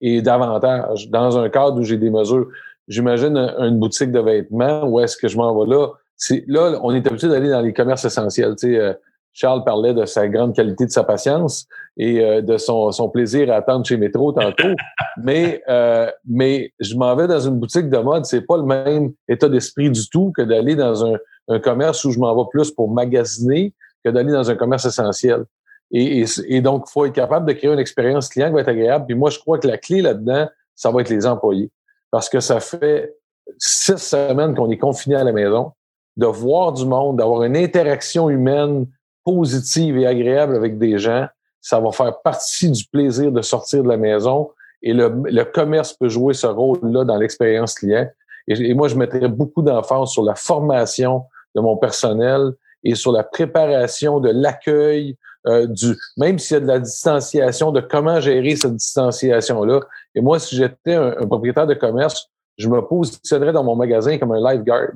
et 0.00 0.22
davantage 0.22 1.10
dans 1.10 1.38
un 1.38 1.48
cadre 1.48 1.78
où 1.78 1.82
j'ai 1.82 1.98
des 1.98 2.10
mesures. 2.10 2.48
J'imagine 2.88 3.36
une 3.36 3.78
boutique 3.78 4.10
de 4.10 4.20
vêtements 4.20 4.84
où 4.84 5.00
est-ce 5.00 5.16
que 5.16 5.28
je 5.28 5.36
m'en 5.36 5.58
vais 5.58 5.70
là? 5.70 5.88
C'est 6.16 6.44
là, 6.46 6.78
on 6.82 6.94
est 6.94 7.06
habitué 7.06 7.28
d'aller 7.28 7.50
dans 7.50 7.60
les 7.60 7.72
commerces 7.72 8.04
essentiels. 8.04 8.54
Tu 8.56 8.72
sais, 8.72 8.78
euh, 8.78 8.92
Charles 9.32 9.64
parlait 9.64 9.94
de 9.94 10.04
sa 10.04 10.28
grande 10.28 10.54
qualité 10.54 10.86
de 10.86 10.90
sa 10.90 11.02
patience 11.02 11.66
et 11.96 12.20
euh, 12.20 12.40
de 12.40 12.56
son, 12.56 12.92
son, 12.92 13.08
plaisir 13.08 13.52
à 13.52 13.56
attendre 13.56 13.84
chez 13.84 13.96
Métro 13.96 14.32
tantôt. 14.32 14.76
mais, 15.22 15.62
euh, 15.68 16.08
mais 16.24 16.72
je 16.78 16.94
m'en 16.94 17.14
vais 17.16 17.26
dans 17.26 17.40
une 17.40 17.58
boutique 17.58 17.90
de 17.90 17.98
mode, 17.98 18.24
c'est 18.26 18.42
pas 18.42 18.56
le 18.56 18.62
même 18.62 19.12
état 19.28 19.48
d'esprit 19.48 19.90
du 19.90 20.08
tout 20.08 20.32
que 20.36 20.42
d'aller 20.42 20.76
dans 20.76 21.04
un, 21.04 21.18
un, 21.48 21.60
commerce 21.60 22.04
où 22.04 22.10
je 22.10 22.18
m'en 22.18 22.34
vais 22.34 22.48
plus 22.50 22.70
pour 22.70 22.90
magasiner 22.90 23.72
que 24.04 24.10
d'aller 24.10 24.32
dans 24.32 24.50
un 24.50 24.54
commerce 24.54 24.84
essentiel. 24.84 25.44
Et, 25.90 26.60
donc, 26.60 26.84
il 26.88 26.92
faut 26.92 27.04
être 27.04 27.12
capable 27.12 27.46
de 27.46 27.52
créer 27.52 27.70
une 27.70 27.78
expérience 27.78 28.28
client 28.28 28.48
qui 28.48 28.54
va 28.54 28.60
être 28.62 28.68
agréable. 28.68 29.06
Puis 29.06 29.14
moi, 29.14 29.30
je 29.30 29.38
crois 29.38 29.58
que 29.58 29.68
la 29.68 29.78
clé 29.78 30.02
là-dedans, 30.02 30.48
ça 30.74 30.90
va 30.90 31.02
être 31.02 31.10
les 31.10 31.26
employés. 31.26 31.70
Parce 32.10 32.28
que 32.28 32.40
ça 32.40 32.58
fait 32.58 33.14
six 33.58 33.98
semaines 33.98 34.54
qu'on 34.54 34.70
est 34.70 34.78
confiné 34.78 35.14
à 35.14 35.24
la 35.24 35.32
maison, 35.32 35.72
de 36.16 36.26
voir 36.26 36.72
du 36.72 36.84
monde, 36.84 37.18
d'avoir 37.18 37.44
une 37.44 37.56
interaction 37.56 38.28
humaine 38.28 38.86
positive 39.24 39.98
et 39.98 40.06
agréable 40.06 40.56
avec 40.56 40.78
des 40.78 40.98
gens, 40.98 41.26
ça 41.60 41.80
va 41.80 41.92
faire 41.92 42.20
partie 42.22 42.70
du 42.70 42.84
plaisir 42.86 43.30
de 43.32 43.40
sortir 43.40 43.82
de 43.82 43.88
la 43.88 43.96
maison 43.96 44.50
et 44.82 44.92
le, 44.92 45.22
le 45.24 45.44
commerce 45.44 45.94
peut 45.94 46.10
jouer 46.10 46.34
ce 46.34 46.46
rôle-là 46.46 47.04
dans 47.04 47.16
l'expérience 47.16 47.74
client. 47.74 48.06
Et, 48.46 48.74
moi, 48.74 48.88
je 48.88 48.96
mettrais 48.96 49.28
beaucoup 49.28 49.62
d'emphase 49.62 50.10
sur 50.10 50.22
la 50.22 50.34
formation 50.34 51.24
de 51.54 51.60
mon 51.60 51.76
personnel 51.76 52.52
et 52.84 52.94
sur 52.94 53.12
la 53.12 53.24
préparation 53.24 54.20
de 54.20 54.30
l'accueil, 54.30 55.16
euh, 55.46 55.66
du 55.66 55.96
même 56.16 56.38
s'il 56.38 56.54
y 56.54 56.56
a 56.56 56.60
de 56.60 56.66
la 56.66 56.78
distanciation, 56.78 57.72
de 57.72 57.80
comment 57.80 58.20
gérer 58.20 58.56
cette 58.56 58.76
distanciation-là. 58.76 59.80
Et 60.14 60.20
moi, 60.20 60.38
si 60.38 60.56
j'étais 60.56 60.94
un, 60.94 61.12
propriétaire 61.26 61.66
de 61.66 61.74
commerce, 61.74 62.30
je 62.56 62.68
me 62.68 62.80
positionnerais 62.80 63.52
dans 63.52 63.64
mon 63.64 63.76
magasin 63.76 64.16
comme 64.18 64.32
un 64.32 64.52
lifeguard 64.52 64.90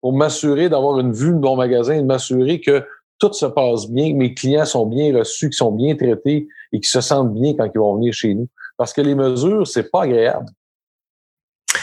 pour 0.00 0.12
m'assurer 0.12 0.68
d'avoir 0.68 1.00
une 1.00 1.12
vue 1.12 1.34
de 1.34 1.38
mon 1.38 1.56
magasin 1.56 1.94
et 1.94 2.02
m'assurer 2.02 2.60
que 2.60 2.84
tout 3.18 3.32
se 3.32 3.46
passe 3.46 3.88
bien, 3.90 4.12
que 4.12 4.16
mes 4.16 4.32
clients 4.32 4.64
sont 4.64 4.86
bien 4.86 5.16
reçus, 5.16 5.50
qu'ils 5.50 5.56
sont 5.56 5.72
bien 5.72 5.94
traités 5.94 6.48
et 6.72 6.80
qu'ils 6.80 6.88
se 6.88 7.02
sentent 7.02 7.34
bien 7.34 7.54
quand 7.54 7.68
ils 7.74 7.78
vont 7.78 7.96
venir 7.96 8.14
chez 8.14 8.34
nous. 8.34 8.48
Parce 8.78 8.94
que 8.94 9.02
les 9.02 9.14
mesures, 9.14 9.66
c'est 9.66 9.90
pas 9.90 10.04
agréable 10.04 10.46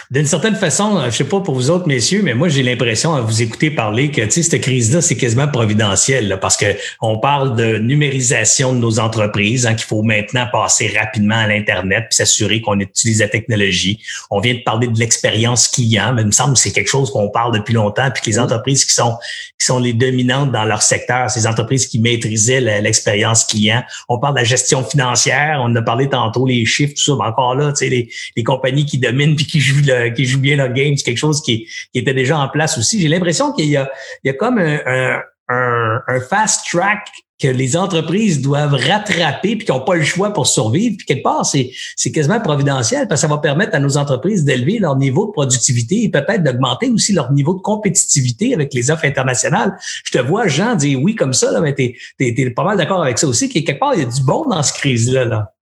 d'une 0.10 0.26
certaine 0.26 0.56
façon, 0.56 1.04
je 1.06 1.10
sais 1.10 1.26
pas 1.26 1.42
pour 1.42 1.56
vous 1.56 1.70
autres 1.70 1.88
messieurs, 1.88 2.22
mais 2.24 2.34
moi 2.34 2.48
j'ai 2.48 2.64
l'impression 2.64 3.14
à 3.14 3.20
vous 3.20 3.42
écouter 3.42 3.72
parler 3.72 4.10
que 4.10 4.22
tu 4.22 4.32
sais 4.32 4.44
cette 4.44 4.62
crise-là 4.62 5.02
c'est 5.02 5.18
quasiment 5.18 5.50
providentiel 5.50 6.38
parce 6.40 6.56
que 6.56 6.66
on 7.02 7.20
parle 7.20 7.58
de 7.58 7.78
numérisation 7.78 8.74
de 8.74 8.80
nos 8.80 9.00
entreprises, 9.00 9.68
hein, 9.68 9.76
qu'il 9.76 9.86
faut 9.86 10.04
maintenant 10.04 10.48
passer 10.50 10.94
rapidement 10.98 11.36
à 11.36 11.48
l'internet 11.48 12.06
puis 12.10 12.16
s'assurer 12.16 12.62
qu'on 12.62 12.80
utilise 12.80 13.20
la 13.20 13.28
technologie. 13.28 14.00
On 14.32 14.40
vient 14.40 14.54
de 14.54 14.62
parler 14.64 14.88
de 14.88 14.98
l'expérience 14.98 15.68
client, 15.68 16.14
mais 16.14 16.22
il 16.22 16.28
me 16.28 16.32
semble 16.32 16.54
que 16.54 16.60
c'est 16.60 16.72
quelque 16.72 16.90
chose 16.90 17.12
qu'on 17.12 17.30
parle 17.30 17.54
depuis 17.54 17.74
longtemps 17.74 18.10
puis 18.12 18.24
que 18.24 18.30
les 18.30 18.40
entreprises 18.40 18.86
qui 18.86 18.94
sont 18.94 19.18
qui 19.60 19.66
sont 19.66 19.80
les 19.80 19.94
dominantes 19.94 20.52
dans 20.54 20.64
leur 20.64 20.84
secteur, 20.84 21.30
ces 21.30 21.48
entreprises 21.48 21.86
qui 21.86 22.00
maîtrisaient 22.00 22.62
l'expérience 22.62 23.44
client. 23.44 23.84
On 24.08 24.20
parle 24.20 24.36
de 24.36 24.40
la 24.40 24.46
gestion 24.46 24.84
financière, 24.84 25.60
on 25.62 25.76
a 25.76 25.82
parlé 25.82 26.08
tantôt 26.08 26.46
les 26.46 26.64
chiffres 26.66 26.94
tout 26.96 27.02
ça, 27.02 27.14
mais 27.20 27.28
encore 27.28 27.56
là, 27.56 27.72
tu 27.72 27.80
sais 27.80 27.90
les, 27.90 28.10
les 28.38 28.44
compagnies 28.44 28.86
qui 28.86 29.00
dominent 29.00 29.36
puis 29.36 29.46
qui 29.46 29.60
jouent 29.60 29.82
le 29.86 29.97
euh, 29.98 30.10
qui 30.10 30.26
joue 30.26 30.40
bien 30.40 30.56
leur 30.56 30.74
game, 30.74 30.96
c'est 30.96 31.04
quelque 31.04 31.18
chose 31.18 31.42
qui, 31.42 31.68
était 31.94 32.14
déjà 32.14 32.38
en 32.38 32.48
place 32.50 32.78
aussi. 32.78 33.02
J'ai 33.02 33.08
l'impression 33.08 33.52
qu'il 33.54 33.70
y 33.70 33.78
a, 33.78 33.90
il 34.24 34.28
y 34.28 34.30
a 34.30 34.34
comme 34.34 34.60
un, 34.60 35.20
un, 35.50 36.20
fast 36.30 36.68
track 36.72 37.08
que 37.40 37.48
les 37.48 37.78
entreprises 37.78 38.42
doivent 38.42 38.74
rattraper 38.74 39.56
puis 39.56 39.66
qui 39.66 39.72
n'ont 39.72 39.82
pas 39.82 39.96
le 39.96 40.04
choix 40.04 40.34
pour 40.34 40.48
survivre. 40.48 40.96
Puis 40.98 41.06
quelque 41.06 41.24
part, 41.24 41.46
c'est, 41.46 41.72
c'est 41.96 42.12
quasiment 42.12 42.40
providentiel 42.40 43.08
parce 43.08 43.22
que 43.22 43.28
ça 43.28 43.34
va 43.34 43.40
permettre 43.40 43.76
à 43.76 43.80
nos 43.80 43.98
entreprises 43.98 44.44
d'élever 44.44 44.80
leur 44.80 44.98
niveau 44.98 45.28
de 45.28 45.32
productivité 45.32 46.04
et 46.04 46.10
peut-être 46.10 46.44
d'augmenter 46.44 46.90
aussi 46.90 47.14
leur 47.14 47.32
niveau 47.32 47.54
de 47.54 47.62
compétitivité 47.62 48.56
avec 48.56 48.74
les 48.74 48.90
offres 48.90 49.06
internationales. 49.06 49.78
Je 50.04 50.12
te 50.12 50.18
vois, 50.18 50.48
Jean, 50.48 50.76
dire 50.76 51.00
oui 51.02 51.16
comme 51.16 51.34
ça, 51.34 51.52
là, 51.52 51.62
mais 51.62 51.76
tu 51.76 51.94
es, 52.20 52.50
pas 52.50 52.64
mal 52.64 52.78
d'accord 52.78 53.04
avec 53.04 53.20
ça 53.20 53.28
aussi, 53.28 53.50
que 53.50 53.60
quelque 53.60 53.80
part, 53.80 53.94
il 53.94 54.02
y 54.02 54.04
a 54.04 54.10
du 54.10 54.24
bon 54.24 54.46
dans 54.46 54.64
cette 54.64 54.78
crise-là. 54.78 55.26
Là. 55.26 55.54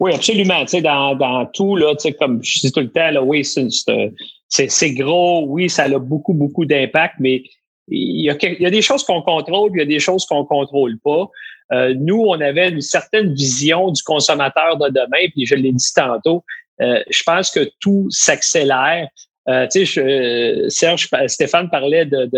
Oui, 0.00 0.12
absolument. 0.14 0.60
Tu 0.62 0.68
sais, 0.68 0.82
dans, 0.82 1.14
dans 1.14 1.46
tout, 1.46 1.76
là, 1.76 1.94
tu 1.94 2.08
sais, 2.08 2.12
comme 2.12 2.42
je 2.42 2.60
dis 2.60 2.72
tout 2.72 2.80
le 2.80 2.90
temps, 2.90 3.10
oui, 3.22 3.44
c'est 3.44 4.90
gros, 4.92 5.44
oui, 5.46 5.70
ça 5.70 5.84
a 5.84 5.98
beaucoup, 5.98 6.34
beaucoup 6.34 6.64
d'impact, 6.64 7.14
mais 7.18 7.42
il 7.88 8.24
y, 8.24 8.30
a, 8.30 8.36
il 8.42 8.62
y 8.62 8.66
a 8.66 8.70
des 8.70 8.82
choses 8.82 9.04
qu'on 9.04 9.22
contrôle, 9.22 9.70
il 9.74 9.78
y 9.78 9.82
a 9.82 9.86
des 9.86 9.98
choses 9.98 10.24
qu'on 10.26 10.44
contrôle 10.44 10.98
pas. 11.00 11.28
Euh, 11.72 11.94
nous, 11.98 12.20
on 12.20 12.40
avait 12.40 12.68
une 12.68 12.80
certaine 12.80 13.34
vision 13.34 13.90
du 13.90 14.02
consommateur 14.02 14.76
de 14.76 14.88
demain, 14.88 15.28
puis 15.32 15.46
je 15.46 15.54
l'ai 15.54 15.72
dit 15.72 15.92
tantôt, 15.94 16.44
euh, 16.80 17.02
je 17.08 17.22
pense 17.24 17.50
que 17.50 17.70
tout 17.80 18.06
s'accélère. 18.10 19.08
Euh, 19.48 19.66
tu 19.70 19.84
sais, 19.84 20.70
Serge, 20.70 21.08
Stéphane 21.26 21.68
parlait 21.68 22.06
de, 22.06 22.30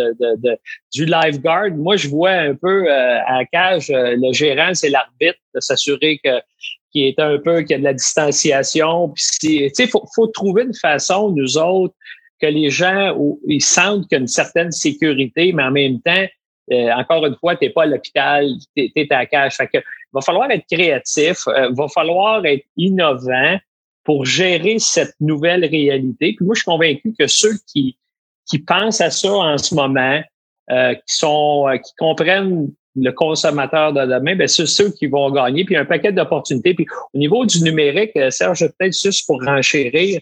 du 0.93 1.05
lifeguard. 1.05 1.71
Moi, 1.71 1.97
je 1.97 2.09
vois 2.09 2.31
un 2.31 2.55
peu 2.55 2.91
à 2.91 3.39
la 3.39 3.45
cage, 3.45 3.91
le 3.91 4.33
gérant, 4.33 4.75
c'est 4.75 4.91
l'arbitre, 4.91 5.39
de 5.55 5.61
s'assurer 5.61 6.19
que 6.23 6.41
qui 6.97 7.07
est 7.09 7.21
un 7.21 7.39
peu, 7.39 7.61
qui 7.61 7.75
a 7.75 7.79
de 7.79 7.85
la 7.85 7.93
distanciation. 7.93 9.11
Puis, 9.11 9.71
il 9.79 9.89
faut, 9.89 10.03
faut 10.15 10.29
trouver 10.29 10.63
une 10.63 10.75
façon, 10.75 11.31
nous 11.31 11.59
autres, 11.59 11.95
que 12.41 12.47
les 12.47 12.71
gens 12.71 13.15
ils 13.47 13.63
sentent 13.63 14.09
qu'il 14.09 14.17
y 14.17 14.19
a 14.19 14.21
une 14.21 14.27
certaine 14.27 14.73
sécurité, 14.73 15.53
mais 15.53 15.65
en 15.65 15.73
même 15.73 16.01
temps, 16.01 16.25
euh, 16.73 16.91
encore 16.93 17.27
une 17.27 17.37
fois, 17.37 17.55
tu 17.55 17.67
n'es 17.67 17.71
pas 17.71 17.83
à 17.83 17.87
l'hôpital, 17.87 18.49
tu 18.75 18.91
es, 18.97 19.13
à 19.13 19.19
la 19.19 19.27
cage. 19.27 19.59
Que, 19.59 19.79
va 20.15 20.23
falloir 20.23 20.51
être 20.51 20.65
créatif, 20.73 21.47
euh, 21.49 21.69
va 21.73 21.87
falloir 21.89 22.47
être 22.47 22.65
innovant 22.79 23.59
pour 24.03 24.25
gérer 24.25 24.79
cette 24.79 25.15
nouvelle 25.21 25.67
réalité. 25.67 26.33
Puis 26.35 26.47
moi, 26.47 26.55
je 26.55 26.61
suis 26.61 26.65
convaincu 26.65 27.13
que 27.19 27.27
ceux 27.27 27.59
qui, 27.71 27.99
qui 28.49 28.59
pensent 28.59 29.03
à 29.03 29.11
ça 29.11 29.33
en 29.33 29.59
ce 29.59 29.75
moment, 29.75 30.23
euh, 30.71 30.95
qui 30.95 31.15
sont, 31.15 31.67
qui 31.85 31.93
comprennent 31.99 32.71
le 32.97 33.11
consommateur 33.13 33.93
de 33.93 34.01
demain, 34.01 34.37
ben, 34.37 34.49
c'est 34.49 34.67
ceux 34.67 34.91
qui 34.91 35.07
vont 35.07 35.31
gagner. 35.31 35.65
Puis 35.65 35.77
un 35.77 35.85
paquet 35.85 36.13
d'opportunités. 36.13 36.75
Puis 36.75 36.87
au 37.13 37.19
niveau 37.19 37.45
du 37.45 37.63
numérique, 37.63 38.13
euh, 38.17 38.31
Serge, 38.31 38.67
peut-être 38.79 38.99
juste 38.99 39.27
pour 39.27 39.43
renchérir. 39.43 40.21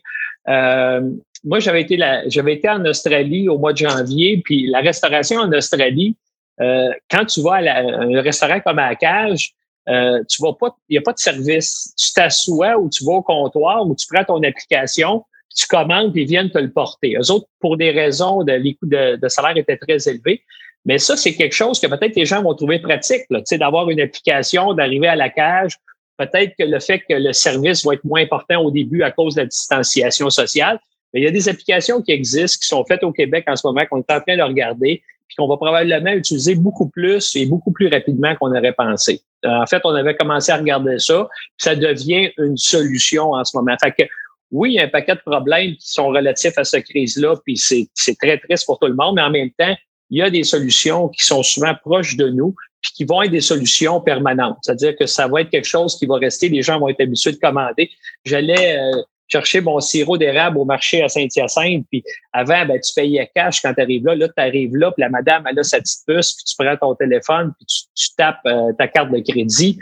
Euh, 0.49 1.01
moi, 1.45 1.61
j'avais 1.61 1.83
été 1.83 1.97
là, 1.97 2.23
j'avais 2.29 2.55
été 2.55 2.69
en 2.69 2.85
Australie 2.85 3.49
au 3.49 3.59
mois 3.59 3.73
de 3.73 3.79
janvier, 3.79 4.41
puis 4.45 4.67
la 4.67 4.81
restauration 4.81 5.39
en 5.39 5.53
Australie, 5.53 6.17
euh, 6.61 6.91
quand 7.11 7.25
tu 7.27 7.43
vas 7.43 7.57
à 7.57 7.81
un 7.81 8.21
restaurant 8.23 8.61
comme 8.61 8.79
à 8.79 8.91
la 8.91 8.97
cage, 8.97 9.53
euh, 9.89 10.23
tu 10.29 10.43
vas 10.43 10.55
pas, 10.55 10.75
il 10.89 10.95
n'y 10.95 10.99
a 10.99 11.03
pas 11.03 11.13
de 11.13 11.19
service. 11.19 11.95
Tu 11.99 12.13
t'assois 12.15 12.79
ou 12.79 12.89
tu 12.89 13.05
vas 13.05 13.13
au 13.13 13.23
comptoir 13.23 13.87
ou 13.87 13.95
tu 13.95 14.07
prends 14.11 14.25
ton 14.25 14.43
application, 14.43 15.25
tu 15.55 15.67
commandes 15.67 16.17
et 16.17 16.23
ils 16.23 16.27
viennent 16.27 16.51
te 16.51 16.59
le 16.59 16.73
porter. 16.73 17.17
Eux 17.21 17.31
autres, 17.31 17.47
pour 17.61 17.77
des 17.77 17.91
raisons 17.91 18.43
de 18.43 18.53
les 18.53 18.75
coûts 18.75 18.87
de 18.87 19.29
salaire 19.29 19.57
étaient 19.57 19.77
très 19.77 20.09
élevés. 20.09 20.43
Mais 20.85 20.99
ça, 20.99 21.17
c'est 21.17 21.35
quelque 21.35 21.55
chose 21.55 21.81
que 21.81 21.87
peut-être 21.87 22.15
les 22.15 22.27
gens 22.27 22.43
vont 22.43 22.55
trouver 22.55 22.79
pratique, 22.79 23.23
d'avoir 23.53 23.89
une 23.91 24.01
application, 24.01 24.75
d'arriver 24.75 25.09
à 25.09 25.17
la 25.17 25.31
cage. 25.31 25.77
Peut-être 26.19 26.55
que 26.59 26.65
le 26.65 26.79
fait 26.79 27.01
que 27.01 27.15
le 27.15 27.33
service 27.33 27.85
va 27.85 27.95
être 27.95 28.05
moins 28.05 28.23
important 28.23 28.61
au 28.61 28.71
début 28.71 29.03
à 29.03 29.11
cause 29.11 29.35
de 29.35 29.41
la 29.41 29.47
distanciation 29.47 30.31
sociale. 30.31 30.79
Mais 31.13 31.21
il 31.21 31.25
y 31.25 31.29
a 31.29 31.31
des 31.31 31.49
applications 31.49 32.03
qui 32.03 32.13
existent, 32.13 32.59
qui 32.61 32.69
sont 32.69 32.85
faites 32.85 33.03
au 33.03 33.13
Québec 33.13 33.45
en 33.47 33.57
ce 33.57 33.67
moment, 33.67 33.83
qu'on 33.91 33.99
est 33.99 34.13
en 34.13 34.21
train 34.21 34.37
de 34.37 34.43
regarder, 34.43 35.03
puis 35.27 35.37
qu'on 35.37 35.49
va 35.49 35.57
probablement 35.57 36.11
utiliser 36.11 36.55
beaucoup 36.55 36.89
plus 36.89 37.35
et 37.37 37.47
beaucoup 37.47 37.73
plus 37.73 37.89
rapidement 37.89 38.35
qu'on 38.37 38.55
aurait 38.55 38.73
pensé. 38.73 39.23
Euh, 39.45 39.49
en 39.49 39.67
fait, 39.67 39.81
on 39.85 39.95
avait 39.95 40.17
commencé 40.17 40.53
à 40.53 40.57
regarder 40.57 40.99
ça, 40.99 41.29
puis 41.31 41.71
ça 41.71 41.77
devient 41.77 42.31
une 42.39 42.57
solution 42.57 43.33
en 43.33 43.45
ce 43.45 43.57
moment. 43.57 43.75
Fait 43.83 43.93
que 43.93 44.03
oui, 44.51 44.73
il 44.73 44.75
y 44.75 44.79
a 44.79 44.85
un 44.85 44.89
paquet 44.89 45.15
de 45.15 45.21
problèmes 45.25 45.73
qui 45.73 45.89
sont 45.89 46.09
relatifs 46.09 46.57
à 46.59 46.65
cette 46.65 46.85
crise-là, 46.85 47.37
puis 47.45 47.57
c'est 47.57 48.19
très 48.21 48.39
triste 48.39 48.67
pour 48.67 48.79
tout 48.79 48.87
le 48.87 48.95
monde, 48.95 49.17
mais 49.17 49.23
en 49.23 49.31
même 49.31 49.51
temps, 49.59 49.75
il 50.11 50.19
y 50.19 50.23
a 50.23 50.31
des 50.31 50.45
solutions 50.45 51.09
qui 51.09 51.25
sont 51.25 51.43
souvent 51.43 51.75
proches 51.75 52.17
de 52.17 52.29
nous, 52.29 52.55
puis 52.81 52.93
qui 52.93 53.05
vont 53.05 53.23
être 53.23 53.31
des 53.31 53.41
solutions 53.41 54.01
permanentes. 54.01 54.59
C'est-à-dire 54.63 54.95
que 54.97 55.07
ça 55.07 55.27
va 55.27 55.41
être 55.41 55.51
quelque 55.51 55.67
chose 55.67 55.99
qui 55.99 56.07
va 56.07 56.17
rester, 56.17 56.49
les 56.49 56.63
gens 56.63 56.79
vont 56.79 56.89
être 56.89 57.01
habitués 57.01 57.33
de 57.33 57.39
commander. 57.39 57.91
J'allais 58.25 58.79
euh, 58.79 59.03
chercher 59.29 59.61
mon 59.61 59.81
sirop 59.81 60.19
d'érable 60.19 60.59
au 60.59 60.65
marché 60.65 61.03
à 61.03 61.09
Saint-Hyacinthe, 61.09 61.87
puis 61.91 62.05
avant, 62.33 62.67
ben, 62.67 62.79
tu 62.81 62.93
payais 62.95 63.31
cash 63.35 63.63
quand 63.63 63.73
tu 63.73 63.81
arrives 63.81 64.05
là. 64.05 64.15
Là, 64.15 64.29
tu 64.29 64.43
arrives 64.43 64.77
là, 64.77 64.93
puis 64.93 65.01
la 65.01 65.09
madame, 65.09 65.45
elle 65.51 65.59
a 65.59 65.63
sa 65.63 65.79
petite 65.81 66.01
puce, 66.07 66.35
puis 66.35 66.45
tu 66.45 66.55
prends 66.59 66.77
ton 66.77 66.95
téléphone, 66.95 67.53
puis 67.57 67.67
tu, 67.95 68.09
tapes 68.17 68.41
euh, 68.47 68.73
ta 68.79 68.89
carte 68.89 69.11
de 69.11 69.21
crédit. 69.21 69.79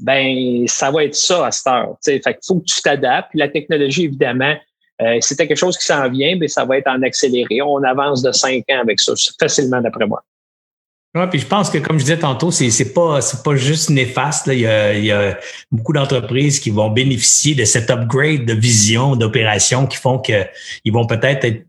Ben, 0.00 0.66
ça 0.66 0.90
va 0.90 1.04
être 1.04 1.14
ça 1.14 1.46
à 1.46 1.50
cette 1.50 1.66
heure. 1.66 1.96
Fait 2.04 2.20
qu'il 2.20 2.38
faut 2.46 2.60
que 2.60 2.64
tu 2.64 2.82
t'adaptes. 2.82 3.30
La 3.34 3.48
technologie, 3.48 4.04
évidemment, 4.04 4.56
euh, 5.02 5.18
c'était 5.20 5.48
quelque 5.48 5.58
chose 5.58 5.76
qui 5.76 5.86
s'en 5.86 6.08
vient, 6.08 6.36
mais 6.36 6.48
ça 6.48 6.64
va 6.64 6.78
être 6.78 6.88
en 6.88 7.02
accéléré. 7.02 7.60
On 7.62 7.82
avance 7.82 8.22
de 8.22 8.32
cinq 8.32 8.64
ans 8.70 8.80
avec 8.80 9.00
ça, 9.00 9.12
facilement 9.40 9.80
d'après 9.80 10.06
moi. 10.06 10.22
Oui, 11.16 11.22
puis 11.30 11.38
je 11.38 11.46
pense 11.46 11.70
que, 11.70 11.78
comme 11.78 11.98
je 11.98 12.04
disais 12.04 12.18
tantôt, 12.18 12.50
c'est, 12.50 12.70
c'est 12.70 12.92
pas, 12.92 13.20
pas 13.44 13.54
juste 13.54 13.90
néfaste. 13.90 14.48
Là. 14.48 14.54
Il, 14.54 14.60
y 14.60 14.66
a, 14.66 14.94
il 14.94 15.04
y 15.04 15.12
a 15.12 15.38
beaucoup 15.70 15.92
d'entreprises 15.92 16.58
qui 16.58 16.70
vont 16.70 16.90
bénéficier 16.90 17.54
de 17.54 17.64
cet 17.64 17.88
upgrade 17.90 18.44
de 18.44 18.52
vision, 18.52 19.14
d'opération 19.14 19.86
qui 19.86 19.96
font 19.96 20.18
qu'ils 20.18 20.92
vont 20.92 21.06
peut-être 21.06 21.44
être 21.44 21.64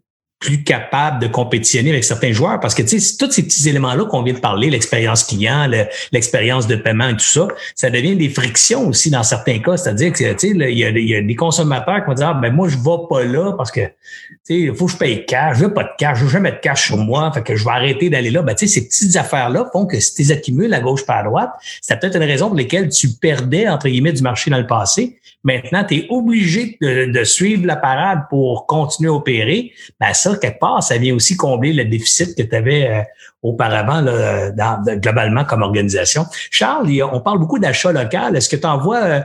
plus 0.45 0.63
capable 0.63 1.19
de 1.19 1.27
compétitionner 1.27 1.89
avec 1.89 2.03
certains 2.03 2.31
joueurs. 2.31 2.59
Parce 2.59 2.75
que 2.75 2.83
tu 2.83 2.99
sais 2.99 3.17
tous 3.17 3.31
ces 3.31 3.41
petits 3.41 3.67
éléments 3.67 3.95
là 3.95 4.05
qu'on 4.05 4.21
vient 4.21 4.35
de 4.35 4.39
parler 4.39 4.69
l'expérience 4.69 5.23
client 5.23 5.67
l'expérience 6.11 6.67
de 6.67 6.75
paiement 6.75 7.09
et 7.09 7.13
tout 7.13 7.19
ça 7.19 7.47
ça 7.73 7.89
devient 7.89 8.15
des 8.15 8.29
frictions 8.29 8.87
aussi 8.87 9.09
dans 9.09 9.23
certains 9.23 9.57
cas. 9.57 9.75
C'est-à-dire 9.75 10.13
que 10.13 10.33
tu 10.33 10.39
sais 10.39 10.49
il 10.49 10.77
y 10.77 11.15
a, 11.15 11.21
des 11.21 11.35
consommateurs 11.35 12.03
qui 12.03 12.07
vont 12.07 12.13
dire 12.13 12.27
ah, 12.27 12.39
ben 12.39 12.53
moi 12.53 12.67
je 12.67 12.77
vais 12.77 13.07
pas 13.09 13.23
là 13.23 13.53
parce 13.57 13.71
que 13.71 13.81
tu 13.81 14.37
sais 14.43 14.59
il 14.59 14.75
faut 14.75 14.85
que 14.85 14.91
je 14.91 14.97
paye 14.97 15.25
cash 15.25 15.57
je 15.57 15.63
veux 15.63 15.73
pas 15.73 15.83
de 15.83 15.89
cash 15.97 16.19
je 16.19 16.25
veux 16.25 16.29
jamais 16.29 16.51
de 16.51 16.57
cash 16.57 16.85
sur 16.85 16.97
moi 16.97 17.31
fait 17.33 17.41
que 17.41 17.55
je 17.55 17.65
vais 17.65 17.71
arrêter 17.71 18.11
d'aller 18.11 18.29
là. 18.29 18.43
Ben 18.43 18.53
tu 18.53 18.67
sais 18.67 18.79
ces 18.79 18.87
petites 18.87 19.15
affaires 19.15 19.49
là 19.49 19.67
font 19.73 19.87
que 19.87 19.99
si 19.99 20.13
tu 20.13 20.21
les 20.21 20.31
accumules 20.31 20.73
à 20.75 20.79
gauche 20.79 21.05
par 21.07 21.17
à 21.17 21.23
droite 21.23 21.49
c'est 21.81 21.99
peut-être 21.99 22.17
une 22.17 22.23
raison 22.23 22.49
pour 22.49 22.57
laquelle 22.57 22.89
tu 22.89 23.09
perdais 23.09 23.67
entre 23.67 23.87
guillemets 23.87 24.13
du 24.13 24.21
marché 24.21 24.51
dans 24.51 24.59
le 24.59 24.67
passé 24.67 25.17
Maintenant, 25.45 25.83
tu 25.83 25.95
es 25.95 26.07
obligé 26.09 26.77
de, 26.81 27.23
suivre 27.23 27.67
la 27.67 27.75
parade 27.75 28.23
pour 28.29 28.65
continuer 28.65 29.11
à 29.11 29.13
opérer. 29.13 29.71
Ben 29.99 30.11
ça, 30.13 30.35
quelque 30.35 30.59
part, 30.59 30.81
ça 30.81 30.97
vient 30.97 31.15
aussi 31.15 31.37
combler 31.37 31.71
le 31.71 31.85
déficit 31.85 32.35
que 32.35 32.41
tu 32.41 32.55
avais 32.55 32.89
euh, 32.89 33.01
auparavant 33.43 34.01
là, 34.01 34.49
dans, 34.49 34.83
globalement 34.97 35.45
comme 35.45 35.61
organisation. 35.61 36.25
Charles, 36.49 36.89
on 37.11 37.21
parle 37.21 37.37
beaucoup 37.37 37.59
d'achat 37.59 37.91
local. 37.91 38.35
Est-ce 38.35 38.49
que 38.49 38.55
tu 38.55 38.65
en 38.65 38.79
vois... 38.79 39.03
Euh, 39.03 39.21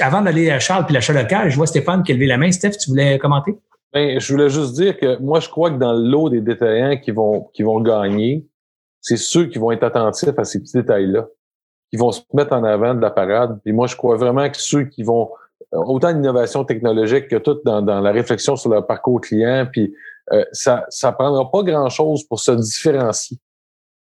avant 0.00 0.22
d'aller 0.22 0.50
à 0.50 0.60
Charles 0.60 0.86
puis 0.86 0.94
l'achat 0.94 1.12
local, 1.12 1.50
je 1.50 1.56
vois 1.56 1.66
Stéphane 1.66 2.04
qui 2.04 2.12
a 2.12 2.14
levé 2.14 2.26
la 2.26 2.38
main. 2.38 2.52
Steph, 2.52 2.78
tu 2.82 2.90
voulais 2.90 3.18
commenter? 3.18 3.56
Ben, 3.92 4.20
je 4.20 4.32
voulais 4.32 4.50
juste 4.50 4.74
dire 4.74 4.96
que 4.96 5.18
moi, 5.18 5.40
je 5.40 5.48
crois 5.48 5.72
que 5.72 5.78
dans 5.78 5.92
le 5.92 6.08
lot 6.08 6.30
des 6.30 6.40
détaillants 6.40 6.96
qui 6.96 7.10
vont, 7.10 7.50
qui 7.52 7.64
vont 7.64 7.80
gagner, 7.80 8.46
c'est 9.00 9.16
ceux 9.16 9.46
qui 9.46 9.58
vont 9.58 9.72
être 9.72 9.82
attentifs 9.82 10.38
à 10.38 10.44
ces 10.44 10.60
petits 10.60 10.76
détails-là, 10.76 11.26
qui 11.90 11.96
vont 11.96 12.12
se 12.12 12.22
mettre 12.32 12.52
en 12.52 12.64
avant 12.64 12.94
de 12.94 13.00
la 13.00 13.10
parade. 13.10 13.58
Et 13.66 13.72
moi, 13.72 13.86
je 13.86 13.96
crois 13.96 14.16
vraiment 14.16 14.48
que 14.48 14.58
ceux 14.58 14.84
qui 14.84 15.02
vont 15.02 15.30
autant 15.72 16.12
d'innovation 16.12 16.64
technologique 16.64 17.28
que 17.28 17.36
tout 17.36 17.58
dans, 17.64 17.82
dans, 17.82 18.00
la 18.00 18.12
réflexion 18.12 18.56
sur 18.56 18.70
le 18.70 18.82
parcours 18.82 19.20
client. 19.20 19.66
Puis 19.70 19.94
euh, 20.32 20.44
ça 20.52 20.84
ça 20.88 21.12
prendra 21.12 21.50
pas 21.50 21.62
grand-chose 21.62 22.24
pour 22.24 22.40
se 22.40 22.52
différencier 22.52 23.38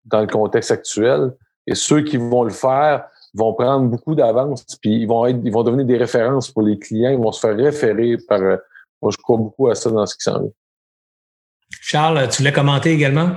dans 0.06 0.22
le 0.22 0.28
contexte 0.28 0.72
actuel. 0.72 1.34
Et 1.66 1.76
ceux 1.76 2.02
qui 2.02 2.18
vont 2.18 2.44
le 2.44 2.52
faire 2.52 3.06
vont 3.34 3.54
prendre 3.54 3.88
beaucoup 3.90 4.16
d'avance, 4.16 4.64
puis 4.82 5.02
ils 5.02 5.08
vont 5.08 5.26
être, 5.26 5.40
ils 5.44 5.52
vont 5.52 5.64
devenir 5.64 5.86
des 5.86 5.98
références 5.98 6.50
pour 6.50 6.64
les 6.64 6.80
clients, 6.80 7.12
ils 7.12 7.20
vont 7.20 7.32
se 7.32 7.40
faire 7.40 7.56
référer 7.56 8.18
par. 8.28 8.42
Euh, 8.42 8.58
moi, 9.02 9.12
je 9.12 9.18
crois 9.18 9.38
beaucoup 9.38 9.68
à 9.70 9.76
ça 9.76 9.92
dans 9.92 10.06
ce 10.06 10.16
qui 10.16 10.24
s'en 10.24 10.40
vient. 10.40 10.52
Charles, 11.70 12.28
tu 12.30 12.38
voulais 12.38 12.54
commenter 12.54 12.92
également? 12.92 13.30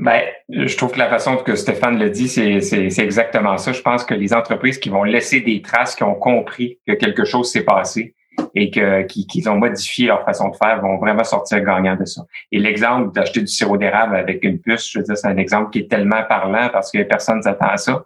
Ben, 0.00 0.22
je 0.48 0.74
trouve 0.78 0.92
que 0.92 0.98
la 0.98 1.10
façon 1.10 1.36
que 1.36 1.54
Stéphane 1.54 1.98
le 1.98 2.08
dit, 2.08 2.26
c'est 2.26 3.02
exactement 3.02 3.58
ça. 3.58 3.72
Je 3.72 3.82
pense 3.82 4.02
que 4.02 4.14
les 4.14 4.32
entreprises 4.32 4.78
qui 4.78 4.88
vont 4.88 5.04
laisser 5.04 5.42
des 5.42 5.60
traces, 5.60 5.94
qui 5.94 6.04
ont 6.04 6.14
compris 6.14 6.78
que 6.86 6.94
quelque 6.94 7.26
chose 7.26 7.52
s'est 7.52 7.64
passé 7.64 8.14
et 8.54 8.70
que 8.70 9.02
qu'ils 9.02 9.50
ont 9.50 9.56
modifié 9.56 10.06
leur 10.06 10.24
façon 10.24 10.48
de 10.48 10.56
faire, 10.56 10.80
vont 10.80 10.96
vraiment 10.96 11.22
sortir 11.22 11.60
gagnants 11.60 11.96
de 11.96 12.06
ça. 12.06 12.22
Et 12.50 12.58
l'exemple 12.58 13.12
d'acheter 13.12 13.40
du 13.40 13.46
sirop 13.48 13.76
d'érable 13.76 14.16
avec 14.16 14.42
une 14.42 14.58
puce, 14.58 14.90
je 14.90 15.00
veux 15.00 15.04
dire, 15.04 15.18
c'est 15.18 15.28
un 15.28 15.36
exemple 15.36 15.68
qui 15.68 15.80
est 15.80 15.90
tellement 15.90 16.22
parlant 16.26 16.70
parce 16.72 16.90
que 16.90 17.02
personne 17.02 17.36
ne 17.36 17.42
s'attend 17.42 17.68
à 17.68 17.76
ça. 17.76 18.02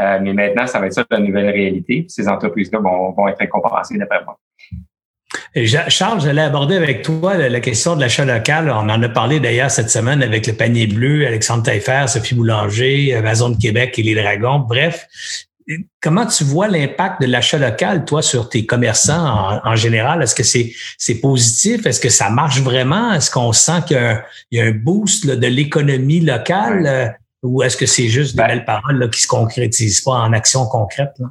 Euh, 0.00 0.18
mais 0.20 0.32
maintenant, 0.32 0.66
ça 0.66 0.80
va 0.80 0.86
être 0.86 0.94
ça 0.94 1.04
la 1.08 1.20
nouvelle 1.20 1.50
réalité. 1.50 2.04
Ces 2.08 2.28
entreprises-là 2.28 2.80
vont, 2.80 3.12
vont 3.12 3.28
être 3.28 3.38
récompensées 3.38 3.96
d'après 3.96 4.24
moi. 4.24 4.36
Charles, 5.54 6.20
j'allais 6.20 6.42
aborder 6.42 6.76
avec 6.76 7.02
toi 7.02 7.36
la, 7.36 7.60
question 7.60 7.96
de 7.96 8.00
l'achat 8.00 8.24
local. 8.24 8.70
On 8.70 8.88
en 8.88 9.02
a 9.02 9.08
parlé 9.08 9.40
d'ailleurs 9.40 9.70
cette 9.70 9.90
semaine 9.90 10.22
avec 10.22 10.46
le 10.46 10.52
panier 10.52 10.86
bleu, 10.86 11.26
Alexandre 11.26 11.62
Taillefer, 11.62 12.04
Sophie 12.06 12.34
Boulanger, 12.34 13.14
Amazon 13.14 13.50
de 13.50 13.56
Québec 13.56 13.98
et 13.98 14.02
les 14.02 14.14
Dragons. 14.14 14.60
Bref, 14.60 15.06
comment 16.00 16.26
tu 16.26 16.44
vois 16.44 16.68
l'impact 16.68 17.22
de 17.22 17.26
l'achat 17.26 17.58
local, 17.58 18.04
toi, 18.04 18.22
sur 18.22 18.48
tes 18.48 18.66
commerçants 18.66 19.60
en, 19.64 19.76
général? 19.76 20.22
Est-ce 20.22 20.34
que 20.34 20.42
c'est 20.42 21.14
positif? 21.16 21.86
Est-ce 21.86 22.00
que 22.00 22.08
ça 22.08 22.30
marche 22.30 22.60
vraiment? 22.60 23.12
Est-ce 23.12 23.30
qu'on 23.30 23.52
sent 23.52 23.80
qu'il 23.86 24.22
y, 24.52 24.60
a 24.60 24.64
un 24.64 24.72
boost 24.72 25.26
de 25.26 25.46
l'économie 25.46 26.20
locale? 26.20 26.86
Euh, 26.86 27.08
ou 27.42 27.62
est-ce 27.62 27.76
que 27.76 27.86
c'est 27.86 28.08
juste 28.08 28.32
des 28.34 28.42
ben 28.42 28.48
belles 28.48 28.64
paroles 28.64 28.98
là, 28.98 29.08
qui 29.08 29.20
se 29.22 29.28
concrétisent 29.28 30.00
pas 30.00 30.12
en 30.12 30.32
action 30.32 30.66
concrète? 30.66 31.14
Ben, 31.18 31.30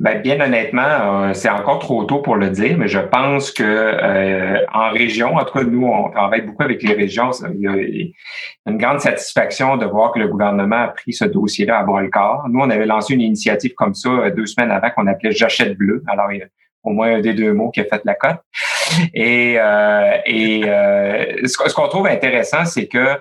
bien 0.00 0.40
honnêtement, 0.40 0.82
euh, 0.82 1.34
c'est 1.34 1.48
encore 1.48 1.80
trop 1.80 2.04
tôt 2.04 2.20
pour 2.20 2.36
le 2.36 2.50
dire, 2.50 2.78
mais 2.78 2.86
je 2.86 3.00
pense 3.00 3.50
que 3.50 3.64
euh, 3.64 4.64
en 4.72 4.90
région, 4.90 5.34
en 5.34 5.44
tout 5.44 5.58
cas, 5.58 5.64
nous, 5.64 5.86
on 5.86 6.10
travaille 6.10 6.42
beaucoup 6.42 6.62
avec 6.62 6.82
les 6.82 6.94
régions. 6.94 7.30
Il 7.52 7.60
y 7.60 7.66
a 7.66 8.70
une 8.70 8.78
grande 8.78 9.00
satisfaction 9.00 9.76
de 9.76 9.86
voir 9.86 10.12
que 10.12 10.20
le 10.20 10.28
gouvernement 10.28 10.84
a 10.84 10.88
pris 10.88 11.12
ce 11.12 11.24
dossier-là 11.24 11.80
à 11.80 11.82
bras 11.82 12.02
le 12.02 12.10
corps. 12.10 12.44
Nous, 12.48 12.60
on 12.60 12.70
avait 12.70 12.86
lancé 12.86 13.14
une 13.14 13.22
initiative 13.22 13.74
comme 13.74 13.94
ça 13.94 14.08
euh, 14.08 14.30
deux 14.30 14.46
semaines 14.46 14.70
avant 14.70 14.90
qu'on 14.90 15.06
appelait 15.08 15.32
J'achète 15.32 15.76
bleu. 15.76 16.04
Alors, 16.06 16.30
il 16.32 16.38
y 16.38 16.42
a 16.42 16.46
au 16.84 16.90
moins 16.90 17.16
un 17.16 17.20
des 17.20 17.34
deux 17.34 17.52
mots 17.52 17.70
qui 17.70 17.80
a 17.80 17.84
fait 17.84 18.00
la 18.04 18.14
cote. 18.14 18.38
Et, 19.12 19.54
et 19.54 20.62
ce 21.44 21.74
qu'on 21.74 21.88
trouve 21.88 22.06
intéressant, 22.06 22.64
c'est 22.64 22.86
que 22.86 23.18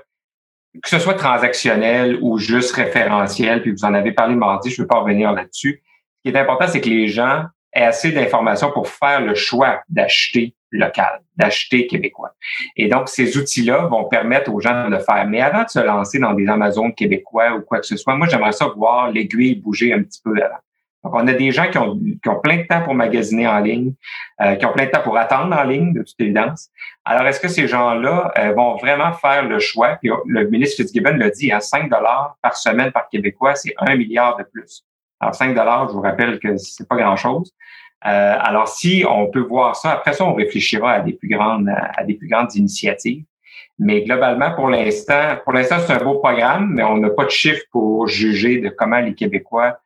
que 0.83 0.89
ce 0.89 0.99
soit 0.99 1.15
transactionnel 1.15 2.19
ou 2.21 2.37
juste 2.37 2.73
référentiel, 2.75 3.61
puis 3.63 3.71
vous 3.71 3.83
en 3.83 3.93
avez 3.95 4.11
parlé 4.11 4.35
mardi, 4.35 4.69
je 4.69 4.79
ne 4.79 4.83
veux 4.83 4.87
pas 4.87 4.99
revenir 4.99 5.31
là-dessus, 5.31 5.81
ce 6.23 6.29
qui 6.29 6.35
est 6.35 6.39
important, 6.39 6.67
c'est 6.67 6.81
que 6.81 6.89
les 6.89 7.07
gens 7.07 7.45
aient 7.73 7.83
assez 7.83 8.11
d'informations 8.11 8.71
pour 8.71 8.87
faire 8.87 9.21
le 9.21 9.35
choix 9.35 9.81
d'acheter 9.89 10.55
local, 10.71 11.21
d'acheter 11.35 11.87
québécois. 11.87 12.33
Et 12.75 12.87
donc, 12.87 13.09
ces 13.09 13.37
outils-là 13.37 13.85
vont 13.85 14.05
permettre 14.05 14.51
aux 14.51 14.59
gens 14.59 14.85
de 14.85 14.91
le 14.91 14.99
faire. 14.99 15.25
Mais 15.27 15.41
avant 15.41 15.63
de 15.63 15.69
se 15.69 15.79
lancer 15.79 16.19
dans 16.19 16.33
des 16.33 16.47
Amazones 16.47 16.93
québécois 16.93 17.53
ou 17.53 17.61
quoi 17.61 17.79
que 17.79 17.85
ce 17.85 17.95
soit, 17.95 18.15
moi, 18.15 18.27
j'aimerais 18.27 18.51
ça 18.51 18.67
voir 18.67 19.11
l'aiguille 19.11 19.55
bouger 19.55 19.93
un 19.93 20.03
petit 20.03 20.21
peu 20.23 20.35
avant. 20.41 20.57
Donc, 21.03 21.13
on 21.15 21.27
a 21.27 21.33
des 21.33 21.51
gens 21.51 21.69
qui 21.69 21.77
ont, 21.77 21.95
qui 21.95 22.29
ont 22.29 22.39
plein 22.41 22.57
de 22.57 22.63
temps 22.63 22.81
pour 22.81 22.93
magasiner 22.93 23.47
en 23.47 23.59
ligne, 23.59 23.93
euh, 24.41 24.55
qui 24.55 24.65
ont 24.65 24.73
plein 24.73 24.87
de 24.87 24.91
temps 24.91 25.03
pour 25.03 25.17
attendre 25.17 25.55
en 25.55 25.63
ligne, 25.63 25.93
de 25.93 26.01
toute 26.01 26.19
évidence. 26.19 26.69
Alors, 27.05 27.25
est-ce 27.27 27.39
que 27.39 27.47
ces 27.47 27.67
gens-là 27.67 28.33
euh, 28.37 28.51
vont 28.53 28.75
vraiment 28.75 29.13
faire 29.13 29.47
le 29.47 29.59
choix? 29.59 29.97
Puis, 30.01 30.09
le 30.25 30.49
ministre 30.49 30.77
Fitzgibbon 30.77 31.15
l'a 31.15 31.29
dit, 31.29 31.51
à 31.51 31.61
5 31.61 31.89
dollars 31.89 32.35
par 32.41 32.57
semaine 32.57 32.91
par 32.91 33.07
Québécois, 33.09 33.55
c'est 33.55 33.73
un 33.77 33.95
milliard 33.95 34.35
de 34.37 34.43
plus. 34.43 34.83
Alors, 35.19 35.35
5 35.35 35.55
dollars, 35.55 35.89
je 35.89 35.93
vous 35.93 36.01
rappelle 36.01 36.39
que 36.39 36.57
c'est 36.57 36.87
pas 36.87 36.95
grand-chose. 36.95 37.53
Euh, 38.05 38.35
alors, 38.39 38.67
si 38.67 39.03
on 39.09 39.27
peut 39.27 39.41
voir 39.41 39.75
ça, 39.75 39.91
après 39.91 40.13
ça, 40.13 40.25
on 40.25 40.33
réfléchira 40.33 40.91
à 40.91 40.99
des 40.99 41.13
plus 41.13 41.27
grandes, 41.27 41.69
à 41.69 42.03
des 42.03 42.13
plus 42.13 42.27
grandes 42.27 42.53
initiatives. 42.55 43.23
Mais 43.79 44.03
globalement, 44.03 44.53
pour 44.53 44.69
l'instant, 44.69 45.37
pour 45.43 45.53
l'instant, 45.53 45.77
c'est 45.79 45.93
un 45.93 46.03
beau 46.03 46.15
programme, 46.19 46.73
mais 46.73 46.83
on 46.83 46.97
n'a 46.97 47.09
pas 47.09 47.25
de 47.25 47.29
chiffres 47.29 47.63
pour 47.71 48.07
juger 48.07 48.59
de 48.59 48.69
comment 48.69 48.99
les 48.99 49.13
Québécois 49.13 49.79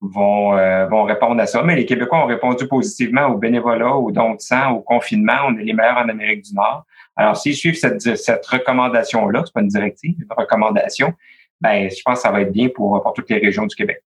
vont, 0.00 0.56
euh, 0.56 0.86
vont 0.86 1.04
répondre 1.04 1.40
à 1.40 1.46
ça. 1.46 1.62
Mais 1.62 1.76
les 1.76 1.86
Québécois 1.86 2.24
ont 2.24 2.26
répondu 2.26 2.66
positivement 2.68 3.26
au 3.26 3.38
bénévolat, 3.38 3.96
au 3.96 4.10
don 4.10 4.34
de 4.34 4.40
sang, 4.40 4.72
au 4.72 4.80
confinement. 4.80 5.46
On 5.46 5.56
est 5.56 5.64
les 5.64 5.72
meilleurs 5.72 5.98
en 5.98 6.08
Amérique 6.08 6.42
du 6.44 6.54
Nord. 6.54 6.84
Alors, 7.16 7.36
s'ils 7.36 7.56
suivent 7.56 7.76
cette, 7.76 8.00
cette 8.00 8.46
recommandation-là, 8.46 9.42
c'est 9.44 9.52
pas 9.52 9.60
une 9.60 9.68
directive, 9.68 10.14
une 10.18 10.36
recommandation, 10.36 11.14
ben, 11.60 11.90
je 11.90 12.00
pense 12.04 12.18
que 12.18 12.20
ça 12.20 12.30
va 12.30 12.42
être 12.42 12.52
bien 12.52 12.68
pour, 12.68 13.02
pour 13.02 13.12
toutes 13.12 13.28
les 13.30 13.38
régions 13.38 13.66
du 13.66 13.74
Québec. 13.74 14.02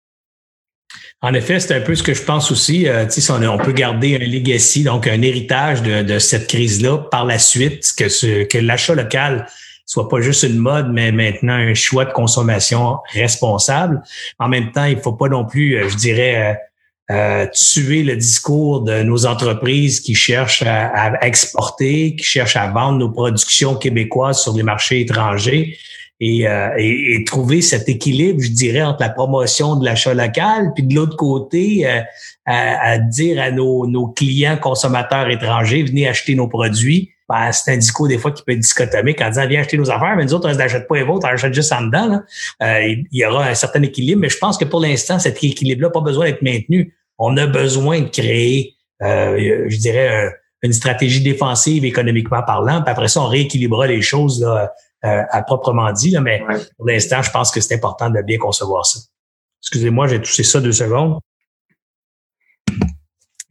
En 1.24 1.34
effet, 1.34 1.60
c'est 1.60 1.74
un 1.74 1.80
peu 1.80 1.94
ce 1.94 2.02
que 2.02 2.14
je 2.14 2.22
pense 2.22 2.50
aussi. 2.50 2.88
Euh, 2.88 3.06
on, 3.30 3.42
on, 3.46 3.58
peut 3.58 3.72
garder 3.72 4.16
un 4.16 4.18
legacy, 4.18 4.82
donc 4.82 5.06
un 5.06 5.22
héritage 5.22 5.80
de, 5.82 6.18
cette 6.18 6.48
crise-là 6.48 6.98
par 6.98 7.24
la 7.24 7.38
suite, 7.38 7.92
que, 7.96 8.58
l'achat 8.58 8.96
local 8.96 9.46
soit 9.86 10.08
pas 10.08 10.20
juste 10.20 10.42
une 10.42 10.58
mode, 10.58 10.90
mais 10.92 11.12
maintenant 11.12 11.54
un 11.54 11.74
choix 11.74 12.04
de 12.04 12.12
consommation 12.12 12.98
responsable. 13.12 14.02
En 14.40 14.48
même 14.48 14.72
temps, 14.72 14.84
il 14.84 14.98
faut 14.98 15.12
pas 15.12 15.28
non 15.28 15.44
plus, 15.44 15.76
euh, 15.76 15.88
je 15.88 15.96
dirais, 15.96 16.58
euh, 17.10 17.46
tuer 17.52 18.02
le 18.02 18.16
discours 18.16 18.80
de 18.80 19.02
nos 19.02 19.24
entreprises 19.24 20.00
qui 20.00 20.16
cherchent 20.16 20.62
à, 20.62 20.86
à, 20.86 21.24
exporter, 21.24 22.16
qui 22.16 22.24
cherchent 22.24 22.56
à 22.56 22.66
vendre 22.68 22.98
nos 22.98 23.10
productions 23.10 23.76
québécoises 23.76 24.42
sur 24.42 24.56
les 24.56 24.62
marchés 24.64 25.00
étrangers. 25.00 25.76
Euh, 26.22 26.70
et, 26.78 27.16
et, 27.16 27.24
trouver 27.24 27.62
cet 27.62 27.88
équilibre, 27.88 28.40
je 28.40 28.50
dirais, 28.50 28.82
entre 28.82 29.00
la 29.00 29.08
promotion 29.08 29.74
de 29.74 29.84
l'achat 29.84 30.14
local, 30.14 30.70
puis 30.72 30.84
de 30.84 30.94
l'autre 30.94 31.16
côté, 31.16 31.84
euh, 31.84 32.00
à, 32.46 32.98
dire 32.98 33.42
à 33.42 33.50
nos, 33.50 33.88
nos, 33.88 34.06
clients 34.06 34.56
consommateurs 34.56 35.28
étrangers, 35.30 35.82
venez 35.82 36.06
acheter 36.06 36.36
nos 36.36 36.46
produits. 36.46 37.10
Ben, 37.28 37.50
c'est 37.50 37.72
un 37.72 37.76
discours 37.76 38.06
des 38.06 38.18
fois 38.18 38.30
qui 38.30 38.44
peut 38.44 38.52
être 38.52 38.60
dichotomique 38.60 39.20
en 39.20 39.30
disant 39.30 39.48
viens 39.48 39.62
acheter 39.62 39.76
nos 39.76 39.90
affaires, 39.90 40.14
mais 40.16 40.24
nous 40.24 40.34
autres, 40.34 40.48
on 40.48 40.54
ne 40.54 40.60
achète 40.60 40.86
pas 40.86 40.96
les 40.96 41.02
vôtres, 41.02 41.26
on 41.28 41.32
achète 41.32 41.54
juste 41.54 41.72
en 41.72 41.82
dedans. 41.82 42.20
Euh, 42.62 42.80
il 42.80 43.06
y 43.10 43.24
aura 43.24 43.46
un 43.46 43.54
certain 43.54 43.82
équilibre, 43.82 44.20
mais 44.20 44.28
je 44.28 44.38
pense 44.38 44.56
que 44.56 44.64
pour 44.64 44.80
l'instant, 44.80 45.18
cet 45.18 45.42
équilibre-là 45.42 45.88
n'a 45.88 45.92
pas 45.92 46.02
besoin 46.02 46.26
d'être 46.26 46.42
maintenu. 46.42 46.94
On 47.18 47.36
a 47.36 47.46
besoin 47.46 48.00
de 48.00 48.08
créer, 48.08 48.74
je 49.00 49.76
dirais, 49.76 50.30
une 50.62 50.72
stratégie 50.72 51.20
défensive 51.20 51.84
économiquement 51.84 52.42
parlant, 52.46 52.82
puis 52.82 52.92
après 52.92 53.08
ça, 53.08 53.20
on 53.22 53.26
rééquilibrera 53.26 53.88
les 53.88 54.02
choses 54.02 54.40
là, 54.40 54.72
euh, 55.04 55.22
à 55.30 55.42
proprement 55.42 55.90
dit, 55.92 56.10
là, 56.10 56.20
mais 56.20 56.42
pour 56.76 56.86
l'instant, 56.86 57.22
je 57.22 57.30
pense 57.30 57.50
que 57.50 57.60
c'est 57.60 57.74
important 57.74 58.10
de 58.10 58.22
bien 58.22 58.38
concevoir 58.38 58.86
ça. 58.86 59.00
Excusez-moi, 59.62 60.06
j'ai 60.08 60.20
touché 60.20 60.42
ça 60.42 60.60
deux 60.60 60.72
secondes. 60.72 61.18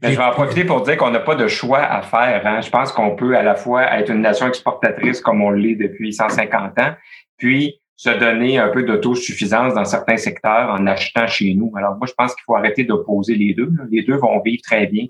je 0.02 0.10
vais 0.10 0.18
en 0.18 0.32
profiter 0.32 0.66
pour 0.66 0.82
dire 0.82 0.98
qu'on 0.98 1.12
n'a 1.12 1.20
pas 1.20 1.36
de 1.36 1.48
choix 1.48 1.80
à 1.80 2.02
faire. 2.02 2.46
Hein. 2.46 2.62
Je 2.62 2.70
pense 2.70 2.92
qu'on 2.92 3.16
peut 3.16 3.38
à 3.38 3.44
la 3.44 3.56
fois 3.56 3.84
être 4.00 4.12
une 4.12 4.22
nation 4.22 4.48
exportatrice 4.48 5.22
comme 5.22 5.42
on 5.42 5.52
l'est 5.52 5.76
depuis 5.76 6.14
150 6.14 6.80
ans, 6.80 6.94
puis 7.38 7.82
se 7.96 8.10
donner 8.10 8.58
un 8.58 8.70
peu 8.70 8.84
d'autosuffisance 8.84 9.74
dans 9.74 9.86
certains 9.86 10.18
secteurs 10.18 10.70
en 10.70 10.88
achetant 10.88 11.28
chez 11.28 11.54
nous. 11.54 11.72
Alors 11.76 11.98
moi, 11.98 12.08
je 12.08 12.14
pense 12.14 12.34
qu'il 12.34 12.44
faut 12.46 12.56
arrêter 12.56 12.84
d'opposer 12.84 13.36
les 13.36 13.54
deux. 13.54 13.72
Les 13.92 14.04
deux 14.04 14.16
vont 14.16 14.42
vivre 14.42 14.62
très 14.64 14.88
bien. 14.88 15.06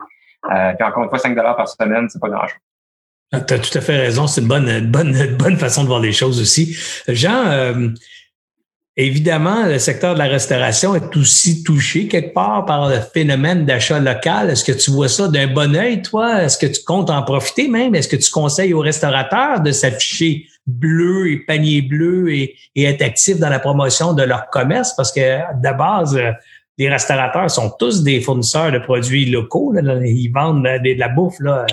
Euh, 0.51 0.73
puis 0.73 0.85
encore 0.85 1.03
une 1.03 1.09
fois, 1.09 1.19
5 1.19 1.35
dollars 1.35 1.55
par 1.55 1.67
semaine, 1.67 2.09
c'est 2.09 2.19
pas 2.19 2.29
grand-chose. 2.29 2.59
Ah, 3.31 3.39
tu 3.39 3.53
as 3.53 3.59
tout 3.59 3.77
à 3.77 3.81
fait 3.81 3.97
raison. 3.97 4.27
C'est 4.27 4.41
une 4.41 4.47
bonne, 4.47 4.87
bonne, 4.87 5.35
bonne 5.39 5.57
façon 5.57 5.83
de 5.83 5.87
voir 5.87 6.01
les 6.01 6.11
choses 6.11 6.41
aussi. 6.41 6.75
Jean, 7.07 7.45
euh, 7.47 7.87
évidemment, 8.97 9.65
le 9.65 9.79
secteur 9.79 10.15
de 10.15 10.19
la 10.19 10.25
restauration 10.25 10.95
est 10.95 11.15
aussi 11.15 11.63
touché 11.63 12.07
quelque 12.07 12.33
part 12.33 12.65
par 12.65 12.89
le 12.89 12.97
phénomène 13.13 13.65
d'achat 13.65 13.99
local. 13.99 14.49
Est-ce 14.49 14.65
que 14.65 14.73
tu 14.73 14.91
vois 14.91 15.07
ça 15.07 15.29
d'un 15.29 15.47
bon 15.47 15.75
œil, 15.75 16.01
toi? 16.01 16.43
Est-ce 16.43 16.57
que 16.57 16.67
tu 16.67 16.83
comptes 16.83 17.09
en 17.09 17.23
profiter 17.23 17.69
même? 17.69 17.95
Est-ce 17.95 18.09
que 18.09 18.17
tu 18.17 18.29
conseilles 18.29 18.73
aux 18.73 18.81
restaurateurs 18.81 19.61
de 19.61 19.71
s'afficher 19.71 20.47
bleu 20.67 21.31
et 21.31 21.37
panier 21.37 21.81
bleu 21.81 22.33
et, 22.33 22.55
et 22.75 22.83
être 22.83 23.01
actifs 23.01 23.39
dans 23.39 23.49
la 23.49 23.59
promotion 23.59 24.11
de 24.11 24.23
leur 24.23 24.49
commerce? 24.49 24.93
Parce 24.95 25.13
que 25.13 25.19
de 25.19 25.77
base, 25.77 26.19
les 26.81 26.89
restaurateurs 26.89 27.51
sont 27.51 27.71
tous 27.77 28.01
des 28.03 28.21
fournisseurs 28.21 28.71
de 28.71 28.79
produits 28.79 29.27
locaux. 29.27 29.71
Ils 30.03 30.31
vendent 30.33 30.63
de, 30.63 30.97
la 30.97 31.09
bouffe. 31.09 31.39
Là. 31.39 31.67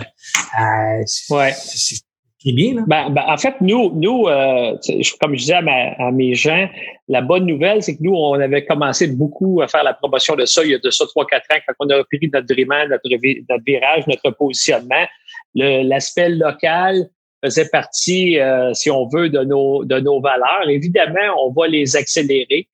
Ouais. 1.31 1.53
C'est 1.53 2.53
bien. 2.53 2.75
Là. 2.75 2.83
Ben, 2.87 3.11
ben, 3.11 3.25
en 3.27 3.39
fait, 3.39 3.55
nous, 3.63 3.91
nous 3.95 4.29
euh, 4.29 4.77
comme 5.19 5.33
je 5.33 5.39
disais 5.39 5.55
à, 5.55 6.11
mes 6.13 6.35
gens, 6.35 6.69
la 7.09 7.23
bonne 7.23 7.47
nouvelle, 7.47 7.83
c'est 7.83 7.97
que 7.97 8.03
nous, 8.03 8.15
on 8.15 8.35
avait 8.35 8.67
commencé 8.67 9.07
beaucoup 9.07 9.63
à 9.63 9.69
faire 9.69 9.83
la 9.83 9.95
promotion 9.95 10.37
de 10.37 10.45
ça 10.45 10.63
il 10.63 10.73
y 10.73 10.75
a 10.75 10.79
de 10.79 10.91
ça 10.91 11.05
3-4 11.05 11.37
ans, 11.37 11.61
quand 11.67 11.75
on 11.81 11.89
a 11.89 11.97
repris 11.97 12.21
notre 12.31 12.55
notre, 12.55 13.65
virage, 13.65 14.07
notre 14.07 14.31
positionnement. 14.37 15.07
L'aspect 15.55 16.29
local 16.29 17.09
faisait 17.43 17.69
partie, 17.71 18.39
euh, 18.39 18.75
si 18.75 18.91
on 18.91 19.09
veut, 19.09 19.31
de 19.31 19.43
nos, 19.43 19.85
de 19.85 20.01
nos 20.01 20.21
valeurs. 20.21 20.69
Évidemment, 20.69 21.47
on 21.47 21.51
va 21.51 21.67
les 21.67 21.97
accélérer. 21.97 22.69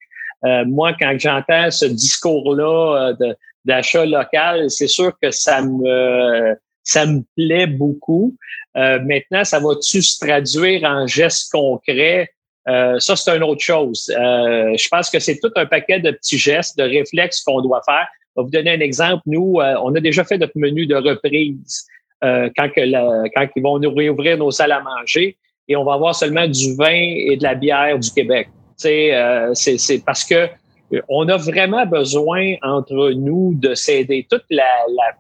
Euh, 0.44 0.64
moi, 0.66 0.92
quand 0.98 1.14
j'entends 1.18 1.70
ce 1.70 1.86
discours-là 1.86 3.14
euh, 3.20 3.34
d'achat 3.64 4.04
local, 4.04 4.70
c'est 4.70 4.88
sûr 4.88 5.12
que 5.20 5.30
ça 5.30 5.62
me 5.62 6.54
ça 6.86 7.06
me 7.06 7.22
plaît 7.34 7.66
beaucoup. 7.66 8.36
Euh, 8.76 8.98
maintenant, 9.00 9.42
ça 9.44 9.58
va-tu 9.58 10.02
se 10.02 10.18
traduire 10.18 10.84
en 10.84 11.06
gestes 11.06 11.50
concrets? 11.50 12.30
ça, 12.66 13.14
c'est 13.14 13.36
une 13.36 13.42
autre 13.42 13.62
chose. 13.62 14.06
je 14.08 14.88
pense 14.88 15.10
que 15.10 15.18
c'est 15.18 15.38
tout 15.38 15.50
un 15.54 15.66
paquet 15.66 16.00
de 16.00 16.10
petits 16.12 16.38
gestes, 16.38 16.78
de 16.78 16.82
réflexes 16.82 17.42
qu'on 17.42 17.60
doit 17.60 17.82
faire. 17.84 18.06
Je 18.34 18.40
vais 18.40 18.44
vous 18.44 18.50
donner 18.50 18.70
un 18.70 18.80
exemple. 18.80 19.22
Nous, 19.26 19.58
on 19.60 19.94
a 19.94 20.00
déjà 20.00 20.24
fait 20.24 20.38
notre 20.38 20.56
menu 20.56 20.86
de 20.86 20.94
reprise 20.94 21.86
quand, 22.22 22.70
que 22.74 23.28
quand 23.34 23.46
ils 23.54 23.62
vont 23.62 23.78
nous 23.78 23.94
réouvrir 23.94 24.38
nos 24.38 24.50
salles 24.50 24.72
à 24.72 24.80
manger 24.80 25.36
et 25.68 25.76
on 25.76 25.84
va 25.84 25.92
avoir 25.92 26.14
seulement 26.14 26.48
du 26.48 26.74
vin 26.74 26.88
et 26.88 27.36
de 27.36 27.42
la 27.42 27.54
bière 27.54 27.98
du 27.98 28.10
Québec. 28.10 28.48
Euh, 28.84 29.50
c'est 29.54 30.04
parce 30.04 30.24
que 30.24 30.48
euh, 30.92 31.00
on 31.08 31.28
a 31.28 31.36
vraiment 31.36 31.86
besoin 31.86 32.54
entre 32.62 33.12
nous 33.12 33.54
de 33.54 33.74
s'aider. 33.74 34.26
Toute 34.30 34.44
la, 34.50 34.64
la, 34.88 35.14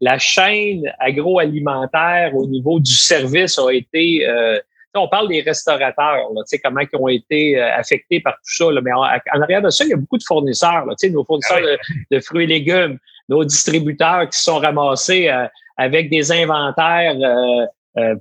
la, 0.00 0.18
chaîne 0.18 0.82
agroalimentaire 0.98 2.34
au 2.34 2.46
niveau 2.46 2.80
du 2.80 2.92
service 2.92 3.58
a 3.58 3.70
été. 3.70 4.26
Euh, 4.28 4.58
on 4.94 5.08
parle 5.08 5.28
des 5.28 5.42
restaurateurs, 5.42 6.28
là, 6.34 6.42
comment 6.64 6.80
ils 6.80 6.98
ont 6.98 7.06
été 7.06 7.56
euh, 7.56 7.72
affectés 7.76 8.18
par 8.20 8.34
tout 8.34 8.54
ça. 8.64 8.72
Là, 8.72 8.80
mais 8.82 8.90
en, 8.92 9.02
arrière 9.42 9.62
de 9.62 9.70
ça, 9.70 9.84
il 9.84 9.90
y 9.90 9.92
a 9.92 9.96
beaucoup 9.96 10.18
de 10.18 10.24
fournisseurs. 10.24 10.86
Là, 10.86 10.94
nos 11.10 11.24
fournisseurs 11.24 11.60
ah 11.62 11.76
de, 12.10 12.20
fruits 12.20 12.44
et 12.44 12.46
légumes, 12.48 12.98
nos 13.28 13.44
distributeurs 13.44 14.28
qui 14.28 14.40
sont 14.40 14.58
ramassés 14.58 15.30
avec 15.76 16.10
des 16.10 16.32
inventaires. 16.32 17.14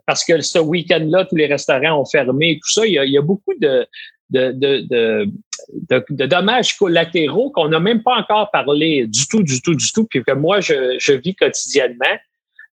parce 0.06 0.24
que 0.24 0.40
ce 0.42 0.60
week-end-là, 0.60 1.26
tous 1.26 1.36
les 1.36 1.48
restaurants 1.48 2.02
ont 2.02 2.06
fermé, 2.06 2.60
tout 2.62 2.70
ça. 2.70 2.86
Il 2.86 2.94
y 2.94 3.00
a, 3.00 3.06
il 3.06 3.12
y 3.12 3.18
a 3.18 3.24
beaucoup 3.24 3.56
de, 3.60 3.88
de, 4.30 4.52
de, 4.52 4.82
de, 4.82 6.06
de, 6.10 6.26
dommages 6.26 6.78
collatéraux 6.78 7.52
qu'on 7.52 7.70
n'a 7.70 7.80
même 7.80 8.04
pas 8.04 8.16
encore 8.16 8.52
parlé 8.52 9.08
du 9.08 9.28
tout, 9.28 9.44
du 9.44 9.62
tout, 9.62 9.76
du 9.76 9.92
tout, 9.92 10.06
puis 10.06 10.24
que 10.24 10.34
moi, 10.34 10.60
je, 10.60 10.98
je 11.00 11.14
vis 11.14 11.36
quotidiennement. 11.36 12.06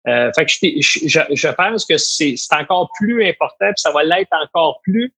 Euh, 0.06 0.30
fait 0.36 0.44
que 0.44 0.52
je, 0.52 1.20
je, 1.30 1.48
pense 1.48 1.86
que 1.86 1.96
c'est 1.96 2.34
encore 2.52 2.90
plus 2.98 3.26
important, 3.26 3.66
puis 3.66 3.78
ça 3.78 3.90
va 3.90 4.04
l'être 4.04 4.32
encore 4.32 4.80
plus 4.82 5.14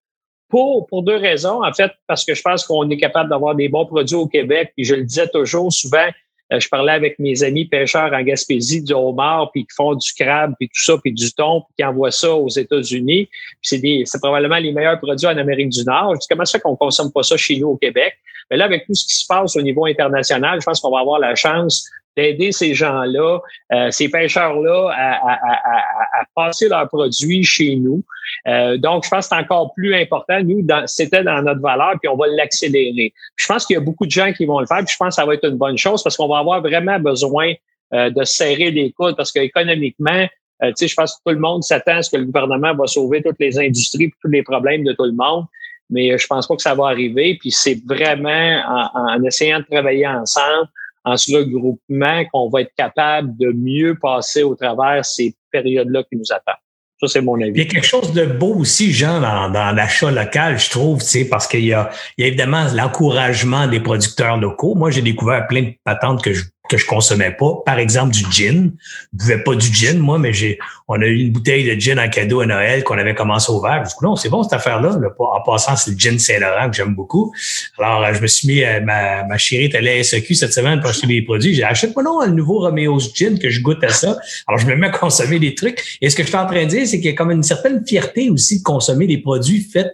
pour, 0.49 0.87
pour 0.87 1.03
deux 1.03 1.17
raisons. 1.17 1.65
En 1.65 1.73
fait, 1.73 1.91
parce 2.07 2.25
que 2.25 2.35
je 2.35 2.43
pense 2.43 2.65
qu'on 2.65 2.89
est 2.91 2.97
capable 2.97 3.31
d'avoir 3.31 3.55
des 3.55 3.69
bons 3.69 3.87
produits 3.87 4.17
au 4.17 4.29
Québec, 4.29 4.73
puis 4.77 4.85
je 4.85 4.95
le 4.95 5.03
disais 5.03 5.29
toujours 5.29 5.73
souvent, 5.73 6.07
je 6.51 6.69
parlais 6.69 6.93
avec 6.93 7.19
mes 7.19 7.43
amis 7.43 7.65
pêcheurs 7.65 8.13
en 8.13 8.23
Gaspésie 8.23 8.83
du 8.83 8.93
homard, 8.93 9.51
puis 9.53 9.63
qui 9.63 9.75
font 9.75 9.95
du 9.95 10.13
crabe, 10.19 10.55
puis 10.59 10.69
tout 10.69 10.81
ça, 10.81 10.97
puis 10.99 11.13
du 11.13 11.33
thon, 11.33 11.63
puis 11.63 11.75
qui 11.79 11.85
envoient 11.85 12.13
ça 12.13 12.35
aux 12.35 12.49
États-Unis. 12.49 13.29
c'est 13.63 13.81
c'est 14.05 14.19
probablement 14.21 14.59
les 14.59 14.73
meilleurs 14.73 15.01
produits 15.01 15.27
en 15.27 15.37
Amérique 15.37 15.71
du 15.71 15.85
Nord. 15.85 16.15
Je 16.15 16.21
dis, 16.21 16.27
comment 16.31 16.45
ça 16.45 16.59
fait 16.59 16.63
qu'on 16.63 16.77
consomme 16.77 17.13
pas 17.13 17.23
ça 17.23 17.37
chez 17.37 17.59
nous 17.59 17.69
au 17.69 17.77
Québec? 17.77 18.15
Mais 18.51 18.57
là, 18.57 18.67
avec 18.67 18.87
tout 18.87 18.95
ce 18.95 19.07
qui 19.07 19.15
se 19.15 19.27
passe 19.27 19.57
au 19.57 19.63
niveau 19.63 19.87
international, 19.87 20.61
je 20.61 20.65
pense 20.65 20.81
qu'on 20.81 20.91
va 20.91 21.01
avoir 21.01 21.19
la 21.19 21.35
chance 21.35 21.91
d'aider 22.17 22.53
ces 22.53 22.75
gens-là, 22.75 23.41
euh, 23.73 23.91
ces 23.91 24.09
pêcheurs-là 24.09 24.91
à, 24.95 25.33
à, 25.33 26.25
passer 26.35 26.69
leurs 26.69 26.89
produits 26.89 27.45
chez 27.45 27.77
nous. 27.77 28.03
Euh, 28.49 28.77
donc, 28.79 29.05
je 29.05 29.11
pense 29.11 29.29
que 29.29 29.37
c'est 29.37 29.43
encore 29.43 29.73
plus 29.75 29.95
important. 29.95 30.41
Nous, 30.43 30.67
c'était 30.87 31.23
dans 31.23 31.43
notre 31.43 31.61
valeur, 31.61 31.95
puis 32.01 32.09
on 32.09 32.17
va 32.17 32.27
l'accélérer. 32.29 33.13
Je 33.37 33.47
pense 33.47 33.67
qu'il 33.67 33.75
y 33.75 33.77
a 33.77 33.81
beaucoup 33.81 34.07
de 34.07 34.11
gens 34.11 34.33
qui 34.33 34.47
vont 34.47 34.61
le 34.61 34.67
faire, 34.67 34.79
puis 34.79 34.93
je 34.93 34.97
pense 34.97 35.09
que 35.09 35.15
ça 35.15 35.27
va 35.27 35.35
être 35.35 35.47
une 35.47 35.57
bonne 35.57 35.79
chose 35.79 36.03
parce 36.03 36.17
qu'on 36.17 36.29
va 36.29 36.39
avoir 36.39 36.61
vraiment 36.61 36.99
besoin 36.99 37.53
euh, 37.93 38.11
de 38.11 38.25
serrer 38.25 38.71
les 38.71 38.93
coudes 38.93 39.17
parce 39.17 39.33
qu'économiquement, 39.33 40.27
sais, 40.75 40.89
je 40.89 40.95
pense 40.95 41.17
que 41.17 41.19
tout 41.27 41.35
le 41.35 41.41
monde 41.41 41.63
s'attend 41.63 41.97
à 41.97 42.03
ce 42.03 42.11
que 42.11 42.17
le 42.17 42.25
gouvernement 42.25 42.75
va 42.75 42.87
sauver 42.87 43.23
toutes 43.23 43.39
les 43.39 43.59
industries 43.59 44.11
tous 44.23 44.31
les 44.31 44.43
problèmes 44.43 44.85
de 44.85 44.93
tout 44.93 45.05
le 45.05 45.13
monde. 45.13 45.45
Mais 45.91 46.17
je 46.19 46.27
pense 46.27 46.49
pas 46.49 46.57
que 46.57 46.63
ça 46.63 46.75
va 46.75 46.87
arriver. 46.87 47.37
Puis 47.39 47.53
c'est 47.53 47.79
vraiment 47.87 48.63
en 48.95 49.23
essayant 49.23 49.61
de 49.61 49.65
travailler 49.65 50.07
ensemble, 50.07 50.67
en 51.07 51.17
ce 51.17 51.35
regroupement 51.35 52.25
qu'on 52.33 52.51
va 52.51 52.63
être 52.63 52.75
capable 52.77 53.37
de 53.39 53.53
mieux 53.53 53.97
passer 53.99 54.43
au 54.43 54.55
travers 54.55 55.05
ces 55.05 55.35
périodes-là 55.53 56.03
qui 56.11 56.17
nous 56.17 56.31
attendent. 56.31 56.57
Ça, 57.01 57.09
c'est 57.09 57.21
mon 57.21 57.41
avis. 57.41 57.53
Il 57.53 57.59
y 57.59 57.61
a 57.61 57.67
quelque 57.67 57.87
chose 57.87 58.13
de 58.13 58.25
beau 58.25 58.55
aussi, 58.55 58.91
Jean, 58.91 59.21
dans, 59.21 59.73
l'achat 59.77 60.11
local, 60.11 60.59
je 60.59 60.71
trouve, 60.71 61.01
tu 61.01 61.07
sais, 61.07 61.29
parce 61.29 61.47
qu'il 61.47 61.65
y 61.65 61.75
a, 61.75 61.91
il 62.17 62.23
y 62.23 62.25
a 62.25 62.29
évidemment 62.29 62.67
l'encouragement 62.75 63.67
des 63.67 63.81
producteurs 63.81 64.39
locaux. 64.39 64.75
Moi, 64.75 64.91
j'ai 64.91 65.03
découvert 65.03 65.47
plein 65.47 65.63
de 65.63 65.75
patentes 65.85 66.23
que 66.23 66.33
je 66.33 66.45
que 66.69 66.77
je 66.77 66.87
consommais 66.87 67.31
pas. 67.31 67.63
Par 67.65 67.79
exemple, 67.79 68.13
du 68.13 68.25
gin. 68.31 68.73
Je 69.13 69.19
buvais 69.19 69.43
pas 69.43 69.55
du 69.55 69.73
gin, 69.73 69.99
moi, 69.99 70.19
mais 70.19 70.33
j'ai, 70.33 70.59
on 70.89 71.01
a 71.01 71.07
eu 71.07 71.19
une 71.19 71.33
bouteille 71.33 71.65
de 71.65 71.81
gin 71.81 71.99
en 71.99 72.09
cadeau 72.09 72.41
à 72.41 72.47
Noël 72.47 72.85
qu'on 72.85 72.99
avait 72.99 73.15
commencé 73.15 73.51
au 73.51 73.61
verre. 73.61 73.83
Du 73.83 73.95
coup, 73.95 74.05
non, 74.05 74.17
c'est 74.17 74.29
bon 74.29 74.43
cette 74.43 74.53
affaire-là. 74.53 74.99
En 75.19 75.41
passant, 75.43 75.77
c'est 75.77 75.93
le 75.93 75.99
gin 75.99 76.19
Saint-Laurent 76.19 76.71
que 76.71 76.77
j'aime 76.77 76.95
beaucoup. 76.95 77.33
Alors, 77.79 78.05
euh, 78.05 78.13
je 78.15 78.21
me 78.21 78.27
suis 78.27 78.49
mis, 78.49 78.65
euh, 78.65 78.81
ma, 78.81 79.25
ma 79.25 79.39
chérie 79.39 79.65
est 79.65 79.75
à 79.75 80.05
SEQ 80.05 80.35
cette 80.35 80.53
semaine 80.53 80.81
pour 80.81 80.91
acheter 80.91 81.07
des 81.07 81.23
produits. 81.23 81.55
J'ai 81.55 81.65
acheté 81.65 81.93
moi 81.95 82.03
non, 82.03 82.21
le 82.25 82.33
nouveau 82.33 82.61
Romeo's 82.61 83.15
Gin 83.15 83.39
que 83.39 83.51
je 83.51 83.61
goûte 83.61 83.83
à 83.83 83.89
ça. 83.89 84.17
Alors, 84.47 84.59
je 84.59 84.67
me 84.67 84.77
mets 84.77 84.89
à 84.89 84.91
consommer 84.91 85.39
des 85.39 85.55
trucs. 85.55 85.99
Et 86.01 86.11
ce 86.11 86.17
que 86.17 86.23
je 86.23 86.29
suis 86.29 86.37
en 86.37 86.47
train 86.47 86.65
de 86.65 86.69
dire, 86.69 86.87
c'est 86.87 86.99
qu'il 86.99 87.11
y 87.11 87.15
a 87.15 87.17
comme 87.17 87.31
une 87.31 87.43
certaine 87.43 87.85
fierté 87.87 88.31
aussi 88.31 88.59
de 88.59 88.63
consommer 88.63 89.07
des 89.07 89.19
produits 89.19 89.61
faits 89.61 89.93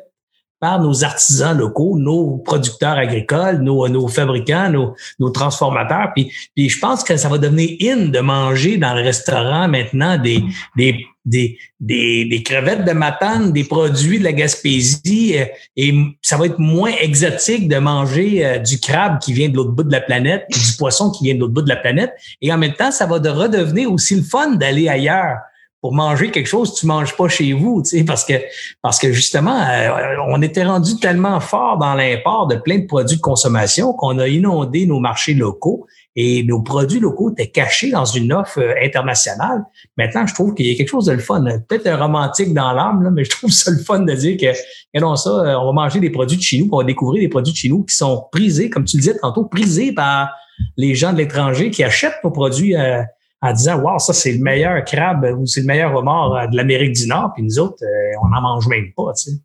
par 0.63 0.81
nos 0.81 1.03
artisans 1.03 1.59
locaux, 1.59 1.99
nos 1.99 2.39
producteurs 2.39 2.97
agricoles, 2.97 3.59
nos, 3.63 3.89
nos 3.89 4.07
fabricants, 4.07 4.71
nos, 4.71 4.95
nos 5.19 5.31
transformateurs. 5.31 6.13
Puis, 6.15 6.31
puis 6.55 6.69
je 6.69 6.79
pense 6.79 7.03
que 7.03 7.17
ça 7.17 7.29
va 7.29 7.37
devenir 7.37 7.77
in 7.83 8.11
de 8.11 8.21
manger 8.21 8.77
dans 8.77 8.95
le 8.95 9.03
restaurant 9.03 9.67
maintenant 9.67 10.19
des, 10.19 10.41
des, 10.77 11.05
des, 11.25 11.59
des, 11.81 12.27
des 12.27 12.43
crevettes 12.45 12.85
de 12.85 12.93
matane, 12.93 13.53
des 13.53 13.65
produits 13.65 14.21
de 14.21 14.25
la 14.25 14.33
Gaspésie. 14.33 15.35
Euh, 15.37 15.47
et 15.77 15.93
ça 16.23 16.37
va 16.37 16.47
être 16.47 16.61
moins 16.61 16.93
exotique 17.01 17.67
de 17.67 17.79
manger 17.79 18.47
euh, 18.47 18.59
du 18.59 18.79
crabe 18.79 19.19
qui 19.19 19.33
vient 19.33 19.49
de 19.49 19.57
l'autre 19.57 19.73
bout 19.73 19.83
de 19.83 19.91
la 19.91 20.01
planète 20.01 20.45
et 20.49 20.55
du 20.55 20.77
poisson 20.79 21.11
qui 21.11 21.25
vient 21.25 21.35
de 21.35 21.41
l'autre 21.41 21.55
bout 21.55 21.63
de 21.63 21.69
la 21.69 21.77
planète. 21.77 22.13
Et 22.41 22.53
en 22.53 22.59
même 22.59 22.75
temps, 22.75 22.93
ça 22.93 23.07
va 23.07 23.19
de 23.19 23.29
redevenir 23.29 23.93
aussi 23.93 24.15
le 24.15 24.23
fun 24.23 24.53
d'aller 24.53 24.89
ailleurs 24.89 25.39
pour 25.83 25.93
manger 25.93 26.31
quelque 26.31 26.47
chose, 26.47 26.75
tu 26.75 26.87
manges 26.87 27.17
pas 27.17 27.29
chez 27.29 27.53
vous, 27.53 27.83
tu 27.83 27.99
sais, 27.99 28.05
parce 28.05 28.25
que 28.25 28.35
parce 28.83 29.01
que 29.01 29.13
justement, 29.13 29.61
euh, 29.61 30.15
on 30.29 30.41
était 30.41 30.63
rendu 30.63 30.97
tellement 31.01 31.41
fort 31.41 31.77
dans 31.77 31.95
l'import 31.95 32.47
de 32.47 32.55
plein 32.55 32.79
de 32.79 32.87
produits 32.87 33.17
de 33.17 33.21
consommation 33.21 33.93
qu'on 33.93 34.17
a 34.21 34.29
inondé 34.29 34.87
nos 34.87 35.01
marchés 35.01 35.35
locaux 35.35 35.89
et 36.15 36.45
nos 36.45 36.63
produits 36.63 37.01
locaux 37.01 37.33
étaient 37.33 37.51
cachés 37.51 37.91
dans 37.91 38.05
une 38.05 38.33
offre 38.33 38.61
euh, 38.61 38.75
internationale. 38.81 39.65
Maintenant, 39.99 40.25
je 40.25 40.35
trouve 40.35 40.55
qu'il 40.55 40.69
y 40.69 40.73
a 40.73 40.77
quelque 40.77 40.89
chose 40.89 41.07
de 41.07 41.13
le 41.13 41.19
fun, 41.19 41.45
peut-être 41.69 41.89
un 41.89 41.97
romantique 41.97 42.55
dans 42.55 42.73
l'âme, 42.73 43.11
mais 43.13 43.25
je 43.25 43.31
trouve 43.31 43.51
ça 43.51 43.73
le 43.73 43.79
fun 43.79 44.01
de 44.01 44.13
dire 44.15 44.37
que, 44.37 45.01
non, 45.01 45.17
ça, 45.17 45.31
euh, 45.31 45.57
on 45.57 45.67
va 45.67 45.73
manger 45.73 45.99
des 45.99 46.11
produits 46.11 46.37
de 46.37 46.43
chez 46.43 46.59
nous, 46.59 46.69
on 46.71 46.79
va 46.79 46.85
découvrir 46.85 47.23
des 47.23 47.29
produits 47.29 47.53
de 47.53 47.59
chez 47.59 47.69
nous 47.69 47.83
qui 47.83 47.97
sont 47.97 48.25
prisés, 48.31 48.71
comme 48.71 48.85
tu 48.85 48.99
le 48.99 49.01
disais 49.01 49.19
tantôt, 49.19 49.47
prisés 49.47 49.91
par 49.91 50.31
les 50.77 50.95
gens 50.95 51.13
de 51.13 51.19
l'étranger 51.19 51.73
qui 51.73 51.83
achètent 51.83 52.23
nos 52.23 52.31
produits 52.31 52.77
en 53.43 53.53
disant 53.53 53.81
Wow, 53.81 53.99
ça, 53.99 54.13
c'est 54.13 54.33
le 54.33 54.39
meilleur 54.39 54.83
crabe 54.85 55.27
ou 55.39 55.47
c'est 55.47 55.61
le 55.61 55.67
meilleur 55.67 55.95
homard 55.95 56.35
euh, 56.35 56.47
de 56.47 56.57
l'Amérique 56.57 56.95
du 56.95 57.07
Nord, 57.07 57.33
puis 57.35 57.43
nous 57.43 57.59
autres, 57.59 57.83
euh, 57.83 58.19
on 58.23 58.29
n'en 58.29 58.41
mange 58.41 58.69
même 58.69 58.93
pas. 58.97 59.13
Tu 59.15 59.33
sais. 59.33 59.37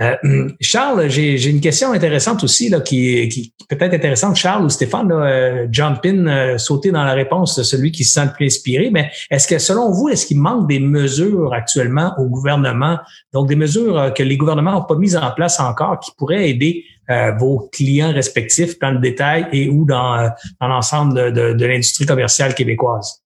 Euh, 0.00 0.48
Charles, 0.60 1.08
j'ai 1.08 1.50
une 1.50 1.60
question 1.60 1.90
intéressante 1.90 2.44
aussi, 2.44 2.68
là, 2.68 2.80
qui, 2.80 3.28
qui 3.28 3.52
peut-être 3.68 3.94
intéressante. 3.94 4.36
Charles 4.36 4.64
ou 4.64 4.68
Stéphane, 4.68 5.08
là, 5.08 5.26
euh, 5.26 5.66
jump 5.72 5.98
in, 6.06 6.56
sauter 6.56 6.92
dans 6.92 7.02
la 7.02 7.14
réponse 7.14 7.58
de 7.58 7.64
celui 7.64 7.90
qui 7.90 8.04
se 8.04 8.14
sent 8.14 8.26
le 8.26 8.32
plus 8.32 8.46
inspiré. 8.46 8.90
Mais 8.92 9.10
est-ce 9.28 9.48
que, 9.48 9.58
selon 9.58 9.90
vous, 9.90 10.08
est-ce 10.08 10.24
qu'il 10.24 10.38
manque 10.40 10.68
des 10.68 10.78
mesures 10.78 11.52
actuellement 11.52 12.14
au 12.18 12.26
gouvernement, 12.26 12.98
donc 13.32 13.48
des 13.48 13.56
mesures 13.56 14.12
que 14.14 14.22
les 14.22 14.36
gouvernements 14.36 14.72
n'ont 14.72 14.84
pas 14.84 14.96
mises 14.96 15.16
en 15.16 15.32
place 15.32 15.58
encore, 15.58 15.98
qui 15.98 16.12
pourraient 16.16 16.48
aider 16.48 16.84
euh, 17.10 17.32
vos 17.32 17.68
clients 17.72 18.12
respectifs 18.12 18.78
dans 18.78 18.90
le 18.90 18.98
détail 18.98 19.46
et 19.52 19.68
ou 19.68 19.84
dans, 19.84 20.14
euh, 20.14 20.28
dans 20.60 20.68
l'ensemble 20.68 21.32
de, 21.32 21.52
de, 21.52 21.66
l'industrie 21.66 22.06
commerciale 22.06 22.54
québécoise? 22.54 23.24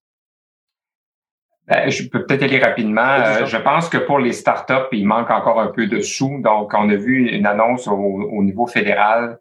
Ben, 1.66 1.90
je 1.90 2.08
peux 2.08 2.24
peut-être 2.24 2.42
aller 2.42 2.58
rapidement. 2.58 3.00
Euh, 3.02 3.46
je 3.46 3.56
pense 3.56 3.88
que 3.88 3.98
pour 3.98 4.18
les 4.18 4.32
startups, 4.32 4.88
il 4.92 5.06
manque 5.06 5.30
encore 5.30 5.60
un 5.60 5.68
peu 5.68 5.86
de 5.86 6.00
sous. 6.00 6.40
Donc, 6.42 6.72
on 6.74 6.88
a 6.90 6.96
vu 6.96 7.28
une 7.28 7.46
annonce 7.46 7.86
au 7.88 8.42
niveau 8.42 8.66
fédéral 8.66 9.38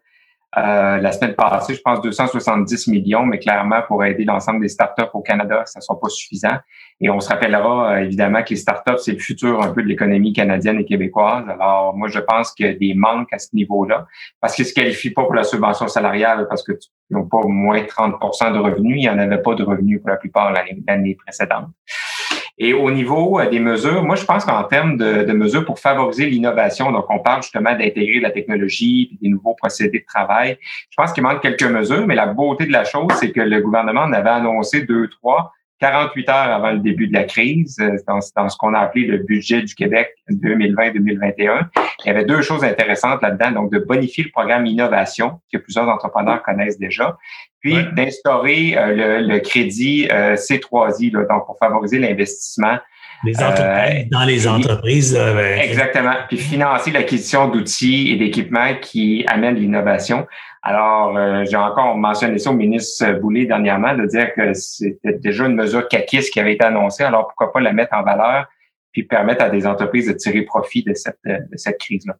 euh, 0.58 0.98
la 0.98 1.12
semaine 1.12 1.34
passée, 1.34 1.74
je 1.74 1.80
pense 1.80 2.02
270 2.02 2.88
millions, 2.88 3.24
mais 3.24 3.38
clairement, 3.38 3.80
pour 3.88 4.04
aider 4.04 4.24
l'ensemble 4.24 4.60
des 4.60 4.68
startups 4.68 5.10
au 5.14 5.22
Canada, 5.22 5.62
ça 5.64 5.78
ne 5.78 5.82
sera 5.82 5.98
pas 5.98 6.08
suffisant. 6.10 6.58
Et 7.00 7.08
on 7.08 7.20
se 7.20 7.28
rappellera 7.30 7.92
euh, 7.92 8.04
évidemment 8.04 8.42
que 8.42 8.50
les 8.50 8.56
startups, 8.56 8.98
c'est 8.98 9.12
le 9.12 9.18
futur 9.18 9.62
un 9.62 9.72
peu 9.72 9.82
de 9.82 9.88
l'économie 9.88 10.34
canadienne 10.34 10.78
et 10.78 10.84
québécoise. 10.84 11.48
Alors, 11.48 11.96
moi, 11.96 12.08
je 12.08 12.18
pense 12.18 12.52
qu'il 12.52 12.66
y 12.66 12.68
a 12.68 12.74
des 12.74 12.92
manques 12.94 13.32
à 13.32 13.38
ce 13.38 13.48
niveau-là, 13.54 14.06
parce 14.40 14.54
qu'ils 14.54 14.64
ne 14.64 14.68
se 14.68 14.74
qualifient 14.74 15.10
pas 15.12 15.24
pour 15.24 15.34
la 15.34 15.44
subvention 15.44 15.88
salariale, 15.88 16.46
parce 16.48 16.62
que 16.62 16.72
n'ont 17.12 17.26
pas 17.26 17.42
moins 17.44 17.80
30% 17.80 18.52
de 18.52 18.58
revenus. 18.58 18.96
Il 18.96 19.00
n'y 19.00 19.08
en 19.08 19.18
avait 19.18 19.40
pas 19.40 19.54
de 19.54 19.62
revenus 19.62 20.00
pour 20.00 20.10
la 20.10 20.16
plupart 20.16 20.52
l'année 20.52 21.14
précédente. 21.14 21.68
Et 22.58 22.74
au 22.74 22.90
niveau 22.90 23.40
euh, 23.40 23.48
des 23.48 23.58
mesures, 23.58 24.02
moi, 24.04 24.16
je 24.16 24.24
pense 24.24 24.44
qu'en 24.44 24.64
termes 24.64 24.96
de, 24.96 25.24
de, 25.24 25.32
mesures 25.32 25.64
pour 25.64 25.78
favoriser 25.78 26.26
l'innovation, 26.26 26.92
donc 26.92 27.06
on 27.08 27.18
parle 27.18 27.42
justement 27.42 27.72
d'intégrer 27.72 28.20
la 28.20 28.30
technologie, 28.30 29.18
des 29.20 29.28
nouveaux 29.28 29.54
procédés 29.54 30.00
de 30.00 30.04
travail, 30.04 30.58
je 30.62 30.94
pense 30.96 31.12
qu'il 31.12 31.22
manque 31.22 31.40
quelques 31.40 31.62
mesures, 31.62 32.06
mais 32.06 32.14
la 32.14 32.26
beauté 32.26 32.66
de 32.66 32.72
la 32.72 32.84
chose, 32.84 33.12
c'est 33.18 33.32
que 33.32 33.40
le 33.40 33.60
gouvernement 33.60 34.02
en 34.02 34.12
avait 34.12 34.30
annoncé 34.30 34.82
deux, 34.82 35.08
trois 35.08 35.52
48 35.82 36.28
heures 36.28 36.36
avant 36.36 36.70
le 36.70 36.78
début 36.78 37.08
de 37.08 37.12
la 37.12 37.24
crise, 37.24 37.76
euh, 37.80 37.96
dans, 38.06 38.20
dans 38.36 38.48
ce 38.48 38.56
qu'on 38.56 38.72
a 38.72 38.78
appelé 38.78 39.04
le 39.04 39.18
budget 39.18 39.62
du 39.62 39.74
Québec 39.74 40.10
2020-2021. 40.30 41.62
Il 42.04 42.06
y 42.06 42.10
avait 42.10 42.24
deux 42.24 42.40
choses 42.40 42.62
intéressantes 42.62 43.20
là-dedans, 43.20 43.50
donc 43.50 43.72
de 43.72 43.80
bonifier 43.80 44.22
le 44.22 44.30
programme 44.30 44.64
innovation 44.66 45.40
que 45.52 45.58
plusieurs 45.58 45.88
entrepreneurs 45.88 46.40
connaissent 46.44 46.78
déjà, 46.78 47.18
puis 47.60 47.76
d'instaurer 47.94 48.78
euh, 48.78 49.20
le, 49.20 49.38
crédit 49.40 50.06
euh, 50.12 50.34
C3I, 50.34 51.12
là, 51.12 51.24
donc 51.28 51.46
pour 51.46 51.58
favoriser 51.58 51.98
l'investissement 51.98 52.78
les 53.24 53.40
entreprises, 53.40 54.08
dans 54.10 54.24
les 54.24 54.48
entreprises. 54.48 55.14
Ben, 55.14 55.60
exactement. 55.60 56.14
Puis 56.26 56.38
financer 56.38 56.90
l'acquisition 56.90 57.48
d'outils 57.48 58.10
et 58.10 58.16
d'équipements 58.16 58.74
qui 58.80 59.24
amènent 59.28 59.54
l'innovation. 59.54 60.26
Alors, 60.62 61.16
euh, 61.16 61.44
j'ai 61.44 61.56
encore 61.56 61.96
mentionné 61.96 62.38
ça 62.38 62.50
au 62.50 62.54
ministre 62.54 63.12
Boulay 63.14 63.46
dernièrement, 63.46 63.96
de 63.96 64.06
dire 64.06 64.32
que 64.32 64.54
c'était 64.54 65.14
déjà 65.14 65.46
une 65.46 65.56
mesure 65.56 65.88
caquiste 65.88 66.32
qui 66.32 66.38
avait 66.38 66.54
été 66.54 66.64
annoncée. 66.64 67.02
Alors, 67.02 67.26
pourquoi 67.26 67.52
pas 67.52 67.60
la 67.60 67.72
mettre 67.72 67.94
en 67.94 68.02
valeur 68.02 68.46
puis 68.92 69.02
permettre 69.04 69.42
à 69.42 69.50
des 69.50 69.66
entreprises 69.66 70.06
de 70.06 70.12
tirer 70.12 70.42
profit 70.42 70.84
de 70.84 70.94
cette, 70.94 71.18
de 71.24 71.56
cette 71.56 71.78
crise-là? 71.78 72.16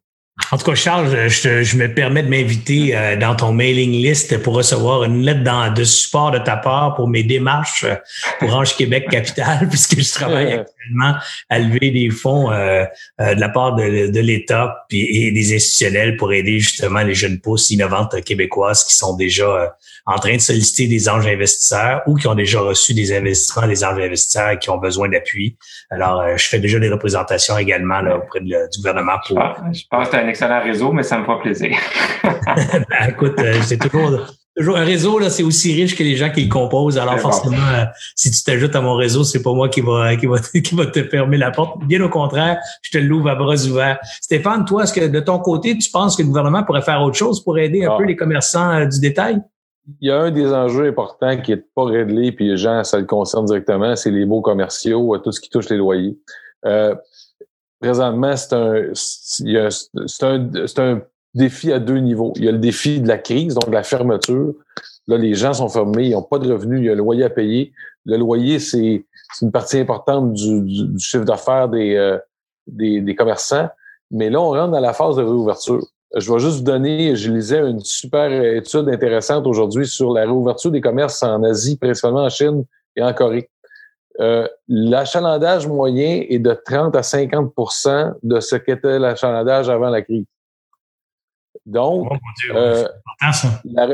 En 0.53 0.57
tout 0.57 0.65
cas, 0.65 0.75
Charles, 0.75 1.29
je, 1.29 1.77
me 1.77 1.91
permets 1.91 2.21
de 2.21 2.29
m'inviter 2.29 2.95
euh, 2.95 3.15
dans 3.15 3.35
ton 3.35 3.53
mailing 3.53 3.91
list 3.91 4.37
pour 4.43 4.53
recevoir 4.53 5.03
une 5.03 5.23
lettre 5.23 5.73
de 5.73 5.83
support 5.83 6.29
de 6.29 6.37
ta 6.37 6.57
part 6.57 6.93
pour 6.93 7.07
mes 7.07 7.23
démarches 7.23 7.85
euh, 7.85 7.95
pour 8.37 8.53
Ange 8.55 8.77
Québec 8.77 9.07
Capital, 9.09 9.67
puisque 9.69 9.99
je 9.99 10.13
travaille 10.13 10.53
actuellement 10.53 11.15
à 11.49 11.57
lever 11.57 11.89
des 11.89 12.11
fonds 12.11 12.51
euh, 12.51 12.85
de 13.19 13.39
la 13.39 13.49
part 13.49 13.73
de, 13.73 14.11
de 14.11 14.19
l'État 14.19 14.85
et 14.91 15.31
des 15.31 15.55
institutionnels 15.55 16.17
pour 16.17 16.31
aider 16.31 16.59
justement 16.59 17.01
les 17.01 17.15
jeunes 17.15 17.39
pousses 17.39 17.71
innovantes 17.71 18.23
québécoises 18.23 18.83
qui 18.83 18.95
sont 18.95 19.15
déjà 19.15 19.73
en 20.05 20.17
train 20.17 20.35
de 20.35 20.41
solliciter 20.41 20.87
des 20.87 21.07
anges 21.07 21.27
investisseurs 21.27 22.01
ou 22.07 22.15
qui 22.15 22.27
ont 22.27 22.35
déjà 22.35 22.59
reçu 22.59 22.93
des 22.93 23.15
investissements 23.15 23.67
des 23.67 23.83
anges 23.85 23.99
investisseurs 23.99 24.51
et 24.51 24.59
qui 24.59 24.69
ont 24.69 24.77
besoin 24.77 25.07
d'appui. 25.07 25.57
Alors, 25.89 26.21
euh, 26.21 26.35
je 26.35 26.45
fais 26.45 26.59
déjà 26.59 26.77
des 26.79 26.89
représentations 26.89 27.57
également 27.57 28.01
là, 28.01 28.17
auprès 28.17 28.41
du 28.41 28.53
gouvernement 28.77 29.17
pour. 29.25 29.39
Je 29.71 29.83
pense, 29.89 30.09
excellent 30.43 30.63
réseau, 30.63 30.91
mais 30.91 31.03
ça 31.03 31.17
me 31.17 31.25
fait 31.25 31.39
plaisir. 31.41 31.77
ben, 32.23 33.09
écoute, 33.09 33.35
euh, 33.39 33.55
c'est 33.61 33.77
toujours. 33.77 34.27
Toujours 34.55 34.77
un 34.77 34.85
réseau 34.85 35.17
là, 35.17 35.31
c'est 35.31 35.41
aussi 35.41 35.73
riche 35.73 35.97
que 35.97 36.03
les 36.03 36.15
gens 36.15 36.29
qui 36.29 36.43
le 36.43 36.49
composent. 36.49 36.99
Alors 36.99 37.19
forcément, 37.19 37.57
euh, 37.73 37.85
si 38.15 38.29
tu 38.29 38.43
t'ajoutes 38.43 38.75
à 38.75 38.81
mon 38.81 38.93
réseau, 38.93 39.23
c'est 39.23 39.41
pas 39.41 39.51
moi 39.51 39.67
qui 39.67 39.81
va 39.81 40.15
qui 40.15 40.27
va 40.27 40.37
qui 40.63 40.75
va 40.75 40.85
te 40.85 41.03
fermer 41.05 41.37
la 41.37 41.49
porte. 41.49 41.83
Bien 41.87 41.99
au 42.01 42.09
contraire, 42.09 42.59
je 42.83 42.91
te 42.91 42.99
l'ouvre 42.99 43.29
à 43.29 43.35
bras 43.35 43.55
ouverts. 43.65 43.97
Stéphane, 44.21 44.63
toi, 44.65 44.83
est-ce 44.83 44.93
que 44.93 45.07
de 45.07 45.19
ton 45.19 45.39
côté, 45.39 45.75
tu 45.75 45.89
penses 45.89 46.15
que 46.15 46.21
le 46.21 46.27
gouvernement 46.27 46.63
pourrait 46.63 46.83
faire 46.83 47.01
autre 47.01 47.17
chose 47.17 47.43
pour 47.43 47.57
aider 47.57 47.83
un 47.83 47.93
ah. 47.93 47.97
peu 47.97 48.03
les 48.03 48.15
commerçants 48.15 48.85
du 48.85 48.99
détail? 48.99 49.41
il 49.99 50.07
y 50.07 50.11
a 50.11 50.17
un 50.17 50.31
des 50.31 50.53
enjeux 50.53 50.87
importants 50.87 51.35
qui 51.41 51.51
est 51.51 51.65
pas 51.75 51.83
réglé, 51.83 52.31
puis 52.31 52.47
les 52.47 52.55
gens, 52.57 52.85
ça 52.85 52.99
le 52.99 53.05
concerne 53.05 53.45
directement, 53.45 53.97
c'est 53.97 54.11
les 54.11 54.25
baux 54.25 54.39
commerciaux, 54.39 55.17
tout 55.17 55.31
ce 55.33 55.41
qui 55.41 55.49
touche 55.49 55.69
les 55.69 55.75
loyers. 55.75 56.17
Euh, 56.65 56.95
présentement, 57.83 58.35
c'est 58.37 58.53
un, 58.53 58.83
c'est 58.93 60.23
un, 60.23 60.39
un 60.77 61.01
défi 61.33 61.71
à 61.71 61.79
deux 61.79 61.97
niveaux. 61.97 62.31
Il 62.37 62.45
y 62.45 62.47
a 62.47 62.51
le 62.51 62.57
défi 62.57 63.01
de 63.01 63.07
la 63.07 63.17
crise, 63.17 63.55
donc 63.55 63.71
la 63.71 63.83
fermeture. 63.83 64.53
Là, 65.07 65.17
les 65.17 65.33
gens 65.33 65.53
sont 65.53 65.67
fermés, 65.67 66.07
ils 66.07 66.11
n'ont 66.11 66.21
pas 66.23 66.39
de 66.39 66.51
revenus, 66.51 66.79
il 66.79 66.85
y 66.85 66.89
a 66.89 66.93
le 66.93 66.99
loyer 66.99 67.25
à 67.25 67.29
payer. 67.29 67.73
Le 68.05 68.17
loyer, 68.17 68.59
c'est 68.59 69.05
une 69.41 69.51
partie 69.51 69.79
importante 69.79 70.33
du, 70.33 70.61
du, 70.61 70.99
chiffre 70.99 71.25
d'affaires 71.25 71.67
des, 71.67 71.95
euh, 71.95 72.17
des, 72.67 73.01
des 73.01 73.15
commerçants. 73.15 73.69
Mais 74.11 74.29
là, 74.29 74.39
on 74.39 74.51
rentre 74.51 74.71
dans 74.71 74.79
la 74.79 74.93
phase 74.93 75.17
de 75.17 75.23
réouverture. 75.23 75.85
Je 76.15 76.31
vais 76.31 76.39
juste 76.39 76.57
vous 76.57 76.63
donner, 76.63 77.15
je 77.15 77.31
lisais 77.31 77.59
une 77.59 77.79
super 77.79 78.31
étude 78.55 78.87
intéressante 78.87 79.45
aujourd'hui 79.47 79.87
sur 79.87 80.13
la 80.13 80.21
réouverture 80.21 80.71
des 80.71 80.79
commerces 80.79 81.21
en 81.23 81.43
Asie, 81.43 81.75
principalement 81.77 82.23
en 82.23 82.29
Chine 82.29 82.63
et 82.95 83.03
en 83.03 83.13
Corée. 83.13 83.49
Euh, 84.19 84.47
l'achalandage 84.67 85.67
moyen 85.67 86.23
est 86.29 86.39
de 86.39 86.53
30 86.53 86.95
à 86.95 87.01
50% 87.01 88.13
de 88.21 88.39
ce 88.39 88.55
qu'était 88.55 88.99
l'achalandage 88.99 89.69
avant 89.69 89.89
la 89.89 90.01
crise. 90.01 90.25
Donc, 91.65 92.11
oh 92.11 92.55
euh, 92.55 92.87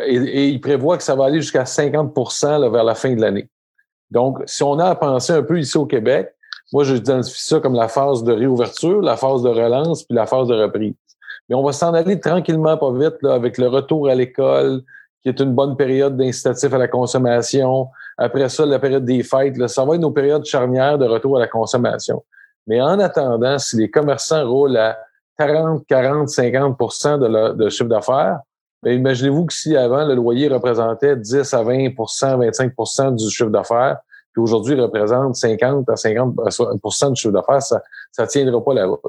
et, 0.05 0.49
il 0.49 0.59
prévoit 0.59 0.97
que 0.97 1.03
ça 1.03 1.15
va 1.15 1.25
aller 1.25 1.41
jusqu'à 1.41 1.63
50% 1.63 2.71
vers 2.71 2.83
la 2.83 2.95
fin 2.95 3.13
de 3.13 3.21
l'année. 3.21 3.47
Donc, 4.11 4.41
si 4.45 4.63
on 4.63 4.79
a 4.79 4.85
à 4.85 4.95
penser 4.95 5.33
un 5.33 5.43
peu 5.43 5.59
ici 5.59 5.77
au 5.77 5.85
Québec, 5.85 6.33
moi, 6.73 6.83
je 6.83 6.95
identifie 6.95 7.43
ça 7.43 7.59
comme 7.59 7.75
la 7.75 7.87
phase 7.87 8.23
de 8.23 8.33
réouverture, 8.33 9.01
la 9.01 9.17
phase 9.17 9.43
de 9.43 9.49
relance, 9.49 10.03
puis 10.03 10.15
la 10.15 10.25
phase 10.25 10.47
de 10.47 10.55
reprise. 10.55 10.93
Mais 11.47 11.55
on 11.55 11.63
va 11.63 11.71
s'en 11.71 11.93
aller 11.93 12.19
tranquillement, 12.19 12.77
pas 12.77 12.91
vite, 12.91 13.21
là, 13.21 13.33
avec 13.33 13.57
le 13.57 13.67
retour 13.67 14.07
à 14.07 14.15
l'école, 14.15 14.83
qui 15.21 15.29
est 15.29 15.39
une 15.39 15.53
bonne 15.53 15.75
période 15.75 16.15
d'incitatif 16.17 16.73
à 16.73 16.77
la 16.77 16.87
consommation. 16.87 17.87
Après 18.17 18.47
ça, 18.49 18.65
la 18.65 18.79
période 18.79 19.05
des 19.05 19.23
fêtes, 19.23 19.57
là, 19.57 19.67
ça 19.67 19.83
va 19.85 19.95
être 19.95 20.01
nos 20.01 20.11
périodes 20.11 20.45
charnières 20.45 20.97
de 20.97 21.05
retour 21.05 21.37
à 21.37 21.39
la 21.39 21.47
consommation. 21.47 22.23
Mais 22.67 22.81
en 22.81 22.99
attendant, 22.99 23.57
si 23.57 23.77
les 23.77 23.89
commerçants 23.89 24.47
roulent 24.47 24.77
à 24.77 24.97
40, 25.37 25.85
40, 25.87 26.29
50 26.29 26.77
de, 27.19 27.53
de 27.53 27.69
chiffre 27.69 27.89
d'affaires, 27.89 28.39
ben, 28.81 28.93
imaginez-vous 28.93 29.45
que 29.45 29.53
si 29.53 29.75
avant, 29.75 30.05
le 30.05 30.15
loyer 30.15 30.47
représentait 30.47 31.15
10 31.17 31.53
à 31.53 31.63
20% 31.63 31.95
25% 31.95 33.15
du 33.15 33.29
chiffre 33.29 33.49
d'affaires, 33.49 33.97
puis 34.31 34.41
aujourd'hui 34.41 34.79
représente 34.79 35.35
50 35.35 35.89
à 35.89 35.95
50% 35.95 37.09
du 37.11 37.15
chiffre 37.21 37.33
d'affaires, 37.33 37.61
ça 37.61 37.81
ne 38.19 38.25
tiendra 38.25 38.63
pas 38.63 38.73
la 38.73 38.85
route. 38.85 39.01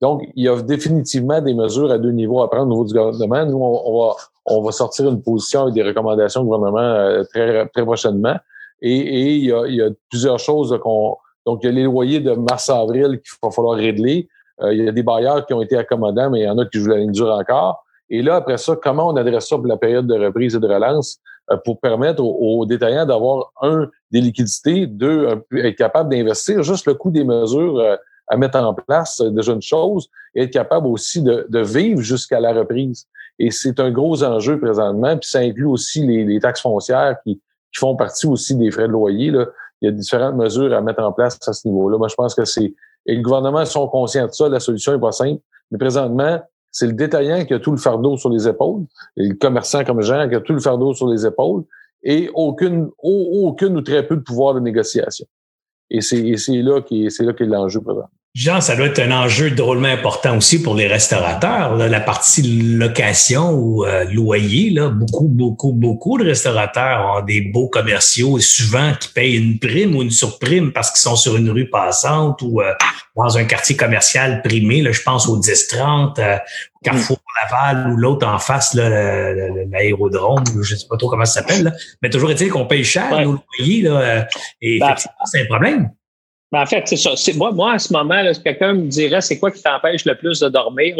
Donc, 0.00 0.22
il 0.36 0.44
y 0.44 0.48
a 0.48 0.60
définitivement 0.62 1.40
des 1.40 1.54
mesures 1.54 1.90
à 1.90 1.98
deux 1.98 2.12
niveaux 2.12 2.42
à 2.42 2.48
prendre 2.48 2.66
au 2.66 2.70
niveau 2.70 2.84
du 2.84 2.94
gouvernement. 2.94 3.44
Nous, 3.46 3.58
on, 3.58 4.06
va, 4.06 4.14
on 4.48 4.62
va 4.62 4.72
sortir 4.72 5.08
une 5.08 5.22
position 5.22 5.62
avec 5.62 5.74
des 5.74 5.82
recommandations 5.82 6.42
du 6.42 6.48
gouvernement 6.48 6.78
euh, 6.78 7.22
très, 7.24 7.68
très 7.68 7.84
prochainement. 7.84 8.36
Et, 8.80 9.36
il, 9.36 9.44
y 9.44 9.82
a, 9.82 9.90
plusieurs 10.08 10.38
choses 10.38 10.78
qu'on. 10.82 11.16
Donc, 11.44 11.60
il 11.62 11.66
y 11.66 11.68
a 11.68 11.72
les 11.72 11.84
loyers 11.84 12.20
de 12.20 12.32
mars-avril 12.32 13.20
qu'il 13.20 13.38
va 13.42 13.50
falloir 13.50 13.76
régler. 13.76 14.28
Euh, 14.60 14.72
il 14.72 14.84
y 14.84 14.88
a 14.88 14.92
des 14.92 15.02
bailleurs 15.02 15.46
qui 15.46 15.54
ont 15.54 15.62
été 15.62 15.76
accommodants, 15.76 16.30
mais 16.30 16.40
il 16.40 16.44
y 16.44 16.48
en 16.48 16.58
a 16.58 16.66
qui 16.66 16.78
jouent 16.78 16.90
la 16.90 16.98
ligne 16.98 17.12
dure 17.12 17.30
encore. 17.30 17.84
Et 18.10 18.22
là, 18.22 18.36
après 18.36 18.56
ça, 18.56 18.76
comment 18.76 19.08
on 19.08 19.16
adresse 19.16 19.48
ça 19.48 19.56
pour 19.56 19.66
la 19.66 19.76
période 19.76 20.06
de 20.06 20.14
reprise 20.14 20.54
et 20.54 20.60
de 20.60 20.66
relance 20.66 21.18
euh, 21.50 21.56
pour 21.64 21.80
permettre 21.80 22.22
aux, 22.22 22.64
détaillants 22.66 23.06
d'avoir, 23.06 23.52
un, 23.62 23.88
des 24.10 24.20
liquidités, 24.20 24.86
deux, 24.86 25.42
être 25.52 25.76
capable 25.76 26.10
d'investir. 26.10 26.62
Juste 26.62 26.86
le 26.86 26.94
coût 26.94 27.10
des 27.10 27.24
mesures 27.24 27.98
à 28.28 28.36
mettre 28.36 28.58
en 28.58 28.74
place 28.74 29.20
de 29.20 29.42
jeunes 29.42 29.62
choses 29.62 30.08
et 30.34 30.44
être 30.44 30.52
capable 30.52 30.86
aussi 30.86 31.22
de 31.22 31.60
vivre 31.60 32.00
jusqu'à 32.00 32.40
la 32.40 32.52
reprise. 32.52 33.06
Et 33.38 33.50
c'est 33.50 33.78
un 33.80 33.90
gros 33.90 34.22
enjeu 34.24 34.58
présentement, 34.58 35.16
puis 35.16 35.28
ça 35.28 35.40
inclut 35.40 35.66
aussi 35.66 36.04
les, 36.06 36.24
les 36.24 36.40
taxes 36.40 36.62
foncières 36.62 37.16
qui, 37.24 37.36
qui, 37.36 37.78
font 37.78 37.94
partie 37.96 38.26
aussi 38.26 38.56
des 38.56 38.70
frais 38.70 38.88
de 38.88 38.92
loyer. 38.92 39.30
Là. 39.30 39.46
Il 39.80 39.86
y 39.86 39.88
a 39.88 39.92
différentes 39.92 40.34
mesures 40.34 40.72
à 40.74 40.80
mettre 40.80 41.02
en 41.02 41.12
place 41.12 41.38
à 41.46 41.52
ce 41.52 41.68
niveau-là. 41.68 41.98
Moi, 41.98 42.08
je 42.08 42.14
pense 42.14 42.34
que 42.34 42.44
c'est... 42.44 42.74
Et 43.06 43.14
le 43.14 43.22
gouvernement 43.22 43.64
sont 43.64 43.86
conscients 43.88 44.26
de 44.26 44.32
ça, 44.32 44.48
la 44.48 44.60
solution 44.60 44.94
est 44.94 45.00
pas 45.00 45.12
simple, 45.12 45.40
mais 45.70 45.78
présentement, 45.78 46.42
c'est 46.70 46.86
le 46.86 46.92
détaillant 46.92 47.44
qui 47.44 47.54
a 47.54 47.58
tout 47.58 47.70
le 47.70 47.76
fardeau 47.76 48.16
sur 48.16 48.28
les 48.28 48.46
épaules, 48.46 48.84
le 49.16 49.34
commerçant 49.34 49.84
comme 49.84 50.02
Jean 50.02 50.28
qui 50.28 50.34
a 50.34 50.40
tout 50.40 50.52
le 50.52 50.60
fardeau 50.60 50.92
sur 50.94 51.08
les 51.08 51.24
épaules, 51.24 51.64
et 52.02 52.30
aucune, 52.34 52.90
aucune 52.98 53.76
ou 53.76 53.82
très 53.82 54.06
peu 54.06 54.16
de 54.16 54.22
pouvoir 54.22 54.54
de 54.54 54.60
négociation. 54.60 55.26
Et 55.90 56.00
c'est 56.00 56.36
là 56.62 56.82
qui 56.82 57.10
c'est 57.10 57.24
là 57.24 57.32
qu'est 57.32 57.46
l'enjeu 57.46 57.80
présent. 57.80 58.08
Jean, 58.38 58.60
ça 58.60 58.76
doit 58.76 58.86
être 58.86 59.00
un 59.00 59.10
enjeu 59.10 59.50
drôlement 59.50 59.88
important 59.88 60.36
aussi 60.36 60.62
pour 60.62 60.76
les 60.76 60.86
restaurateurs. 60.86 61.74
la 61.74 62.00
partie 62.00 62.42
location 62.76 63.50
ou 63.50 63.84
euh, 63.84 64.04
loyer, 64.04 64.70
là, 64.70 64.90
beaucoup, 64.90 65.26
beaucoup, 65.26 65.72
beaucoup 65.72 66.18
de 66.18 66.24
restaurateurs 66.24 67.16
ont 67.16 67.24
des 67.24 67.40
beaux 67.40 67.68
commerciaux 67.68 68.38
et 68.38 68.40
souvent 68.40 68.92
qui 68.94 69.08
payent 69.08 69.36
une 69.36 69.58
prime 69.58 69.96
ou 69.96 70.02
une 70.02 70.12
surprime 70.12 70.72
parce 70.72 70.92
qu'ils 70.92 71.00
sont 71.00 71.16
sur 71.16 71.36
une 71.36 71.50
rue 71.50 71.68
passante 71.68 72.40
ou 72.42 72.60
euh, 72.60 72.74
dans 73.16 73.36
un 73.36 73.42
quartier 73.42 73.76
commercial 73.76 74.40
primé. 74.42 74.82
Là, 74.82 74.92
je 74.92 75.02
pense 75.02 75.28
au 75.28 75.40
10-30, 75.40 76.20
euh, 76.20 76.36
Carrefour 76.84 77.18
Laval 77.42 77.90
ou 77.90 77.96
l'autre 77.96 78.24
en 78.24 78.38
face, 78.38 78.72
l'aérodrome, 78.72 80.44
je 80.62 80.74
ne 80.74 80.78
sais 80.78 80.86
pas 80.88 80.96
trop 80.96 81.08
comment 81.08 81.24
ça 81.24 81.40
s'appelle. 81.40 81.76
Mais 82.02 82.08
toujours 82.08 82.30
est-il 82.30 82.50
qu'on 82.50 82.66
paye 82.66 82.84
cher 82.84 83.10
nos 83.20 83.40
loyers 83.58 83.82
là, 83.82 84.28
et 84.62 84.78
ben, 84.78 84.94
c'est 85.24 85.42
un 85.42 85.46
problème. 85.46 85.90
Ben, 86.50 86.62
en 86.62 86.66
fait, 86.66 86.86
c'est 86.86 86.96
ça. 86.96 87.12
Moi, 87.34 87.52
moi, 87.52 87.74
à 87.74 87.78
ce 87.78 87.92
moment, 87.92 88.22
là, 88.22 88.32
quelqu'un 88.34 88.72
me 88.72 88.86
dirait 88.86 89.20
c'est 89.20 89.38
quoi 89.38 89.50
qui 89.50 89.62
t'empêche 89.62 90.04
le 90.04 90.16
plus 90.16 90.40
de 90.40 90.48
dormir? 90.48 90.96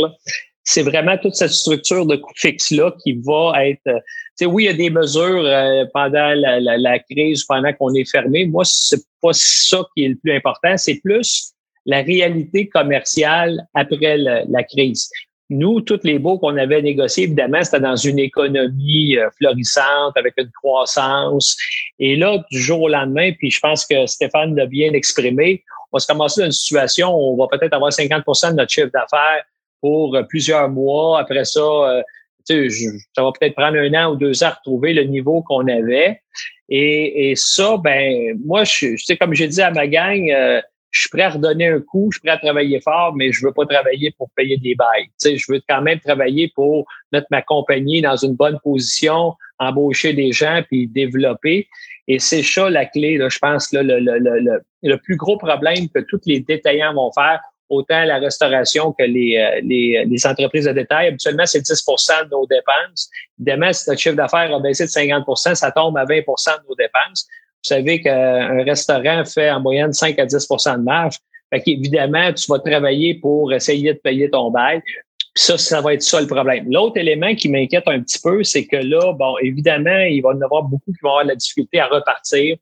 C'est 0.65 0.83
vraiment 0.83 1.17
toute 1.17 1.35
cette 1.35 1.53
structure 1.53 2.05
de 2.05 2.17
coût 2.17 2.33
fixe-là 2.37 2.93
qui 3.03 3.19
va 3.25 3.67
être. 3.67 3.87
Euh, 3.87 3.99
tu 4.37 4.45
sais, 4.45 4.47
oui, 4.47 4.65
il 4.65 4.67
y 4.67 4.69
a 4.69 4.75
des 4.75 4.91
mesures 4.91 5.45
euh, 5.45 5.87
pendant 5.95 6.35
la, 6.35 6.61
la, 6.61 6.77
la, 6.77 6.99
crise, 6.99 7.45
pendant 7.45 7.73
qu'on 7.73 7.95
est 7.95 8.09
fermé. 8.09 8.45
Moi, 8.45 8.65
c'est 8.67 9.01
pas 9.23 9.33
ça 9.33 9.83
qui 9.97 10.05
est 10.05 10.09
le 10.09 10.17
plus 10.17 10.37
important. 10.37 10.77
C'est 10.77 11.01
plus 11.03 11.55
la 11.87 12.03
réalité 12.03 12.69
commerciale 12.69 13.67
après 13.73 14.19
la 14.19 14.63
crise. 14.65 15.09
Nous, 15.51 15.81
tous 15.81 16.01
les 16.05 16.19
baux 16.19 16.39
qu'on 16.39 16.57
avait 16.59 16.83
négociés, 16.83 17.25
évidemment, 17.25 17.63
c'était 17.63 17.81
dans 17.81 17.97
une 17.97 18.19
économie 18.19 19.17
euh, 19.17 19.31
florissante, 19.39 20.17
avec 20.17 20.35
une 20.37 20.51
croissance. 20.51 21.57
Et 21.99 22.17
là, 22.17 22.45
du 22.51 22.61
jour 22.61 22.83
au 22.83 22.89
lendemain, 22.89 23.33
puis 23.39 23.51
je 23.51 23.59
pense 23.61 23.87
que 23.87 24.07
Stéphane 24.07 24.55
l'a 24.55 24.67
bien 24.67 24.93
exprimé, 24.93 25.65
on 25.93 25.99
se 25.99 26.07
commencer 26.07 26.43
dans 26.43 26.47
une 26.47 26.53
situation 26.53 27.15
où 27.15 27.33
on 27.33 27.37
va 27.37 27.47
peut-être 27.49 27.73
avoir 27.73 27.91
50% 27.91 28.51
de 28.51 28.57
notre 28.57 28.71
chiffre 28.71 28.91
d'affaires 28.93 29.43
pour 29.81 30.15
euh, 30.15 30.23
plusieurs 30.23 30.69
mois. 30.69 31.21
Après 31.21 31.45
ça, 31.45 31.61
euh, 31.61 32.03
tu 32.47 32.71
ça 32.71 33.23
va 33.23 33.33
peut-être 33.39 33.55
prendre 33.55 33.79
un 33.79 33.95
an 33.95 34.13
ou 34.13 34.17
deux 34.17 34.43
ans 34.43 34.49
à 34.49 34.51
retrouver 34.51 34.93
le 34.93 35.05
niveau 35.05 35.43
qu'on 35.43 35.67
avait. 35.67 36.21
Et, 36.69 37.31
et 37.31 37.37
ça, 37.37 37.79
ben 37.79 38.39
moi, 38.45 38.65
je, 38.65 38.97
sais, 38.97 39.17
comme 39.17 39.33
j'ai 39.35 39.49
dit 39.49 39.63
à 39.63 39.71
ma 39.71 39.87
gang, 39.87 40.31
je 40.91 41.01
suis 41.01 41.11
prêt 41.11 41.23
à 41.23 41.31
redonner 41.31 41.69
un 41.69 41.81
coup, 41.81 42.09
je 42.11 42.17
suis 42.17 42.23
prêt 42.23 42.33
à 42.33 42.39
travailler 42.39 42.81
fort, 42.81 43.15
mais 43.15 43.33
je 43.33 43.45
veux 43.45 43.53
pas 43.53 43.67
travailler 43.67 44.13
pour 44.17 44.31
payer 44.31 44.57
des 44.57 44.75
bails. 44.75 45.05
Tu 45.05 45.13
sais, 45.19 45.37
je 45.37 45.53
veux 45.53 45.61
quand 45.69 45.83
même 45.83 46.01
travailler 46.01 46.51
pour 46.55 46.87
mettre 47.13 47.27
ma 47.31 47.43
compagnie 47.43 48.01
dans 48.01 48.17
une 48.17 48.35
bonne 48.35 48.59
position, 48.63 49.35
embaucher 49.59 50.13
des 50.13 50.33
gens 50.33 50.63
puis 50.67 50.87
développer. 50.87 51.69
Et 52.07 52.19
c'est 52.19 52.43
ça 52.43 52.71
la 52.71 52.87
clé, 52.87 53.19
là, 53.19 53.29
je 53.29 53.39
pense, 53.39 53.71
là, 53.73 53.83
le, 53.83 54.01
le, 54.01 54.19
le, 54.19 54.63
le, 54.83 54.97
plus 54.97 55.17
gros 55.17 55.37
problème 55.37 55.89
que 55.95 56.01
tous 56.01 56.21
les 56.25 56.41
détaillants 56.41 56.95
vont 56.95 57.13
faire, 57.13 57.41
autant 57.69 58.05
la 58.05 58.19
restauration 58.19 58.93
que 58.93 59.03
les, 59.03 59.37
euh, 59.37 59.61
les, 59.63 60.05
les 60.07 60.27
entreprises 60.27 60.65
de 60.65 60.73
détail. 60.73 61.09
Habituellement, 61.09 61.45
c'est 61.45 61.61
10% 61.61 62.25
de 62.25 62.31
nos 62.31 62.47
dépenses. 62.47 63.11
Évidemment, 63.39 63.73
si 63.75 63.91
notre 63.91 64.01
chiffre 64.01 64.17
d'affaires 64.17 64.55
a 64.55 64.59
baissé 64.61 64.85
de 64.85 64.91
50% 64.91 65.55
ça 65.55 65.71
tombe 65.71 65.99
à 65.99 66.07
20% 66.07 66.63
de 66.63 66.69
nos 66.69 66.75
dépenses. 66.75 67.29
Vous 67.65 67.75
savez 67.75 68.01
qu'un 68.01 68.63
restaurant 68.65 69.25
fait 69.25 69.51
en 69.51 69.61
moyenne 69.61 69.93
5 69.93 70.19
à 70.19 70.27
10% 70.27 70.79
de 70.79 70.83
marge. 70.83 71.17
Fait 71.51 71.61
qu'évidemment, 71.61 72.33
tu 72.33 72.51
vas 72.51 72.59
travailler 72.59 73.15
pour 73.15 73.53
essayer 73.53 73.95
de 73.95 73.99
payer 73.99 74.31
ton 74.31 74.51
bail. 74.51 74.81
Puis 74.85 74.97
ça, 75.35 75.59
ça 75.59 75.81
va 75.81 75.95
être 75.95 76.03
ça 76.03 76.21
le 76.21 76.27
problème. 76.27 76.71
L'autre 76.71 76.99
élément 76.99 77.35
qui 77.35 77.49
m'inquiète 77.49 77.87
un 77.87 78.01
petit 78.01 78.21
peu, 78.23 78.43
c'est 78.45 78.67
que 78.67 78.77
là, 78.77 79.13
bon, 79.13 79.37
évidemment, 79.43 79.99
il 80.09 80.21
va 80.21 80.33
y 80.33 80.37
en 80.37 80.43
avoir 80.43 80.63
beaucoup 80.63 80.93
qui 80.93 80.99
vont 81.03 81.11
avoir 81.11 81.25
de 81.25 81.31
la 81.31 81.37
difficulté 81.37 81.81
à 81.81 81.87
repartir. 81.87 82.57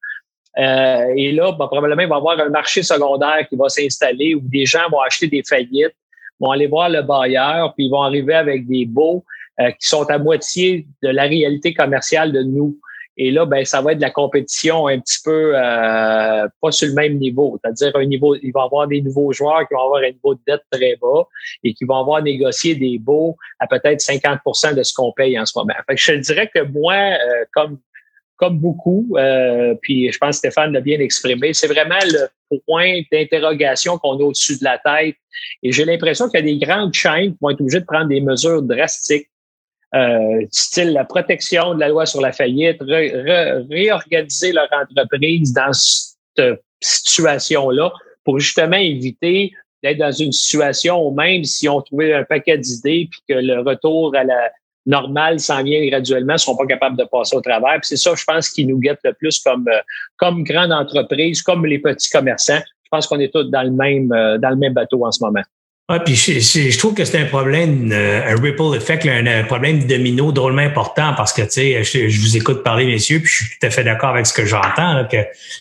Euh, 0.59 1.13
et 1.17 1.33
là, 1.33 1.53
probablement, 1.53 2.03
il 2.03 2.09
va 2.09 2.15
y 2.17 2.19
avoir 2.19 2.41
un 2.41 2.49
marché 2.49 2.83
secondaire 2.83 3.47
qui 3.49 3.57
va 3.57 3.69
s'installer 3.69 4.35
où 4.35 4.41
des 4.43 4.65
gens 4.65 4.89
vont 4.91 5.01
acheter 5.01 5.27
des 5.27 5.43
faillites, 5.47 5.95
vont 6.41 6.51
aller 6.51 6.67
voir 6.67 6.89
le 6.89 7.03
bailleur, 7.03 7.75
puis 7.75 7.87
ils 7.87 7.91
vont 7.91 8.03
arriver 8.03 8.35
avec 8.35 8.67
des 8.67 8.87
baux 8.87 9.25
euh, 9.61 9.71
qui 9.71 9.89
sont 9.89 10.05
à 10.05 10.19
moitié 10.19 10.87
de 11.03 11.09
la 11.09 11.25
réalité 11.25 11.75
commerciale 11.75 12.33
de 12.33 12.43
nous. 12.43 12.79
Et 13.19 13.31
là, 13.31 13.47
ben, 13.47 13.65
ça 13.65 13.81
va 13.81 13.93
être 13.93 13.99
de 13.99 14.03
la 14.03 14.11
compétition 14.11 14.89
un 14.89 15.01
petit 15.01 15.19
peu 15.25 15.53
euh, 15.57 16.47
pas 16.61 16.71
sur 16.71 16.89
le 16.89 16.95
même 16.95 17.19
niveau. 17.19 17.59
C'est-à-dire 17.63 17.97
un 17.97 18.05
niveau, 18.05 18.35
il 18.35 18.53
va 18.53 18.61
y 18.61 18.65
avoir 18.65 18.87
des 18.87 19.01
nouveaux 19.01 19.33
joueurs 19.33 19.67
qui 19.67 19.75
vont 19.75 19.85
avoir 19.85 20.03
un 20.03 20.11
niveau 20.11 20.35
de 20.35 20.41
dette 20.47 20.63
très 20.71 20.97
bas 20.97 21.25
et 21.65 21.73
qui 21.73 21.85
vont 21.85 21.97
avoir 21.97 22.23
négocié 22.23 22.75
des 22.75 22.99
baux 22.99 23.37
à 23.59 23.67
peut-être 23.67 24.01
50 24.01 24.41
de 24.77 24.83
ce 24.83 24.93
qu'on 24.93 25.13
paye 25.13 25.39
en 25.39 25.47
ce 25.47 25.59
moment. 25.59 25.75
Fait 25.89 25.95
que 25.95 26.01
je 26.01 26.13
dirais 26.13 26.51
que 26.55 26.63
moi, 26.63 26.95
euh, 26.95 27.45
comme 27.53 27.79
comme 28.37 28.59
beaucoup, 28.59 29.15
euh, 29.17 29.75
puis 29.81 30.13
je 30.13 30.19
pense 30.19 30.37
que 30.37 30.51
Stéphane 30.51 30.73
l'a 30.73 30.83
bien 30.83 31.01
exprimé, 31.01 31.55
c'est 31.55 31.69
vraiment 31.69 31.99
le 32.05 32.59
point 32.67 33.01
d'interrogation 33.11 33.97
qu'on 33.97 34.19
a 34.19 34.23
au-dessus 34.23 34.59
de 34.59 34.65
la 34.65 34.79
tête. 34.79 35.17
Et 35.63 35.73
j'ai 35.73 35.87
l'impression 35.87 36.29
qu'il 36.29 36.41
y 36.41 36.43
a 36.43 36.47
des 36.55 36.59
grandes 36.59 36.93
chaînes 36.93 37.33
qui 37.33 37.39
vont 37.41 37.49
être 37.49 37.61
obligées 37.63 37.81
de 37.81 37.87
prendre 37.87 38.09
des 38.09 38.21
mesures 38.21 38.61
drastiques 38.61 39.31
euh, 39.97 40.47
style 40.51 40.93
la 40.93 41.05
protection 41.05 41.75
de 41.75 41.81
la 41.81 41.89
loi 41.89 42.05
sur 42.07 42.21
la 42.21 42.33
faillite, 42.33 42.83
réorganiser 42.83 44.53
leur 44.53 44.69
entreprise 44.73 45.53
dans 45.53 45.73
cette 45.73 46.61
situation-là 46.81 47.93
pour 48.25 48.39
justement 48.39 48.77
éviter 48.77 49.53
d'être 49.83 49.99
dans 49.99 50.13
une 50.13 50.33
situation 50.33 51.07
où 51.07 51.15
même 51.15 51.45
si 51.45 51.69
on 51.69 51.81
trouvait 51.81 52.13
un 52.13 52.25
paquet 52.25 52.59
d'idées 52.59 53.09
puis 53.11 53.21
que 53.29 53.35
le 53.35 53.61
retour 53.61 54.15
à 54.17 54.25
la 54.25 54.51
normale 54.87 55.41
s'en 55.41 55.63
vient 55.63 55.85
graduellement, 55.87 56.35
ne 56.35 56.39
seront 56.39 56.57
pas 56.57 56.67
capables 56.67 56.97
de 56.97 57.05
passer 57.05 57.37
au 57.37 57.41
travers. 57.41 57.79
C'est 57.83 57.97
ça, 57.97 58.15
je 58.15 58.25
pense, 58.25 58.49
qui 58.49 58.65
nous 58.65 58.79
guette 58.79 59.01
le 59.05 59.13
plus 59.13 59.41
comme, 59.41 59.67
euh, 59.69 59.81
comme 60.17 60.45
grande 60.45 60.73
entreprise, 60.73 61.43
comme 61.43 61.67
les 61.67 61.79
petits 61.79 62.09
commerçants. 62.09 62.61
Je 62.85 62.89
pense 62.91 63.07
qu'on 63.07 63.19
est 63.19 63.33
tous 63.33 63.45
dans 63.45 63.65
le 63.65 63.73
même, 63.73 64.13
euh, 64.13 64.39
dans 64.39 64.51
le 64.51 64.57
même 64.57 64.75
bateau 64.75 65.05
en 65.05 65.11
ce 65.11 65.23
moment. 65.25 65.43
Ouais, 65.89 66.01
puis 66.05 66.17
je, 66.17 66.41
je, 66.41 66.79
trouve 66.79 66.95
que 66.95 67.05
c'est 67.05 67.21
un 67.21 67.27
problème, 67.27 67.93
euh, 67.93 68.21
un 68.35 68.43
ripple 68.43 68.75
effect, 68.75 69.07
un, 69.07 69.45
problème 69.45 69.85
de 69.85 69.87
domino 69.87 70.33
drôlement 70.33 70.63
important 70.63 71.15
parce 71.17 71.33
que, 71.33 71.43
tu 71.43 71.49
sais, 71.85 71.85
je, 71.85 72.21
vous 72.21 72.37
écoute 72.37 72.65
parler, 72.65 72.87
messieurs, 72.87 73.21
puis 73.21 73.29
je 73.29 73.45
suis 73.45 73.57
tout 73.57 73.65
à 73.65 73.71
fait 73.71 73.85
d'accord 73.85 74.11
avec 74.11 74.27
ce 74.27 74.33
que 74.33 74.45
j'entends, 74.45 75.07
que 75.09 75.19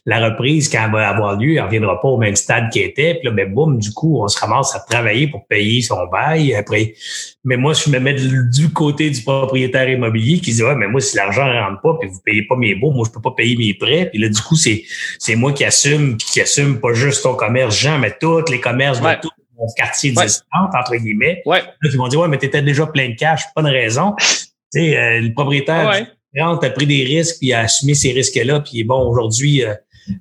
la 0.07 0.27
reprise, 0.27 0.67
quand 0.67 0.83
elle 0.83 0.91
va 0.91 1.09
avoir 1.09 1.37
lieu, 1.37 1.57
elle 1.57 1.61
reviendra 1.61 2.01
pas 2.01 2.07
au 2.07 2.17
même 2.17 2.35
stade 2.35 2.71
qu'elle 2.73 2.85
était. 2.85 3.13
Puis 3.13 3.25
là, 3.25 3.35
ben, 3.35 3.53
boum, 3.53 3.77
du 3.77 3.91
coup, 3.91 4.19
on 4.19 4.27
se 4.27 4.39
ramasse 4.39 4.75
à 4.75 4.79
travailler 4.79 5.27
pour 5.27 5.45
payer 5.45 5.83
son 5.83 6.07
bail. 6.07 6.55
Après, 6.55 6.95
mais 7.43 7.57
moi, 7.57 7.73
je 7.73 7.87
me 7.91 7.99
mets 7.99 8.15
du 8.15 8.73
côté 8.73 9.11
du 9.11 9.21
propriétaire 9.21 9.87
immobilier 9.87 10.39
qui 10.39 10.53
dit, 10.53 10.63
ouais, 10.63 10.73
mais 10.73 10.87
moi, 10.87 11.01
si 11.01 11.15
l'argent 11.17 11.45
ne 11.45 11.59
rentre 11.59 11.81
pas, 11.81 11.97
puis 11.99 12.09
vous 12.09 12.21
payez 12.25 12.41
pas 12.47 12.55
mes 12.55 12.73
baux, 12.73 12.89
moi, 12.89 13.05
je 13.05 13.11
peux 13.11 13.21
pas 13.21 13.35
payer 13.37 13.55
mes 13.57 13.75
prêts. 13.75 14.09
Puis 14.11 14.19
là, 14.19 14.29
du 14.29 14.41
coup, 14.41 14.55
c'est, 14.55 14.85
c'est 15.19 15.35
moi 15.35 15.53
qui 15.53 15.65
assume, 15.65 16.17
qui 16.17 16.41
assume 16.41 16.79
pas 16.79 16.93
juste 16.93 17.21
ton 17.21 17.35
commerce, 17.35 17.79
Jean, 17.79 17.99
mais 17.99 18.15
tous 18.19 18.49
les 18.49 18.59
commerces 18.59 18.99
de 18.99 19.21
tout 19.21 19.29
mon 19.57 19.67
quartier 19.75 20.11
distant, 20.11 20.69
entre 20.73 20.95
guillemets. 20.95 21.41
Ouais. 21.45 21.59
Là, 21.61 21.89
ils 21.91 21.97
vont 21.97 22.07
dire, 22.07 22.19
ouais, 22.19 22.27
mais 22.27 22.37
t'étais 22.37 22.61
déjà 22.61 22.85
plein 22.87 23.09
de 23.09 23.15
cash, 23.15 23.43
pas 23.53 23.61
de 23.61 23.69
raison. 23.69 24.13
tu 24.17 24.25
sais, 24.71 24.97
euh, 24.97 25.21
le 25.21 25.33
propriétaire 25.33 25.89
ouais. 25.89 26.41
a 26.41 26.69
pris 26.69 26.85
des 26.85 27.03
risques, 27.03 27.37
puis 27.39 27.53
a 27.53 27.61
assumé 27.61 27.93
ces 27.93 28.11
risques-là, 28.11 28.59
puis 28.61 28.83
bon, 28.83 29.07
aujourd'hui, 29.07 29.63
euh, 29.63 29.73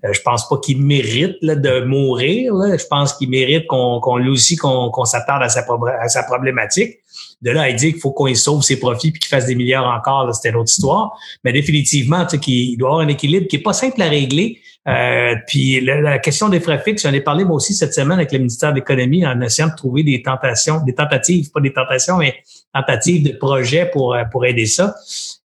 euh, 0.05 0.13
je 0.13 0.21
pense 0.23 0.49
pas 0.49 0.59
qu'il 0.59 0.81
mérite 0.83 1.37
là, 1.43 1.57
de 1.57 1.85
mourir. 1.85 2.55
Là. 2.55 2.77
Je 2.77 2.85
pense 2.87 3.13
qu'il 3.15 3.29
mérite 3.29 3.67
qu'on 3.67 4.01
qu'on 4.01 4.17
lui 4.17 4.31
aussi 4.31 4.57
qu'on 4.57 4.91
qu'on 4.91 5.05
s'attarde 5.05 5.43
à 5.43 5.49
sa, 5.49 5.65
à 6.01 6.09
sa 6.09 6.23
problématique. 6.23 6.99
De 7.43 7.51
là, 7.51 7.69
il 7.69 7.77
dit 7.77 7.93
qu'il 7.93 8.01
faut 8.01 8.13
qu'on 8.13 8.33
sauve 8.35 8.63
ses 8.63 8.79
profits 8.79 9.11
puis 9.11 9.21
qu'il 9.21 9.29
fasse 9.29 9.47
des 9.47 9.55
milliards 9.55 9.87
encore, 9.87 10.35
c'était 10.35 10.51
une 10.51 10.57
autre 10.57 10.71
histoire. 10.71 11.13
Mais 11.45 11.53
définitivement, 11.53 12.25
tu 12.25 12.31
sais, 12.31 12.39
qu'il 12.39 12.79
doit 12.79 12.91
avoir 12.91 13.05
un 13.05 13.09
équilibre 13.09 13.47
qui 13.47 13.57
est 13.57 13.63
pas 13.63 13.75
simple 13.75 14.01
à 14.01 14.09
régler. 14.09 14.59
Euh, 14.87 15.35
puis 15.47 15.81
la, 15.81 16.19
question 16.19 16.51
des 16.51 16.61
frais 16.61 16.79
fixes, 16.79 17.03
j'en 17.03 17.13
ai 17.13 17.23
parlé 17.23 17.45
moi 17.45 17.57
aussi 17.57 17.73
cette 17.73 17.95
semaine 17.95 18.19
avec 18.19 18.33
le 18.33 18.39
ministère 18.39 18.71
de 18.71 18.77
l'Économie 18.77 19.27
en 19.27 19.41
essayant 19.41 19.69
de 19.69 19.75
trouver 19.75 20.03
des 20.03 20.23
tentations, 20.23 20.85
des 20.85 20.95
tentatives, 20.95 21.51
pas 21.51 21.61
des 21.61 21.73
tentations, 21.73 22.19
mais 22.19 22.35
tentatives 22.75 23.27
de 23.27 23.37
projets 23.37 23.87
pour, 23.87 24.15
euh, 24.15 24.25
pour 24.31 24.45
aider 24.45 24.67
ça. 24.67 24.95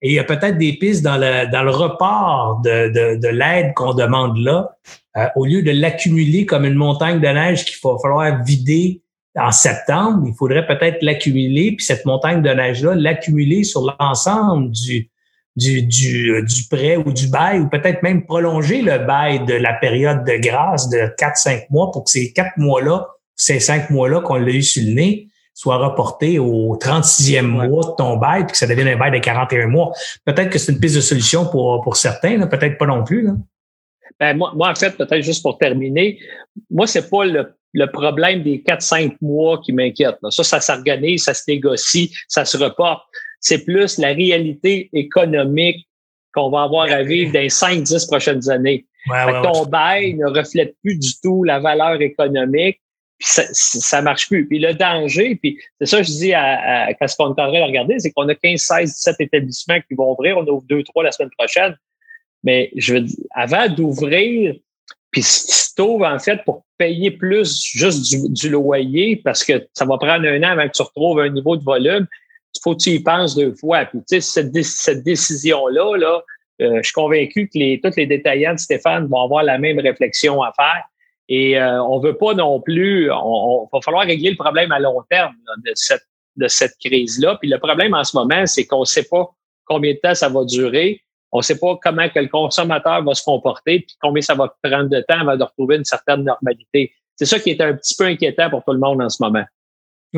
Et 0.01 0.11
il 0.11 0.15
y 0.15 0.19
a 0.19 0.25
peut-être 0.25 0.57
des 0.57 0.73
pistes 0.75 1.03
dans 1.03 1.19
le, 1.19 1.51
dans 1.51 1.63
le 1.63 1.71
report 1.71 2.63
de, 2.65 2.89
de, 2.89 3.21
de 3.21 3.29
l'aide 3.29 3.75
qu'on 3.75 3.93
demande 3.93 4.39
là, 4.39 4.71
euh, 5.19 5.27
au 5.37 5.45
lieu 5.45 5.63
de 5.63 5.71
l'accumuler 5.71 6.47
comme 6.47 6.65
une 6.65 6.75
montagne 6.75 7.21
de 7.21 7.29
neige 7.29 7.65
qu'il 7.65 7.77
va 7.83 7.97
falloir 8.01 8.43
vider 8.43 9.03
en 9.39 9.53
septembre, 9.53 10.25
il 10.27 10.35
faudrait 10.35 10.67
peut-être 10.67 11.03
l'accumuler, 11.03 11.73
puis 11.73 11.85
cette 11.85 12.07
montagne 12.07 12.41
de 12.41 12.49
neige-là, 12.49 12.95
l'accumuler 12.95 13.65
sur 13.65 13.95
l'ensemble 14.01 14.71
du, 14.71 15.11
du, 15.57 15.83
du, 15.83 16.35
euh, 16.35 16.43
du 16.43 16.65
prêt 16.69 16.97
ou 16.97 17.13
du 17.13 17.29
bail, 17.29 17.61
ou 17.61 17.69
peut-être 17.69 18.03
même 18.03 18.25
prolonger 18.25 18.83
le 18.83 18.99
bail 18.99 19.45
de 19.45 19.55
la 19.55 19.73
période 19.75 20.25
de 20.25 20.37
grâce 20.37 20.89
de 20.89 20.99
4-5 21.19 21.67
mois 21.71 21.91
pour 21.91 22.05
que 22.05 22.11
ces 22.11 22.33
quatre 22.33 22.57
mois-là, 22.59 23.09
ces 23.35 23.61
cinq 23.61 23.91
mois-là 23.91 24.21
qu'on 24.21 24.37
l'a 24.37 24.51
eu 24.51 24.63
sur 24.63 24.83
le 24.83 24.93
nez, 24.93 25.29
soient 25.55 25.79
reportés 25.79 26.39
au 26.39 26.77
36e 26.77 27.43
mois 27.43 27.85
de 27.85 27.97
ton 27.97 28.17
bail, 28.19 28.45
puis 28.45 28.53
que 28.53 28.59
ça 28.59 28.67
devienne 28.67 28.89
un 28.89 28.97
bail 28.97 29.11
de 29.11 29.19
41 29.19 29.69
mois. 29.69 29.93
Peut-être 30.27 30.51
que 30.51 30.59
c'est 30.59 30.73
une 30.73 30.79
piste 30.79 30.97
de 30.97 31.01
solution 31.01 31.47
pour, 31.47 31.81
pour 31.81 31.97
certains, 31.97 32.47
peut-être 32.47 32.77
pas 32.77 32.87
non 32.87 33.03
plus. 33.03 33.23
Là. 33.23 33.33
Ben, 34.21 34.37
moi, 34.37 34.53
moi, 34.55 34.71
en 34.71 34.75
fait, 34.75 34.97
peut-être 34.97 35.23
juste 35.23 35.43
pour 35.43 35.57
terminer, 35.57 36.19
moi, 36.71 36.87
c'est 36.87 37.09
pas 37.09 37.25
le, 37.25 37.55
le 37.73 37.91
problème 37.91 38.43
des 38.43 38.63
4-5 38.67 39.17
mois 39.23 39.61
qui 39.63 39.73
m'inquiète. 39.73 40.17
Ça, 40.31 40.45
ça 40.45 40.61
s'organise, 40.61 41.25
ça 41.25 41.35
se 41.35 41.45
négocie, 41.49 42.13
ça 42.29 42.45
se 42.45 42.57
reporte 42.59 43.03
c'est 43.41 43.65
plus 43.65 43.99
la 43.99 44.09
réalité 44.09 44.89
économique 44.93 45.87
qu'on 46.33 46.51
va 46.51 46.63
avoir 46.63 46.91
à 46.91 47.03
vivre 47.03 47.33
dans 47.33 47.41
les 47.41 47.49
5-10 47.49 48.07
prochaines 48.07 48.51
années. 48.51 48.87
ton 49.43 49.65
bail 49.67 50.15
ne 50.15 50.27
reflète 50.27 50.75
plus 50.83 50.99
du 50.99 51.19
tout 51.23 51.45
la 51.45 51.61
valeur 51.61 52.01
économique, 52.01 52.81
puis 53.19 53.29
ça, 53.29 53.43
ça 53.51 54.03
marche 54.03 54.29
plus. 54.29 54.47
Puis 54.47 54.59
le 54.59 54.75
danger, 54.75 55.37
puis 55.37 55.59
c'est 55.81 55.87
ça 55.87 55.99
que 55.99 56.05
je 56.05 56.13
dis 56.13 56.35
à, 56.35 56.87
à 56.87 56.95
quand 56.95 57.07
on 57.21 57.29
est 57.29 57.41
en 57.41 57.49
train 57.49 57.61
de 57.61 57.67
regarder, 57.67 57.99
c'est 57.99 58.11
qu'on 58.11 58.29
a 58.29 58.35
15, 58.35 58.61
16, 58.61 58.95
17 58.95 59.17
établissements 59.21 59.81
qui 59.89 59.95
vont 59.95 60.13
ouvrir, 60.13 60.37
on 60.37 60.47
ouvre 60.47 60.65
2, 60.69 60.83
3 60.83 61.05
la 61.05 61.13
semaine 61.13 61.31
prochaine. 61.39 61.77
Mais 62.45 62.71
je 62.77 62.95
veux 62.95 63.01
dire, 63.01 63.25
avant 63.35 63.69
d'ouvrir, 63.69 64.55
puis 65.11 65.23
si 65.23 65.75
tu 65.75 65.83
en 65.83 66.19
fait 66.19 66.45
pour 66.45 66.65
payer 66.79 67.11
plus 67.11 67.63
juste 67.63 68.03
du, 68.11 68.29
du, 68.29 68.51
loyer, 68.51 69.17
parce 69.17 69.45
que 69.45 69.67
ça 69.73 69.85
va 69.85 69.97
prendre 69.99 70.27
un 70.27 70.43
an 70.43 70.51
avant 70.51 70.69
que 70.69 70.77
tu 70.77 70.83
retrouves 70.83 71.21
un 71.21 71.31
niveau 71.31 71.57
de 71.57 71.65
volume, 71.65 72.07
faut 72.63 72.75
que 72.75 72.83
tu 72.83 72.91
y 72.91 73.01
penses 73.01 73.35
deux 73.35 73.55
fois. 73.55 73.85
Puis, 73.87 74.01
tu 74.01 74.21
sais, 74.21 74.51
cette, 74.63 75.03
décision-là, 75.03 75.97
là, 75.97 76.23
euh, 76.63 76.79
je 76.79 76.83
suis 76.83 76.93
convaincu 76.93 77.49
que 77.49 77.59
les, 77.59 77.81
tous 77.83 77.97
les 77.97 78.07
détaillants 78.07 78.55
de 78.55 78.59
Stéphane 78.59 79.07
vont 79.07 79.23
avoir 79.23 79.43
la 79.43 79.59
même 79.59 79.79
réflexion 79.79 80.43
à 80.43 80.53
faire. 80.53 80.85
Et 81.29 81.59
euh, 81.59 81.83
on 81.83 81.99
veut 81.99 82.17
pas 82.17 82.35
non 82.35 82.61
plus, 82.61 83.11
on, 83.13 83.69
va 83.73 83.81
falloir 83.81 84.05
régler 84.05 84.31
le 84.31 84.37
problème 84.37 84.71
à 84.73 84.79
long 84.79 85.03
terme 85.11 85.35
de 85.65 85.73
cette 85.75 86.07
de 86.37 86.49
cette 86.49 86.77
crise-là. 86.79 87.37
Puis 87.41 87.49
le 87.49 87.59
problème 87.59 87.95
en 87.95 88.05
ce 88.05 88.17
moment, 88.17 88.47
c'est 88.47 88.67
qu'on 88.67 88.81
ne 88.81 88.85
sait 88.85 89.05
pas 89.05 89.31
combien 89.65 89.93
de 89.93 89.99
temps 89.99 90.15
ça 90.15 90.29
va 90.29 90.45
durer. 90.45 91.03
On 91.33 91.39
ne 91.39 91.43
sait 91.43 91.59
pas 91.59 91.79
comment 91.83 92.09
que 92.09 92.21
le 92.21 92.29
consommateur 92.29 93.03
va 93.03 93.15
se 93.15 93.23
comporter, 93.23 93.81
puis 93.81 93.97
combien 94.01 94.23
ça 94.23 94.35
va 94.35 94.55
prendre 94.63 94.89
de 94.89 95.01
temps 95.01 95.21
avant 95.21 95.37
de 95.37 95.43
retrouver 95.43 95.77
une 95.77 95.85
certaine 95.85 96.23
normalité. 96.23 96.93
C'est 97.17 97.27
ça 97.27 97.39
qui 97.39 97.51
est 97.51 97.61
un 97.61 97.75
petit 97.75 97.95
peu 97.97 98.05
inquiétant 98.05 98.51
pour 98.51 98.65
tout 98.65 98.73
le 98.73 98.79
monde 98.79 99.03
en 99.03 99.09
ce 99.09 99.23
moment. 99.23 99.45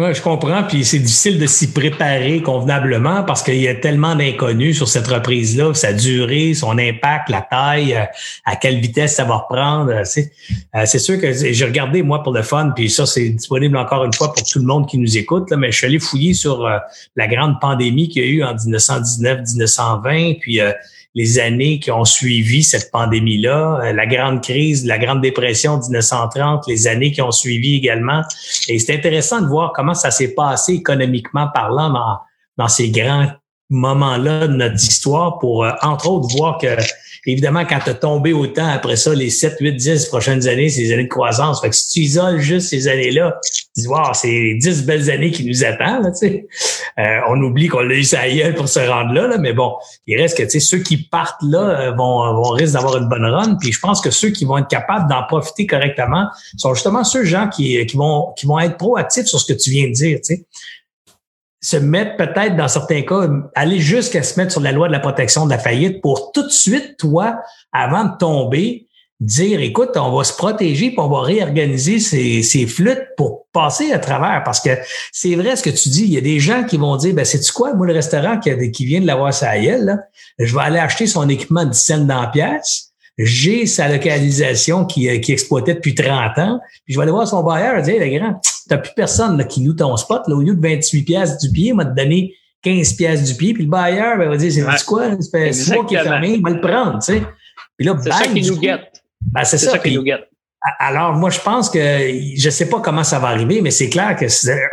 Oui, 0.00 0.14
je 0.14 0.22
comprends. 0.22 0.62
Puis 0.62 0.84
c'est 0.84 1.00
difficile 1.00 1.40
de 1.40 1.46
s'y 1.46 1.72
préparer 1.72 2.40
convenablement 2.40 3.24
parce 3.24 3.42
qu'il 3.42 3.60
y 3.60 3.66
a 3.66 3.74
tellement 3.74 4.14
d'inconnus 4.14 4.76
sur 4.76 4.86
cette 4.86 5.08
reprise-là, 5.08 5.74
sa 5.74 5.92
durée, 5.92 6.54
son 6.54 6.78
impact, 6.78 7.30
la 7.30 7.40
taille, 7.42 7.94
euh, 7.96 8.04
à 8.44 8.54
quelle 8.54 8.78
vitesse 8.78 9.16
ça 9.16 9.24
va 9.24 9.38
reprendre. 9.38 9.90
Euh, 9.90 10.04
c'est 10.04 10.98
sûr 11.00 11.20
que 11.20 11.32
j'ai 11.32 11.64
regardé, 11.64 12.04
moi, 12.04 12.22
pour 12.22 12.32
le 12.32 12.42
fun, 12.42 12.70
puis 12.76 12.88
ça, 12.88 13.06
c'est 13.06 13.28
disponible 13.30 13.76
encore 13.76 14.04
une 14.04 14.12
fois 14.12 14.32
pour 14.32 14.44
tout 14.44 14.60
le 14.60 14.66
monde 14.66 14.86
qui 14.88 14.98
nous 14.98 15.18
écoute, 15.18 15.50
là, 15.50 15.56
mais 15.56 15.72
je 15.72 15.78
suis 15.78 15.86
allé 15.86 15.98
fouiller 15.98 16.32
sur 16.32 16.64
euh, 16.64 16.78
la 17.16 17.26
grande 17.26 17.58
pandémie 17.60 18.08
qu'il 18.08 18.22
y 18.22 18.26
a 18.26 18.28
eu 18.28 18.44
en 18.44 18.54
1919-1920, 18.54 20.38
puis 20.38 20.60
les 21.18 21.40
années 21.40 21.80
qui 21.80 21.90
ont 21.90 22.04
suivi 22.04 22.62
cette 22.62 22.92
pandémie-là, 22.92 23.80
euh, 23.82 23.92
la 23.92 24.06
grande 24.06 24.40
crise, 24.40 24.86
la 24.86 24.98
grande 24.98 25.20
dépression 25.20 25.76
de 25.76 25.82
1930, 25.82 26.68
les 26.68 26.86
années 26.86 27.10
qui 27.10 27.20
ont 27.20 27.32
suivi 27.32 27.74
également. 27.74 28.22
Et 28.68 28.78
c'est 28.78 28.94
intéressant 28.94 29.40
de 29.40 29.48
voir 29.48 29.72
comment 29.74 29.94
ça 29.94 30.12
s'est 30.12 30.32
passé 30.34 30.74
économiquement 30.74 31.48
parlant 31.52 31.90
dans, 31.90 32.18
dans 32.56 32.68
ces 32.68 32.90
grands 32.90 33.26
moments-là 33.68 34.46
de 34.46 34.54
notre 34.54 34.76
histoire 34.76 35.40
pour, 35.40 35.64
euh, 35.64 35.72
entre 35.82 36.08
autres, 36.08 36.28
voir 36.36 36.56
que 36.56 36.68
évidemment, 37.32 37.64
quand 37.64 37.78
tu 37.84 37.90
as 37.90 37.94
tombé 37.94 38.32
autant 38.32 38.68
après 38.68 38.96
ça, 38.96 39.14
les 39.14 39.30
7, 39.30 39.56
8, 39.60 39.72
10 39.74 40.06
prochaines 40.06 40.48
années, 40.48 40.68
c'est 40.68 40.82
les 40.82 40.92
années 40.92 41.04
de 41.04 41.08
croissance. 41.08 41.60
Fait 41.60 41.70
que 41.70 41.76
si 41.76 41.88
tu 41.92 42.00
isoles 42.00 42.40
juste 42.40 42.68
ces 42.68 42.88
années-là, 42.88 43.38
tu 43.42 43.82
dis, 43.82 43.86
wow, 43.86 44.12
c'est 44.14 44.54
10 44.54 44.84
belles 44.84 45.10
années 45.10 45.30
qui 45.30 45.44
nous 45.44 45.64
attendent, 45.64 46.04
là. 46.04 46.28
Euh, 46.98 47.20
on 47.28 47.40
oublie 47.42 47.68
qu'on 47.68 47.80
l'a 47.80 47.94
eu 47.94 48.02
ça 48.02 48.20
ailleurs 48.20 48.54
pour 48.54 48.68
se 48.68 48.80
rendre 48.80 49.12
là, 49.12 49.28
là, 49.28 49.38
mais 49.38 49.52
bon, 49.52 49.74
il 50.06 50.20
reste 50.20 50.36
que, 50.36 50.58
ceux 50.58 50.78
qui 50.78 50.96
partent 50.96 51.42
là 51.42 51.60
euh, 51.60 51.90
vont, 51.92 52.34
vont 52.34 52.50
risquer 52.50 52.72
d'avoir 52.72 52.96
une 52.96 53.08
bonne 53.08 53.24
run. 53.24 53.56
Puis 53.60 53.72
je 53.72 53.78
pense 53.78 54.00
que 54.00 54.10
ceux 54.10 54.30
qui 54.30 54.44
vont 54.44 54.58
être 54.58 54.68
capables 54.68 55.08
d'en 55.08 55.22
profiter 55.24 55.66
correctement 55.66 56.26
sont 56.56 56.74
justement 56.74 57.04
ceux 57.04 57.24
gens 57.24 57.48
qui, 57.48 57.84
qui 57.86 57.96
vont, 57.96 58.32
qui 58.36 58.46
vont 58.46 58.58
être 58.58 58.76
proactifs 58.76 59.26
sur 59.26 59.38
ce 59.38 59.52
que 59.52 59.56
tu 59.56 59.70
viens 59.70 59.86
de 59.86 59.92
dire, 59.92 60.18
tu 60.18 60.34
sais 60.34 60.46
se 61.60 61.76
mettre 61.76 62.16
peut-être 62.16 62.56
dans 62.56 62.68
certains 62.68 63.02
cas, 63.02 63.28
aller 63.54 63.80
jusqu'à 63.80 64.22
se 64.22 64.38
mettre 64.38 64.52
sur 64.52 64.60
la 64.60 64.72
loi 64.72 64.86
de 64.86 64.92
la 64.92 65.00
protection 65.00 65.44
de 65.44 65.50
la 65.50 65.58
faillite 65.58 66.00
pour 66.00 66.30
tout 66.32 66.44
de 66.44 66.50
suite, 66.50 66.96
toi, 66.98 67.40
avant 67.72 68.04
de 68.04 68.16
tomber, 68.18 68.88
dire, 69.20 69.60
écoute, 69.60 69.90
on 69.96 70.16
va 70.16 70.22
se 70.22 70.32
protéger, 70.32 70.90
puis 70.90 70.98
on 71.00 71.08
va 71.08 71.22
réorganiser 71.22 71.98
ces, 71.98 72.66
flûtes 72.66 73.08
pour 73.16 73.46
passer 73.52 73.90
à 73.92 73.98
travers. 73.98 74.42
Parce 74.44 74.60
que 74.60 74.70
c'est 75.12 75.34
vrai 75.34 75.56
ce 75.56 75.62
que 75.62 75.70
tu 75.70 75.88
dis, 75.88 76.04
il 76.04 76.12
y 76.12 76.18
a 76.18 76.20
des 76.20 76.38
gens 76.38 76.62
qui 76.62 76.76
vont 76.76 76.96
dire, 76.96 77.14
ben 77.14 77.24
c'est 77.24 77.40
tu 77.40 77.52
quoi, 77.52 77.74
moi, 77.74 77.86
le 77.86 77.94
restaurant 77.94 78.38
qui, 78.38 78.70
qui 78.70 78.86
vient 78.86 79.00
de 79.00 79.06
l'avoir 79.06 79.34
sa 79.34 79.56
là, 79.56 79.98
je 80.38 80.54
vais 80.54 80.62
aller 80.62 80.78
acheter 80.78 81.06
son 81.06 81.28
équipement 81.28 81.64
de 81.64 81.72
scène 81.72 82.06
dans 82.06 82.30
pièce, 82.30 82.92
j'ai 83.18 83.66
sa 83.66 83.88
localisation 83.88 84.84
qui, 84.84 85.08
euh, 85.08 85.18
qui 85.18 85.32
exploitait 85.32 85.74
depuis 85.74 85.96
30 85.96 86.38
ans, 86.38 86.60
puis 86.84 86.94
je 86.94 86.98
vais 86.98 87.02
aller 87.02 87.10
voir 87.10 87.26
son 87.26 87.42
bailleur 87.42 87.76
et 87.78 87.82
dire, 87.82 87.98
le 87.98 88.16
grand, 88.16 88.40
t'as 88.68 88.78
plus 88.78 88.92
personne 88.94 89.36
là, 89.36 89.44
qui 89.44 89.64
loue 89.64 89.72
ton 89.72 89.96
spot, 89.96 90.22
là, 90.28 90.34
au 90.34 90.40
lieu 90.40 90.54
de 90.54 90.60
28 90.60 91.02
pièces 91.02 91.38
du 91.38 91.50
pied, 91.50 91.68
il 91.68 91.74
m'a 91.74 91.84
donné 91.84 92.34
15 92.62 92.94
pièces 92.94 93.24
du 93.24 93.34
pied, 93.34 93.54
puis 93.54 93.64
le 93.64 93.70
bailleur 93.70 94.18
ben, 94.18 94.28
va 94.28 94.36
dire, 94.36 94.52
c'est 94.52 94.84
quoi, 94.84 95.10
ça 95.10 95.30
fait 95.30 95.52
six 95.52 95.72
mois 95.72 95.84
qu'il 95.84 95.96
est 95.96 96.02
fermé, 96.02 96.34
il 96.34 96.42
va 96.42 96.50
le 96.50 96.60
prendre, 96.60 96.98
tu 96.98 97.12
sais. 97.12 97.22
Puis 97.76 97.86
là, 97.86 97.96
c'est 98.02 98.10
ça 98.10 98.24
qui 98.26 98.42
nous 98.42 98.58
guette. 98.58 99.02
Ben, 99.20 99.44
c'est 99.44 99.58
ça, 99.58 99.78
qui 99.78 99.94
nous 99.94 100.02
guette. 100.02 100.28
Alors, 100.80 101.14
moi, 101.14 101.30
je 101.30 101.38
pense 101.38 101.70
que 101.70 101.78
je 101.78 102.50
sais 102.50 102.68
pas 102.68 102.80
comment 102.80 103.04
ça 103.04 103.20
va 103.20 103.28
arriver, 103.28 103.60
mais 103.62 103.70
c'est 103.70 103.88
clair 103.88 104.16
que, 104.16 104.26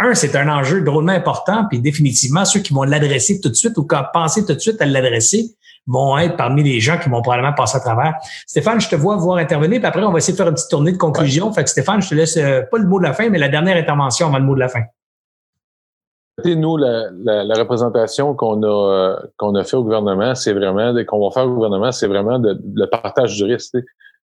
un, 0.04 0.16
c'est 0.16 0.36
un 0.36 0.50
enjeu 0.50 0.82
drôlement 0.82 1.12
important, 1.12 1.66
puis 1.70 1.80
définitivement, 1.80 2.44
ceux 2.44 2.60
qui 2.60 2.74
vont 2.74 2.84
l'adresser 2.84 3.40
tout 3.40 3.50
de 3.50 3.54
suite 3.54 3.78
ou 3.78 3.88
penser 4.12 4.46
tout 4.46 4.54
de 4.54 4.60
suite 4.60 4.82
à 4.82 4.86
l'adresser, 4.86 5.52
vont 5.88 6.18
être 6.18 6.36
parmi 6.36 6.64
les 6.64 6.80
gens 6.80 6.98
qui 6.98 7.10
vont 7.10 7.22
probablement 7.22 7.53
passer 7.53 7.78
à 7.78 7.80
travers. 7.80 8.16
Stéphane, 8.48 8.82
je 8.82 8.90
te 8.90 8.95
vois 8.95 9.18
voir 9.18 9.38
intervenir, 9.38 9.80
puis 9.80 9.88
après, 9.88 10.03
on 10.03 10.12
va 10.12 10.18
essayer 10.18 10.34
de 10.34 10.38
faire 10.38 10.48
une 10.48 10.56
petite 10.56 10.70
tournée 10.70 10.91
de 10.91 10.98
conclusion. 10.98 11.52
Fait 11.52 11.64
que 11.64 11.70
Stéphane, 11.70 12.02
je 12.02 12.10
te 12.10 12.16
laisse 12.16 12.38
euh, 12.38 12.62
pas 12.70 12.78
le 12.78 12.88
mot 12.88 12.99
de 12.99 13.03
la 13.03 13.14
fin, 13.14 13.30
mais 13.30 13.38
la 13.38 13.49
dernière 13.49 13.78
intervention 13.78 14.28
avant 14.28 14.40
le 14.40 14.45
mot 14.45 14.56
de 14.56 14.60
la 14.60 14.70
fin. 14.70 14.82
Nous, 16.44 16.78
la, 16.78 17.12
la, 17.14 17.56
représentation 17.56 18.36
qu'on 18.36 18.62
a 18.62 18.68
euh, 18.68 19.16
qu'on 19.38 19.56
a 19.56 19.64
fait 19.64 19.78
au 19.78 19.84
gouvernement, 19.84 20.36
c'est 20.36 20.52
vraiment 20.52 20.94
qu'on 21.06 21.24
va 21.24 21.34
faire 21.34 21.45
au 21.45 21.53
gouvernement, 21.53 21.94
c'est 21.94 22.07
vraiment 22.07 22.40
de, 22.40 22.60
le 22.74 22.86
partage 22.88 23.38
du 23.38 23.45
risque. 23.45 23.78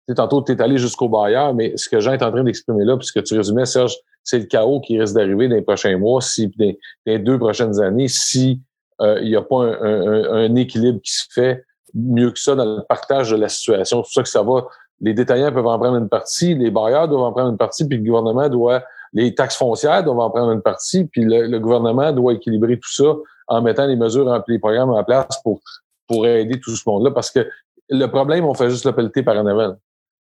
sais, 0.08 0.14
tantôt, 0.14 0.42
tu 0.42 0.52
es 0.52 0.62
allé 0.62 0.78
jusqu'au 0.78 1.10
bailleur, 1.10 1.52
mais 1.52 1.76
ce 1.76 1.86
que 1.86 2.00
Jean 2.00 2.14
est 2.14 2.22
en 2.22 2.30
train 2.30 2.44
d'exprimer 2.44 2.84
là, 2.86 2.96
puisque 2.96 3.22
tu 3.24 3.36
résumais, 3.36 3.66
Serge, 3.66 3.94
c'est 4.24 4.38
le 4.38 4.46
chaos 4.46 4.80
qui 4.80 4.98
risque 4.98 5.14
d'arriver 5.14 5.48
dans 5.48 5.56
les 5.56 5.62
prochains 5.62 5.98
mois, 5.98 6.22
si 6.22 6.48
dans 6.48 6.72
les 7.04 7.18
deux 7.18 7.38
prochaines 7.38 7.78
années, 7.78 8.08
si 8.08 8.62
il 9.00 9.28
n'y 9.28 9.36
a 9.36 9.42
pas 9.42 9.62
un, 9.62 10.54
équilibre 10.56 11.00
qui 11.02 11.12
se 11.12 11.24
fait 11.30 11.64
mieux 11.94 12.30
que 12.30 12.38
ça 12.38 12.54
dans 12.54 12.64
le 12.64 12.82
partage 12.88 13.30
de 13.30 13.36
la 13.36 13.48
situation. 13.48 13.98
C'est 13.98 14.08
pour 14.08 14.12
ça 14.12 14.22
que 14.22 14.28
ça 14.28 14.42
va. 14.42 14.66
Les 15.00 15.14
détaillants 15.14 15.52
peuvent 15.52 15.66
en 15.66 15.78
prendre 15.78 15.96
une 15.96 16.08
partie, 16.08 16.54
les 16.54 16.70
bailleurs 16.70 17.08
doivent 17.08 17.22
en 17.22 17.32
prendre 17.32 17.50
une 17.50 17.56
partie, 17.56 17.86
puis 17.86 17.98
le 17.98 18.04
gouvernement 18.04 18.48
doit, 18.48 18.82
les 19.12 19.34
taxes 19.34 19.56
foncières 19.56 20.02
doivent 20.02 20.18
en 20.18 20.30
prendre 20.30 20.50
une 20.50 20.62
partie, 20.62 21.04
puis 21.04 21.24
le, 21.24 21.58
gouvernement 21.58 22.12
doit 22.12 22.32
équilibrer 22.34 22.78
tout 22.78 22.92
ça 22.92 23.14
en 23.46 23.62
mettant 23.62 23.86
les 23.86 23.96
mesures, 23.96 24.42
les 24.48 24.58
programmes 24.58 24.90
en 24.90 25.04
place 25.04 25.40
pour, 25.42 25.60
pour 26.08 26.26
aider 26.26 26.58
tout 26.60 26.74
ce 26.74 26.82
monde-là. 26.86 27.12
Parce 27.12 27.30
que 27.30 27.46
le 27.88 28.06
problème, 28.06 28.44
on 28.44 28.54
fait 28.54 28.70
juste 28.70 28.84
le 28.84 29.22
par 29.22 29.36
en 29.36 29.46
avant. 29.46 29.76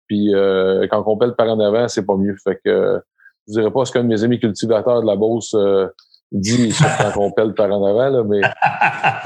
Puis 0.07 0.33
euh, 0.33 0.87
quand 0.89 1.03
on 1.05 1.17
pèle 1.17 1.33
par 1.35 1.49
en 1.49 1.59
avant, 1.59 1.87
c'est 1.87 2.05
pas 2.05 2.15
mieux. 2.15 2.35
Fait 2.43 2.59
que 2.63 3.01
je 3.47 3.53
dirais 3.53 3.71
pas 3.71 3.85
ce 3.85 3.91
qu'un 3.91 4.03
de 4.03 4.07
mes 4.07 4.23
amis 4.23 4.39
cultivateurs 4.39 5.01
de 5.01 5.07
la 5.07 5.15
Beauce 5.15 5.53
euh, 5.53 5.87
dit 6.31 6.73
quand 6.77 7.21
on 7.21 7.31
pèle 7.31 7.53
par 7.53 7.71
en 7.71 7.85
avant, 7.85 8.09
là, 8.09 8.23
mais 8.23 8.41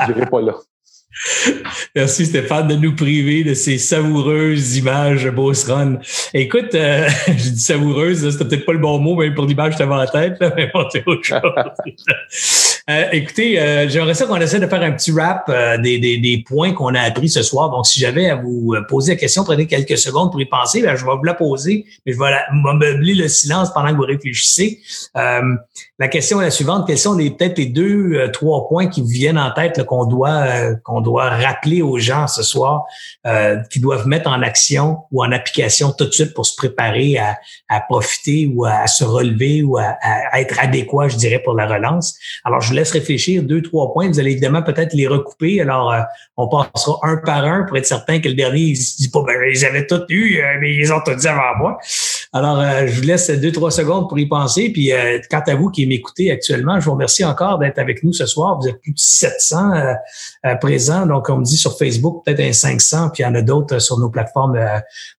je 0.07 0.14
dirais 0.14 0.28
pas 0.28 0.41
là. 0.41 0.53
Merci 1.95 2.26
Stéphane 2.26 2.69
de 2.69 2.76
nous 2.76 2.95
priver 2.95 3.44
de 3.44 3.53
ces 3.53 3.78
savoureuses 3.78 4.78
images 4.78 5.30
Boss 5.30 5.65
Run. 5.69 5.99
Écoute, 6.34 6.73
euh, 6.73 7.07
j'ai 7.28 7.52
dit 7.52 7.60
savoureuse, 7.60 8.30
c'était 8.30 8.45
peut-être 8.45 8.65
pas 8.65 8.73
le 8.73 8.80
bon 8.80 8.98
mot, 8.98 9.15
même 9.15 9.36
pour 9.36 9.45
l'image 9.45 9.76
j'avais 9.78 9.94
en 9.94 10.06
tête, 10.06 10.38
mais 10.56 10.72
bon, 10.73 10.86
c'est 10.90 11.06
autre 11.06 11.23
chose. 11.23 11.41
Euh, 12.90 13.06
écoutez, 13.11 13.60
euh, 13.60 13.88
j'aimerais 13.88 14.15
ça 14.15 14.26
qu'on 14.26 14.38
essaie 14.38 14.60
de 14.60 14.65
faire 14.65 14.82
un 14.82 14.91
petit 14.91 15.11
rap 15.11 15.45
euh, 15.49 15.78
des, 15.78 15.99
des, 15.99 16.18
des, 16.18 16.44
points 16.45 16.73
qu'on 16.73 16.95
a 16.95 17.02
appris 17.02 17.30
ce 17.30 17.44
soir. 17.44 17.69
Donc, 17.69 17.86
si 17.86 17.99
j'avais 17.99 18.30
à 18.30 18.36
vous 18.36 18.73
euh, 18.73 18.82
poser 18.82 19.14
la 19.14 19.19
question, 19.19 19.44
prenez 19.44 19.68
quelques 19.68 19.98
secondes 19.98 20.32
pour 20.32 20.41
y 20.41 20.45
penser. 20.45 20.82
Ben, 20.82 20.95
je 20.95 21.06
vais 21.06 21.11
vous 21.11 21.23
la 21.23 21.36
poser, 21.36 21.86
mais 22.06 22.14
je 22.14 22.18
vais 22.18 22.32
meubler 22.52 23.14
le 23.14 23.28
silence 23.28 23.72
pendant 23.72 23.90
que 23.90 23.98
vous 23.98 24.02
réfléchissez. 24.02 24.80
La 26.02 26.07
question 26.07 26.41
est 26.41 26.45
la 26.45 26.52
suivante. 26.52 26.88
Quels 26.88 26.98
sont 26.98 27.15
peut-être 27.15 27.60
les 27.60 27.68
deux, 27.68 28.32
trois 28.32 28.68
points 28.68 28.88
qui 28.88 29.02
vous 29.02 29.07
viennent 29.07 29.38
en 29.38 29.52
tête 29.52 29.84
qu'on 29.84 30.06
doit, 30.06 30.73
qu'on 30.84 30.99
doit 30.99 31.30
rappeler 31.30 31.84
aux 31.84 31.99
gens 31.99 32.26
ce 32.28 32.41
soir, 32.41 32.86
qui 33.69 33.80
doivent 33.80 34.07
mettre 34.07 34.28
en 34.28 34.41
action 34.41 34.98
ou 35.11 35.23
en 35.23 35.32
application 35.32 35.91
tout 35.91 36.06
de 36.06 36.11
suite 36.11 36.34
pour 36.34 36.48
se 36.48 36.56
préparer 36.56 37.19
à, 37.19 37.38
à 37.69 37.82
profiter 37.82 38.52
ou 38.52 38.65
à, 38.65 38.88
se 38.88 39.03
relever 39.03 39.61
ou 39.61 39.78
à, 39.78 39.95
à, 40.02 40.41
être 40.41 40.60
adéquat, 40.60 41.10
je 41.10 41.18
dirais, 41.18 41.40
pour 41.44 41.53
la 41.53 41.68
relance? 41.68 42.18
Alors, 42.45 42.61
je 42.61 42.69
vous 42.69 42.73
laisse 42.73 42.91
réfléchir 42.91 43.44
deux, 43.44 43.61
trois 43.61 43.94
points. 43.94 44.07
Vous 44.07 44.19
allez 44.19 44.32
évidemment 44.32 44.64
peut-être 44.64 44.94
les 44.94 45.07
recouper. 45.07 45.61
Alors, 45.61 45.91
euh, 45.91 46.02
on 46.38 46.48
passera 46.48 46.98
un 47.03 47.18
par 47.18 47.45
un 47.45 47.64
pour 47.64 47.78
être 47.78 47.86
certain 47.86 48.19
que 48.19 48.28
le 48.28 48.34
dernier, 48.34 48.61
il 48.61 48.76
se 48.76 48.98
dit 48.98 49.10
pas, 49.10 49.22
ben, 49.22 49.36
ils 49.53 49.65
avaient 49.65 49.86
tout 49.86 50.03
eu, 50.10 50.40
euh, 50.40 50.57
mais 50.60 50.73
ils 50.73 50.91
ont 50.91 51.02
tout 51.06 51.14
dit 51.14 51.28
avant 51.28 51.57
moi. 51.60 51.78
Alors, 52.34 52.60
euh, 52.60 52.88
je 52.88 52.95
vous 52.95 53.08
laisse 53.08 53.30
deux, 53.30 53.52
trois 53.52 53.72
secondes 53.72 54.08
pour 54.08 54.18
y 54.18 54.26
penser. 54.26 54.72
Puis, 54.72 54.91
quant 55.30 55.44
à 55.45 55.56
vous 55.56 55.70
qui 55.70 55.86
m'écoutez 55.86 56.32
actuellement, 56.32 56.80
je 56.80 56.86
vous 56.86 56.94
remercie 56.94 57.26
encore 57.26 57.60
d'être 57.60 57.78
avec 57.78 58.03
nous 58.03 58.14
ce 58.14 58.26
soir. 58.26 58.58
Vous 58.60 58.70
êtes 58.70 58.80
plus 58.82 58.94
de 58.94 58.99
700 58.99 59.95
présents. 60.62 61.06
Donc, 61.06 61.30
on 61.30 61.38
me 61.38 61.44
dit 61.44 61.58
sur 61.58 61.78
Facebook, 61.78 62.24
peut-être 62.24 62.40
un 62.40 62.53
500, 62.53 63.10
puis 63.10 63.24
il 63.24 63.26
y 63.26 63.30
en 63.30 63.36
a 63.36 63.41
d'autres 63.41 63.80
sur 63.80 63.99
nos 63.99 64.10
plateformes 64.10 64.58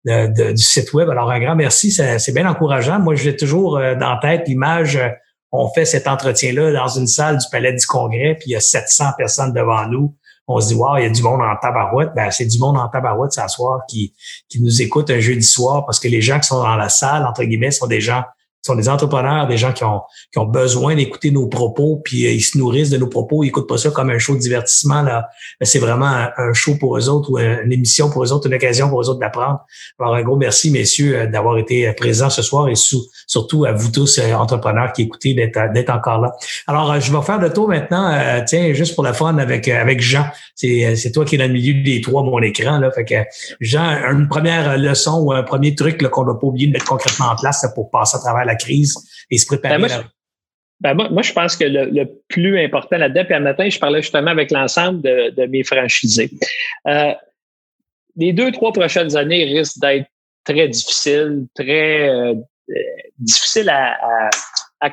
du 0.06 0.64
site 0.64 0.94
web. 0.94 1.10
Alors, 1.10 1.30
un 1.30 1.40
grand 1.40 1.56
merci. 1.56 1.92
C'est 1.92 2.34
bien 2.34 2.50
encourageant. 2.50 3.00
Moi, 3.00 3.16
j'ai 3.16 3.36
toujours 3.36 3.78
dans 3.78 4.18
tête 4.22 4.48
l'image 4.48 5.00
on 5.52 5.70
fait 5.70 5.86
cet 5.86 6.08
entretien-là 6.08 6.72
dans 6.72 6.88
une 6.88 7.08
salle 7.08 7.38
du 7.38 7.46
Palais 7.52 7.74
du 7.74 7.86
Congrès, 7.86 8.36
puis 8.40 8.52
il 8.52 8.54
y 8.54 8.56
a 8.56 8.62
700 8.62 9.12
personnes 9.18 9.54
devant 9.54 9.86
nous. 9.88 10.16
On 10.54 10.60
se 10.60 10.70
dit, 10.70 10.76
wow, 10.76 10.98
il 10.98 11.04
y 11.04 11.06
a 11.06 11.10
du 11.10 11.24
monde 11.24 11.42
en 11.42 11.56
tabarouette. 11.56 12.12
Ben, 12.16 12.30
c'est 12.32 12.46
du 12.46 12.60
monde 12.60 12.78
en 12.78 12.88
tabarouette 12.88 13.34
ce 13.34 13.48
soir 13.48 13.82
qui, 13.88 14.14
qui 14.50 14.62
nous 14.62 14.82
écoute 14.82 15.10
un 15.10 15.20
jeudi 15.20 15.44
soir 15.44 15.86
parce 15.86 16.00
que 16.00 16.08
les 16.08 16.22
gens 16.22 16.40
qui 16.40 16.48
sont 16.48 16.62
dans 16.62 16.76
la 16.76 16.90
salle, 16.90 17.26
entre 17.26 17.44
guillemets, 17.44 17.72
sont 17.72 17.88
des 17.88 18.02
gens 18.02 18.24
sont 18.62 18.76
des 18.76 18.90
entrepreneurs, 18.90 19.48
des 19.48 19.58
gens 19.58 19.74
qui 19.74 19.84
ont, 19.84 20.02
qui 20.32 20.38
ont 20.38 20.46
besoin 20.46 20.96
d'écouter 20.96 21.32
nos 21.32 21.48
propos, 21.48 22.00
puis 22.04 22.28
euh, 22.28 22.32
ils 22.32 22.42
se 22.42 22.58
nourrissent 22.58 22.92
de 22.92 22.98
nos 22.98 23.08
propos. 23.08 23.44
Ils 23.44 23.48
écoutent 23.48 23.68
pas 23.68 23.78
ça 23.78 23.90
comme 23.90 24.10
un 24.10 24.20
show 24.20 24.36
de 24.36 24.40
divertissement. 24.40 25.02
là. 25.02 25.30
C'est 25.62 25.80
vraiment 25.80 26.28
un, 26.38 26.54
show 26.54 26.76
pour 26.76 26.98
eux 26.98 27.10
autres 27.10 27.32
ou 27.32 27.40
une 27.40 27.72
émission 27.72 28.10
pour 28.10 28.24
eux 28.24 28.32
autres, 28.32 28.48
une 28.48 28.54
occasion 28.54 28.90
pour 28.90 29.02
eux 29.02 29.10
autres 29.10 29.20
d'apprendre. 29.20 29.62
Alors, 30.00 30.16
un 30.16 30.22
gros 30.22 30.36
merci, 30.36 30.70
messieurs, 30.70 31.18
euh, 31.18 31.28
d'avoir 31.28 31.58
été 31.58 31.88
euh, 31.88 31.94
présents 31.94 32.30
ce 32.30 32.42
soir 32.42 32.70
et 32.70 32.76
surtout 32.76 33.66
à 33.66 33.72
vous 33.72 33.90
tous, 33.90 34.20
entrepreneurs 34.20 34.94
qui 34.94 35.04
écoutez, 35.04 35.34
d'être 35.34 35.90
encore 35.90 36.22
là. 36.22 36.32
Alors, 36.68 37.00
je 37.00 37.12
vais 37.12 37.22
faire 37.24 37.40
le 37.40 37.52
tour 37.52 37.68
maintenant, 37.68 38.14
tiens, 38.46 38.74
juste 38.74 38.96
pour 38.96 39.04
la 39.04 39.14
fun 39.14 39.38
avec, 39.38 39.68
avec 39.68 40.02
Jean. 40.02 40.26
C'est 40.56 41.12
toi 41.14 41.26
qui 41.26 41.36
es 41.36 41.38
dans 41.38 41.48
le 41.48 41.54
milieu 41.54 41.82
des 41.84 42.02
trois, 42.02 42.24
mon 42.24 42.40
écran. 42.42 42.78
Là. 42.78 42.92
Fait 42.92 43.06
que 43.06 43.16
Jean, 43.60 43.98
une 44.12 44.28
première 44.28 44.78
leçon 44.78 45.22
ou 45.22 45.32
un 45.32 45.44
premier 45.44 45.74
truc 45.76 46.02
qu'on 46.10 46.22
ne 46.22 46.26
doit 46.28 46.40
pas 46.40 46.48
oublier 46.48 46.68
de 46.68 46.74
mettre 46.74 46.86
concrètement 46.86 47.28
en 47.28 47.36
place 47.36 47.66
pour 47.74 47.90
passer 47.90 48.18
à 48.18 48.20
travers 48.20 48.46
la 48.46 48.51
crise 48.56 48.96
et 49.30 49.38
se 49.38 49.46
préparer. 49.46 49.78
Ben, 50.82 50.96
moi, 50.96 51.10
moi, 51.10 51.22
je 51.22 51.32
pense 51.32 51.56
que 51.56 51.64
le, 51.66 52.06
plus 52.28 52.60
important 52.60 52.98
là-dedans, 52.98 53.26
puis 53.26 53.36
un 53.36 53.40
matin, 53.40 53.70
je 53.70 53.78
parlais 53.78 54.02
justement 54.02 54.32
avec 54.32 54.50
l'ensemble 54.50 55.02
de, 55.02 55.46
mes 55.46 55.64
franchisés. 55.64 56.32
Euh, 56.88 57.14
les 58.16 58.34
deux, 58.34 58.52
trois 58.52 58.74
prochaines 58.74 59.16
années 59.16 59.46
risquent 59.46 59.80
d'être 59.80 60.08
très 60.44 60.68
difficiles, 60.68 61.46
très 61.56 62.10
euh, 62.10 62.34
difficiles 63.20 63.70
à, 63.70 64.30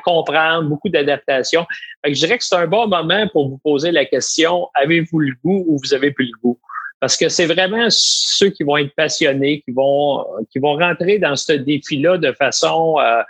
comprendre, 0.03 0.69
beaucoup 0.69 0.89
d'adaptation. 0.89 1.65
Je 2.05 2.11
dirais 2.11 2.37
que 2.37 2.43
c'est 2.43 2.55
un 2.55 2.67
bon 2.67 2.87
moment 2.87 3.27
pour 3.29 3.49
vous 3.49 3.57
poser 3.57 3.91
la 3.91 4.05
question, 4.05 4.67
avez-vous 4.75 5.19
le 5.19 5.33
goût 5.43 5.65
ou 5.67 5.79
vous 5.83 5.93
avez 5.95 6.11
plus 6.11 6.25
le 6.25 6.37
goût? 6.43 6.59
Parce 6.99 7.17
que 7.17 7.27
c'est 7.29 7.47
vraiment 7.47 7.87
ceux 7.89 8.51
qui 8.51 8.63
vont 8.63 8.77
être 8.77 8.93
passionnés, 8.93 9.61
qui 9.61 9.71
vont, 9.71 10.23
qui 10.51 10.59
vont 10.59 10.75
rentrer 10.75 11.17
dans 11.17 11.35
ce 11.35 11.53
défi-là 11.53 12.19
de 12.19 12.31
façon 12.33 12.99
euh, 12.99 13.23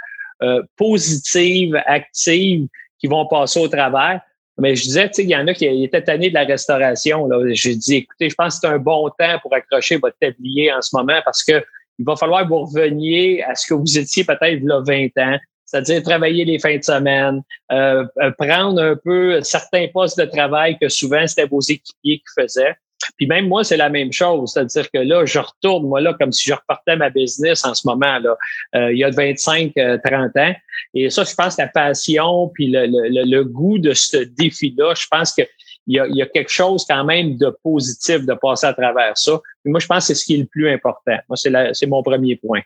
euh, 0.43 0.63
positives, 0.77 1.75
actives, 1.85 2.67
qui 2.99 3.07
vont 3.07 3.25
passer 3.27 3.59
au 3.59 3.67
travers. 3.67 4.21
Mais 4.57 4.75
je 4.75 4.83
disais, 4.83 5.07
tu 5.07 5.13
sais, 5.13 5.23
il 5.23 5.29
y 5.29 5.35
en 5.35 5.47
a 5.47 5.53
qui 5.53 5.65
étaient 5.65 6.03
tannés 6.03 6.29
de 6.29 6.33
la 6.33 6.43
restauration. 6.43 7.25
Là. 7.27 7.37
J'ai 7.53 7.75
dit, 7.75 7.95
écoutez, 7.95 8.29
je 8.29 8.35
pense 8.35 8.55
que 8.55 8.67
c'est 8.67 8.73
un 8.73 8.77
bon 8.77 9.09
temps 9.17 9.39
pour 9.41 9.53
accrocher 9.53 9.97
votre 9.97 10.17
tablier 10.19 10.71
en 10.73 10.81
ce 10.81 10.95
moment 10.95 11.19
parce 11.23 11.43
que 11.43 11.63
il 11.99 12.05
va 12.05 12.15
falloir 12.15 12.43
que 12.43 12.49
vous 12.49 12.65
reveniez 12.65 13.43
à 13.43 13.55
ce 13.55 13.67
que 13.67 13.73
vous 13.73 13.97
étiez 13.97 14.23
peut-être 14.23 14.71
a 14.71 14.79
20 14.79 15.07
ans, 15.17 15.37
c'est-à-dire 15.65 16.01
travailler 16.01 16.45
les 16.45 16.57
fins 16.57 16.77
de 16.77 16.83
semaine, 16.83 17.41
euh, 17.71 18.05
euh, 18.21 18.31
prendre 18.37 18.81
un 18.81 18.95
peu 18.95 19.41
certains 19.41 19.87
postes 19.93 20.17
de 20.17 20.25
travail 20.25 20.77
que 20.79 20.87
souvent 20.87 21.27
c'était 21.27 21.45
vos 21.45 21.59
équipiers 21.59 22.19
qui 22.19 22.41
faisaient. 22.41 22.75
Puis 23.17 23.27
même 23.27 23.47
moi, 23.47 23.63
c'est 23.63 23.77
la 23.77 23.89
même 23.89 24.11
chose. 24.11 24.51
C'est-à-dire 24.53 24.89
que 24.91 24.99
là, 24.99 25.25
je 25.25 25.39
retourne, 25.39 25.87
moi, 25.87 26.01
là, 26.01 26.13
comme 26.19 26.31
si 26.31 26.47
je 26.47 26.53
repartais 26.53 26.95
ma 26.95 27.09
business 27.09 27.65
en 27.65 27.73
ce 27.73 27.87
moment, 27.87 28.19
là, 28.19 28.37
euh, 28.75 28.91
il 28.91 28.99
y 28.99 29.03
a 29.03 29.09
25, 29.09 29.73
30 29.73 29.77
euh, 29.77 30.41
ans. 30.41 30.55
Et 30.93 31.09
ça, 31.09 31.23
je 31.23 31.33
pense 31.33 31.57
la 31.57 31.67
passion 31.67 32.49
puis 32.53 32.67
le, 32.67 32.85
le, 32.87 33.23
le 33.25 33.43
goût 33.43 33.77
de 33.77 33.93
ce 33.93 34.17
défi-là, 34.17 34.93
je 34.95 35.07
pense 35.09 35.33
que 35.33 35.43
il 35.89 35.95
y, 35.95 35.99
a, 35.99 36.05
il 36.05 36.15
y 36.15 36.21
a 36.21 36.27
quelque 36.27 36.51
chose 36.51 36.85
quand 36.87 37.03
même 37.03 37.35
de 37.37 37.49
positif 37.63 38.23
de 38.23 38.33
passer 38.35 38.67
à 38.67 38.73
travers 38.73 39.17
ça. 39.17 39.39
Puis 39.63 39.71
moi, 39.71 39.79
je 39.79 39.87
pense 39.87 40.07
que 40.07 40.13
c'est 40.13 40.15
ce 40.15 40.25
qui 40.25 40.35
est 40.35 40.37
le 40.37 40.45
plus 40.45 40.69
important. 40.69 41.17
Moi, 41.27 41.35
c'est, 41.35 41.87
mon 41.87 42.03
premier 42.03 42.35
point. 42.35 42.61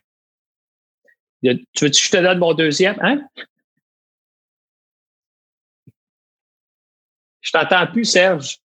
Tu 1.42 1.50
veux 1.82 1.90
que 1.90 1.98
je 1.98 2.12
te 2.12 2.18
donne 2.18 2.40
mon 2.40 2.54
deuxième? 2.54 2.98
Hein? 3.02 3.22
Je 7.40 7.52
t'entends 7.52 7.88
plus, 7.88 8.04
Serge. 8.04 8.60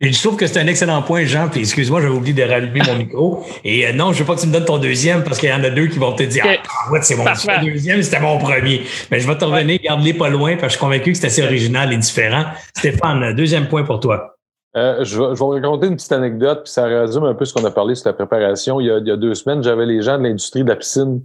Je 0.00 0.18
trouve 0.18 0.36
que 0.36 0.46
c'est 0.46 0.58
un 0.58 0.66
excellent 0.66 1.02
point, 1.02 1.24
Jean. 1.24 1.48
Puis 1.48 1.60
excuse-moi, 1.60 2.00
j'avais 2.00 2.14
oublié 2.14 2.32
de 2.32 2.42
rallumer 2.42 2.80
mon 2.86 2.96
micro. 2.96 3.44
Et 3.64 3.86
euh, 3.86 3.92
non, 3.92 4.12
je 4.12 4.20
veux 4.20 4.24
pas 4.24 4.34
que 4.34 4.40
tu 4.40 4.46
me 4.46 4.52
donnes 4.52 4.64
ton 4.64 4.78
deuxième 4.78 5.22
parce 5.22 5.38
qu'il 5.38 5.50
y 5.50 5.52
en 5.52 5.62
a 5.62 5.70
deux 5.70 5.88
qui 5.88 5.98
vont 5.98 6.12
te 6.12 6.22
dire 6.22 6.44
Ah, 6.46 6.90
ouais, 6.90 7.00
c'est 7.02 7.16
mon 7.16 7.24
deuxième, 7.62 8.02
c'était 8.02 8.20
mon 8.20 8.38
premier. 8.38 8.82
Mais 9.10 9.20
je 9.20 9.26
vais 9.26 9.36
te 9.36 9.44
revenir, 9.44 9.78
garde-les 9.82 10.14
pas 10.14 10.30
loin 10.30 10.52
parce 10.52 10.62
que 10.62 10.68
je 10.68 10.72
suis 10.72 10.80
convaincu 10.80 11.12
que 11.12 11.18
c'est 11.18 11.26
assez 11.26 11.42
original 11.42 11.92
et 11.92 11.98
différent. 11.98 12.44
Stéphane, 12.76 13.34
deuxième 13.34 13.68
point 13.68 13.84
pour 13.84 14.00
toi. 14.00 14.36
Euh, 14.76 15.04
je, 15.04 15.18
vais, 15.18 15.34
je, 15.34 15.44
vais, 15.44 15.60
raconter 15.60 15.88
une 15.88 15.96
petite 15.96 16.12
anecdote, 16.12 16.62
puis 16.64 16.72
ça 16.72 16.84
résume 16.84 17.24
un 17.24 17.34
peu 17.34 17.44
ce 17.44 17.52
qu'on 17.52 17.64
a 17.64 17.72
parlé 17.72 17.96
sur 17.96 18.08
la 18.08 18.12
préparation. 18.12 18.80
Il 18.80 18.86
y 18.86 18.90
a, 18.90 18.98
il 18.98 19.06
y 19.06 19.10
a 19.10 19.16
deux 19.16 19.34
semaines, 19.34 19.62
j'avais 19.62 19.84
les 19.84 20.00
gens 20.00 20.16
de 20.16 20.22
l'industrie 20.22 20.62
de 20.62 20.68
la 20.68 20.76
piscine 20.76 21.22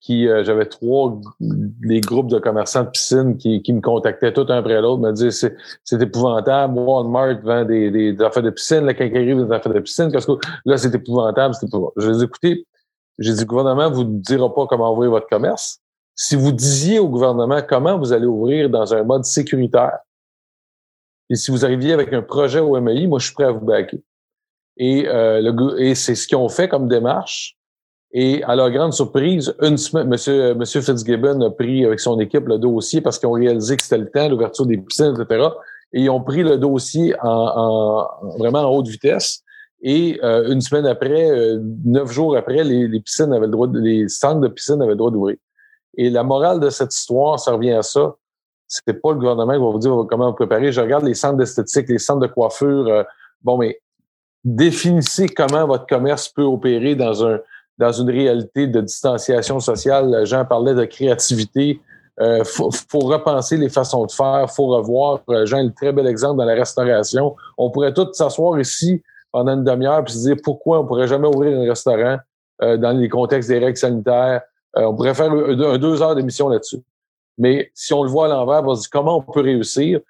qui 0.00 0.28
euh, 0.28 0.44
j'avais 0.44 0.66
trois 0.66 1.20
des 1.40 2.00
groupes 2.00 2.28
de 2.28 2.38
commerçants 2.38 2.84
de 2.84 2.90
piscine 2.90 3.36
qui, 3.36 3.62
qui 3.62 3.72
me 3.72 3.80
contactaient 3.80 4.32
tout 4.32 4.46
un 4.48 4.58
après 4.58 4.80
l'autre, 4.80 5.02
me 5.02 5.12
disaient 5.12 5.30
c'est, 5.30 5.56
c'est 5.84 6.00
épouvantable, 6.00 6.78
Walmart 6.78 7.40
vend 7.42 7.64
des, 7.64 7.90
des, 7.90 8.22
affaires 8.22 8.42
de 8.42 8.50
piscine, 8.50 8.80
la 8.80 8.94
quincaillerie 8.94 9.32
vend 9.32 9.46
des 9.46 9.52
affaires 9.52 9.72
de 9.72 9.80
piscine, 9.80 10.12
parce 10.12 10.26
que 10.26 10.32
là 10.64 10.76
c'est 10.76 10.94
épouvantable, 10.94 11.54
c'est 11.54 11.66
épouvantable. 11.66 11.92
Je 11.96 12.10
les 12.10 12.24
ai 12.24 12.66
j'ai 13.18 13.32
dit 13.32 13.40
le 13.40 13.46
gouvernement 13.46 13.90
vous 13.90 14.04
dira 14.04 14.54
pas 14.54 14.66
comment 14.66 14.92
ouvrir 14.92 15.10
votre 15.10 15.26
commerce. 15.26 15.80
Si 16.14 16.36
vous 16.36 16.52
disiez 16.52 16.98
au 16.98 17.08
gouvernement 17.08 17.60
comment 17.66 17.98
vous 17.98 18.12
allez 18.12 18.26
ouvrir 18.26 18.68
dans 18.68 18.94
un 18.94 19.02
mode 19.04 19.24
sécuritaire, 19.24 19.98
et 21.28 21.34
si 21.34 21.50
vous 21.50 21.64
arriviez 21.64 21.92
avec 21.92 22.12
un 22.12 22.22
projet 22.22 22.60
au 22.60 22.80
MEI, 22.80 23.06
moi 23.06 23.18
je 23.18 23.26
suis 23.26 23.34
prêt 23.34 23.44
à 23.44 23.52
vous 23.52 23.64
backer. 23.64 24.00
Et, 24.76 25.08
euh, 25.08 25.76
et 25.78 25.94
c'est 25.94 26.14
ce 26.14 26.28
qu'ils 26.28 26.36
ont 26.36 26.48
fait 26.48 26.68
comme 26.68 26.88
démarche. 26.88 27.56
Et 28.12 28.42
à 28.44 28.54
leur 28.56 28.70
grande 28.70 28.92
surprise, 28.92 29.54
une 29.60 29.76
semaine, 29.76 30.08
Monsieur, 30.08 30.54
Monsieur 30.54 30.80
Fitzgibbon 30.80 31.40
a 31.40 31.50
pris 31.50 31.84
avec 31.84 32.00
son 32.00 32.18
équipe 32.20 32.46
le 32.46 32.58
dossier 32.58 33.00
parce 33.00 33.18
qu'ils 33.18 33.28
ont 33.28 33.32
réalisé 33.32 33.76
que 33.76 33.82
c'était 33.82 33.98
le 33.98 34.10
temps, 34.10 34.28
l'ouverture 34.28 34.66
des 34.66 34.78
piscines, 34.78 35.14
etc. 35.18 35.48
Et 35.92 36.02
ils 36.02 36.10
ont 36.10 36.22
pris 36.22 36.42
le 36.42 36.56
dossier 36.56 37.14
en, 37.22 38.06
vraiment 38.38 38.60
en 38.60 38.76
haute 38.76 38.88
vitesse. 38.88 39.42
Et 39.82 40.18
euh, 40.22 40.50
une 40.50 40.60
semaine 40.60 40.86
après, 40.86 41.30
euh, 41.30 41.60
neuf 41.84 42.10
jours 42.10 42.36
après, 42.36 42.64
les, 42.64 43.00
piscines 43.00 43.32
avaient 43.32 43.46
le 43.46 43.52
droit, 43.52 43.68
les 43.72 44.08
centres 44.08 44.40
de 44.40 44.48
piscine 44.48 44.80
avaient 44.80 44.92
le 44.92 44.96
droit 44.96 45.10
d'ouvrir. 45.10 45.36
Et 45.96 46.10
la 46.10 46.22
morale 46.22 46.60
de 46.60 46.70
cette 46.70 46.94
histoire, 46.94 47.38
ça 47.38 47.52
revient 47.52 47.72
à 47.72 47.82
ça. 47.82 48.14
C'est 48.66 49.00
pas 49.00 49.10
le 49.10 49.18
gouvernement 49.18 49.52
qui 49.52 49.58
va 49.58 49.70
vous 49.70 49.78
dire 49.78 50.06
comment 50.08 50.30
vous 50.30 50.36
préparer. 50.36 50.72
Je 50.72 50.80
regarde 50.80 51.04
les 51.04 51.14
centres 51.14 51.36
d'esthétique, 51.36 51.88
les 51.88 51.98
centres 51.98 52.20
de 52.20 52.26
coiffure. 52.26 52.86
Euh, 52.88 53.02
bon, 53.42 53.58
mais 53.58 53.80
définissez 54.44 55.28
comment 55.28 55.66
votre 55.66 55.86
commerce 55.86 56.28
peut 56.28 56.42
opérer 56.42 56.94
dans 56.94 57.26
un 57.26 57.38
dans 57.78 57.92
une 57.92 58.10
réalité 58.10 58.66
de 58.66 58.80
distanciation 58.80 59.60
sociale. 59.60 60.24
Jean 60.24 60.44
parlait 60.44 60.74
de 60.74 60.84
créativité. 60.84 61.80
Euh, 62.20 62.44
faut, 62.44 62.70
faut, 62.70 63.00
repenser 63.00 63.58
les 63.58 63.68
façons 63.68 64.06
de 64.06 64.12
faire, 64.12 64.50
faut 64.50 64.68
revoir. 64.68 65.20
Euh, 65.28 65.44
Jean 65.44 65.58
un 65.58 65.68
très 65.68 65.92
bel 65.92 66.06
exemple 66.06 66.38
dans 66.38 66.46
la 66.46 66.54
restauration. 66.54 67.36
On 67.58 67.70
pourrait 67.70 67.92
tous 67.92 68.12
s'asseoir 68.14 68.58
ici 68.58 69.02
pendant 69.32 69.52
une 69.52 69.64
demi-heure 69.64 70.02
puis 70.02 70.14
se 70.14 70.20
dire 70.20 70.36
pourquoi 70.42 70.80
on 70.80 70.86
pourrait 70.86 71.08
jamais 71.08 71.28
ouvrir 71.28 71.58
un 71.58 71.68
restaurant 71.68 72.16
euh, 72.62 72.78
dans 72.78 72.92
les 72.92 73.10
contextes 73.10 73.50
des 73.50 73.58
règles 73.58 73.76
sanitaires. 73.76 74.40
Euh, 74.78 74.84
on 74.84 74.96
pourrait 74.96 75.14
faire 75.14 75.30
un, 75.30 75.76
deux 75.76 76.00
heures 76.00 76.14
d'émission 76.14 76.48
là-dessus. 76.48 76.80
Mais 77.36 77.70
si 77.74 77.92
on 77.92 78.02
le 78.02 78.08
voit 78.08 78.26
à 78.26 78.28
l'envers, 78.28 78.64
on 78.64 78.74
se 78.74 78.82
dire 78.82 78.90
comment 78.90 79.18
on 79.18 79.32
peut 79.32 79.42
réussir. 79.42 80.00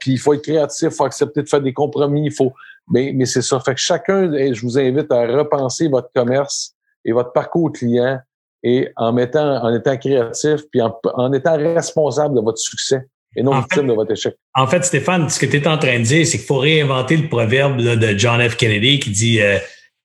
puis 0.00 0.12
il 0.12 0.18
faut 0.18 0.32
être 0.32 0.42
créatif, 0.42 0.88
il 0.90 0.96
faut 0.96 1.04
accepter 1.04 1.42
de 1.42 1.48
faire 1.48 1.60
des 1.60 1.74
compromis. 1.74 2.24
Il 2.24 2.32
faut, 2.32 2.54
mais, 2.90 3.12
mais 3.14 3.26
c'est 3.26 3.42
ça. 3.42 3.60
Fait 3.60 3.74
que 3.74 3.80
chacun, 3.80 4.32
je 4.32 4.62
vous 4.62 4.78
invite 4.78 5.12
à 5.12 5.26
repenser 5.26 5.88
votre 5.88 6.08
commerce 6.14 6.74
et 7.04 7.12
votre 7.12 7.32
parcours 7.32 7.72
client 7.72 8.18
et 8.62 8.90
en 8.96 9.12
mettant, 9.12 9.62
en 9.62 9.74
étant 9.74 9.96
créatif 9.96 10.62
puis 10.70 10.80
en, 10.82 11.32
étant 11.32 11.56
responsable 11.56 12.34
de 12.36 12.40
votre 12.40 12.58
succès 12.58 13.06
et 13.36 13.42
non 13.42 13.58
victime 13.58 13.86
de 13.86 13.92
votre 13.92 14.12
échec. 14.12 14.36
En 14.54 14.66
fait, 14.66 14.84
Stéphane, 14.84 15.28
ce 15.28 15.38
que 15.38 15.46
tu 15.46 15.56
es 15.56 15.68
en 15.68 15.78
train 15.78 15.98
de 15.98 16.04
dire, 16.04 16.26
c'est 16.26 16.36
qu'il 16.36 16.46
faut 16.46 16.58
réinventer 16.58 17.16
le 17.16 17.28
proverbe 17.28 17.78
de 17.78 18.18
John 18.18 18.40
F. 18.46 18.56
Kennedy 18.56 18.98
qui 18.98 19.10
dit 19.10 19.40
euh, 19.40 19.58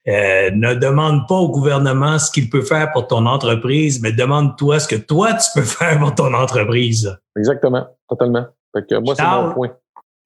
euh, 0.08 0.52
ne 0.52 0.76
demande 0.76 1.28
pas 1.28 1.36
au 1.36 1.50
gouvernement 1.50 2.20
ce 2.20 2.32
qu'il 2.32 2.50
peut 2.50 2.62
faire 2.62 2.92
pour 2.92 3.08
ton 3.08 3.26
entreprise, 3.26 4.02
mais 4.02 4.12
demande-toi 4.12 4.80
ce 4.80 4.88
que 4.88 4.96
toi 4.96 5.34
tu 5.34 5.48
peux 5.56 5.66
faire 5.66 6.00
pour 6.00 6.14
ton 6.14 6.34
entreprise. 6.34 7.18
Exactement, 7.38 7.88
totalement. 8.08 8.46
Fait 8.76 8.88
que 8.88 8.96
moi, 9.00 9.16
c'est 9.16 9.26
mon 9.26 9.54
point. 9.54 9.72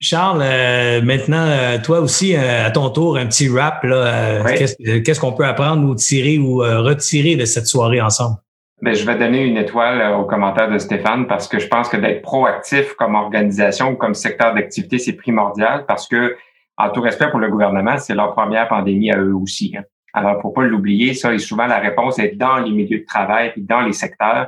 Charles, 0.02 0.42
euh, 0.42 1.02
maintenant, 1.02 1.46
euh, 1.46 1.78
toi 1.84 2.00
aussi, 2.00 2.34
euh, 2.34 2.68
à 2.68 2.72
ton 2.72 2.90
tour, 2.90 3.18
un 3.18 3.26
petit 3.26 3.50
rap. 3.50 3.82
Qu'est-ce 3.82 5.20
qu'on 5.20 5.34
peut 5.34 5.46
apprendre 5.46 5.88
ou 5.88 5.94
tirer 5.96 6.38
ou 6.38 6.60
retirer 6.60 7.36
de 7.36 7.46
cette 7.46 7.68
soirée 7.68 8.02
ensemble? 8.02 8.38
Ben, 8.82 8.96
je 8.96 9.06
vais 9.06 9.18
donner 9.18 9.44
une 9.44 9.58
étoile 9.58 10.14
au 10.14 10.24
commentaire 10.24 10.72
de 10.72 10.78
Stéphane 10.78 11.28
parce 11.28 11.50
que 11.50 11.60
je 11.60 11.68
pense 11.68 11.90
que 11.90 11.98
d'être 11.98 12.22
proactif 12.22 12.94
comme 12.94 13.16
organisation 13.16 13.90
ou 13.90 13.96
comme 13.98 14.14
secteur 14.14 14.54
d'activité, 14.54 15.00
c'est 15.00 15.14
primordial 15.14 15.86
parce 15.86 16.08
que, 16.08 16.38
en 16.78 16.90
tout 16.90 17.02
respect 17.02 17.30
pour 17.30 17.42
le 17.42 17.50
gouvernement, 17.50 17.98
c'est 17.98 18.16
leur 18.16 18.34
première 18.34 18.70
pandémie 18.70 19.12
à 19.12 19.18
eux 19.18 19.36
aussi. 19.36 19.76
Hein. 19.78 19.84
Alors, 20.14 20.42
faut 20.42 20.52
pas 20.52 20.64
l'oublier, 20.64 21.14
ça, 21.14 21.34
et 21.34 21.40
souvent 21.40 21.68
la 21.68 21.80
réponse 21.80 22.20
est 22.20 22.38
dans 22.38 22.58
les 22.58 22.72
milieux 22.72 23.00
de 23.00 23.06
travail 23.06 23.52
et 23.58 23.60
dans 23.60 23.82
les 23.82 23.94
secteurs 23.94 24.48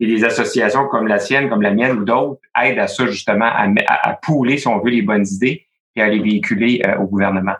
et 0.00 0.06
des 0.06 0.24
associations 0.24 0.88
comme 0.88 1.06
la 1.06 1.18
sienne, 1.18 1.48
comme 1.50 1.60
la 1.60 1.72
mienne 1.72 1.98
ou 1.98 2.04
d'autres 2.04 2.40
aident 2.60 2.78
à 2.78 2.88
ça 2.88 3.06
justement, 3.06 3.44
à, 3.44 3.68
à, 3.86 4.14
pouler, 4.14 4.56
si 4.56 4.66
on 4.66 4.78
veut, 4.80 4.90
les 4.90 5.02
bonnes 5.02 5.26
idées 5.26 5.66
et 5.94 6.02
à 6.02 6.08
les 6.08 6.18
véhiculer 6.18 6.82
euh, 6.86 6.96
au 6.98 7.06
gouvernement. 7.06 7.56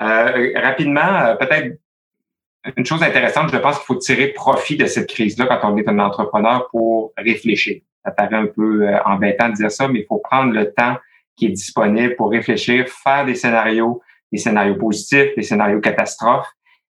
Euh, 0.00 0.52
rapidement, 0.56 1.16
euh, 1.20 1.34
peut-être 1.36 1.78
une 2.76 2.86
chose 2.86 3.02
intéressante, 3.02 3.50
je 3.52 3.58
pense 3.58 3.76
qu'il 3.76 3.86
faut 3.86 3.96
tirer 3.96 4.28
profit 4.28 4.76
de 4.76 4.86
cette 4.86 5.08
crise-là 5.08 5.46
quand 5.46 5.72
on 5.72 5.76
est 5.76 5.88
un 5.88 5.98
entrepreneur 5.98 6.66
pour 6.70 7.12
réfléchir. 7.16 7.82
Ça 8.04 8.10
paraît 8.10 8.36
un 8.36 8.46
peu 8.46 8.88
embêtant 9.04 9.50
de 9.50 9.54
dire 9.54 9.70
ça, 9.70 9.86
mais 9.86 10.00
il 10.00 10.06
faut 10.06 10.18
prendre 10.18 10.52
le 10.52 10.72
temps 10.72 10.96
qui 11.36 11.46
est 11.46 11.50
disponible 11.50 12.16
pour 12.16 12.30
réfléchir, 12.30 12.88
faire 12.88 13.24
des 13.24 13.34
scénarios, 13.36 14.02
des 14.32 14.38
scénarios 14.38 14.76
positifs, 14.76 15.34
des 15.36 15.42
scénarios 15.42 15.80
catastrophes, 15.80 16.48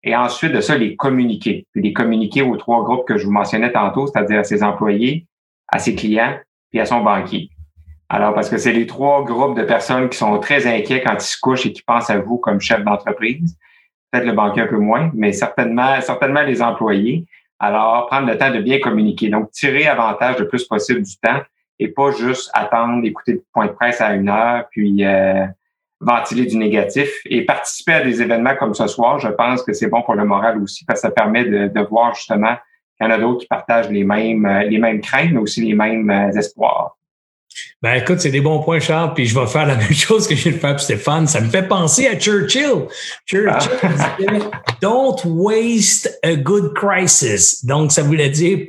Et 0.04 0.16
ensuite 0.16 0.54
de 0.54 0.62
ça, 0.62 0.78
les 0.78 0.96
communiquer. 0.96 1.68
les 1.76 1.94
communiquer 1.94 2.42
aux 2.42 2.56
trois 2.58 2.84
groupes 2.84 3.08
que 3.08 3.18
je 3.18 3.26
vous 3.26 3.32
mentionnais 3.32 3.72
tantôt, 3.72 4.08
c'est-à-dire 4.08 4.40
à 4.40 4.44
ses 4.44 4.64
employés, 4.64 5.28
à 5.68 5.80
ses 5.80 5.96
clients, 5.96 6.38
puis 6.70 6.80
à 6.80 6.86
son 6.86 7.02
banquier. 7.02 7.50
Alors, 8.08 8.34
parce 8.34 8.50
que 8.50 8.58
c'est 8.58 8.72
les 8.72 8.88
trois 8.88 9.24
groupes 9.24 9.58
de 9.58 9.64
personnes 9.64 10.10
qui 10.10 10.18
sont 10.18 10.40
très 10.40 10.66
inquiets 10.66 11.02
quand 11.02 11.14
ils 11.14 11.22
se 11.22 11.38
couchent 11.40 11.66
et 11.66 11.74
qui 11.74 11.84
pensent 11.84 12.10
à 12.10 12.18
vous 12.18 12.38
comme 12.38 12.60
chef 12.60 12.84
d'entreprise. 12.84 13.58
Peut-être 14.12 14.26
le 14.26 14.34
banquier 14.34 14.64
un 14.64 14.68
peu 14.68 14.80
moins, 14.80 15.12
mais 15.14 15.32
certainement, 15.32 16.02
certainement 16.02 16.42
les 16.42 16.62
employés. 16.62 17.26
Alors, 17.60 18.08
prendre 18.08 18.28
le 18.28 18.38
temps 18.38 18.52
de 18.52 18.62
bien 18.62 18.80
communiquer. 18.80 19.30
Donc, 19.30 19.52
tirer 19.52 19.86
avantage 19.86 20.40
le 20.40 20.48
plus 20.48 20.64
possible 20.64 21.04
du 21.04 21.18
temps 21.18 21.42
et 21.78 21.90
pas 21.90 22.12
juste 22.12 22.50
attendre, 22.54 23.06
écouter 23.06 23.34
le 23.34 23.44
point 23.54 23.68
de 23.68 23.72
presse 23.72 24.02
à 24.02 24.14
une 24.16 24.30
heure, 24.30 24.66
puis 24.72 25.06
euh, 25.06 25.46
ventiler 26.00 26.46
du 26.46 26.58
négatif. 26.58 27.10
Et 27.26 27.46
participer 27.46 27.94
à 27.94 28.02
des 28.02 28.22
événements 28.22 28.56
comme 28.56 28.74
ce 28.74 28.88
soir, 28.88 29.20
je 29.20 29.30
pense 29.30 29.64
que 29.64 29.74
c'est 29.74 29.88
bon 29.88 30.02
pour 30.02 30.16
le 30.16 30.26
moral 30.26 30.62
aussi, 30.62 30.86
parce 30.86 31.02
que 31.02 31.08
ça 31.08 31.12
permet 31.12 31.46
de, 31.46 31.82
voir 31.90 32.14
justement 32.14 32.56
qu'il 32.98 33.08
y 33.08 33.10
en 33.10 33.14
a 33.14 33.18
d'autres 33.18 33.42
qui 33.42 33.48
partagent 33.48 33.90
les 33.90 34.04
mêmes, 34.04 34.48
les 34.70 34.78
mêmes 34.78 35.02
craintes, 35.02 35.32
mais 35.32 35.40
aussi 35.40 35.62
les 35.62 35.74
mêmes 35.74 36.10
euh, 36.10 36.38
espoirs. 36.38 36.99
Ben 37.82 37.94
écoute, 37.94 38.20
c'est 38.20 38.32
des 38.32 38.42
bons 38.42 38.60
points, 38.60 38.82
Charles, 38.82 39.14
puis 39.14 39.26
je 39.26 39.40
vais 39.40 39.48
faire 39.48 39.66
la 39.66 39.76
même 39.78 39.94
chose 39.94 40.28
que 40.28 40.36
je 40.36 40.44
viens 40.44 40.52
de 40.52 40.58
faire 40.58 40.72
pour 40.72 40.82
Stéphane. 40.82 41.28
Ça 41.28 41.40
me 41.40 41.50
fait 41.50 41.68
penser 41.68 42.08
à 42.08 42.16
Churchill. 42.16 42.88
Churchill 43.26 43.72
ah. 43.82 43.90
disait 44.18 44.40
Don't 44.82 45.22
waste 45.26 46.20
a 46.24 46.36
good 46.36 46.74
crisis. 46.74 47.64
Donc, 47.64 47.94
ça 47.94 48.04
voulait 48.04 48.30
dire 48.30 48.60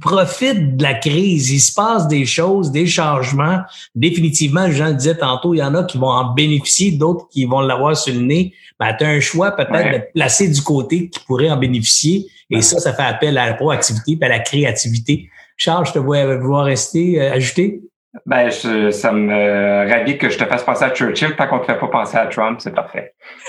profite 0.00 0.76
de 0.76 0.82
la 0.82 0.94
crise. 0.94 1.50
Il 1.50 1.60
se 1.60 1.72
passe 1.72 2.08
des 2.08 2.26
choses, 2.26 2.72
des 2.72 2.86
changements. 2.86 3.60
Définitivement, 3.94 4.70
Jean 4.70 4.88
le 4.88 4.94
disait 4.94 5.16
tantôt, 5.16 5.54
il 5.54 5.58
y 5.58 5.62
en 5.62 5.74
a 5.74 5.84
qui 5.84 5.98
vont 5.98 6.10
en 6.10 6.32
bénéficier, 6.34 6.92
d'autres 6.92 7.28
qui 7.28 7.44
vont 7.44 7.60
l'avoir 7.60 7.96
sur 7.96 8.12
le 8.12 8.20
nez. 8.20 8.54
Ben, 8.80 8.92
tu 8.98 9.04
as 9.04 9.08
un 9.08 9.20
choix 9.20 9.52
peut-être 9.52 9.92
de 9.92 10.02
placer 10.14 10.48
du 10.48 10.60
côté 10.62 11.08
qui 11.08 11.20
pourrait 11.20 11.50
en 11.50 11.56
bénéficier. 11.56 12.26
Et 12.50 12.60
ça, 12.60 12.80
ça 12.80 12.92
fait 12.92 13.02
appel 13.02 13.38
à 13.38 13.46
la 13.46 13.54
proactivité 13.54 14.18
et 14.20 14.24
à 14.24 14.28
la 14.28 14.40
créativité. 14.40 15.30
Charles, 15.56 15.86
je 15.86 15.92
te 15.92 15.98
vois 15.98 16.36
vouloir 16.36 16.64
rester, 16.64 17.20
euh, 17.20 17.32
ajouter? 17.32 17.80
Ben, 18.26 18.50
ça 18.50 19.12
me 19.12 19.88
ravit 19.90 20.18
que 20.18 20.28
je 20.28 20.36
te 20.36 20.44
fasse 20.44 20.64
penser 20.64 20.84
à 20.84 20.90
Churchill. 20.90 21.34
Tant 21.36 21.46
qu'on 21.48 21.56
ne 21.56 21.62
te 21.62 21.66
fait 21.66 21.78
pas 21.78 21.88
penser 21.88 22.18
à 22.18 22.26
Trump, 22.26 22.60
c'est 22.60 22.74
parfait. 22.74 23.14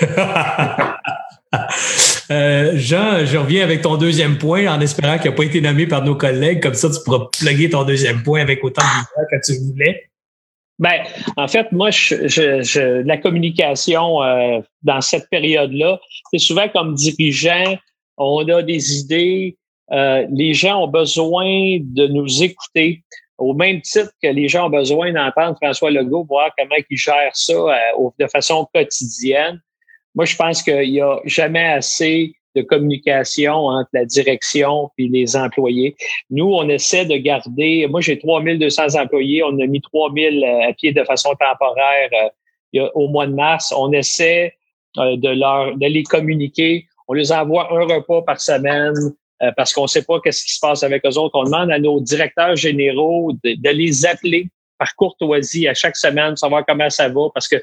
euh, 2.30 2.72
Jean, 2.74 3.26
je 3.26 3.36
reviens 3.36 3.62
avec 3.62 3.82
ton 3.82 3.96
deuxième 3.96 4.38
point 4.38 4.66
en 4.66 4.80
espérant 4.80 5.18
qu'il 5.18 5.30
n'a 5.30 5.36
pas 5.36 5.44
été 5.44 5.60
nommé 5.60 5.86
par 5.86 6.02
nos 6.02 6.14
collègues. 6.14 6.62
Comme 6.62 6.74
ça, 6.74 6.88
tu 6.88 6.96
pourras 7.04 7.26
plugger 7.38 7.68
ton 7.70 7.84
deuxième 7.84 8.22
point 8.22 8.40
avec 8.40 8.64
autant 8.64 8.82
de 8.82 9.36
que 9.36 9.44
tu 9.44 9.52
voulais. 9.60 10.08
Ben, 10.78 11.02
en 11.36 11.46
fait, 11.46 11.70
moi, 11.70 11.90
je, 11.90 12.26
je, 12.26 13.02
la 13.02 13.18
communication 13.18 14.22
euh, 14.22 14.60
dans 14.82 15.00
cette 15.00 15.28
période-là, 15.30 16.00
c'est 16.32 16.38
souvent 16.38 16.68
comme 16.68 16.94
dirigeant, 16.94 17.76
on 18.16 18.48
a 18.48 18.62
des 18.62 18.96
idées, 18.98 19.56
euh, 19.92 20.26
les 20.32 20.54
gens 20.54 20.82
ont 20.82 20.88
besoin 20.88 21.78
de 21.80 22.06
nous 22.08 22.42
écouter 22.42 23.02
au 23.38 23.54
même 23.54 23.80
titre 23.80 24.12
que 24.22 24.28
les 24.28 24.48
gens 24.48 24.66
ont 24.66 24.70
besoin 24.70 25.12
d'entendre 25.12 25.56
François 25.60 25.90
Legault, 25.90 26.24
voir 26.24 26.50
comment 26.56 26.76
il 26.88 26.96
gère 26.96 27.34
ça 27.34 27.52
euh, 27.52 28.10
de 28.18 28.26
façon 28.26 28.66
quotidienne. 28.72 29.60
Moi, 30.14 30.24
je 30.24 30.36
pense 30.36 30.62
qu'il 30.62 30.92
n'y 30.92 31.00
a 31.00 31.18
jamais 31.24 31.64
assez 31.64 32.34
de 32.54 32.62
communication 32.62 33.52
entre 33.52 33.90
la 33.92 34.04
direction 34.04 34.90
et 34.96 35.08
les 35.08 35.36
employés. 35.36 35.96
Nous, 36.30 36.46
on 36.46 36.68
essaie 36.68 37.04
de 37.04 37.16
garder, 37.16 37.88
moi 37.88 38.00
j'ai 38.00 38.16
3200 38.16 38.94
employés, 38.94 39.42
on 39.42 39.58
a 39.58 39.66
mis 39.66 39.80
3000 39.80 40.44
euh, 40.44 40.68
à 40.68 40.72
pied 40.72 40.92
de 40.92 41.02
façon 41.02 41.30
temporaire 41.34 42.10
euh, 42.76 42.88
au 42.94 43.08
mois 43.08 43.26
de 43.26 43.34
mars. 43.34 43.74
On 43.76 43.90
essaie 43.92 44.54
de, 44.96 45.28
leur, 45.28 45.76
de 45.76 45.86
les 45.86 46.04
communiquer. 46.04 46.86
On 47.08 47.14
les 47.14 47.32
envoie 47.32 47.72
un 47.72 47.84
repas 47.84 48.22
par 48.22 48.40
semaine. 48.40 48.94
Euh, 49.42 49.50
parce 49.56 49.72
qu'on 49.72 49.82
ne 49.82 49.88
sait 49.88 50.04
pas 50.04 50.20
qu'est-ce 50.20 50.44
qui 50.44 50.54
se 50.54 50.60
passe 50.60 50.82
avec 50.84 51.04
eux 51.04 51.18
autres. 51.18 51.34
On 51.34 51.44
demande 51.44 51.70
à 51.72 51.78
nos 51.78 52.00
directeurs 52.00 52.54
généraux 52.54 53.32
de, 53.42 53.70
les 53.70 54.06
appeler 54.06 54.48
par 54.78 54.94
courtoisie 54.94 55.66
à 55.66 55.74
chaque 55.74 55.96
semaine, 55.96 56.36
savoir 56.36 56.64
comment 56.66 56.88
ça 56.88 57.08
va, 57.08 57.28
parce 57.34 57.48
que 57.48 57.56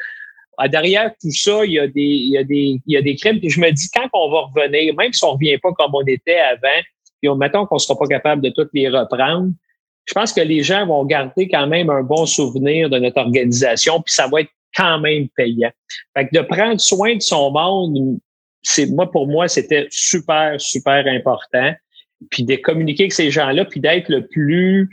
derrière 0.67 1.11
tout 1.21 1.31
ça, 1.31 1.63
il 1.65 1.71
y 1.71 1.79
a 1.79 1.87
des, 1.87 2.01
il 2.01 2.31
y 2.31 2.37
a 2.37 2.43
des, 2.43 2.81
il 2.85 2.93
y 2.93 2.97
a 2.97 3.01
des 3.01 3.15
crimes. 3.15 3.39
Puis 3.39 3.49
je 3.49 3.59
me 3.61 3.71
dis, 3.71 3.89
quand 3.93 4.07
on 4.13 4.29
va 4.31 4.41
revenir, 4.41 4.93
même 4.95 5.13
si 5.13 5.23
on 5.23 5.31
revient 5.31 5.57
pas 5.59 5.71
comme 5.71 5.95
on 5.95 6.05
était 6.05 6.39
avant, 6.39 6.81
puis 7.21 7.29
on, 7.29 7.35
mettons 7.35 7.65
qu'on 7.65 7.79
sera 7.79 7.97
pas 7.97 8.07
capable 8.07 8.41
de 8.41 8.49
toutes 8.49 8.71
les 8.73 8.89
reprendre, 8.89 9.51
je 10.05 10.13
pense 10.13 10.33
que 10.33 10.41
les 10.41 10.63
gens 10.63 10.85
vont 10.85 11.05
garder 11.05 11.47
quand 11.47 11.67
même 11.67 11.89
un 11.89 12.03
bon 12.03 12.25
souvenir 12.25 12.89
de 12.89 12.99
notre 12.99 13.21
organisation, 13.21 14.01
puis 14.01 14.13
ça 14.13 14.27
va 14.27 14.41
être 14.41 14.51
quand 14.75 14.99
même 14.99 15.29
payant. 15.29 15.71
Fait 16.17 16.27
que 16.27 16.37
de 16.37 16.41
prendre 16.41 16.81
soin 16.81 17.15
de 17.15 17.21
son 17.21 17.51
monde, 17.51 18.19
c'est 18.61 18.85
moi 18.87 19.09
pour 19.09 19.27
moi 19.27 19.47
c'était 19.47 19.87
super 19.89 20.59
super 20.59 21.05
important 21.07 21.73
puis 22.29 22.43
de 22.43 22.55
communiquer 22.55 23.03
avec 23.03 23.13
ces 23.13 23.31
gens-là 23.31 23.65
puis 23.65 23.79
d'être 23.79 24.09
le 24.09 24.27
plus 24.27 24.89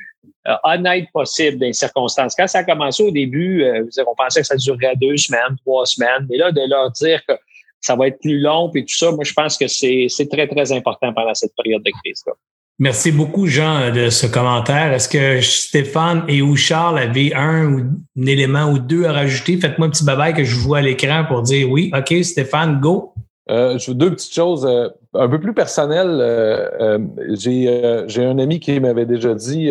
euh, 0.47 0.55
honnête 0.65 1.07
possible 1.13 1.59
dans 1.59 1.67
les 1.67 1.73
circonstances. 1.75 2.35
Quand 2.35 2.47
ça 2.47 2.61
a 2.61 2.65
commencé 2.65 3.03
au 3.03 3.11
début, 3.11 3.65
euh, 3.65 3.85
on 4.07 4.15
pensait 4.15 4.41
que 4.41 4.47
ça 4.47 4.57
durerait 4.57 4.97
deux 4.97 5.17
semaines, 5.17 5.57
trois 5.65 5.85
semaines, 5.85 6.27
mais 6.31 6.39
là 6.39 6.53
de 6.53 6.61
leur 6.69 6.91
dire 6.93 7.21
que 7.29 7.35
ça 7.81 7.97
va 7.97 8.09
être 8.09 8.19
plus 8.21 8.41
long 8.41 8.71
puis 8.71 8.85
tout 8.85 8.97
ça, 8.97 9.11
moi 9.13 9.25
je 9.25 9.33
pense 9.33 9.59
que 9.59 9.69
c'est 9.69 10.09
très 10.31 10.49
très 10.49 10.73
important 10.73 11.13
pendant 11.13 11.35
cette 11.35 11.53
période 11.57 11.83
de 11.83 11.91
crise 12.03 12.23
là. 12.27 12.33
Merci 12.81 13.11
beaucoup, 13.11 13.49
Jean, 13.49 13.91
de 13.91 14.09
ce 14.09 14.29
commentaire. 14.29 14.93
Est-ce 14.93 15.09
que 15.09 15.41
Stéphane 15.41 16.25
et 16.29 16.43
ou 16.43 16.55
Charles 16.55 17.01
avaient 17.01 17.35
un, 17.35 17.79
un 18.17 18.27
élément 18.27 18.71
ou 18.71 18.79
deux 18.79 19.05
à 19.05 19.13
rajouter? 19.13 19.57
Faites-moi 19.57 19.89
un 19.89 19.91
petit 19.91 20.05
babaille 20.05 20.33
que 20.33 20.45
je 20.45 20.55
vois 20.55 20.79
à 20.79 20.83
l'écran 20.83 21.25
pour 21.27 21.43
dire 21.43 21.69
oui. 21.69 21.91
OK, 21.93 22.23
Stéphane, 22.23 22.79
go. 22.79 23.15
Euh, 23.51 23.79
deux 23.89 24.11
petites 24.11 24.35
choses 24.35 24.67
euh, 24.67 24.89
un 25.15 25.29
peu 25.29 25.41
plus 25.41 25.55
personnelles. 25.55 26.19
Euh, 26.21 26.99
j'ai 27.35 28.25
un 28.25 28.39
ami 28.39 28.61
qui 28.61 28.79
m'avait 28.79 29.07
déjà 29.07 29.35
dit, 29.35 29.71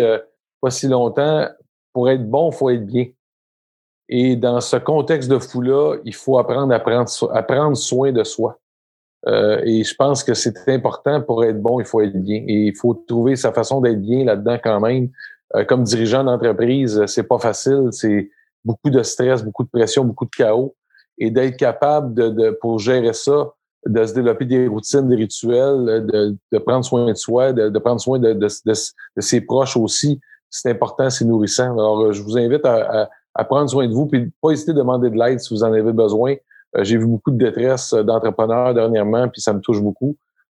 pas 0.61 0.71
si 0.71 0.87
longtemps, 0.87 1.47
pour 1.93 2.09
être 2.09 2.27
bon, 2.27 2.51
faut 2.51 2.69
être 2.69 2.85
bien. 2.85 3.07
Et 4.09 4.35
dans 4.35 4.61
ce 4.61 4.77
contexte 4.77 5.29
de 5.29 5.37
fou-là, 5.37 5.97
il 6.05 6.15
faut 6.15 6.37
apprendre 6.37 6.73
à 6.73 6.79
prendre, 6.79 7.09
à 7.33 7.43
prendre 7.43 7.75
soin 7.75 8.11
de 8.11 8.23
soi. 8.23 8.57
et 9.27 9.83
je 9.83 9.95
pense 9.95 10.23
que 10.23 10.33
c'est 10.33 10.69
important 10.69 11.21
pour 11.21 11.43
être 11.43 11.61
bon, 11.61 11.79
il 11.79 11.85
faut 11.85 12.01
être 12.01 12.17
bien. 12.17 12.43
Et 12.47 12.67
il 12.67 12.75
faut 12.75 12.93
trouver 13.07 13.35
sa 13.35 13.51
façon 13.51 13.81
d'être 13.81 14.01
bien 14.01 14.25
là-dedans 14.25 14.57
quand 14.63 14.79
même. 14.79 15.09
comme 15.67 15.83
dirigeant 15.83 16.23
d'entreprise, 16.23 17.05
c'est 17.05 17.27
pas 17.27 17.39
facile. 17.39 17.89
C'est 17.91 18.31
beaucoup 18.63 18.89
de 18.89 19.03
stress, 19.03 19.43
beaucoup 19.43 19.63
de 19.63 19.69
pression, 19.69 20.05
beaucoup 20.05 20.25
de 20.25 20.35
chaos. 20.35 20.75
Et 21.19 21.29
d'être 21.29 21.57
capable 21.57 22.13
de, 22.13 22.29
de, 22.29 22.51
pour 22.51 22.79
gérer 22.79 23.13
ça, 23.13 23.51
de 23.87 24.05
se 24.05 24.13
développer 24.13 24.45
des 24.45 24.67
routines, 24.67 25.07
des 25.07 25.15
rituels, 25.15 26.05
de, 26.11 26.35
de 26.51 26.57
prendre 26.57 26.83
soin 26.83 27.07
de 27.07 27.13
soi, 27.13 27.53
de, 27.53 27.69
de 27.69 27.79
prendre 27.79 27.99
soin 27.99 28.19
de, 28.19 28.33
de, 28.33 29.21
ses 29.21 29.41
proches 29.41 29.77
aussi. 29.77 30.19
C'est 30.49 30.71
important, 30.71 31.09
c'est 31.09 31.25
nourrissant. 31.25 31.73
Alors, 31.73 32.01
euh, 32.01 32.11
je 32.13 32.21
vous 32.21 32.37
invite 32.37 32.65
à, 32.65 33.09
à, 33.35 33.43
prendre 33.43 33.69
soin 33.69 33.87
de 33.87 33.93
vous, 33.93 34.05
puis 34.07 34.31
pas 34.41 34.51
hésiter 34.51 34.71
à 34.71 34.75
demander 34.75 35.09
de 35.09 35.17
l'aide 35.17 35.39
si 35.39 35.53
vous 35.53 35.63
en 35.63 35.73
avez 35.73 35.93
besoin. 35.93 36.35
Euh, 36.75 36.83
j'ai 36.83 36.97
vu 36.97 37.05
beaucoup 37.05 37.31
de 37.31 37.37
détresse 37.37 37.93
d'entrepreneurs 37.93 38.73
dernièrement, 38.73 39.27
puis 39.29 39.41
ça 39.41 39.53
me 39.53 39.59
touche 39.59 39.81
beaucoup. 39.81 40.15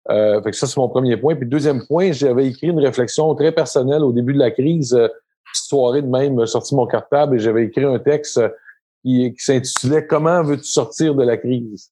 Euh, 0.09 0.41
fait 0.41 0.51
que 0.51 0.57
ça, 0.57 0.67
c'est 0.67 0.77
mon 0.77 0.89
premier 0.89 1.17
point. 1.17 1.35
Puis 1.35 1.47
deuxième 1.47 1.85
point, 1.85 2.11
j'avais 2.11 2.47
écrit 2.47 2.67
une 2.67 2.79
réflexion 2.79 3.33
très 3.35 3.51
personnelle 3.51 4.03
au 4.03 4.11
début 4.11 4.33
de 4.33 4.39
la 4.39 4.51
crise. 4.51 4.93
Euh, 4.93 5.07
soirée 5.53 6.01
de 6.01 6.07
même, 6.07 6.45
sorti 6.45 6.75
mon 6.75 6.85
cartable 6.85 7.35
et 7.35 7.39
j'avais 7.39 7.65
écrit 7.65 7.83
un 7.83 7.99
texte 7.99 8.39
qui, 9.03 9.33
qui 9.33 9.43
s'intitulait 9.43 10.07
Comment 10.07 10.43
veux-tu 10.43 10.63
sortir 10.63 11.15
de 11.15 11.23
la 11.23 11.37
crise? 11.37 11.91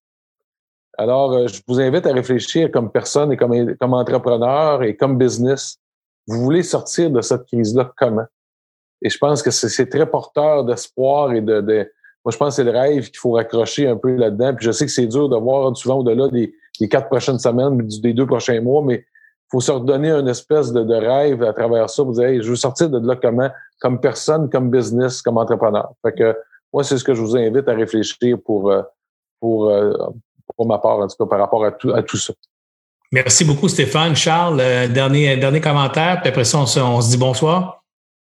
Alors, 1.00 1.32
euh, 1.32 1.48
je 1.48 1.62
vous 1.66 1.80
invite 1.80 2.06
à 2.06 2.12
réfléchir 2.12 2.70
comme 2.72 2.92
personne 2.92 3.32
et 3.32 3.38
comme, 3.38 3.74
comme 3.78 3.94
entrepreneur 3.94 4.84
et 4.84 4.98
comme 4.98 5.18
business. 5.18 5.78
Vous 6.28 6.42
voulez 6.42 6.62
sortir 6.62 7.10
de 7.10 7.22
cette 7.22 7.46
crise-là 7.46 7.94
comment? 7.96 8.26
Et 9.02 9.10
je 9.10 9.18
pense 9.18 9.42
que 9.42 9.50
c'est 9.50 9.90
très 9.90 10.06
porteur 10.06 10.66
d'espoir 10.66 11.32
et 11.32 11.40
de, 11.40 11.62
de, 11.62 11.90
Moi, 12.26 12.34
je 12.34 12.38
pense 12.38 12.50
que 12.50 12.56
c'est 12.58 12.70
le 12.70 12.78
rêve 12.78 13.06
qu'il 13.06 13.18
faut 13.18 13.32
raccrocher 13.32 13.88
un 13.88 13.96
peu 13.96 14.14
là-dedans. 14.14 14.54
Puis 14.56 14.66
je 14.66 14.72
sais 14.72 14.86
que 14.86 14.92
c'est 14.92 15.08
dur 15.08 15.30
de 15.30 15.38
voir 15.38 15.76
souvent 15.78 16.00
au-delà 16.00 16.28
des, 16.28 16.54
des, 16.82 16.90
quatre 16.90 17.08
prochaines 17.08 17.40
semaines, 17.40 17.78
des 18.02 18.12
deux 18.12 18.28
prochains 18.28 18.60
mois, 18.60 18.84
mais 18.84 18.96
il 18.96 19.50
faut 19.52 19.62
se 19.62 19.72
redonner 19.72 20.12
une 20.12 20.28
espèce 20.28 20.74
de, 20.74 20.84
de, 20.84 20.96
rêve 20.96 21.44
à 21.44 21.54
travers 21.54 21.90
ça. 21.90 22.04
Vous 22.04 22.12
dire, 22.12 22.44
je 22.44 22.50
veux 22.50 22.58
sortir 22.58 22.90
de 22.90 23.00
là 23.08 23.16
comment? 23.16 23.50
Comme 23.80 24.02
personne, 24.02 24.50
comme 24.50 24.70
business, 24.70 25.22
comme 25.22 25.38
entrepreneur. 25.38 25.94
Fait 26.02 26.12
que 26.12 26.36
moi, 26.74 26.84
c'est 26.84 26.98
ce 26.98 27.06
que 27.06 27.14
je 27.14 27.22
vous 27.22 27.38
invite 27.38 27.70
à 27.70 27.74
réfléchir 27.74 28.38
pour, 28.44 28.70
euh, 28.70 28.82
pour, 29.40 29.70
euh, 29.70 29.94
pour 30.60 30.68
ma 30.68 30.78
part, 30.78 31.00
en 31.00 31.08
tout 31.08 31.16
cas, 31.18 31.30
par 31.30 31.40
rapport 31.40 31.64
à 31.64 31.72
tout, 31.72 31.94
à 31.94 32.04
tout 32.04 32.18
ça. 32.18 32.34
Merci 33.14 33.46
beaucoup, 33.46 33.70
Stéphane. 33.70 34.14
Charles, 34.14 34.60
euh, 34.60 34.88
dernier, 34.90 35.38
dernier 35.38 35.62
commentaire, 35.62 36.20
puis 36.20 36.28
après 36.30 36.44
ça, 36.44 36.58
on 36.60 36.66
se, 36.66 37.10
dit 37.12 37.18
bonsoir. 37.18 37.82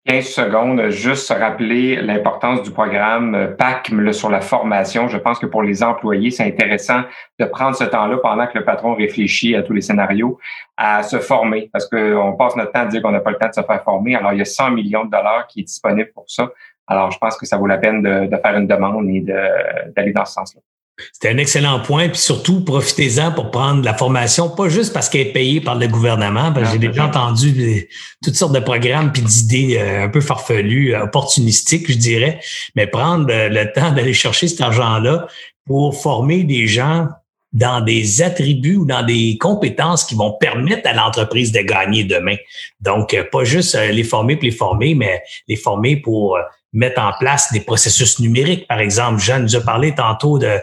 15 0.06 0.24
secondes, 0.24 0.88
juste 0.88 1.26
se 1.26 1.34
rappeler 1.34 1.96
l'importance 1.96 2.62
du 2.62 2.70
programme 2.70 3.34
euh, 3.34 3.48
PACM 3.48 4.14
sur 4.14 4.30
la 4.30 4.40
formation. 4.40 5.08
Je 5.08 5.18
pense 5.18 5.38
que 5.38 5.44
pour 5.44 5.62
les 5.62 5.82
employés, 5.82 6.30
c'est 6.30 6.44
intéressant 6.44 7.02
de 7.38 7.44
prendre 7.44 7.76
ce 7.76 7.84
temps-là 7.84 8.16
pendant 8.22 8.46
que 8.46 8.56
le 8.58 8.64
patron 8.64 8.94
réfléchit 8.94 9.54
à 9.54 9.62
tous 9.62 9.74
les 9.74 9.82
scénarios, 9.82 10.38
à 10.78 11.02
se 11.02 11.18
former, 11.18 11.68
parce 11.70 11.86
qu'on 11.86 12.32
passe 12.38 12.56
notre 12.56 12.72
temps 12.72 12.80
à 12.80 12.86
dire 12.86 13.02
qu'on 13.02 13.12
n'a 13.12 13.20
pas 13.20 13.32
le 13.32 13.36
temps 13.36 13.50
de 13.50 13.54
se 13.54 13.60
faire 13.60 13.84
former. 13.84 14.16
Alors, 14.16 14.32
il 14.32 14.38
y 14.38 14.42
a 14.42 14.46
100 14.46 14.70
millions 14.70 15.04
de 15.04 15.10
dollars 15.10 15.46
qui 15.48 15.60
est 15.60 15.64
disponible 15.64 16.10
pour 16.14 16.24
ça. 16.28 16.50
Alors, 16.86 17.10
je 17.10 17.18
pense 17.18 17.36
que 17.36 17.44
ça 17.44 17.58
vaut 17.58 17.66
la 17.66 17.76
peine 17.76 18.02
de, 18.02 18.24
de 18.26 18.36
faire 18.38 18.56
une 18.56 18.66
demande 18.66 19.06
et 19.10 19.20
d'aller 19.20 20.12
dans 20.12 20.24
ce 20.24 20.32
sens-là. 20.32 20.62
C'est 21.12 21.30
un 21.30 21.38
excellent 21.38 21.80
point, 21.80 22.08
puis 22.08 22.18
surtout 22.18 22.62
profitez-en 22.62 23.32
pour 23.32 23.50
prendre 23.50 23.82
la 23.82 23.94
formation, 23.94 24.50
pas 24.50 24.68
juste 24.68 24.92
parce 24.92 25.08
qu'elle 25.08 25.28
est 25.28 25.32
payée 25.32 25.60
par 25.60 25.76
le 25.76 25.88
gouvernement. 25.88 26.52
J'ai 26.70 26.78
déjà 26.78 27.06
entendu 27.06 27.88
toutes 28.22 28.34
sortes 28.34 28.54
de 28.54 28.60
programmes 28.60 29.10
puis 29.10 29.22
d'idées 29.22 29.78
euh, 29.78 30.04
un 30.04 30.08
peu 30.08 30.20
farfelues, 30.20 30.94
opportunistiques, 30.94 31.90
je 31.90 31.96
dirais, 31.96 32.40
mais 32.76 32.86
prendre 32.86 33.26
le 33.28 33.72
temps 33.72 33.92
d'aller 33.92 34.12
chercher 34.12 34.48
cet 34.48 34.60
argent-là 34.60 35.26
pour 35.66 36.00
former 36.00 36.44
des 36.44 36.66
gens 36.66 37.08
dans 37.52 37.80
des 37.82 38.22
attributs 38.22 38.76
ou 38.76 38.86
dans 38.86 39.04
des 39.04 39.36
compétences 39.38 40.04
qui 40.04 40.14
vont 40.14 40.32
permettre 40.32 40.88
à 40.88 40.94
l'entreprise 40.94 41.52
de 41.52 41.60
gagner 41.60 42.04
demain. 42.04 42.36
Donc, 42.80 43.12
euh, 43.14 43.24
pas 43.30 43.44
juste 43.44 43.74
euh, 43.74 43.88
les 43.88 44.04
former 44.04 44.36
pour 44.36 44.44
les 44.44 44.50
former, 44.50 44.94
mais 44.94 45.22
les 45.48 45.56
former 45.56 45.96
pour 45.96 46.38
mettre 46.72 47.02
en 47.02 47.12
place 47.18 47.52
des 47.52 47.60
processus 47.60 48.18
numériques. 48.18 48.66
Par 48.66 48.80
exemple, 48.80 49.20
Jean 49.20 49.40
nous 49.40 49.56
a 49.56 49.60
parlé 49.60 49.94
tantôt 49.94 50.38
de, 50.38 50.60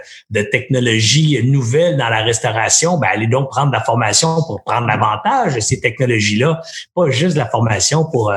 technologies 0.51 1.39
nouvelles 1.43 1.97
dans 1.97 2.09
la 2.09 2.23
restauration. 2.23 2.97
Ben, 2.97 3.09
allez 3.11 3.27
donc 3.27 3.49
prendre 3.49 3.71
la 3.71 3.81
formation 3.81 4.41
pour 4.47 4.63
prendre 4.63 4.87
l'avantage 4.87 5.55
de 5.55 5.59
ces 5.59 5.79
technologies-là, 5.79 6.61
pas 6.95 7.09
juste 7.09 7.37
la 7.37 7.45
formation 7.45 8.05
pour 8.05 8.33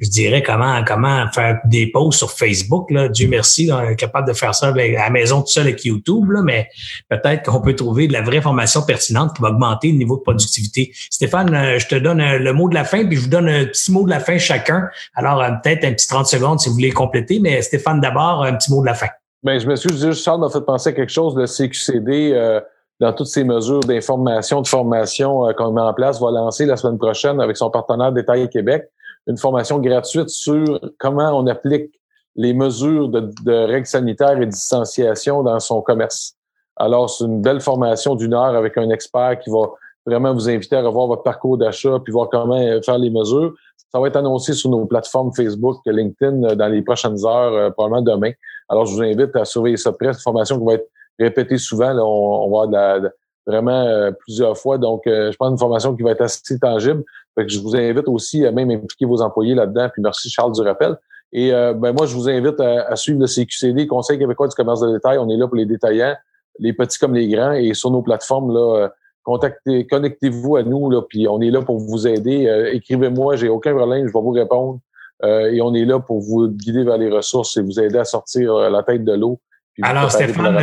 je 0.00 0.08
dirais 0.08 0.42
comment 0.42 0.82
comment 0.84 1.26
faire 1.32 1.60
des 1.66 1.90
posts 1.90 2.18
sur 2.18 2.30
Facebook. 2.30 2.90
Là. 2.90 3.08
Dieu 3.08 3.28
merci, 3.28 3.70
on 3.72 3.80
est 3.82 3.96
capable 3.96 4.28
de 4.28 4.32
faire 4.32 4.54
ça 4.54 4.68
à 4.68 4.72
la 4.72 5.10
maison 5.10 5.40
tout 5.40 5.48
seul 5.48 5.64
avec 5.64 5.84
YouTube, 5.84 6.30
là, 6.30 6.42
mais 6.42 6.68
peut-être 7.08 7.50
qu'on 7.50 7.60
peut 7.60 7.74
trouver 7.74 8.08
de 8.08 8.12
la 8.12 8.22
vraie 8.22 8.40
formation 8.40 8.82
pertinente 8.82 9.34
qui 9.34 9.42
va 9.42 9.48
augmenter 9.48 9.88
le 9.92 9.98
niveau 9.98 10.16
de 10.16 10.22
productivité. 10.22 10.92
Stéphane, 11.10 11.54
euh, 11.54 11.78
je 11.78 11.86
te 11.86 11.94
donne 11.94 12.20
euh, 12.20 12.38
le 12.38 12.52
mot 12.52 12.68
de 12.68 12.74
la 12.74 12.84
fin, 12.84 13.04
puis 13.06 13.16
je 13.16 13.22
vous 13.22 13.28
donne 13.28 13.48
un 13.48 13.64
petit 13.66 13.92
mot 13.92 14.04
de 14.04 14.10
la 14.10 14.20
fin 14.20 14.38
chacun. 14.38 14.88
Alors, 15.14 15.42
euh, 15.42 15.50
peut-être 15.62 15.84
un 15.84 15.92
petit 15.92 16.08
30 16.08 16.26
secondes 16.26 16.60
si 16.60 16.68
vous 16.68 16.74
voulez 16.74 16.92
compléter, 16.92 17.38
mais 17.40 17.62
Stéphane, 17.62 18.00
d'abord, 18.00 18.42
un 18.44 18.54
petit 18.54 18.72
mot 18.72 18.80
de 18.80 18.86
la 18.86 18.94
fin. 18.94 19.08
Bien, 19.42 19.58
je 19.58 19.66
me 19.66 19.76
suis 19.76 19.96
juste, 19.96 20.24
Charles 20.24 20.40
m'a 20.40 20.48
fait 20.48 20.62
penser 20.62 20.90
à 20.90 20.92
quelque 20.92 21.12
chose, 21.12 21.36
le 21.36 21.46
CQCD, 21.46 22.60
dans 22.98 23.12
toutes 23.12 23.26
ces 23.26 23.44
mesures 23.44 23.80
d'information, 23.80 24.62
de 24.62 24.66
formation 24.66 25.52
qu'on 25.54 25.72
met 25.72 25.82
en 25.82 25.92
place, 25.92 26.18
va 26.18 26.30
lancer 26.30 26.64
la 26.64 26.76
semaine 26.76 26.96
prochaine 26.96 27.40
avec 27.42 27.58
son 27.58 27.68
partenaire 27.68 28.10
Détail 28.12 28.48
Québec 28.48 28.88
une 29.26 29.38
formation 29.38 29.78
gratuite 29.78 30.28
sur 30.28 30.80
comment 30.98 31.38
on 31.38 31.46
applique 31.46 32.00
les 32.36 32.52
mesures 32.52 33.08
de, 33.08 33.30
de 33.44 33.52
règles 33.52 33.86
sanitaires 33.86 34.36
et 34.36 34.46
de 34.46 34.50
distanciation 34.50 35.42
dans 35.42 35.60
son 35.60 35.82
commerce. 35.82 36.36
Alors, 36.76 37.08
c'est 37.08 37.24
une 37.24 37.40
belle 37.40 37.60
formation 37.60 38.16
d'une 38.16 38.34
heure 38.34 38.56
avec 38.56 38.76
un 38.76 38.90
expert 38.90 39.38
qui 39.38 39.50
va 39.50 39.70
vraiment 40.06 40.34
vous 40.34 40.48
inviter 40.48 40.76
à 40.76 40.82
revoir 40.82 41.06
votre 41.06 41.22
parcours 41.22 41.56
d'achat 41.56 41.98
puis 42.02 42.12
voir 42.12 42.28
comment 42.30 42.60
euh, 42.60 42.80
faire 42.82 42.98
les 42.98 43.10
mesures. 43.10 43.54
Ça 43.92 44.00
va 44.00 44.08
être 44.08 44.16
annoncé 44.16 44.52
sur 44.52 44.70
nos 44.70 44.84
plateformes 44.86 45.32
Facebook, 45.34 45.78
LinkedIn 45.86 46.42
euh, 46.42 46.54
dans 46.54 46.68
les 46.68 46.82
prochaines 46.82 47.24
heures, 47.24 47.52
euh, 47.52 47.70
probablement 47.70 48.02
demain. 48.02 48.32
Alors, 48.68 48.86
je 48.86 48.94
vous 48.94 49.02
invite 49.02 49.34
à 49.36 49.44
surveiller 49.44 49.76
ça 49.76 49.92
près. 49.92 50.12
Cette 50.12 50.22
formation 50.22 50.58
qui 50.58 50.64
va 50.64 50.74
être 50.74 50.88
répétée 51.18 51.58
souvent. 51.58 51.92
Là, 51.92 52.04
on, 52.04 52.50
va 52.50 52.64
avoir 52.64 53.00
de 53.00 53.10
vraiment 53.46 54.10
plusieurs 54.20 54.56
fois. 54.56 54.78
Donc, 54.78 55.02
je 55.04 55.36
pense 55.36 55.50
une 55.50 55.58
formation 55.58 55.94
qui 55.94 56.02
va 56.02 56.12
être 56.12 56.22
assez 56.22 56.58
tangible. 56.58 57.04
Fait 57.34 57.46
que 57.46 57.52
je 57.52 57.58
vous 57.58 57.74
invite 57.74 58.08
aussi 58.08 58.46
à 58.46 58.52
même 58.52 58.70
impliquer 58.70 59.06
vos 59.06 59.20
employés 59.20 59.54
là-dedans. 59.54 59.88
Puis 59.92 60.02
merci 60.02 60.30
Charles 60.30 60.52
du 60.52 60.60
rappel. 60.60 60.96
Et 61.32 61.52
euh, 61.52 61.74
ben 61.74 61.92
moi, 61.92 62.06
je 62.06 62.14
vous 62.14 62.28
invite 62.28 62.60
à, 62.60 62.94
suivre 62.94 63.20
le 63.20 63.26
CQCD, 63.26 63.88
Conseil 63.88 64.18
québécois 64.18 64.46
du 64.46 64.54
commerce 64.54 64.80
de 64.80 64.92
détail. 64.92 65.18
On 65.18 65.28
est 65.28 65.36
là 65.36 65.48
pour 65.48 65.56
les 65.56 65.66
détaillants, 65.66 66.14
les 66.60 66.72
petits 66.72 66.98
comme 66.98 67.14
les 67.14 67.28
grands. 67.28 67.52
Et 67.52 67.74
sur 67.74 67.90
nos 67.90 68.02
plateformes, 68.02 68.54
là, 68.54 68.76
euh, 68.76 68.88
contactez, 69.24 69.84
connectez-vous 69.86 70.56
à 70.56 70.62
nous, 70.62 70.88
là, 70.90 71.02
puis 71.02 71.26
on 71.26 71.40
est 71.40 71.50
là 71.50 71.60
pour 71.62 71.78
vous 71.78 72.06
aider. 72.06 72.46
Euh, 72.46 72.72
écrivez-moi, 72.72 73.34
j'ai 73.34 73.48
aucun 73.48 73.74
problème, 73.74 74.06
je 74.06 74.12
vais 74.12 74.20
vous 74.20 74.30
répondre. 74.30 74.78
et 75.24 75.60
on 75.62 75.74
est 75.74 75.84
là 75.84 75.98
pour 75.98 76.20
vous 76.20 76.48
guider 76.48 76.84
vers 76.84 76.98
les 76.98 77.10
ressources 77.10 77.56
et 77.56 77.62
vous 77.62 77.80
aider 77.80 77.98
à 77.98 78.04
sortir 78.04 78.54
la 78.70 78.82
tête 78.82 79.04
de 79.04 79.14
l'eau. 79.14 79.40
Alors, 79.82 80.12
Stéphane, 80.12 80.58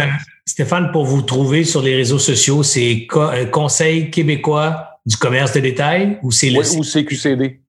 Stéphane, 0.45 0.91
pour 0.91 1.03
vous 1.03 1.23
trouver 1.23 1.63
sur 1.63 1.81
les 1.81 1.95
réseaux 1.95 2.19
sociaux, 2.19 2.63
c'est 2.63 3.07
Conseil 3.51 4.11
québécois 4.11 4.90
du 5.05 5.17
commerce 5.17 5.53
de 5.53 5.59
détail 5.59 6.19
ou 6.21 6.31
c'est 6.31 6.49
le 6.49 6.59
ou 6.59 6.83
CQCD? 6.83 7.61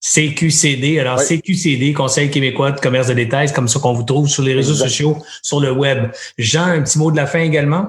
CQCD. 0.00 1.00
Alors, 1.00 1.20
CQCD, 1.20 1.92
Conseil 1.92 2.30
québécois 2.30 2.70
de 2.70 2.80
commerce 2.80 3.08
de 3.08 3.14
détail, 3.14 3.48
c'est 3.48 3.54
comme 3.54 3.68
ça 3.68 3.80
qu'on 3.80 3.92
vous 3.92 4.04
trouve 4.04 4.28
sur 4.28 4.42
les 4.42 4.54
réseaux 4.54 4.74
sociaux, 4.74 5.16
sur 5.42 5.60
le 5.60 5.72
web. 5.72 6.10
Jean, 6.38 6.66
un 6.66 6.82
petit 6.82 6.98
mot 6.98 7.10
de 7.10 7.16
la 7.16 7.26
fin 7.26 7.40
également? 7.40 7.88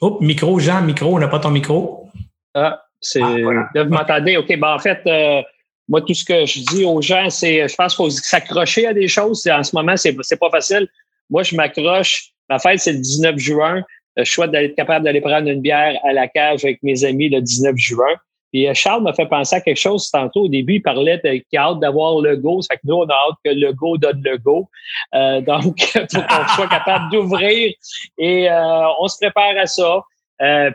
Oh, 0.00 0.18
micro, 0.20 0.58
Jean, 0.58 0.82
micro, 0.82 1.14
on 1.14 1.18
n'a 1.18 1.28
pas 1.28 1.38
ton 1.38 1.50
micro. 1.50 2.10
Ah, 2.54 2.82
c'est. 3.00 3.22
Ah, 3.22 3.70
vous 3.74 3.90
m'entendez? 3.90 4.36
OK, 4.36 4.48
ben 4.58 4.74
en 4.74 4.78
fait, 4.78 5.00
euh, 5.06 5.42
moi, 5.88 6.02
tout 6.02 6.12
ce 6.12 6.24
que 6.24 6.44
je 6.44 6.60
dis 6.60 6.84
aux 6.84 7.00
gens, 7.00 7.30
c'est 7.30 7.66
je 7.66 7.74
pense 7.74 7.96
qu'il 7.96 8.04
faut 8.04 8.10
s'accrocher 8.10 8.86
à 8.86 8.92
des 8.92 9.08
choses. 9.08 9.46
En 9.48 9.62
ce 9.62 9.74
moment, 9.74 9.96
c'est, 9.96 10.14
c'est 10.20 10.38
pas 10.38 10.50
facile. 10.50 10.86
Moi, 11.30 11.42
je 11.44 11.56
m'accroche. 11.56 12.30
Ma 12.50 12.58
fête, 12.58 12.80
c'est 12.80 12.92
le 12.92 12.98
19 12.98 13.38
juin. 13.38 13.82
Euh, 14.18 14.24
je 14.24 14.32
souhaite 14.32 14.50
d'être 14.50 14.74
capable 14.74 15.04
d'aller 15.04 15.20
prendre 15.20 15.48
une 15.48 15.60
bière 15.60 15.98
à 16.04 16.12
la 16.12 16.28
cage 16.28 16.64
avec 16.64 16.82
mes 16.82 17.04
amis 17.04 17.28
le 17.28 17.40
19 17.40 17.76
juin. 17.76 18.14
Et 18.52 18.68
euh, 18.68 18.74
Charles 18.74 19.02
m'a 19.02 19.12
fait 19.12 19.26
penser 19.26 19.56
à 19.56 19.60
quelque 19.60 19.78
chose 19.78 20.10
tantôt. 20.10 20.44
Au 20.44 20.48
début, 20.48 20.74
il 20.76 20.82
parlait 20.82 21.20
qu'il 21.20 21.58
a 21.58 21.62
hâte 21.62 21.80
d'avoir 21.80 22.20
le 22.20 22.36
go. 22.36 22.62
Ça 22.62 22.68
fait 22.72 22.76
que 22.78 22.82
nous, 22.84 22.94
on 22.94 23.06
a 23.06 23.12
hâte 23.12 23.36
que 23.44 23.50
le 23.50 23.72
go 23.72 23.98
donne 23.98 24.22
le 24.24 24.38
go. 24.38 24.68
Euh, 25.14 25.40
donc, 25.42 25.76
pour 25.92 26.26
qu'on 26.26 26.48
soit 26.54 26.68
capable 26.68 27.10
d'ouvrir. 27.10 27.74
Et 28.18 28.48
on 28.98 29.08
se 29.08 29.18
prépare 29.18 29.56
à 29.58 29.66
ça. 29.66 30.00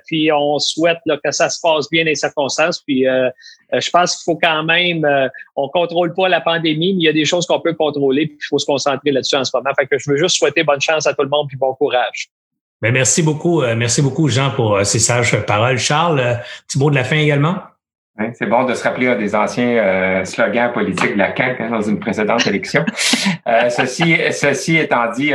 puis 0.05 0.31
on 0.31 0.59
souhaite 0.59 0.99
que 1.23 1.31
ça 1.31 1.49
se 1.49 1.59
passe 1.61 1.89
bien 1.89 2.03
dans 2.03 2.09
les 2.09 2.15
circonstances. 2.15 2.81
Puis 2.81 3.05
je 3.05 3.89
pense 3.89 4.17
qu'il 4.17 4.31
faut 4.33 4.39
quand 4.39 4.63
même, 4.63 5.07
on 5.55 5.69
contrôle 5.69 6.13
pas 6.13 6.27
la 6.29 6.41
pandémie, 6.41 6.93
mais 6.93 7.01
il 7.01 7.05
y 7.05 7.09
a 7.09 7.13
des 7.13 7.25
choses 7.25 7.47
qu'on 7.47 7.61
peut 7.61 7.73
contrôler. 7.73 8.27
Puis 8.27 8.37
il 8.39 8.47
faut 8.49 8.59
se 8.59 8.65
concentrer 8.65 9.11
là-dessus 9.11 9.37
en 9.37 9.45
ce 9.45 9.51
moment. 9.55 9.71
Fait 9.79 9.87
que 9.87 9.97
je 9.97 10.11
veux 10.11 10.17
juste 10.17 10.37
souhaiter 10.37 10.63
bonne 10.63 10.81
chance 10.81 11.07
à 11.07 11.13
tout 11.13 11.23
le 11.23 11.29
monde 11.29 11.47
puis 11.47 11.57
bon 11.57 11.73
courage. 11.73 12.29
Ben, 12.81 12.91
merci 12.91 13.21
beaucoup, 13.21 13.61
euh, 13.61 13.75
merci 13.75 14.01
beaucoup, 14.01 14.27
Jean, 14.27 14.49
pour 14.49 14.75
euh, 14.75 14.83
ces 14.83 14.97
sages 14.97 15.39
paroles. 15.45 15.77
Charles, 15.77 16.19
euh, 16.19 16.33
petit 16.67 16.79
mot 16.79 16.89
de 16.89 16.95
la 16.95 17.03
fin 17.03 17.17
également? 17.17 17.55
c'est 18.33 18.45
bon 18.45 18.65
de 18.65 18.75
se 18.75 18.83
rappeler 18.83 19.15
des 19.15 19.33
anciens 19.33 20.23
slogans 20.25 20.71
politiques 20.73 21.13
de 21.13 21.17
la 21.17 21.35
CAQ 21.35 21.63
hein, 21.63 21.69
dans 21.71 21.81
une 21.81 21.99
précédente 21.99 22.45
élection. 22.45 22.85
ceci, 23.69 24.15
ceci 24.31 24.77
étant 24.77 25.09
dit, 25.09 25.31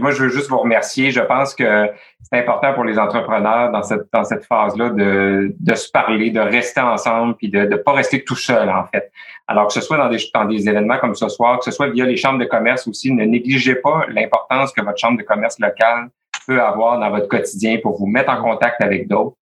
moi, 0.00 0.10
je 0.10 0.24
veux 0.24 0.28
juste 0.30 0.48
vous 0.48 0.58
remercier. 0.58 1.12
Je 1.12 1.20
pense 1.20 1.54
que 1.54 1.90
c'est 2.22 2.40
important 2.40 2.74
pour 2.74 2.82
les 2.82 2.98
entrepreneurs 2.98 3.70
dans 3.70 3.84
cette, 3.84 4.08
dans 4.12 4.24
cette 4.24 4.44
phase-là 4.46 4.88
de, 4.88 5.54
de 5.60 5.74
se 5.76 5.88
parler, 5.92 6.30
de 6.30 6.40
rester 6.40 6.80
ensemble, 6.80 7.36
puis 7.36 7.50
de 7.50 7.60
ne 7.60 7.76
pas 7.76 7.92
rester 7.92 8.24
tout 8.24 8.34
seul, 8.34 8.68
en 8.68 8.84
fait. 8.86 9.12
Alors 9.46 9.68
que 9.68 9.74
ce 9.74 9.80
soit 9.80 9.98
dans 9.98 10.08
des, 10.08 10.18
dans 10.34 10.46
des 10.46 10.68
événements 10.68 10.98
comme 10.98 11.14
ce 11.14 11.28
soir, 11.28 11.60
que 11.60 11.66
ce 11.66 11.70
soit 11.70 11.90
via 11.90 12.04
les 12.04 12.16
chambres 12.16 12.40
de 12.40 12.46
commerce 12.46 12.88
aussi, 12.88 13.12
ne 13.12 13.24
négligez 13.24 13.76
pas 13.76 14.06
l'importance 14.08 14.72
que 14.72 14.80
votre 14.80 14.98
chambre 14.98 15.18
de 15.18 15.22
commerce 15.22 15.60
locale 15.60 16.08
peut 16.46 16.60
avoir 16.60 16.98
dans 16.98 17.10
votre 17.10 17.28
quotidien 17.28 17.78
pour 17.82 17.98
vous 17.98 18.06
mettre 18.06 18.30
en 18.30 18.42
contact 18.42 18.80
avec 18.80 19.08
d'autres. 19.08 19.36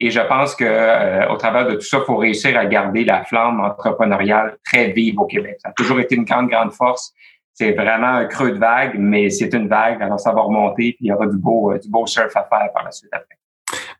Et 0.00 0.10
je 0.10 0.20
pense 0.20 0.54
que 0.54 0.64
euh, 0.64 1.28
au 1.28 1.36
travers 1.36 1.66
de 1.66 1.74
tout 1.74 1.86
ça, 1.86 2.00
faut 2.00 2.16
réussir 2.16 2.56
à 2.58 2.66
garder 2.66 3.04
la 3.04 3.24
flamme 3.24 3.60
entrepreneuriale 3.60 4.56
très 4.64 4.92
vive 4.92 5.18
au 5.18 5.26
Québec. 5.26 5.56
Ça 5.62 5.70
a 5.70 5.72
toujours 5.72 6.00
été 6.00 6.14
une 6.14 6.24
grande, 6.24 6.48
grande 6.48 6.72
force. 6.72 7.12
C'est 7.54 7.72
vraiment 7.72 8.08
un 8.08 8.26
creux 8.26 8.52
de 8.52 8.58
vague, 8.58 8.96
mais 8.98 9.30
c'est 9.30 9.52
une 9.54 9.68
vague, 9.68 10.02
alors 10.02 10.20
ça 10.20 10.32
va 10.32 10.42
remonter, 10.42 10.92
puis 10.92 10.98
il 11.00 11.06
y 11.06 11.12
aura 11.12 11.26
du 11.26 11.38
beau, 11.38 11.72
euh, 11.72 11.78
du 11.78 11.88
beau 11.88 12.06
surf 12.06 12.36
à 12.36 12.44
faire 12.44 12.70
par 12.74 12.84
la 12.84 12.90
suite 12.90 13.10
après. 13.12 13.36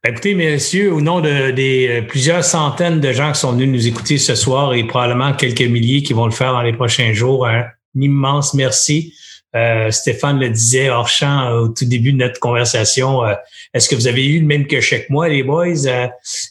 Ben, 0.05 0.13
écoutez, 0.13 0.35
messieurs, 0.35 0.93
au 0.93 1.01
nom 1.01 1.21
de, 1.21 1.51
des 1.51 1.89
euh, 1.89 2.07
plusieurs 2.07 2.45
centaines 2.45 3.01
de 3.01 3.13
gens 3.13 3.33
qui 3.33 3.41
sont 3.41 3.53
venus 3.53 3.69
nous 3.69 3.89
écouter 3.89 4.19
ce 4.19 4.35
soir 4.35 4.75
et 4.75 4.85
probablement 4.85 5.33
quelques 5.33 5.63
milliers 5.63 6.03
qui 6.03 6.13
vont 6.13 6.27
le 6.27 6.33
faire 6.33 6.53
dans 6.53 6.63
les 6.63 6.75
prochains 6.75 7.13
jours, 7.15 7.47
un 7.47 7.65
immense 7.95 8.53
merci. 8.53 9.15
Euh, 9.57 9.91
Stéphane 9.91 10.39
le 10.39 10.51
disait 10.51 10.91
hors 10.91 11.09
champ 11.09 11.49
euh, 11.49 11.61
au 11.61 11.69
tout 11.69 11.87
début 11.87 12.13
de 12.13 12.19
notre 12.19 12.39
conversation. 12.39 13.25
Euh, 13.25 13.35
est-ce 13.73 13.89
que 13.89 13.95
vous 13.95 14.07
avez 14.07 14.27
eu 14.27 14.41
le 14.41 14.47
même 14.47 14.67
cachet 14.67 15.07
que 15.07 15.13
moi, 15.13 15.29
les 15.29 15.43
boys? 15.43 15.87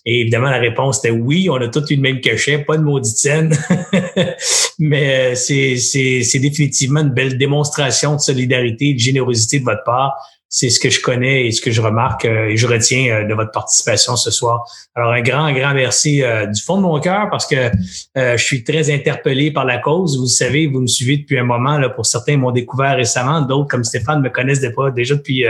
et 0.06 0.22
évidemment, 0.22 0.50
la 0.50 0.58
réponse 0.58 1.00
était 1.00 1.12
oui, 1.12 1.48
on 1.50 1.56
a 1.56 1.68
tous 1.68 1.92
eu 1.92 1.98
le 1.98 2.02
même 2.02 2.20
cachet, 2.20 2.60
pas 2.60 2.78
de 2.78 2.84
maudite 2.84 3.18
scène. 3.18 3.56
Mais 4.80 5.36
c'est, 5.36 6.40
définitivement 6.40 7.02
une 7.02 7.10
belle 7.10 7.38
démonstration 7.38 8.16
de 8.16 8.22
solidarité, 8.22 8.94
de 8.94 9.00
générosité 9.00 9.60
de 9.60 9.66
votre 9.66 9.84
part 9.84 10.14
c'est 10.56 10.70
ce 10.70 10.80
que 10.80 10.90
je 10.90 11.02
connais 11.02 11.48
et 11.48 11.52
ce 11.52 11.60
que 11.60 11.70
je 11.70 11.82
remarque 11.82 12.24
euh, 12.24 12.48
et 12.48 12.56
je 12.56 12.66
retiens 12.66 13.14
euh, 13.14 13.24
de 13.26 13.34
votre 13.34 13.52
participation 13.52 14.16
ce 14.16 14.32
soir. 14.32 14.64
Alors, 14.96 15.12
un 15.12 15.22
grand, 15.22 15.52
grand 15.52 15.74
merci 15.74 16.24
euh, 16.24 16.46
du 16.46 16.62
fond 16.62 16.78
de 16.78 16.82
mon 16.84 16.98
cœur 17.02 17.28
parce 17.30 17.46
que 17.46 17.70
je 18.16 18.42
suis 18.42 18.64
très 18.64 18.90
interpellé 18.90 19.52
par 19.52 19.66
la 19.66 19.80
cause. 19.80 20.18
Vous 20.18 20.28
savez, 20.28 20.68
vous 20.68 20.80
me 20.80 20.88
suivez 20.88 21.18
depuis 21.18 21.38
un 21.38 21.44
moment. 21.44 21.78
Là, 21.78 21.90
pour 21.90 22.06
certains, 22.06 22.38
m'ont 22.38 22.52
découvert 22.52 22.96
récemment. 22.96 23.42
D'autres, 23.42 23.68
comme 23.68 23.84
Stéphane, 23.84 24.22
me 24.22 24.30
connaissent 24.30 24.62
déjà 24.62 25.16
depuis 25.16 25.44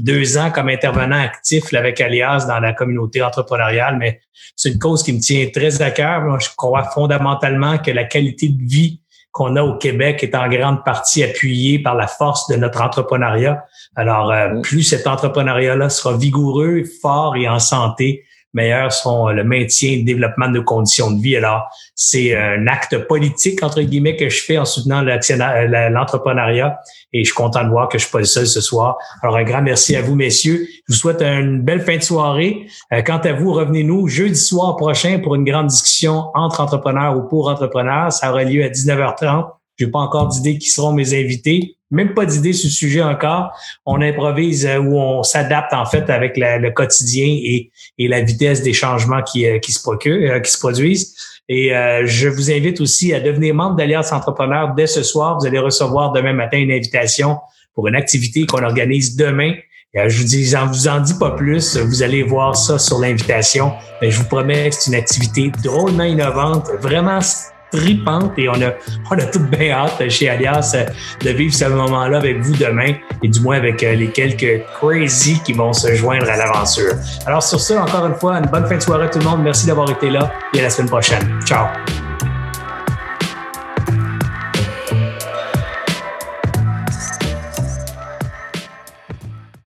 deux 0.00 0.36
ans 0.36 0.50
comme 0.50 0.68
intervenant 0.68 1.20
actif 1.20 1.72
avec 1.72 2.00
Alias 2.00 2.46
dans 2.48 2.58
la 2.58 2.72
communauté 2.72 3.22
entrepreneuriale. 3.22 3.98
Mais 3.98 4.20
c'est 4.56 4.70
une 4.70 4.78
cause 4.78 5.04
qui 5.04 5.12
me 5.12 5.20
tient 5.20 5.48
très 5.54 5.80
à 5.80 5.92
cœur. 5.92 6.40
Je 6.40 6.48
crois 6.56 6.90
fondamentalement 6.90 7.78
que 7.78 7.92
la 7.92 8.04
qualité 8.04 8.48
de 8.48 8.62
vie 8.64 8.99
qu'on 9.32 9.56
a 9.56 9.62
au 9.62 9.76
Québec 9.76 10.22
est 10.22 10.34
en 10.34 10.48
grande 10.48 10.84
partie 10.84 11.22
appuyée 11.22 11.78
par 11.78 11.94
la 11.94 12.06
force 12.06 12.48
de 12.48 12.56
notre 12.56 12.80
entrepreneuriat. 12.80 13.64
Alors, 13.94 14.32
euh, 14.32 14.60
plus 14.60 14.82
cet 14.82 15.06
entrepreneuriat-là 15.06 15.88
sera 15.88 16.16
vigoureux, 16.16 16.82
fort 17.00 17.36
et 17.36 17.48
en 17.48 17.60
santé, 17.60 18.24
meilleurs 18.52 18.92
sont 18.92 19.28
le 19.28 19.44
maintien 19.44 19.90
et 19.90 19.96
le 19.98 20.04
développement 20.04 20.48
de 20.48 20.54
nos 20.54 20.64
conditions 20.64 21.10
de 21.10 21.20
vie. 21.20 21.36
Alors, 21.36 21.68
c'est 21.94 22.36
un 22.36 22.66
acte 22.66 22.98
politique, 23.06 23.62
entre 23.62 23.82
guillemets, 23.82 24.16
que 24.16 24.28
je 24.28 24.42
fais 24.42 24.58
en 24.58 24.64
soutenant 24.64 25.02
l'entrepreneuriat 25.02 26.78
et 27.12 27.24
je 27.24 27.24
suis 27.24 27.34
content 27.34 27.64
de 27.64 27.68
voir 27.68 27.88
que 27.88 27.98
je 27.98 28.04
suis 28.04 28.12
pas 28.12 28.20
le 28.20 28.24
seul 28.24 28.46
ce 28.46 28.60
soir. 28.60 28.96
Alors, 29.22 29.36
un 29.36 29.44
grand 29.44 29.62
merci 29.62 29.96
à 29.96 30.02
vous, 30.02 30.14
messieurs. 30.14 30.66
Je 30.88 30.94
vous 30.94 30.98
souhaite 30.98 31.22
une 31.22 31.62
belle 31.62 31.80
fin 31.80 31.96
de 31.96 32.02
soirée. 32.02 32.66
Euh, 32.92 33.02
quant 33.02 33.18
à 33.18 33.32
vous, 33.32 33.52
revenez-nous 33.52 34.08
jeudi 34.08 34.38
soir 34.38 34.76
prochain 34.76 35.18
pour 35.18 35.34
une 35.34 35.44
grande 35.44 35.68
discussion 35.68 36.30
entre 36.34 36.60
entrepreneurs 36.60 37.16
ou 37.16 37.22
pour 37.22 37.48
entrepreneurs. 37.48 38.12
Ça 38.12 38.30
aura 38.30 38.44
lieu 38.44 38.64
à 38.64 38.68
19h30. 38.68 39.48
J'ai 39.78 39.86
pas 39.86 39.98
encore 40.00 40.28
d'idées 40.28 40.58
qui 40.58 40.68
seront 40.68 40.92
mes 40.92 41.14
invités. 41.14 41.76
Même 41.90 42.14
pas 42.14 42.24
d'idées 42.24 42.52
sur 42.52 42.68
le 42.68 42.72
sujet 42.72 43.02
encore. 43.02 43.50
On 43.84 44.00
improvise 44.00 44.64
euh, 44.66 44.78
ou 44.78 44.98
on 44.98 45.22
s'adapte 45.22 45.72
en 45.72 45.84
fait 45.84 46.08
avec 46.08 46.34
le 46.36 46.70
quotidien 46.70 47.26
et, 47.26 47.70
et, 47.98 48.08
la 48.08 48.20
vitesse 48.20 48.62
des 48.62 48.72
changements 48.72 49.22
qui, 49.22 49.46
euh, 49.46 49.58
qui, 49.58 49.72
se, 49.72 49.82
procurent, 49.82 50.40
qui 50.40 50.50
se 50.50 50.58
produisent. 50.58 51.16
Et 51.48 51.74
euh, 51.74 52.06
je 52.06 52.28
vous 52.28 52.50
invite 52.50 52.80
aussi 52.80 53.12
à 53.12 53.20
devenir 53.20 53.54
membre 53.54 53.76
d'Alliance 53.76 54.12
Entrepreneur 54.12 54.72
dès 54.74 54.86
ce 54.86 55.02
soir. 55.02 55.38
Vous 55.38 55.46
allez 55.46 55.58
recevoir 55.58 56.12
demain 56.12 56.32
matin 56.32 56.58
une 56.58 56.70
invitation 56.70 57.38
pour 57.74 57.88
une 57.88 57.96
activité 57.96 58.46
qu'on 58.46 58.62
organise 58.62 59.16
demain. 59.16 59.54
Je 59.92 60.18
vous 60.18 60.24
dis, 60.24 60.44
j'en 60.44 60.68
vous 60.68 60.86
en 60.86 61.00
dis 61.00 61.18
pas 61.18 61.32
plus. 61.32 61.76
Vous 61.76 62.04
allez 62.04 62.22
voir 62.22 62.54
ça 62.54 62.78
sur 62.78 63.00
l'invitation. 63.00 63.72
Mais 64.00 64.12
je 64.12 64.20
vous 64.20 64.26
promets 64.26 64.70
que 64.70 64.76
c'est 64.76 64.90
une 64.90 64.96
activité 64.96 65.50
drôlement 65.64 66.04
innovante, 66.04 66.68
vraiment 66.80 67.20
tripante 67.72 68.32
et 68.38 68.48
on 68.48 68.54
a, 68.54 68.72
on 69.10 69.18
a 69.18 69.26
tout 69.26 69.40
bien 69.40 69.70
hâte 69.70 70.08
chez 70.08 70.28
Alias 70.28 70.72
euh, 70.74 70.84
de 71.24 71.30
vivre 71.30 71.54
ce 71.54 71.64
moment-là 71.66 72.18
avec 72.18 72.40
vous 72.40 72.56
demain 72.56 72.94
et 73.22 73.28
du 73.28 73.40
moins 73.40 73.56
avec 73.56 73.82
euh, 73.82 73.94
les 73.94 74.08
quelques 74.08 74.62
crazy 74.78 75.40
qui 75.44 75.52
vont 75.52 75.72
se 75.72 75.94
joindre 75.94 76.28
à 76.28 76.36
l'aventure. 76.36 76.94
Alors 77.26 77.42
sur 77.42 77.60
ce, 77.60 77.74
encore 77.74 78.06
une 78.06 78.14
fois, 78.14 78.38
une 78.38 78.46
bonne 78.46 78.66
fin 78.66 78.76
de 78.76 78.82
soirée 78.82 79.04
à 79.04 79.08
tout 79.08 79.18
le 79.18 79.24
monde. 79.24 79.42
Merci 79.42 79.66
d'avoir 79.66 79.90
été 79.90 80.10
là 80.10 80.32
et 80.54 80.60
à 80.60 80.62
la 80.62 80.70
semaine 80.70 80.88
prochaine. 80.88 81.40
Ciao! 81.44 81.66